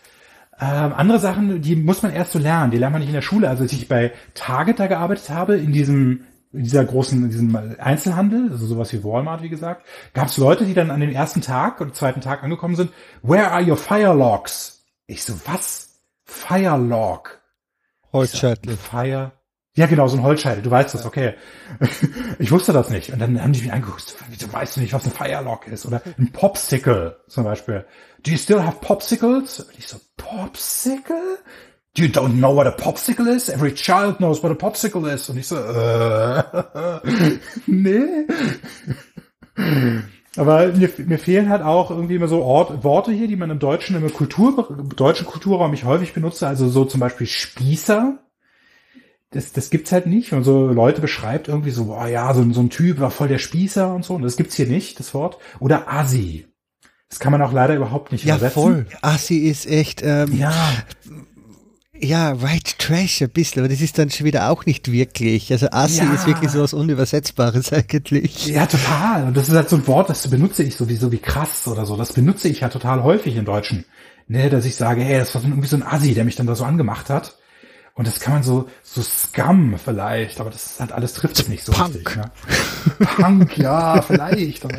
[0.62, 3.22] Ähm, andere Sachen, die muss man erst so lernen, die lernt man nicht in der
[3.22, 3.48] Schule.
[3.48, 7.58] Also als ich bei Target da gearbeitet habe, in diesem in dieser großen, in diesem
[7.78, 11.40] Einzelhandel, also sowas wie Walmart, wie gesagt, gab es Leute, die dann an dem ersten
[11.40, 12.92] Tag oder zweiten Tag angekommen sind,
[13.22, 14.84] where are your fire logs?
[15.06, 15.98] Ich so, was?
[16.24, 17.40] Fire log?
[18.12, 18.76] Holzscheitel.
[18.76, 19.32] Fire,
[19.74, 20.62] ja, genau, so ein Holzscheitel.
[20.62, 21.34] Du weißt das, okay.
[22.38, 23.10] Ich wusste das nicht.
[23.10, 24.14] Und dann haben die mich angeguckt.
[24.28, 25.86] Wieso weißt du nicht, was ein Firelock ist?
[25.86, 27.86] Oder ein Popsicle zum Beispiel.
[28.22, 29.60] Do you still have Popsicles?
[29.60, 31.38] Und ich so, Popsicle?
[31.94, 33.48] Do you don't know what a Popsicle is?
[33.48, 35.28] Every child knows what a Popsicle is.
[35.30, 36.42] Und ich so, äh,
[37.66, 38.26] nee.
[40.36, 43.58] Aber mir, mir fehlen halt auch irgendwie immer so Ort, Worte hier, die man im
[43.58, 46.46] Deutschen, im Kultur, deutschen Kulturraum ich häufig benutze.
[46.46, 48.18] Also so zum Beispiel Spießer
[49.32, 50.32] das, das gibt's halt nicht.
[50.32, 53.38] Und so Leute beschreibt irgendwie so, boah, ja, so, so ein Typ war voll der
[53.38, 54.14] Spießer und so.
[54.14, 55.38] Und das gibt's hier nicht, das Wort.
[55.60, 56.46] Oder Assi.
[57.08, 58.62] Das kann man auch leider überhaupt nicht ja, übersetzen.
[58.62, 58.86] Voll.
[59.02, 60.52] Assi ist echt, ähm, ja.
[61.98, 65.52] Ja, White Trash ein bisschen, aber das ist dann schon wieder auch nicht wirklich.
[65.52, 66.12] Also Assi ja.
[66.12, 68.46] ist wirklich so was Unübersetzbares eigentlich.
[68.46, 69.28] Ja, total.
[69.28, 71.96] Und das ist halt so ein Wort, das benutze ich sowieso wie krass oder so.
[71.96, 73.84] Das benutze ich ja total häufig in Deutschen
[74.28, 76.54] ne, dass ich sage, hey, das war irgendwie so ein Assi, der mich dann da
[76.54, 77.38] so angemacht hat.
[77.94, 81.64] Und das kann man so, so Scum vielleicht, aber das hat alles trifft es nicht
[81.64, 81.94] so Punk.
[81.94, 82.16] richtig.
[82.16, 82.30] Ne?
[83.16, 84.64] Punk, ja, vielleicht.
[84.64, 84.78] Aber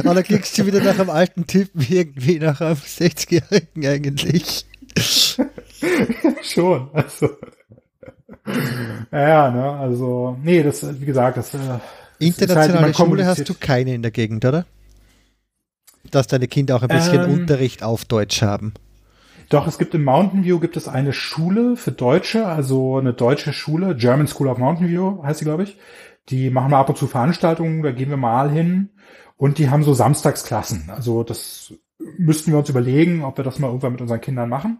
[0.00, 4.66] Aber da kriegst du wieder nach einem alten Typen irgendwie nach einem 60-Jährigen eigentlich.
[6.42, 7.28] schon, also.
[9.12, 11.58] Ja, ne, also, nee, das, wie gesagt, das, äh,
[12.18, 14.66] Internationale man Schule hast du keine in der Gegend, oder?
[16.10, 18.74] Dass deine Kinder auch ein bisschen Ähm, Unterricht auf Deutsch haben.
[19.48, 23.52] Doch, es gibt in Mountain View gibt es eine Schule für Deutsche, also eine deutsche
[23.52, 25.78] Schule, German School of Mountain View heißt sie, glaube ich.
[26.28, 28.90] Die machen mal ab und zu Veranstaltungen, da gehen wir mal hin.
[29.36, 30.90] Und die haben so Samstagsklassen.
[30.90, 34.78] Also das müssten wir uns überlegen, ob wir das mal irgendwann mit unseren Kindern machen.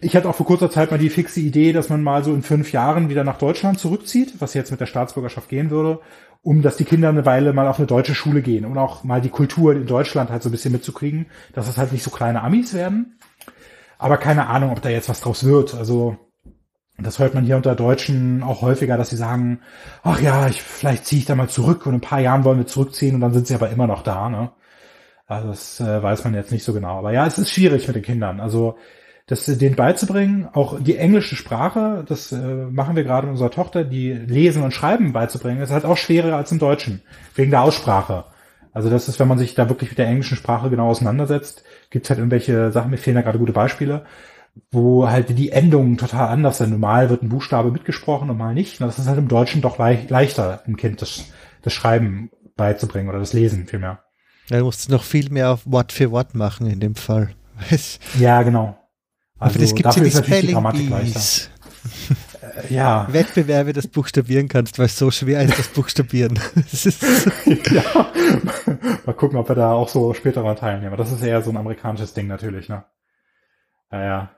[0.00, 2.42] Ich hatte auch vor kurzer Zeit mal die fixe Idee, dass man mal so in
[2.42, 6.00] fünf Jahren wieder nach Deutschland zurückzieht, was jetzt mit der Staatsbürgerschaft gehen würde,
[6.42, 9.20] um dass die Kinder eine Weile mal auf eine deutsche Schule gehen und auch mal
[9.20, 12.42] die Kultur in Deutschland halt so ein bisschen mitzukriegen, dass es halt nicht so kleine
[12.42, 13.16] Amis werden.
[14.00, 15.74] Aber keine Ahnung, ob da jetzt was draus wird.
[15.74, 16.16] Also
[16.98, 19.60] das hört man hier unter Deutschen auch häufiger, dass sie sagen,
[20.02, 22.58] ach ja, ich, vielleicht ziehe ich da mal zurück und in ein paar Jahren wollen
[22.58, 24.30] wir zurückziehen und dann sind sie aber immer noch da.
[24.30, 24.50] Ne?
[25.26, 26.98] Also das äh, weiß man jetzt nicht so genau.
[26.98, 28.40] Aber ja, es ist schwierig mit den Kindern.
[28.40, 28.78] Also
[29.26, 33.50] das äh, denen beizubringen, auch die englische Sprache, das äh, machen wir gerade mit unserer
[33.50, 37.02] Tochter, die Lesen und Schreiben beizubringen, ist halt auch schwerer als im Deutschen,
[37.34, 38.24] wegen der Aussprache.
[38.72, 42.08] Also das ist, wenn man sich da wirklich mit der englischen Sprache genau auseinandersetzt, gibt's
[42.10, 44.04] halt irgendwelche Sachen, mir fehlen da gerade gute Beispiele,
[44.70, 46.70] wo halt die Endungen total anders sind.
[46.70, 48.80] Normal wird ein Buchstabe mitgesprochen und mal nicht.
[48.80, 51.24] Das ist halt im Deutschen doch leicht, leichter, einem Kind das,
[51.62, 54.02] das Schreiben beizubringen oder das Lesen vielmehr.
[54.48, 57.30] Ja, Du musst noch viel mehr auf Wort für Wort machen in dem Fall.
[57.70, 58.76] Es- Ja, genau.
[59.38, 61.20] Aber das gibt dafür ja ist natürlich die Grammatik leichter.
[62.68, 66.38] Ja, Wettbewerbe, das buchstabieren kannst, weil es so schwer ist, das Buchstabieren.
[66.70, 67.02] Das ist,
[67.70, 67.82] ja.
[69.06, 70.92] Mal gucken, ob wir da auch so später mal teilnehmen.
[70.92, 72.84] Aber das ist eher so ein amerikanisches Ding natürlich, ne?
[73.92, 74.36] Ja, ja.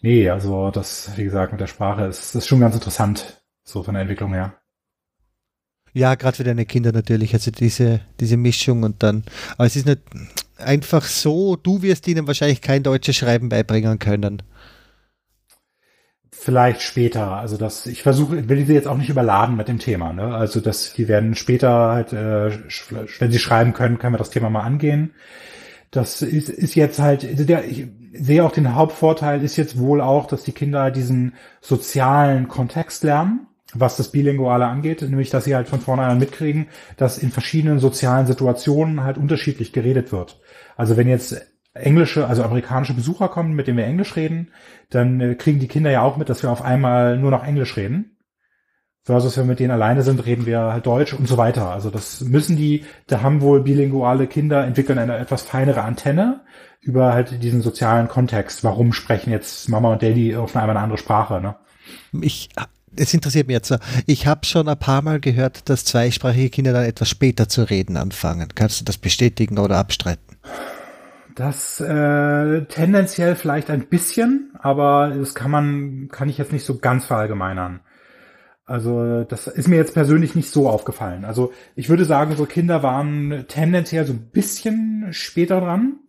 [0.00, 3.94] Nee, also das, wie gesagt, mit der Sprache ist, ist schon ganz interessant, so von
[3.94, 4.54] der Entwicklung her.
[5.92, 9.24] ja, gerade für deine Kinder natürlich, also diese, diese Mischung und dann,
[9.54, 10.00] aber es ist nicht
[10.58, 14.42] einfach so, du wirst ihnen wahrscheinlich kein deutsches Schreiben beibringen können.
[16.40, 17.32] Vielleicht später.
[17.32, 20.12] Also das, ich versuche, will sie jetzt auch nicht überladen mit dem Thema.
[20.12, 20.34] Ne?
[20.34, 22.52] Also das, die werden später halt, äh,
[23.18, 25.14] wenn sie schreiben können, können wir das Thema mal angehen.
[25.90, 30.00] Das ist, ist jetzt halt, also der, ich sehe auch den Hauptvorteil ist jetzt wohl
[30.00, 35.56] auch, dass die Kinder diesen sozialen Kontext lernen, was das Bilinguale angeht, nämlich dass sie
[35.56, 40.38] halt von vornherein mitkriegen, dass in verschiedenen sozialen Situationen halt unterschiedlich geredet wird.
[40.76, 41.44] Also wenn jetzt
[41.78, 44.52] englische, also amerikanische Besucher kommen, mit denen wir Englisch reden,
[44.90, 47.76] dann äh, kriegen die Kinder ja auch mit, dass wir auf einmal nur noch Englisch
[47.76, 48.16] reden.
[49.04, 51.70] Versus wenn wir mit denen alleine sind, reden wir halt Deutsch und so weiter.
[51.70, 56.42] Also das müssen die, da haben wohl bilinguale Kinder entwickeln eine etwas feinere Antenne
[56.80, 58.64] über halt diesen sozialen Kontext.
[58.64, 61.56] Warum sprechen jetzt Mama und Daddy auf einmal eine andere Sprache, ne?
[62.20, 62.50] Ich,
[62.96, 63.78] es interessiert mich jetzt.
[64.06, 67.96] Ich habe schon ein paar Mal gehört, dass zweisprachige Kinder dann etwas später zu reden
[67.96, 68.48] anfangen.
[68.54, 70.36] Kannst du das bestätigen oder abstreiten?
[71.38, 76.78] Das äh, tendenziell vielleicht ein bisschen, aber das kann man, kann ich jetzt nicht so
[76.78, 77.78] ganz verallgemeinern.
[78.64, 81.24] Also das ist mir jetzt persönlich nicht so aufgefallen.
[81.24, 86.00] Also ich würde sagen, so Kinder waren tendenziell so ein bisschen später dran,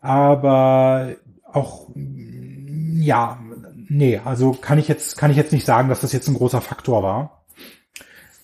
[0.00, 3.40] aber auch ja,
[3.88, 6.60] nee, also kann ich jetzt kann ich jetzt nicht sagen, dass das jetzt ein großer
[6.60, 7.46] Faktor war.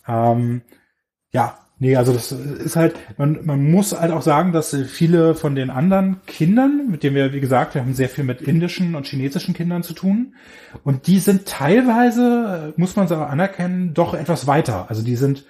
[0.08, 0.62] Ähm,
[1.32, 5.56] ja, nee, also das ist halt, man, man muss halt auch sagen, dass viele von
[5.56, 9.06] den anderen Kindern, mit denen wir, wie gesagt, wir haben sehr viel mit indischen und
[9.06, 10.36] chinesischen Kindern zu tun.
[10.84, 14.86] Und die sind teilweise, muss man sagen, anerkennen, doch etwas weiter.
[14.90, 15.44] Also die sind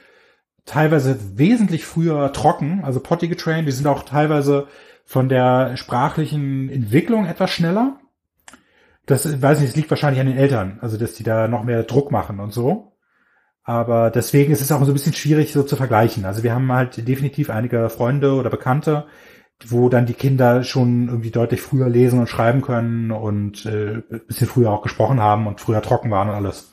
[0.65, 3.69] teilweise wesentlich früher trocken, also potty getrained.
[3.69, 4.69] Die sind auch teilweise
[5.05, 8.01] von der sprachlichen Entwicklung etwas schneller.
[9.05, 11.83] Das, weiß nicht, es liegt wahrscheinlich an den Eltern, also dass die da noch mehr
[11.83, 12.92] Druck machen und so.
[13.65, 16.25] Aber deswegen ist es auch so ein bisschen schwierig so zu vergleichen.
[16.25, 19.07] Also wir haben halt definitiv einige Freunde oder Bekannte,
[19.65, 24.27] wo dann die Kinder schon irgendwie deutlich früher lesen und schreiben können und äh, ein
[24.27, 26.73] bisschen früher auch gesprochen haben und früher trocken waren und alles.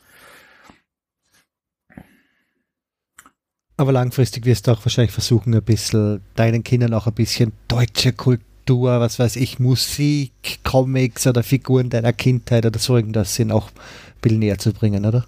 [3.78, 8.12] Aber langfristig wirst du auch wahrscheinlich versuchen, ein bisschen deinen Kindern auch ein bisschen deutsche
[8.12, 13.68] Kultur, was weiß ich, Musik, Comics oder Figuren deiner Kindheit oder so irgendwas sind auch
[13.68, 15.26] ein bisschen näher zu bringen, oder?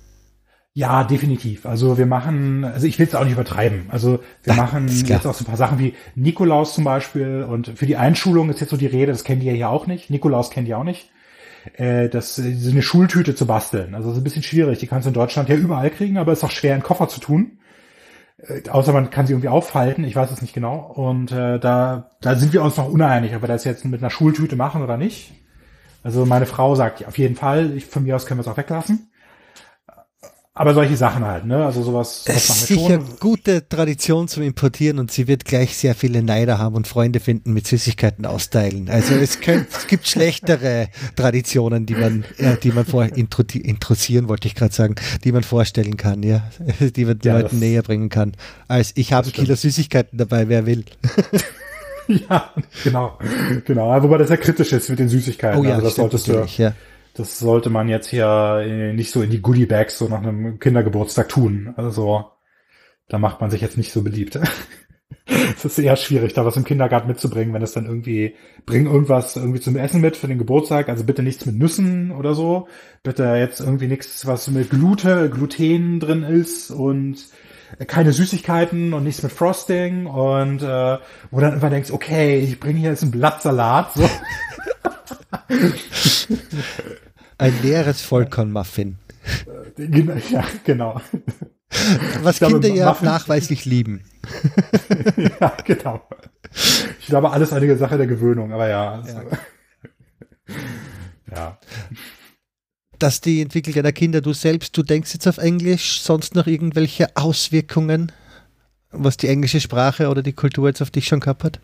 [0.74, 1.66] Ja, definitiv.
[1.66, 3.88] Also wir machen, also ich will es auch nicht übertreiben.
[3.90, 7.86] Also wir machen jetzt auch so ein paar Sachen wie Nikolaus zum Beispiel und für
[7.86, 10.10] die Einschulung ist jetzt so die Rede, das kennen die ja hier auch nicht.
[10.10, 11.10] Nikolaus kennen die auch nicht.
[11.74, 13.96] Äh, das so eine Schultüte zu basteln.
[13.96, 14.80] Also das ist ein bisschen schwierig.
[14.80, 17.10] Die kannst du in Deutschland ja überall kriegen, aber ist auch schwer in den Koffer
[17.10, 17.58] zu tun.
[18.38, 20.78] Äh, außer man kann sie irgendwie aufhalten, ich weiß es nicht genau.
[20.96, 24.10] Und äh, da, da sind wir uns noch uneinig, ob wir das jetzt mit einer
[24.10, 25.34] Schultüte machen oder nicht.
[26.02, 28.48] Also meine Frau sagt, ja, auf jeden Fall, ich, von mir aus können wir es
[28.48, 29.11] auch weglassen.
[30.54, 31.66] Aber solche Sachen halt, ne?
[31.66, 33.20] Also sowas, machen wir sicher schon.
[33.22, 37.54] gute Tradition zum Importieren und sie wird gleich sehr viele Neider haben und Freunde finden
[37.54, 38.90] mit Süßigkeiten austeilen.
[38.90, 44.50] Also es, könnt, es gibt schlechtere Traditionen, die man, äh, die man vor interessieren, wollte
[44.50, 46.44] ich gerade sagen, die man vorstellen kann, ja,
[46.82, 48.34] die man ja, Leuten näher bringen kann.
[48.68, 50.84] Als ich habe Kilo Süßigkeiten dabei, wer will.
[52.08, 52.52] ja,
[52.84, 53.18] genau,
[53.64, 54.04] genau.
[54.04, 55.62] Wobei das ja kritisch ist mit den Süßigkeiten.
[55.62, 56.46] Oh ja, also das solltest du.
[56.58, 56.74] Ja
[57.14, 60.60] das sollte man jetzt hier äh, nicht so in die Goodie Bags so nach einem
[60.60, 61.74] Kindergeburtstag tun.
[61.76, 62.32] Also
[63.08, 64.40] da macht man sich jetzt nicht so beliebt.
[65.56, 69.36] es ist eher schwierig, da was im Kindergarten mitzubringen, wenn es dann irgendwie, bring irgendwas
[69.36, 72.68] irgendwie zum Essen mit für den Geburtstag, also bitte nichts mit Nüssen oder so.
[73.04, 77.28] Bitte jetzt irgendwie nichts, was mit Glute, Gluten drin ist und
[77.88, 80.98] keine Süßigkeiten und nichts mit Frosting und äh,
[81.32, 83.94] wo dann immer denkst, okay, ich bringe hier jetzt ein Blattsalat.
[83.94, 84.10] So.
[87.38, 88.98] Ein leeres Vollkornmuffin.
[89.78, 91.02] Ja, genau.
[92.22, 94.04] Was glaube, Kinder ja Muffin nachweislich lieben.
[95.40, 96.02] ja, genau.
[97.00, 99.04] Ich glaube, alles eine Sache der Gewöhnung, aber ja.
[99.08, 99.24] Ja.
[101.32, 101.60] ja.
[103.00, 107.16] Dass die Entwicklung deiner Kinder, du selbst, du denkst jetzt auf Englisch, sonst noch irgendwelche
[107.16, 108.12] Auswirkungen,
[108.92, 111.60] was die englische Sprache oder die Kultur jetzt auf dich schon gehabt hat?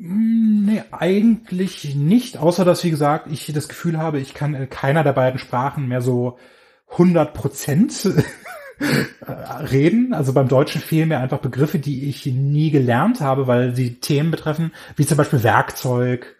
[0.00, 4.70] Hm, nee, eigentlich nicht, außer dass, wie gesagt, ich das Gefühl habe, ich kann in
[4.70, 6.38] keiner der beiden Sprachen mehr so
[6.92, 8.08] 100 Prozent
[9.70, 10.14] reden.
[10.14, 14.30] Also beim Deutschen fehlen mir einfach Begriffe, die ich nie gelernt habe, weil sie Themen
[14.30, 16.34] betreffen, wie zum Beispiel Werkzeug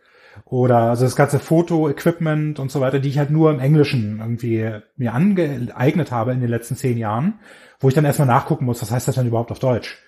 [0.46, 4.80] oder also das ganze Foto-Equipment und so weiter, die ich halt nur im Englischen irgendwie
[4.96, 7.40] mir angeeignet habe in den letzten zehn Jahren,
[7.78, 9.98] wo ich dann erstmal nachgucken muss, was heißt das denn überhaupt auf Deutsch?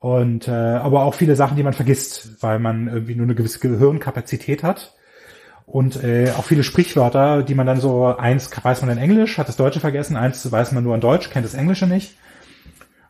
[0.00, 3.58] Und äh, aber auch viele Sachen, die man vergisst, weil man irgendwie nur eine gewisse
[3.58, 4.94] Gehirnkapazität hat.
[5.66, 9.48] Und äh, auch viele Sprichwörter, die man dann so, eins weiß man in Englisch, hat
[9.48, 12.16] das Deutsche vergessen, eins weiß man nur in Deutsch, kennt das Englische nicht.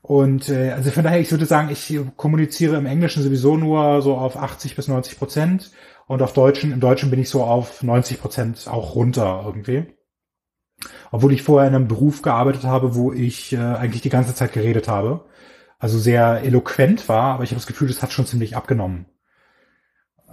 [0.02, 4.16] Und äh, also von daher, ich würde sagen, ich kommuniziere im Englischen sowieso nur so
[4.16, 5.70] auf 80 bis 90 Prozent
[6.06, 9.84] und auf Deutschen, im Deutschen bin ich so auf 90 Prozent auch runter irgendwie.
[11.10, 14.52] Obwohl ich vorher in einem Beruf gearbeitet habe, wo ich äh, eigentlich die ganze Zeit
[14.52, 15.27] geredet habe
[15.78, 19.06] also sehr eloquent war, aber ich habe das Gefühl, das hat schon ziemlich abgenommen.
[20.26, 20.32] Äh,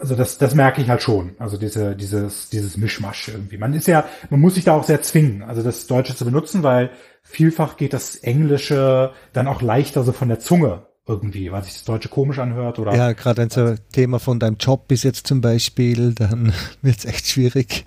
[0.00, 1.36] also das, das merke ich halt schon.
[1.38, 3.58] Also diese, dieses, dieses Mischmasch irgendwie.
[3.58, 6.62] Man ist ja, man muss sich da auch sehr zwingen, also das Deutsche zu benutzen,
[6.62, 6.90] weil
[7.22, 11.84] vielfach geht das Englische dann auch leichter so von der Zunge irgendwie, weil sich das
[11.84, 12.94] Deutsche komisch anhört oder.
[12.94, 16.52] Ja, gerade so ein Thema von deinem Job ist jetzt zum Beispiel, dann
[16.82, 17.84] wird es echt schwierig.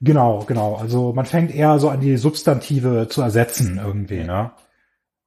[0.00, 0.74] Genau, genau.
[0.74, 4.50] Also man fängt eher so an die Substantive zu ersetzen irgendwie, ne?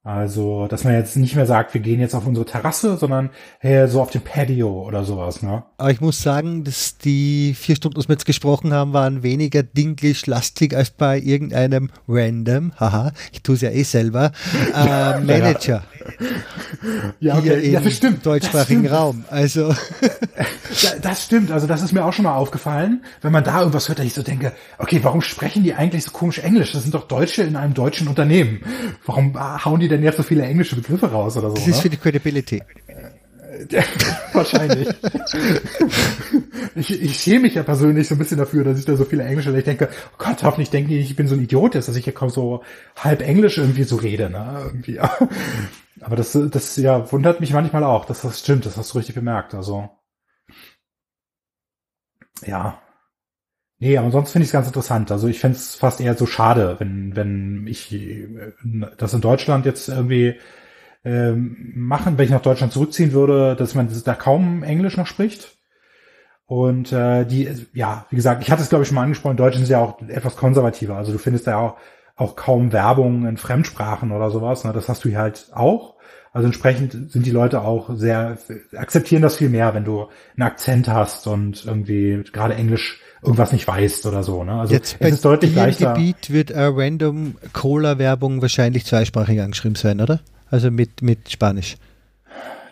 [0.08, 3.28] Also, dass man jetzt nicht mehr sagt, wir gehen jetzt auf unsere Terrasse, sondern
[3.58, 5.64] hey, so auf dem Patio oder sowas, ne?
[5.76, 9.62] Aber ich muss sagen, dass die vier Stunden, die wir jetzt gesprochen haben, waren weniger
[9.62, 14.32] dinglisch-lastig als bei irgendeinem random, haha, ich tue es ja eh selber,
[14.74, 15.82] äh, Manager.
[17.20, 17.60] ja, okay.
[17.60, 18.24] Hier ja, das stimmt.
[18.24, 19.00] deutschsprachigen das stimmt.
[19.00, 19.24] Raum.
[19.30, 19.74] Also.
[21.02, 23.98] das stimmt, also das ist mir auch schon mal aufgefallen, wenn man da irgendwas hört,
[23.98, 26.72] dass ich so denke, okay, warum sprechen die eigentlich so komisch Englisch?
[26.72, 28.60] Das sind doch Deutsche in einem deutschen Unternehmen.
[29.06, 29.34] Warum
[29.64, 31.56] hauen die denn jetzt so viele englische Begriffe raus oder so?
[31.56, 31.82] Das ist ne?
[31.82, 32.62] für die Credibility.
[33.70, 33.82] Ja,
[34.32, 34.88] wahrscheinlich.
[36.74, 39.24] ich, ich schäme mich ja persönlich so ein bisschen dafür, dass ich da so viele
[39.24, 42.04] Englische, ich denke, oh Gott, hoffentlich denken die, ich bin so ein Idiot, dass ich
[42.04, 42.62] hier kaum so
[42.96, 44.62] halb Englisch irgendwie so rede, ne?
[44.64, 45.00] Irgendwie.
[45.00, 49.14] Aber das, das ja wundert mich manchmal auch, dass das stimmt, das hast du richtig
[49.14, 49.54] bemerkt.
[49.54, 49.90] Also
[52.46, 52.80] ja.
[53.80, 55.12] Nee, aber sonst finde ich es ganz interessant.
[55.12, 57.94] Also ich fände es fast eher so schade, wenn, wenn ich
[58.96, 60.36] das in Deutschland jetzt irgendwie
[61.08, 65.56] ähm, machen, wenn ich nach Deutschland zurückziehen würde, dass man da kaum Englisch noch spricht.
[66.44, 69.64] Und äh, die, ja, wie gesagt, ich hatte es glaube ich schon mal angesprochen, Deutschen
[69.64, 70.96] sind ja auch etwas konservativer.
[70.96, 71.76] Also du findest da auch,
[72.16, 74.64] auch kaum Werbung in Fremdsprachen oder sowas.
[74.64, 74.72] Ne?
[74.74, 75.94] Das hast du hier halt auch.
[76.32, 78.36] Also entsprechend sind die Leute auch sehr,
[78.76, 83.66] akzeptieren das viel mehr, wenn du einen Akzent hast und irgendwie gerade Englisch irgendwas nicht
[83.66, 84.44] weißt oder so.
[84.44, 84.52] Ne?
[84.52, 85.94] Also Jetzt es ist deutlich leichter.
[85.94, 90.20] Gebiet wird eine Random Cola-Werbung wahrscheinlich zweisprachig angeschrieben sein, oder?
[90.50, 91.76] Also mit, mit Spanisch.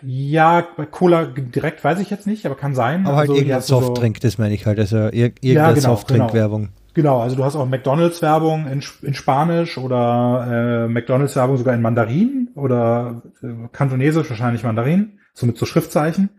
[0.02, 3.06] Ja, bei Cola direkt weiß ich jetzt nicht, aber kann sein.
[3.06, 4.78] Aber halt also, irgendein Softdrink, so das meine ich halt.
[4.78, 6.62] Also irgendeine ja, genau, Softdrink-Werbung.
[6.62, 6.72] Genau.
[6.94, 12.48] Genau, also du hast auch McDonalds-Werbung in, in Spanisch oder äh, McDonalds-Werbung sogar in Mandarin
[12.54, 16.30] oder äh, Kantonesisch wahrscheinlich Mandarin, so mit so Schriftzeichen.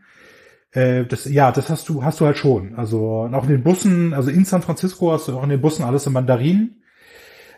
[0.71, 2.73] Äh, das, ja, das hast du, hast du halt schon.
[2.73, 5.83] Also auch in den Bussen, also in San Francisco hast du auch in den Bussen
[5.83, 6.77] alles in Mandarin.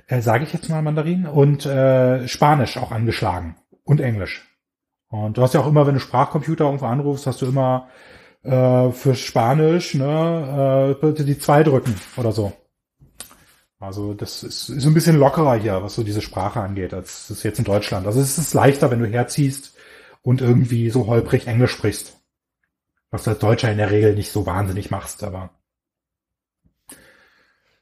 [0.07, 3.55] äh, sage ich jetzt mal Mandarin, und äh, Spanisch auch angeschlagen
[3.89, 4.47] und Englisch.
[5.07, 7.89] Und du hast ja auch immer, wenn du Sprachcomputer irgendwo anrufst, hast du immer
[8.43, 12.53] äh, für Spanisch, ne, äh, bitte die zwei drücken oder so.
[13.79, 17.41] Also das ist, ist ein bisschen lockerer hier, was so diese Sprache angeht, als es
[17.41, 18.05] jetzt in Deutschland.
[18.05, 19.75] Also es ist leichter, wenn du herziehst
[20.21, 22.17] und irgendwie so holprig Englisch sprichst.
[23.09, 25.49] Was du als Deutscher in der Regel nicht so wahnsinnig machst, aber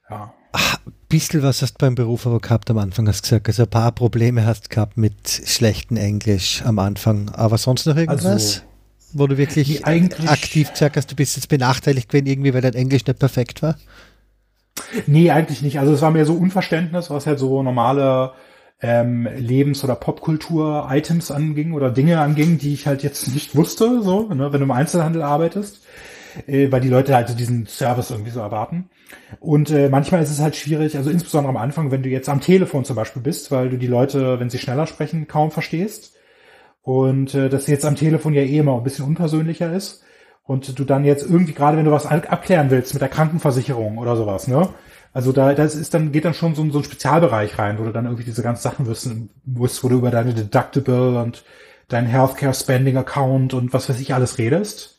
[0.09, 0.33] ja.
[0.53, 0.77] Ach,
[1.09, 3.47] bisschen was hast du beim Beruf aber gehabt am Anfang, hast gesagt.
[3.47, 7.29] Also ein paar Probleme hast gehabt mit schlechtem Englisch am Anfang.
[7.29, 8.25] Aber sonst noch irgendwas?
[8.25, 8.61] Also,
[9.13, 13.05] wo du wirklich aktiv gesagt hast, du bist jetzt benachteiligt gewesen, irgendwie, weil dein Englisch
[13.05, 13.77] nicht perfekt war?
[15.05, 15.79] Nee, eigentlich nicht.
[15.79, 18.33] Also es war mehr so Unverständnis, was halt so normale
[18.81, 24.27] ähm, Lebens- oder Popkultur-Items anging oder Dinge anging, die ich halt jetzt nicht wusste, so,
[24.33, 25.79] ne, wenn du im Einzelhandel arbeitest,
[26.45, 28.89] äh, weil die Leute halt so diesen Service irgendwie so erwarten.
[29.39, 32.41] Und äh, manchmal ist es halt schwierig, also insbesondere am Anfang, wenn du jetzt am
[32.41, 36.15] Telefon zum Beispiel bist, weil du die Leute, wenn sie schneller sprechen, kaum verstehst.
[36.81, 40.03] Und äh, das jetzt am Telefon ja eh immer ein bisschen unpersönlicher ist.
[40.43, 44.15] Und du dann jetzt irgendwie, gerade wenn du was abklären willst mit der Krankenversicherung oder
[44.15, 44.69] sowas, ne?
[45.13, 47.91] Also da, das ist dann, geht dann schon so, so ein Spezialbereich rein, wo du
[47.91, 51.43] dann irgendwie diese ganzen Sachen wissen musst, wo du über deine Deductible und
[51.87, 54.96] dein Healthcare Spending Account und was weiß ich alles redest,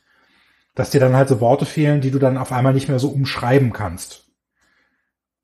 [0.78, 3.10] dass dir dann halt so Worte fehlen, die du dann auf einmal nicht mehr so
[3.10, 4.24] umschreiben kannst.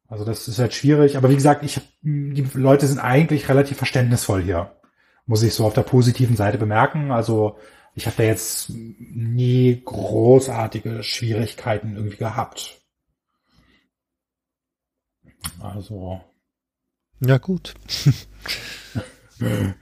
[0.09, 4.43] Also das ist halt schwierig, aber wie gesagt, ich, die Leute sind eigentlich relativ verständnisvoll
[4.43, 4.71] hier
[5.27, 7.11] muss ich so auf der positiven Seite bemerken.
[7.11, 7.59] Also
[7.95, 12.81] ich habe da jetzt nie großartige Schwierigkeiten irgendwie gehabt.
[15.61, 16.21] Also.
[17.21, 17.75] Ja, gut.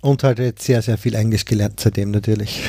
[0.00, 2.62] Und halt jetzt sehr, sehr viel Englisch gelernt seitdem natürlich.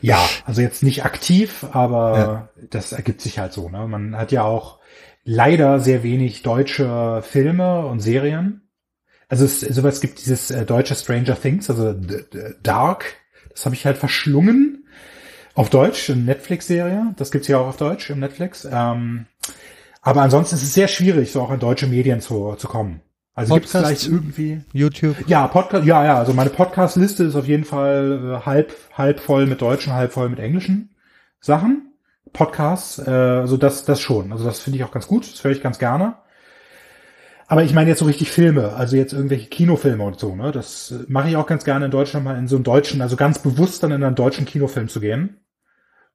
[0.00, 2.48] Ja, also jetzt nicht aktiv, aber ja.
[2.70, 3.68] das ergibt sich halt so.
[3.68, 3.86] Ne?
[3.88, 4.78] Man hat ja auch
[5.24, 8.66] leider sehr wenig deutsche Filme und Serien
[9.28, 11.94] also es, sowas gibt dieses äh, deutsche Stranger Things, also
[12.62, 13.14] Dark,
[13.50, 14.86] das habe ich halt verschlungen
[15.54, 18.68] auf Deutsch, eine Netflix-Serie, das gibt's ja auch auf Deutsch im Netflix.
[18.70, 19.26] Ähm,
[20.00, 23.00] aber ansonsten ist es sehr schwierig, so auch in deutsche Medien zu, zu kommen.
[23.36, 25.16] Also gibt es vielleicht irgendwie YouTube?
[25.26, 26.18] Ja, Podcast, ja, ja.
[26.18, 30.30] Also meine Podcast-Liste ist auf jeden Fall äh, halb halb voll mit deutschen, halb voll
[30.30, 30.96] mit englischen
[31.40, 31.92] Sachen.
[32.32, 34.32] Podcasts, äh, also das das schon.
[34.32, 35.30] Also das finde ich auch ganz gut.
[35.30, 36.14] Das höre ich ganz gerne.
[37.46, 40.50] Aber ich meine jetzt so richtig Filme, also jetzt irgendwelche Kinofilme und so, ne?
[40.50, 43.16] Das äh, mache ich auch ganz gerne in Deutschland mal in so einen deutschen, also
[43.16, 45.40] ganz bewusst dann in einen deutschen Kinofilm zu gehen.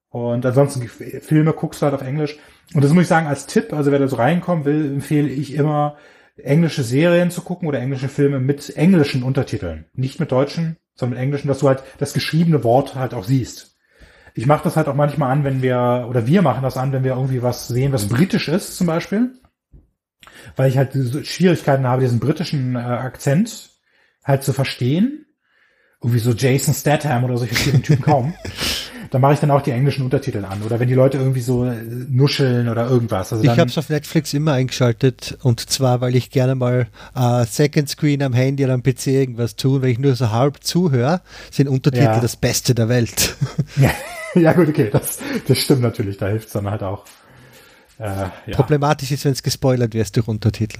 [0.09, 2.39] Und ansonsten Filme guckst du halt auf Englisch.
[2.73, 5.53] Und das muss ich sagen als Tipp, also wer da so reinkommen will, empfehle ich
[5.53, 5.97] immer
[6.43, 9.85] englische Serien zu gucken oder englische Filme mit englischen Untertiteln.
[9.93, 13.77] Nicht mit deutschen, sondern mit englischen, dass du halt das geschriebene Wort halt auch siehst.
[14.33, 17.03] Ich mache das halt auch manchmal an, wenn wir, oder wir machen das an, wenn
[17.03, 19.33] wir irgendwie was sehen, was britisch ist zum Beispiel
[20.55, 20.93] weil ich halt
[21.25, 23.69] Schwierigkeiten habe, diesen britischen äh, Akzent
[24.23, 25.25] halt zu verstehen.
[26.01, 28.33] Irgendwie so Jason Statham oder solche vielen Typen kaum.
[29.11, 30.61] Da mache ich dann auch die englischen Untertitel an.
[30.63, 31.75] Oder wenn die Leute irgendwie so äh,
[32.09, 33.33] nuscheln oder irgendwas.
[33.33, 37.45] Also ich habe es auf Netflix immer eingeschaltet und zwar, weil ich gerne mal äh,
[37.45, 39.81] Second Screen am Handy oder am PC irgendwas tue.
[39.81, 41.19] Wenn ich nur so halb zuhöre,
[41.51, 42.19] sind Untertitel ja.
[42.21, 43.35] das Beste der Welt.
[43.77, 43.91] Ja,
[44.35, 46.17] ja gut, okay, das, das stimmt natürlich.
[46.17, 47.05] Da hilft es dann halt auch.
[47.99, 48.05] Äh,
[48.47, 48.55] ja.
[48.55, 50.79] Problematisch ist, wenn es gespoilert wirst durch Untertitel.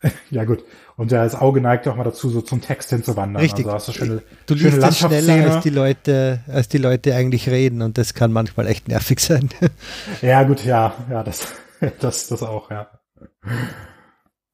[0.30, 0.64] Ja gut.
[0.96, 3.40] Und ja, das Auge neigt auch mal dazu, so zum Text hinzuwandern.
[3.40, 3.66] Richtig.
[3.66, 7.14] Also hast du schöne, du liest schöne es schneller, als die Leute, als die Leute
[7.14, 9.48] eigentlich reden und das kann manchmal echt nervig sein.
[10.22, 11.54] Ja gut, ja, ja, das,
[12.00, 12.88] das, das auch, ja.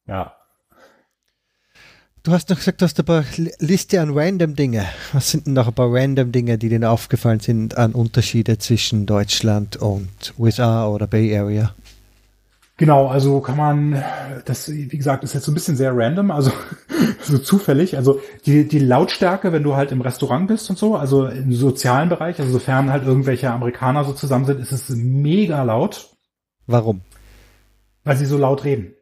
[0.07, 0.35] Ja.
[2.23, 3.23] Du hast noch gesagt, du hast ein paar
[3.59, 4.85] Liste an random Dinge.
[5.13, 9.05] Was sind denn noch ein paar random Dinge, die dir aufgefallen sind an Unterschiede zwischen
[9.05, 11.75] Deutschland und USA oder Bay Area?
[12.77, 14.03] Genau, also kann man,
[14.43, 16.51] das, wie gesagt, ist jetzt so ein bisschen sehr random, also
[17.21, 17.95] so zufällig.
[17.95, 22.09] Also die, die Lautstärke, wenn du halt im Restaurant bist und so, also im sozialen
[22.09, 26.09] Bereich, also sofern halt irgendwelche Amerikaner so zusammen sind, ist es mega laut.
[26.67, 27.01] Warum?
[28.03, 28.93] Weil sie so laut reden.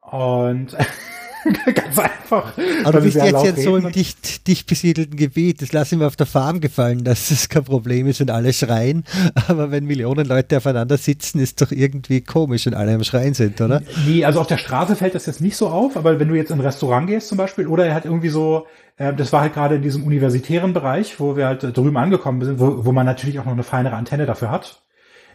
[0.00, 0.76] Und
[1.74, 2.52] Ganz einfach.
[2.84, 5.60] Aber du bist jetzt, jetzt so im dicht, dicht besiedelten Gebiet.
[5.62, 8.52] Das lasse ich mir auf der Farm gefallen, dass es kein Problem ist, wenn alle
[8.52, 9.04] schreien.
[9.48, 13.60] Aber wenn Millionen Leute aufeinander sitzen, ist doch irgendwie komisch, wenn alle am Schreien sind,
[13.60, 13.82] oder?
[14.06, 16.50] Nee, also auf der Straße fällt das jetzt nicht so auf, aber wenn du jetzt
[16.50, 18.66] in ein Restaurant gehst zum Beispiel, oder er hat irgendwie so,
[18.96, 22.58] äh, das war halt gerade in diesem universitären Bereich, wo wir halt drüben angekommen sind,
[22.58, 24.84] wo, wo man natürlich auch noch eine feinere Antenne dafür hat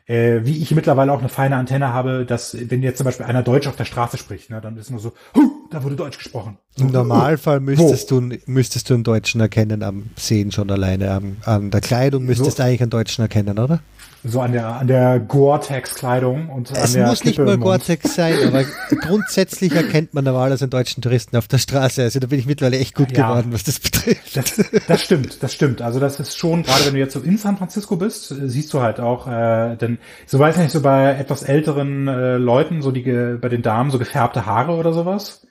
[0.10, 3.44] äh, wie ich mittlerweile auch eine feine Antenne habe, dass wenn jetzt zum Beispiel einer
[3.44, 6.58] Deutsch auf der Straße spricht, ne, dann ist nur so, huh, da wurde Deutsch gesprochen.
[6.78, 11.12] Im Normalfall müsstest du, müsstest du einen Deutschen erkennen am Sehen schon alleine.
[11.12, 12.64] An, an der Kleidung müsstest So.
[12.64, 13.82] du eigentlich einen Deutschen erkennen, oder?
[14.24, 17.60] So an der, an der Gore-Tex-Kleidung und Es an der muss nicht Kippe mal im
[17.60, 17.64] Mund.
[17.86, 18.64] Gore-Tex sein, aber
[19.02, 22.02] grundsätzlich erkennt man normalerweise einen deutschen Touristen auf der Straße.
[22.04, 23.28] Also da bin ich mittlerweile echt gut Ja.
[23.30, 24.36] geworden, was das betrifft.
[24.36, 25.82] Das, das stimmt, das stimmt.
[25.82, 28.82] Also das ist schon, gerade wenn du jetzt so in San Francisco bist, siehst du
[28.82, 33.02] halt auch, äh, denn so weiß nicht, so bei etwas älteren äh, Leuten, so die
[33.40, 35.46] bei den Damen so gefärbte Haare oder sowas.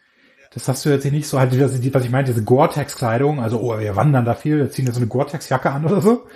[0.52, 3.97] Das hast du jetzt nicht so, halt, was ich meine, diese Gore-Tex-Kleidung, also oh, wir
[3.97, 6.27] wandern da viel, wir ziehen jetzt so eine Gore-Tex-Jacke an oder so.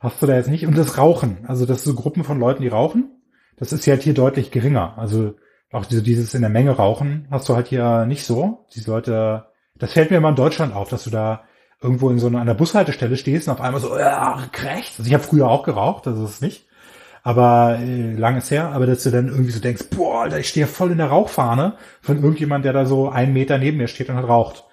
[0.00, 0.66] Hast du da jetzt nicht.
[0.66, 3.10] Und das Rauchen, also das sind so Gruppen von Leuten, die rauchen,
[3.56, 4.98] das ist ja halt hier deutlich geringer.
[4.98, 5.34] Also
[5.70, 8.66] auch diese, dieses in der Menge rauchen hast du halt hier nicht so.
[8.74, 11.44] Diese Leute, das fällt mir immer in Deutschland auf, dass du da
[11.80, 14.98] irgendwo in so einer, an Bushaltestelle stehst und auf einmal so, ja, rechts.
[14.98, 16.66] Also ich habe früher auch geraucht, das ist es nicht.
[17.22, 20.48] Aber äh, lang ist her, aber dass du dann irgendwie so denkst, boah, Alter, ich
[20.48, 24.08] stehe voll in der Rauchfahne von irgendjemand, der da so einen Meter neben mir steht
[24.08, 24.64] und halt raucht.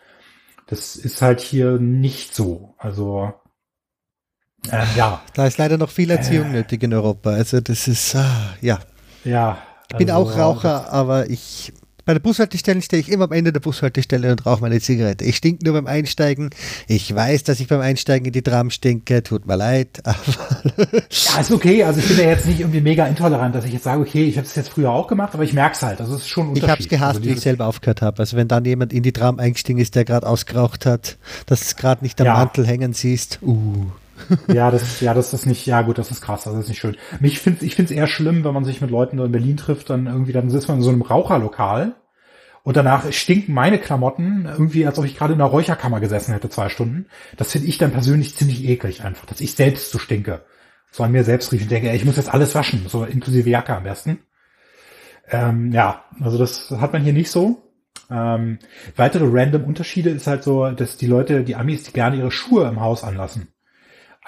[0.67, 2.73] Das ist halt hier nicht so.
[2.77, 3.33] Also
[4.71, 7.31] äh, ja, Da ist leider noch viel Erziehung nötig in Europa.
[7.31, 8.79] Also das ist, ah, ja.
[9.23, 9.57] ja.
[9.91, 11.73] Ich bin also, auch Raucher, aber ich,
[12.09, 15.23] bei der Bushaltestelle stehe ich immer am Ende der Bushaltestelle und rauche meine Zigarette.
[15.25, 16.49] Ich stink nur beim Einsteigen.
[16.87, 19.21] Ich weiß, dass ich beim Einsteigen in die Tram stinke.
[19.21, 21.83] Tut mir leid, Ja, ist okay.
[21.83, 24.37] Also ich bin ja jetzt nicht irgendwie mega intolerant, dass ich jetzt sage, okay, ich
[24.37, 26.01] habe es jetzt früher auch gemacht, aber ich merk's halt.
[26.01, 28.17] Also es ist schon ein ich habe es gehasst, also wie ich selber aufgehört habe.
[28.17, 31.75] Also wenn dann jemand in die Tram eingestiegen ist, der gerade ausgeraucht hat, dass es
[31.75, 32.33] gerade nicht am Ja.
[32.33, 33.37] Mantel hängen siehst.
[33.43, 33.85] Uh.
[34.53, 36.97] Ja, das, ja, das ist nicht, ja gut, das ist krass, das ist nicht schön.
[37.19, 39.89] Mich find, ich finde es eher schlimm, wenn man sich mit Leuten in Berlin trifft,
[39.89, 41.95] dann irgendwie, dann sitzt man in so einem Raucherlokal
[42.63, 46.49] und danach stinken meine Klamotten irgendwie, als ob ich gerade in einer Räucherkammer gesessen hätte,
[46.49, 47.07] zwei Stunden.
[47.37, 50.45] Das finde ich dann persönlich ziemlich eklig einfach, dass ich selbst so stinke.
[50.91, 53.49] So an mir selbst rieche und denke, ey, ich muss jetzt alles waschen, so inklusive
[53.49, 54.19] Jacke am besten.
[55.29, 57.71] Ähm, ja, also das hat man hier nicht so.
[58.09, 58.59] Ähm,
[58.95, 62.67] weitere random Unterschiede ist halt so, dass die Leute, die Amis, die gerne ihre Schuhe
[62.67, 63.49] im Haus anlassen.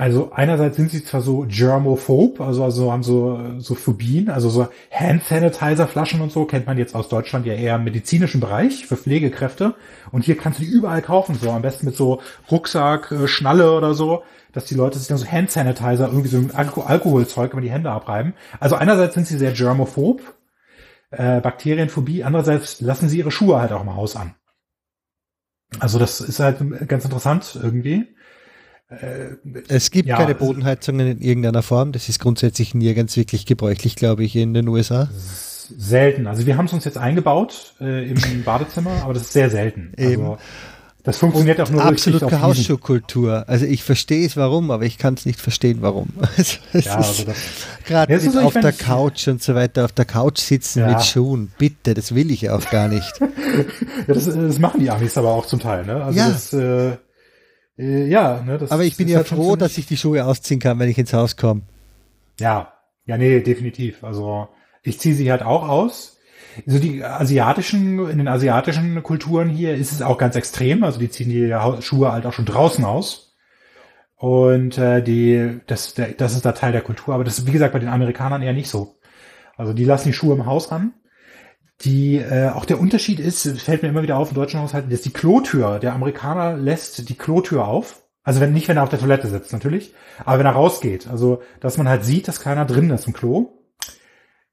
[0.01, 4.67] Also einerseits sind sie zwar so germophob, also, also haben so, so Phobien, also so
[4.89, 8.87] Hand Sanitizer Flaschen und so, kennt man jetzt aus Deutschland ja eher im medizinischen Bereich
[8.87, 9.75] für Pflegekräfte.
[10.11, 13.73] Und hier kannst du die überall kaufen, so am besten mit so Rucksack, äh, Schnalle
[13.77, 14.23] oder so,
[14.53, 17.69] dass die Leute sich dann so Hand Sanitizer, irgendwie so ein Alko Alkoholzeug über die
[17.69, 18.33] Hände abreiben.
[18.59, 20.19] Also einerseits sind sie sehr germophob,
[21.11, 24.33] äh, Bakterienphobie, andererseits lassen sie ihre Schuhe halt auch im Haus an.
[25.79, 26.57] Also das ist halt
[26.87, 28.07] ganz interessant irgendwie.
[28.91, 29.35] Äh,
[29.69, 31.91] Es gibt Ja, keine Bodenheizungen in irgendeiner Form.
[31.93, 35.09] Das ist grundsätzlich nirgends wirklich gebräuchlich, glaube ich, in den USA.
[35.77, 36.27] Selten.
[36.27, 39.93] Also wir haben es uns jetzt eingebaut äh, im Badezimmer, aber das ist sehr selten.
[39.97, 40.37] Also
[41.03, 42.41] das funktioniert auch nur Absolut Wiesen.
[42.41, 43.45] Hausschuhkultur.
[43.47, 46.09] Also ich verstehe es warum, aber ich kann es nicht verstehen, warum.
[46.37, 47.23] Also Ja, also
[47.87, 50.89] gerade so, auf der Couch und so weiter, auf der Couch sitzen Ja.
[50.89, 51.51] mit Schuhen.
[51.57, 53.13] Bitte, das will ich auch gar nicht.
[53.19, 55.85] ja, das, das machen die Amis aber auch zum Teil.
[55.85, 56.03] Ne?
[56.03, 56.29] Also Ja.
[56.29, 56.97] das, äh,
[57.81, 60.59] äh, ja, ne, das Aber ich bin ja halt froh, dass ich die Schuhe ausziehen
[60.59, 61.61] kann, wenn ich ins Haus komme.
[62.39, 62.73] Ja,
[63.05, 64.03] ja, nee, definitiv.
[64.03, 64.47] Also
[64.83, 66.17] ich ziehe sie halt auch aus.
[66.65, 70.83] So die asiatischen, in den asiatischen Kulturen hier ist es auch ganz extrem.
[70.83, 73.35] Also die ziehen die Schuhe halt auch schon draußen aus.
[74.17, 77.15] Und äh, die, das, der, das ist da Teil der Kultur.
[77.15, 78.95] Aber das ist, wie gesagt, bei den Amerikanern eher nicht so.
[79.57, 80.93] Also die lassen die Schuhe im Haus an.
[81.83, 85.01] Die, äh, auch der Unterschied ist, fällt mir immer wieder auf in deutschen Haushalten, dass
[85.01, 88.03] die Klotür, der Amerikaner lässt die Klotür auf.
[88.23, 89.93] Also wenn nicht, wenn er auf der Toilette sitzt, natürlich.
[90.23, 91.07] Aber wenn er rausgeht.
[91.07, 93.53] Also, dass man halt sieht, dass keiner drin ist im Klo.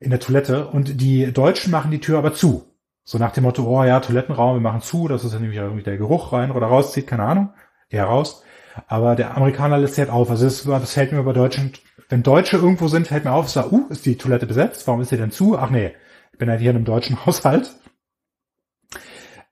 [0.00, 0.68] In der Toilette.
[0.68, 2.64] Und die Deutschen machen die Tür aber zu.
[3.04, 5.82] So nach dem Motto, oh ja, Toilettenraum, wir machen zu, dass es dann nämlich irgendwie
[5.82, 7.50] der Geruch rein oder rauszieht, keine Ahnung.
[7.90, 8.42] Eher raus.
[8.86, 10.30] Aber der Amerikaner lässt sie halt auf.
[10.30, 11.72] Also das, das fällt mir bei Deutschen,
[12.08, 14.86] wenn Deutsche irgendwo sind, fällt mir auf, so, uh, ist die Toilette besetzt?
[14.86, 15.58] Warum ist sie denn zu?
[15.58, 15.92] Ach nee,
[16.38, 17.74] bin halt hier in einem deutschen Haushalt.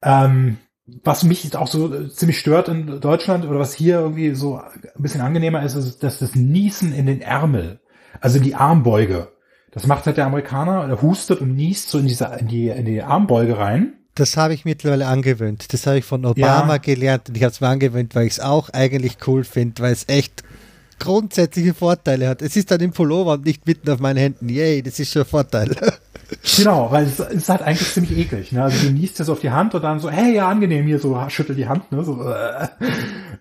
[0.02, 0.58] Ähm,
[1.02, 4.56] was mich jetzt auch so äh, ziemlich stört in Deutschland oder was hier irgendwie so
[4.58, 7.80] ein bisschen angenehmer ist, ist, dass das Niesen in den Ärmel,
[8.20, 9.28] also die Armbeuge,
[9.72, 12.84] das macht halt der Amerikaner, der hustet und niest so in, diese, in, die, in
[12.84, 13.94] die Armbeuge rein.
[14.14, 15.72] Das habe ich mittlerweile angewöhnt.
[15.74, 16.76] Das habe ich von Obama Ja.
[16.78, 19.92] gelernt und ich habe es mir angewöhnt, weil ich es auch eigentlich cool finde, weil
[19.92, 20.42] es echt
[20.98, 22.40] grundsätzliche Vorteile hat.
[22.40, 24.48] Es ist dann im Pullover und nicht mitten auf meinen Händen.
[24.48, 25.76] Yay, das ist schon ein Vorteil.
[26.56, 28.52] Genau, weil es ist halt eigentlich ziemlich eklig.
[28.52, 28.62] Ne?
[28.62, 30.98] Also du niest dir so auf die Hand und dann so, hey, ja, angenehm, hier
[30.98, 32.02] so, schüttel die Hand, ne?
[32.02, 32.68] So, äh.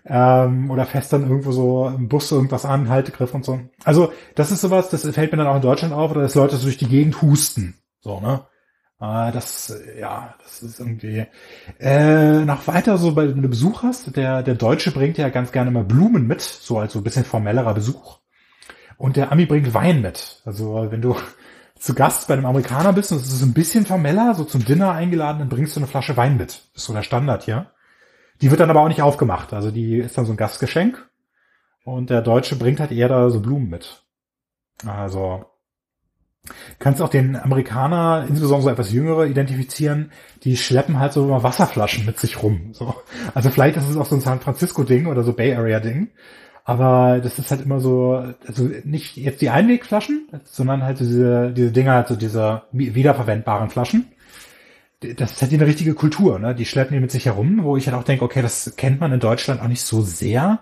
[0.06, 3.60] ähm, oder fest dann irgendwo so im Bus irgendwas an, Haltegriff und so.
[3.84, 6.56] Also, das ist sowas, das fällt mir dann auch in Deutschland auf, oder dass Leute
[6.56, 7.74] so durch die Gegend husten.
[8.00, 8.46] So, ne?
[9.00, 11.26] Äh, das, ja, das ist irgendwie.
[11.80, 15.50] Äh, noch weiter so, bei, wenn du Besuch hast, der, der Deutsche bringt ja ganz
[15.50, 18.20] gerne mal Blumen mit, so als so ein bisschen formellerer Besuch.
[18.96, 20.40] Und der Ami bringt Wein mit.
[20.44, 21.16] Also wenn du
[21.78, 24.92] zu Gast bei einem Amerikaner bist und es ist ein bisschen formeller, so zum Dinner
[24.92, 26.62] eingeladen, dann bringst du eine Flasche Wein mit.
[26.74, 27.70] Ist so der Standard hier.
[28.40, 29.52] Die wird dann aber auch nicht aufgemacht.
[29.52, 31.08] Also die ist dann so ein Gastgeschenk.
[31.84, 34.02] Und der Deutsche bringt halt eher da so Blumen mit.
[34.84, 35.44] Also
[36.78, 40.12] kannst auch den Amerikaner, insbesondere so etwas Jüngere, identifizieren,
[40.44, 42.72] die schleppen halt so immer Wasserflaschen mit sich rum.
[42.72, 42.94] So.
[43.34, 46.08] Also vielleicht ist es auch so ein San Francisco-Ding oder so Bay Area-Ding.
[46.68, 51.70] Aber das ist halt immer so, also nicht jetzt die Einwegflaschen, sondern halt diese, diese
[51.70, 54.06] Dinger, also diese wiederverwendbaren Flaschen.
[55.00, 56.56] Das ist halt eine richtige Kultur, ne?
[56.56, 59.12] Die schleppen die mit sich herum, wo ich halt auch denke, okay, das kennt man
[59.12, 60.58] in Deutschland auch nicht so sehr.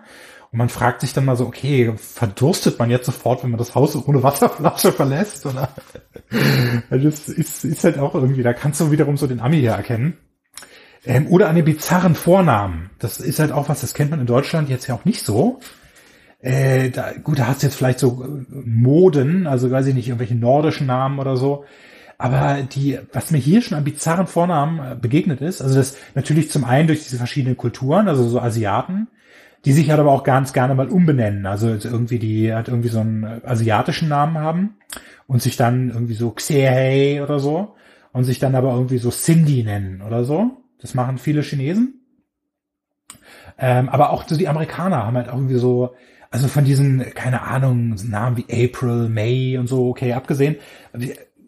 [0.52, 3.74] Und man fragt sich dann mal so, okay, verdurstet man jetzt sofort, wenn man das
[3.74, 5.46] Haus ohne Wasserflasche verlässt?
[5.46, 5.70] Oder?
[6.90, 9.72] Also das ist, ist halt auch irgendwie, da kannst du wiederum so den Ami hier
[9.72, 10.18] erkennen.
[11.06, 12.90] Ähm, oder an den bizarren Vornamen.
[12.98, 15.60] Das ist halt auch was, das kennt man in Deutschland jetzt ja auch nicht so.
[16.44, 20.08] Äh, da, gut, da hast du jetzt vielleicht so äh, Moden, also weiß ich nicht,
[20.08, 21.64] irgendwelche nordischen Namen oder so.
[22.18, 26.50] Aber die, was mir hier schon an bizarren Vornamen äh, begegnet ist, also das natürlich
[26.50, 29.08] zum einen durch diese verschiedenen Kulturen, also so Asiaten,
[29.64, 31.46] die sich halt aber auch ganz gerne mal umbenennen.
[31.46, 34.76] Also irgendwie die hat irgendwie so einen asiatischen Namen haben
[35.26, 37.74] und sich dann irgendwie so Xehei oder so
[38.12, 40.50] und sich dann aber irgendwie so Cindy nennen oder so.
[40.78, 42.02] Das machen viele Chinesen.
[43.58, 45.94] Ähm, aber auch so die Amerikaner haben halt irgendwie so,
[46.34, 50.56] also von diesen, keine Ahnung, Namen wie April, May und so, okay, abgesehen,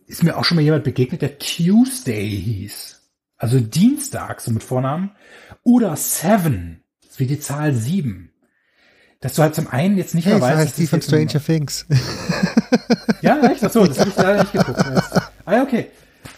[0.06, 3.02] ist mir auch schon mal jemand begegnet, der Tuesday hieß.
[3.36, 5.10] Also Dienstag, so mit Vornamen.
[5.64, 6.84] Oder Seven
[7.16, 8.30] wie die Zahl sieben.
[9.18, 10.54] Dass du halt zum einen jetzt nicht hey, mehr weißt.
[10.54, 11.84] Das heißt die von Stranger Things.
[13.22, 13.64] ja, echt?
[13.64, 14.84] Achso, das habe ich leider nicht geguckt.
[15.46, 15.86] Ah, okay.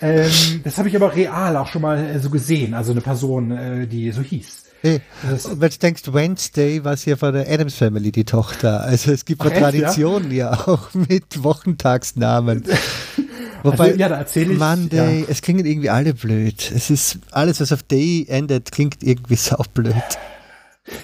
[0.00, 2.72] Ähm, das habe ich aber real auch schon mal äh, so gesehen.
[2.72, 4.67] Also eine Person, äh, die so hieß.
[4.80, 8.82] Hey, wenn du denkst, Wednesday war es ja von der Adams Family, die Tochter.
[8.82, 10.52] Also es gibt eine Tradition ja?
[10.52, 10.68] ja?
[10.68, 12.64] auch mit Wochentagsnamen.
[13.64, 14.58] Wobei, also, ja, da erzähle ich.
[14.58, 15.26] Monday, ja.
[15.28, 16.70] es klingen irgendwie alle blöd.
[16.72, 19.94] Es ist alles, was auf Day endet, klingt irgendwie saublöd.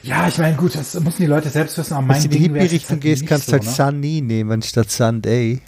[0.03, 1.95] Ja, ich meine, gut, das müssen die Leute selbst wissen.
[1.95, 3.71] Aber mein Wenn du in die Hippie-Richtung halt gehst, kannst du so, halt ne?
[3.71, 5.61] Sunny nehmen statt Sunday.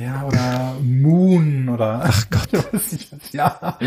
[0.00, 2.02] Ja, oder Moon oder.
[2.04, 2.48] Ach Gott.
[3.32, 3.78] ja,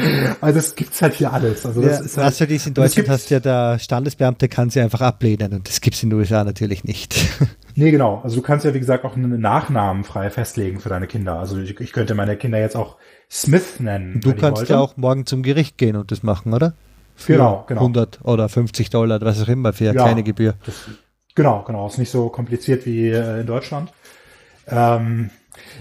[0.41, 1.65] also das gibt's halt hier alles.
[1.65, 4.79] Also, das ja, ist halt, also dies in Deutschland hast ja der Standesbeamte kann sie
[4.79, 7.15] einfach ablehnen und das gibt's in den USA natürlich nicht.
[7.75, 8.21] Nee, genau.
[8.23, 11.39] Also du kannst ja, wie gesagt, auch einen Nachnamen frei festlegen für deine Kinder.
[11.39, 12.97] Also ich, ich könnte meine Kinder jetzt auch
[13.31, 14.21] Smith nennen.
[14.21, 16.75] Du kannst ja auch morgen zum Gericht gehen und das machen, oder?
[17.23, 17.81] Für genau, genau.
[17.81, 20.55] 100 oder 50 Dollar, was auch immer, für eine ja, kleine Gebühr.
[20.65, 20.75] Das,
[21.35, 21.87] genau, genau.
[21.87, 23.91] Ist nicht so kompliziert wie äh, in Deutschland.
[24.67, 25.29] Ähm,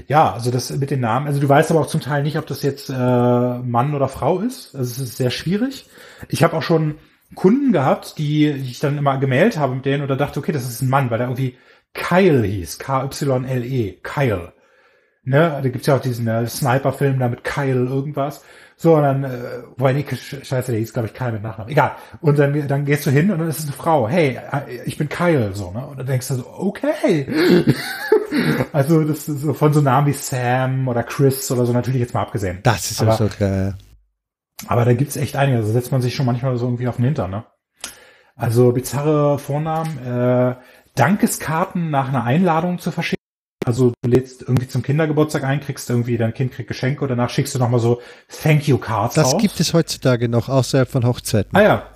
[0.07, 2.47] ja, also das mit den Namen, also du weißt aber auch zum Teil nicht, ob
[2.47, 4.75] das jetzt äh, Mann oder Frau ist.
[4.75, 5.87] Also es ist sehr schwierig.
[6.29, 6.97] Ich habe auch schon
[7.35, 10.83] Kunden gehabt, die ich dann immer gemeldet habe mit denen oder dachte, okay, das ist
[10.83, 11.57] ein Mann, weil der irgendwie
[11.95, 14.53] Kyle hieß, K-Y-L-E, Kyle.
[15.25, 18.43] Ne, da gibt's ja auch diesen äh, Sniper-Film da mit Kyle irgendwas.
[18.77, 21.71] So, und dann, äh, boah, nee, scheiße, der hieß, glaube ich, Kyle mit Nachnamen.
[21.71, 21.93] Egal.
[22.21, 24.09] Und dann, dann gehst du hin und dann ist es eine Frau.
[24.09, 25.87] Hey, äh, ich bin Kyle, so, ne?
[25.87, 27.29] Und dann denkst du so, okay.
[28.73, 32.15] also, das ist so von so Namen wie Sam oder Chris oder so natürlich jetzt
[32.15, 32.59] mal abgesehen.
[32.65, 33.77] Das ist aber, so geil.
[34.67, 35.59] Aber da gibt's echt einige.
[35.59, 37.45] Da also setzt man sich schon manchmal so irgendwie auf den Hintern, ne?
[38.35, 40.57] Also bizarre Vornamen, äh,
[40.97, 43.22] Dankeskarten nach einer Einladung zu verschicken.
[43.65, 47.31] Also du lädst irgendwie zum Kindergeburtstag ein, kriegst irgendwie, dein Kind kriegt Geschenke und danach
[47.31, 48.01] schickst du nochmal so
[48.43, 49.41] Thank you Cards Das raus.
[49.41, 51.57] gibt es heutzutage noch außerhalb von Hochzeiten.
[51.57, 51.87] Ah ja.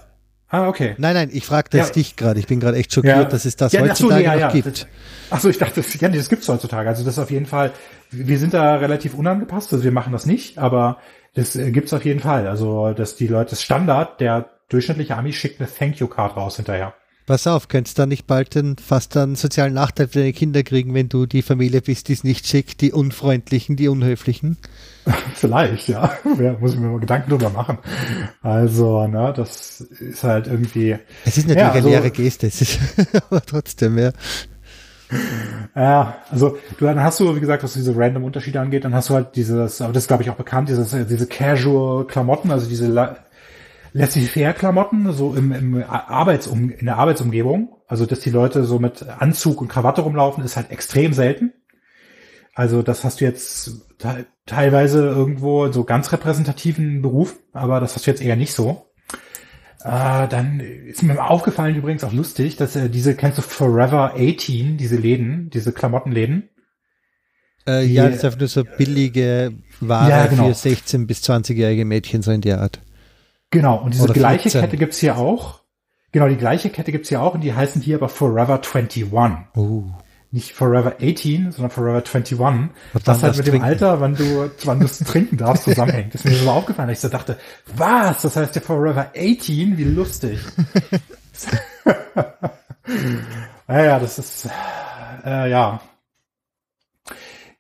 [0.49, 0.95] Ah, okay.
[0.99, 1.89] Nein, nein, ich fragte ja.
[1.89, 2.39] dich gerade.
[2.39, 3.25] Ich bin gerade echt schockiert, ja.
[3.25, 4.87] dass es das ja, heutzutage so, nee, noch gibt.
[5.29, 6.89] Achso, ich dachte, ja, nee, das gibt's heutzutage.
[6.89, 7.73] Also das ist auf jeden Fall,
[8.13, 10.99] wir sind da relativ unangepasst, also wir machen das nicht, aber
[11.35, 12.47] das äh, gibt's auf jeden Fall.
[12.47, 16.57] Also, dass die Leute, das Standard, der durchschnittliche Ami schickt eine Thank you Card raus
[16.57, 16.95] hinterher.
[17.27, 20.63] Pass auf, könntest du dann nicht bald den, fast einen sozialen Nachteil für deine Kinder
[20.63, 24.59] kriegen, wenn du die Familie bist, die es nicht schickt, die Unfreundlichen, die Unhöflichen?
[25.35, 26.13] Vielleicht, ja.
[26.39, 26.53] ja.
[26.61, 27.79] Muss ich mir mal Gedanken drüber machen.
[28.43, 30.97] Also, ne, das ist halt irgendwie.
[31.25, 32.79] Es ist natürlich ja, also, eine leere Geste, es ist,
[33.31, 34.13] aber trotzdem, ja.
[35.75, 39.11] Ja, also du, dann hast du, wie gesagt, was diese random Unterschiede angeht, dann hast
[39.11, 42.69] du halt dieses, aber das ist glaube ich auch bekannt, dieses, diese Casual Klamotten, also
[42.69, 42.89] diese
[43.97, 47.77] Laissez-faire-Klamotten, so im, im Arbeitsum, in der Arbeitsumgebung.
[47.89, 51.53] Also, dass die Leute so mit Anzug und Krawatte rumlaufen, ist halt extrem selten.
[52.55, 53.71] Also, das hast du jetzt
[54.47, 58.87] teilweise irgendwo so ganz repräsentativen Beruf, aber das hast du jetzt eher nicht so.
[59.83, 64.77] Äh, dann ist mir aufgefallen übrigens auch lustig, dass äh, diese, kennst du Forever 18,
[64.79, 66.49] diese Läden, diese Klamottenläden?
[67.69, 70.53] Äh, ja, das ist einfach nur so billige Ware ja, genau.
[70.53, 72.81] für 16- bis 20-jährige Mädchen, so in der Art.
[73.51, 74.61] Genau, und diese Oder gleiche 14.
[74.61, 75.61] Kette gibt's hier auch.
[76.13, 79.13] Genau, die gleiche Kette gibt's hier auch und die heißen hier aber Forever 21.
[79.13, 79.85] Oh.
[80.31, 82.41] nicht Forever 18, sondern Forever 21.
[82.41, 83.67] Und was halt mit dem Trinken.
[83.67, 86.15] Alter, wann du, wann du es trinken darfst, zusammenhängt.
[86.15, 86.89] Das ist mir so aufgefallen.
[86.89, 87.39] dass Ich so dachte,
[87.77, 88.23] was?
[88.23, 89.77] Das heißt ja Forever 18?
[89.77, 90.41] Wie lustig.
[93.69, 94.49] naja, das ist,
[95.25, 95.81] äh, ja.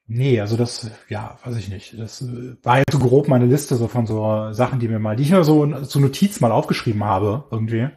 [0.08, 1.98] Nee, also das, ja, weiß ich nicht.
[1.98, 5.16] Das äh, war jetzt so grob meine Liste so von so Sachen, die mir mal,
[5.16, 7.88] die ich mir so zur Notiz mal aufgeschrieben habe, irgendwie.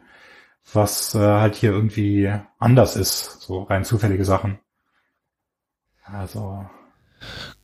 [0.73, 3.41] Was äh, halt hier irgendwie anders ist.
[3.41, 4.59] So rein zufällige Sachen.
[6.03, 6.65] Also,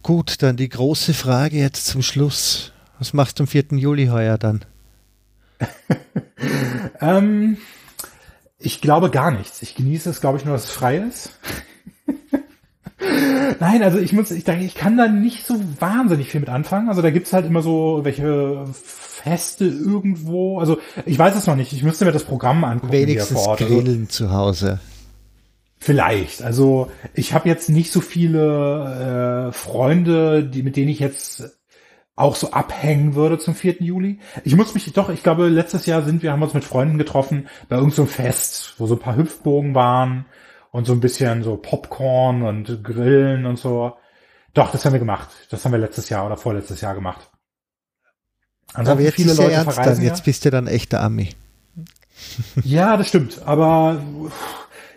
[0.04, 2.74] Gut, dann die große Frage jetzt zum Schluss.
[3.00, 3.66] Was machst du am 4.
[3.72, 4.64] Juli heuer dann?
[7.02, 7.58] ähm,
[8.58, 9.62] ich glaube gar nichts.
[9.62, 11.32] Ich genieße es, glaube ich, nur, dass es frei ist.
[13.60, 16.90] Nein, also ich muss, ich denke, ich kann da nicht so wahnsinnig viel mit anfangen.
[16.90, 20.60] Also da gibt's halt immer so welche Feste irgendwo.
[20.60, 21.74] Also ich weiß es noch nicht.
[21.74, 23.62] Ich müsste mir das Programm angucken Wenigstens vor Ort.
[23.62, 24.80] Also, grillen zu Hause.
[25.78, 26.42] Vielleicht.
[26.42, 31.44] Also ich habe jetzt nicht so viele äh, Freunde, die mit denen ich jetzt
[32.16, 33.82] auch so abhängen würde zum 4.
[33.82, 34.20] Juli.
[34.46, 37.48] Ich muss mich doch, ich glaube, letztes Jahr sind wir, haben uns mit Freunden getroffen
[37.68, 40.26] bei irgendeinem so Fest, wo so ein paar Hüpfbogen waren
[40.76, 43.94] und so ein bisschen so Popcorn und Grillen und so.
[44.54, 45.30] Doch, das haben wir gemacht.
[45.50, 47.30] Das haben wir letztes Jahr oder vorletztes Jahr gemacht.
[48.74, 51.30] Aber Ansonsten jetzt ist ja ernst dann, jetzt bist du dann echter Ami.
[52.64, 53.42] Ja, das stimmt.
[53.46, 54.02] Aber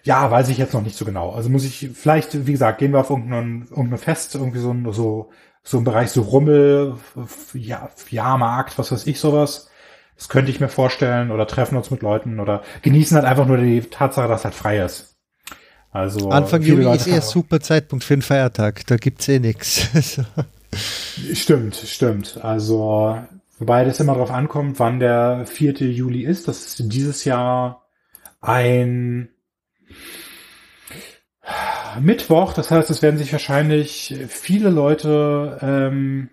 [0.05, 1.31] ja, weiß ich jetzt noch nicht so genau.
[1.31, 4.93] Also muss ich, vielleicht, wie gesagt, gehen wir auf irgendein, irgendein Fest, irgendwie so, ein-
[4.93, 5.31] so,
[5.65, 6.97] so im Bereich so Rummel,
[7.55, 9.69] ja, Jahrmarkt, was weiß ich, sowas.
[10.17, 13.59] Das könnte ich mir vorstellen oder treffen uns mit Leuten oder genießen halt einfach nur
[13.59, 15.18] die Tatsache, dass halt frei ist.
[15.99, 18.87] Also Anfang Juli Leute ist eh ein super Zeitpunkt für einen Feiertag.
[18.87, 19.89] Da gibt's eh nichts.
[21.33, 22.39] Stimmt, stimmt.
[22.43, 23.19] Also,
[23.59, 25.73] wobei das immer darauf ankommt, wann der 4.
[25.91, 26.47] Juli ist.
[26.47, 27.89] Das ist dieses Jahr
[28.41, 29.31] ein
[31.99, 32.53] Mittwoch.
[32.53, 35.59] Das heißt, es werden sich wahrscheinlich viele Leute.
[35.63, 36.31] Ähm,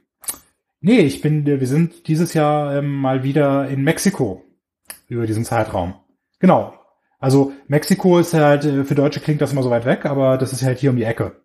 [0.81, 4.43] nee, ich bin, wir sind dieses Jahr ähm, mal wieder in Mexiko
[5.07, 5.95] über diesen Zeitraum.
[6.39, 6.73] Genau.
[7.19, 10.53] Also Mexiko ist halt, äh, für Deutsche klingt das immer so weit weg, aber das
[10.53, 11.41] ist halt hier um die Ecke.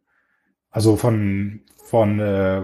[0.70, 2.62] Also von, von, äh,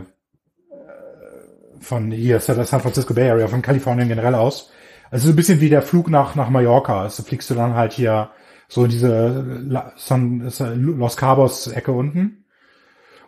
[1.81, 4.71] von hier San Francisco Bay Area, von Kalifornien generell aus.
[5.11, 7.03] Also so ein bisschen wie der Flug nach, nach Mallorca.
[7.03, 8.31] Also fliegst du dann halt hier
[8.69, 12.45] so in diese La- San, Los Cabos Ecke unten.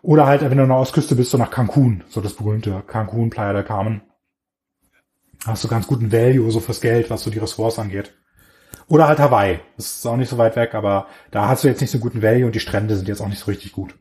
[0.03, 2.05] Oder halt, wenn du an der Ostküste bist, so nach Cancun.
[2.09, 4.03] So das berühmte Cancun, Playa del Carmen.
[5.47, 8.18] Hast du ganz guten Value so fürs Geld, was so die Ressorts angeht.
[8.89, 9.60] Oder halt Hawaii.
[9.76, 12.23] Das ist auch nicht so weit weg, aber da hast du jetzt nicht so guten
[12.23, 13.94] Value und die Strände sind jetzt auch nicht so richtig gut.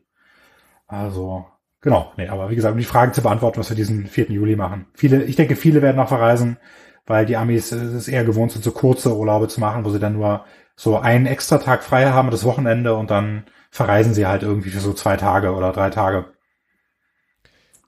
[0.87, 1.45] Also,
[1.81, 2.13] genau.
[2.15, 4.31] Nee, aber wie gesagt, um die Frage zu beantworten, was wir diesen 4.
[4.31, 4.87] Juli machen.
[4.93, 6.57] Viele, ich denke, viele werden auch verreisen,
[7.05, 9.99] weil die Amis äh, es eher gewohnt sind, so kurze Urlaube zu machen, wo sie
[9.99, 10.45] dann nur
[10.77, 14.79] so einen extra Tag frei haben, das Wochenende, und dann verreisen sie halt irgendwie für
[14.79, 16.25] so zwei Tage oder drei Tage.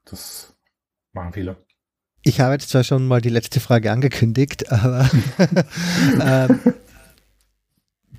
[0.03, 0.57] Das
[1.13, 1.57] machen viele.
[2.23, 5.09] Ich habe jetzt zwar schon mal die letzte Frage angekündigt, aber
[6.21, 6.59] ähm,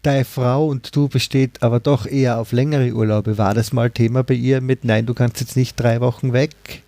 [0.03, 3.39] deine Frau und du besteht aber doch eher auf längere Urlaube.
[3.39, 6.83] War das mal Thema bei ihr mit, nein, du kannst jetzt nicht drei Wochen weg?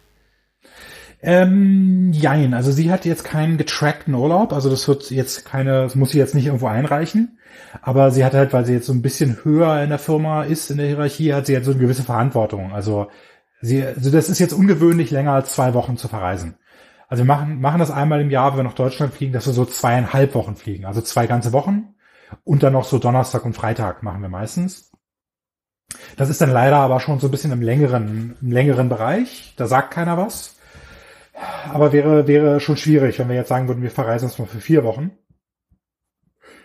[1.24, 5.94] Ähm, jein, also sie hat jetzt keinen getrackten Urlaub, also das wird jetzt keine, das
[5.94, 7.39] muss sie jetzt nicht irgendwo einreichen,
[7.81, 10.73] aber sie hat halt, weil sie jetzt so ein bisschen höher in der Firma ist,
[10.73, 12.73] in der Hierarchie, hat sie halt so eine gewisse Verantwortung.
[12.73, 13.07] Also
[13.60, 16.57] sie, also das ist jetzt ungewöhnlich, länger als zwei Wochen zu verreisen.
[17.07, 19.52] Also wir machen, machen das einmal im Jahr, wenn wir nach Deutschland fliegen, dass wir
[19.52, 21.94] so zweieinhalb Wochen fliegen, also zwei ganze Wochen
[22.44, 24.93] und dann noch so Donnerstag und Freitag machen wir meistens.
[26.17, 29.67] Das ist dann leider aber schon so ein bisschen im längeren, im längeren Bereich, da
[29.67, 30.57] sagt keiner was.
[31.73, 34.61] Aber wäre, wäre schon schwierig, wenn wir jetzt sagen würden, wir verreisen uns mal für
[34.61, 35.12] vier Wochen.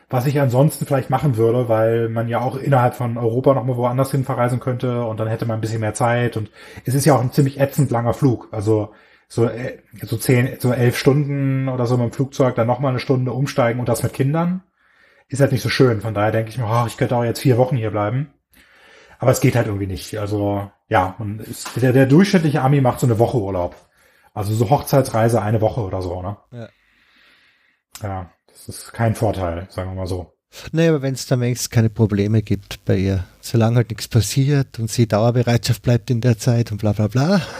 [0.09, 3.75] Was ich ansonsten vielleicht machen würde, weil man ja auch innerhalb von Europa noch mal
[3.75, 6.49] woanders hin verreisen könnte und dann hätte man ein bisschen mehr Zeit und
[6.85, 8.47] es ist ja auch ein ziemlich ätzend langer Flug.
[8.51, 8.93] Also
[9.27, 12.89] so, äh, so zehn, so elf Stunden oder so mit dem Flugzeug, dann noch mal
[12.89, 14.63] eine Stunde umsteigen und das mit Kindern
[15.27, 16.01] ist halt nicht so schön.
[16.01, 18.33] Von daher denke ich mir, oh, ich könnte auch jetzt vier Wochen hier bleiben.
[19.19, 20.17] Aber es geht halt irgendwie nicht.
[20.17, 23.75] Also ja, man ist, der, der durchschnittliche Ami macht so eine Woche Urlaub.
[24.33, 26.37] Also so Hochzeitsreise eine Woche oder so, ne?
[26.51, 26.69] Ja.
[28.03, 30.33] Ja, das ist kein Vorteil, sagen wir mal so.
[30.71, 34.79] Nee, aber wenn es dann wenigstens keine Probleme gibt bei ihr, solange halt nichts passiert
[34.79, 37.41] und sie Dauerbereitschaft bleibt in der Zeit und bla bla bla.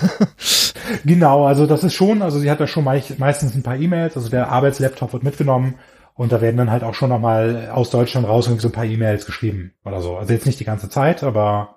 [1.03, 4.15] Genau, also das ist schon, also sie hat da schon meist, meistens ein paar E-Mails,
[4.15, 5.75] also der Arbeitslaptop wird mitgenommen
[6.17, 8.85] und da werden dann halt auch schon nochmal aus Deutschland raus irgendwie so ein paar
[8.85, 10.17] E-Mails geschrieben oder so.
[10.17, 11.75] Also jetzt nicht die ganze Zeit, aber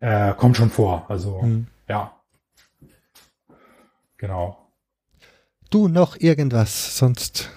[0.00, 1.04] äh, kommt schon vor.
[1.08, 1.66] Also Hm.
[1.88, 2.12] ja.
[4.16, 4.58] Genau.
[5.70, 7.50] Du noch irgendwas, sonst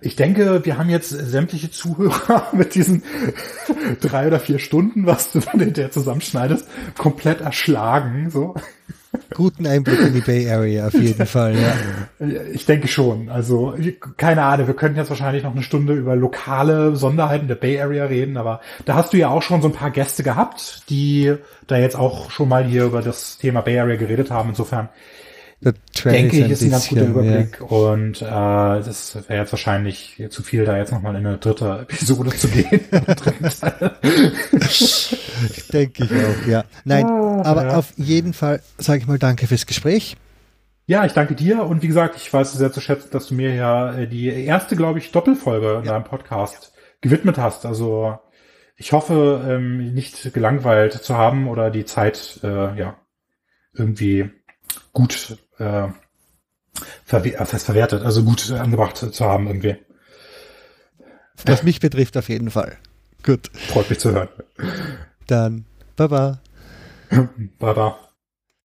[0.00, 3.02] Ich denke, wir haben jetzt sämtliche Zuhörer mit diesen
[4.00, 8.30] drei oder vier Stunden, was du dann hinterher zusammenschneidest, komplett erschlagen.
[8.30, 8.54] So.
[9.34, 12.26] Guten Einblick in die Bay Area auf jeden Fall, ja.
[12.52, 13.30] Ich denke schon.
[13.30, 13.74] Also,
[14.16, 18.04] keine Ahnung, wir könnten jetzt wahrscheinlich noch eine Stunde über lokale Sonderheiten der Bay Area
[18.04, 21.34] reden, aber da hast du ja auch schon so ein paar Gäste gehabt, die
[21.66, 24.50] da jetzt auch schon mal hier über das Thema Bay Area geredet haben.
[24.50, 24.90] Insofern
[25.60, 27.58] denke ich, ist ein ganz guter Überblick.
[27.60, 27.66] Ja.
[27.66, 32.30] Und äh, das wäre jetzt wahrscheinlich zu viel, da jetzt nochmal in eine dritte Episode
[32.30, 32.68] zu gehen.
[35.72, 36.64] denke ich auch, ja.
[36.84, 37.76] Nein, ah, aber ja.
[37.76, 40.16] auf jeden Fall sage ich mal danke fürs Gespräch.
[40.86, 43.54] Ja, ich danke dir und wie gesagt, ich weiß sehr zu schätzen, dass du mir
[43.54, 47.66] ja äh, die erste, glaube ich, Doppelfolge in deinem Podcast gewidmet hast.
[47.66, 48.18] Also
[48.76, 52.96] ich hoffe, ähm, nicht gelangweilt zu haben oder die Zeit äh, ja
[53.74, 54.30] irgendwie
[54.92, 55.88] gut äh,
[57.04, 59.76] verwe fest verwertet, also gut angebracht zu haben irgendwie.
[61.46, 62.78] Was mich betrifft, auf jeden Fall.
[63.22, 63.50] Gut.
[63.68, 64.28] Freut mich zu hören.
[65.26, 66.40] Dann, baba.
[67.58, 68.07] baba.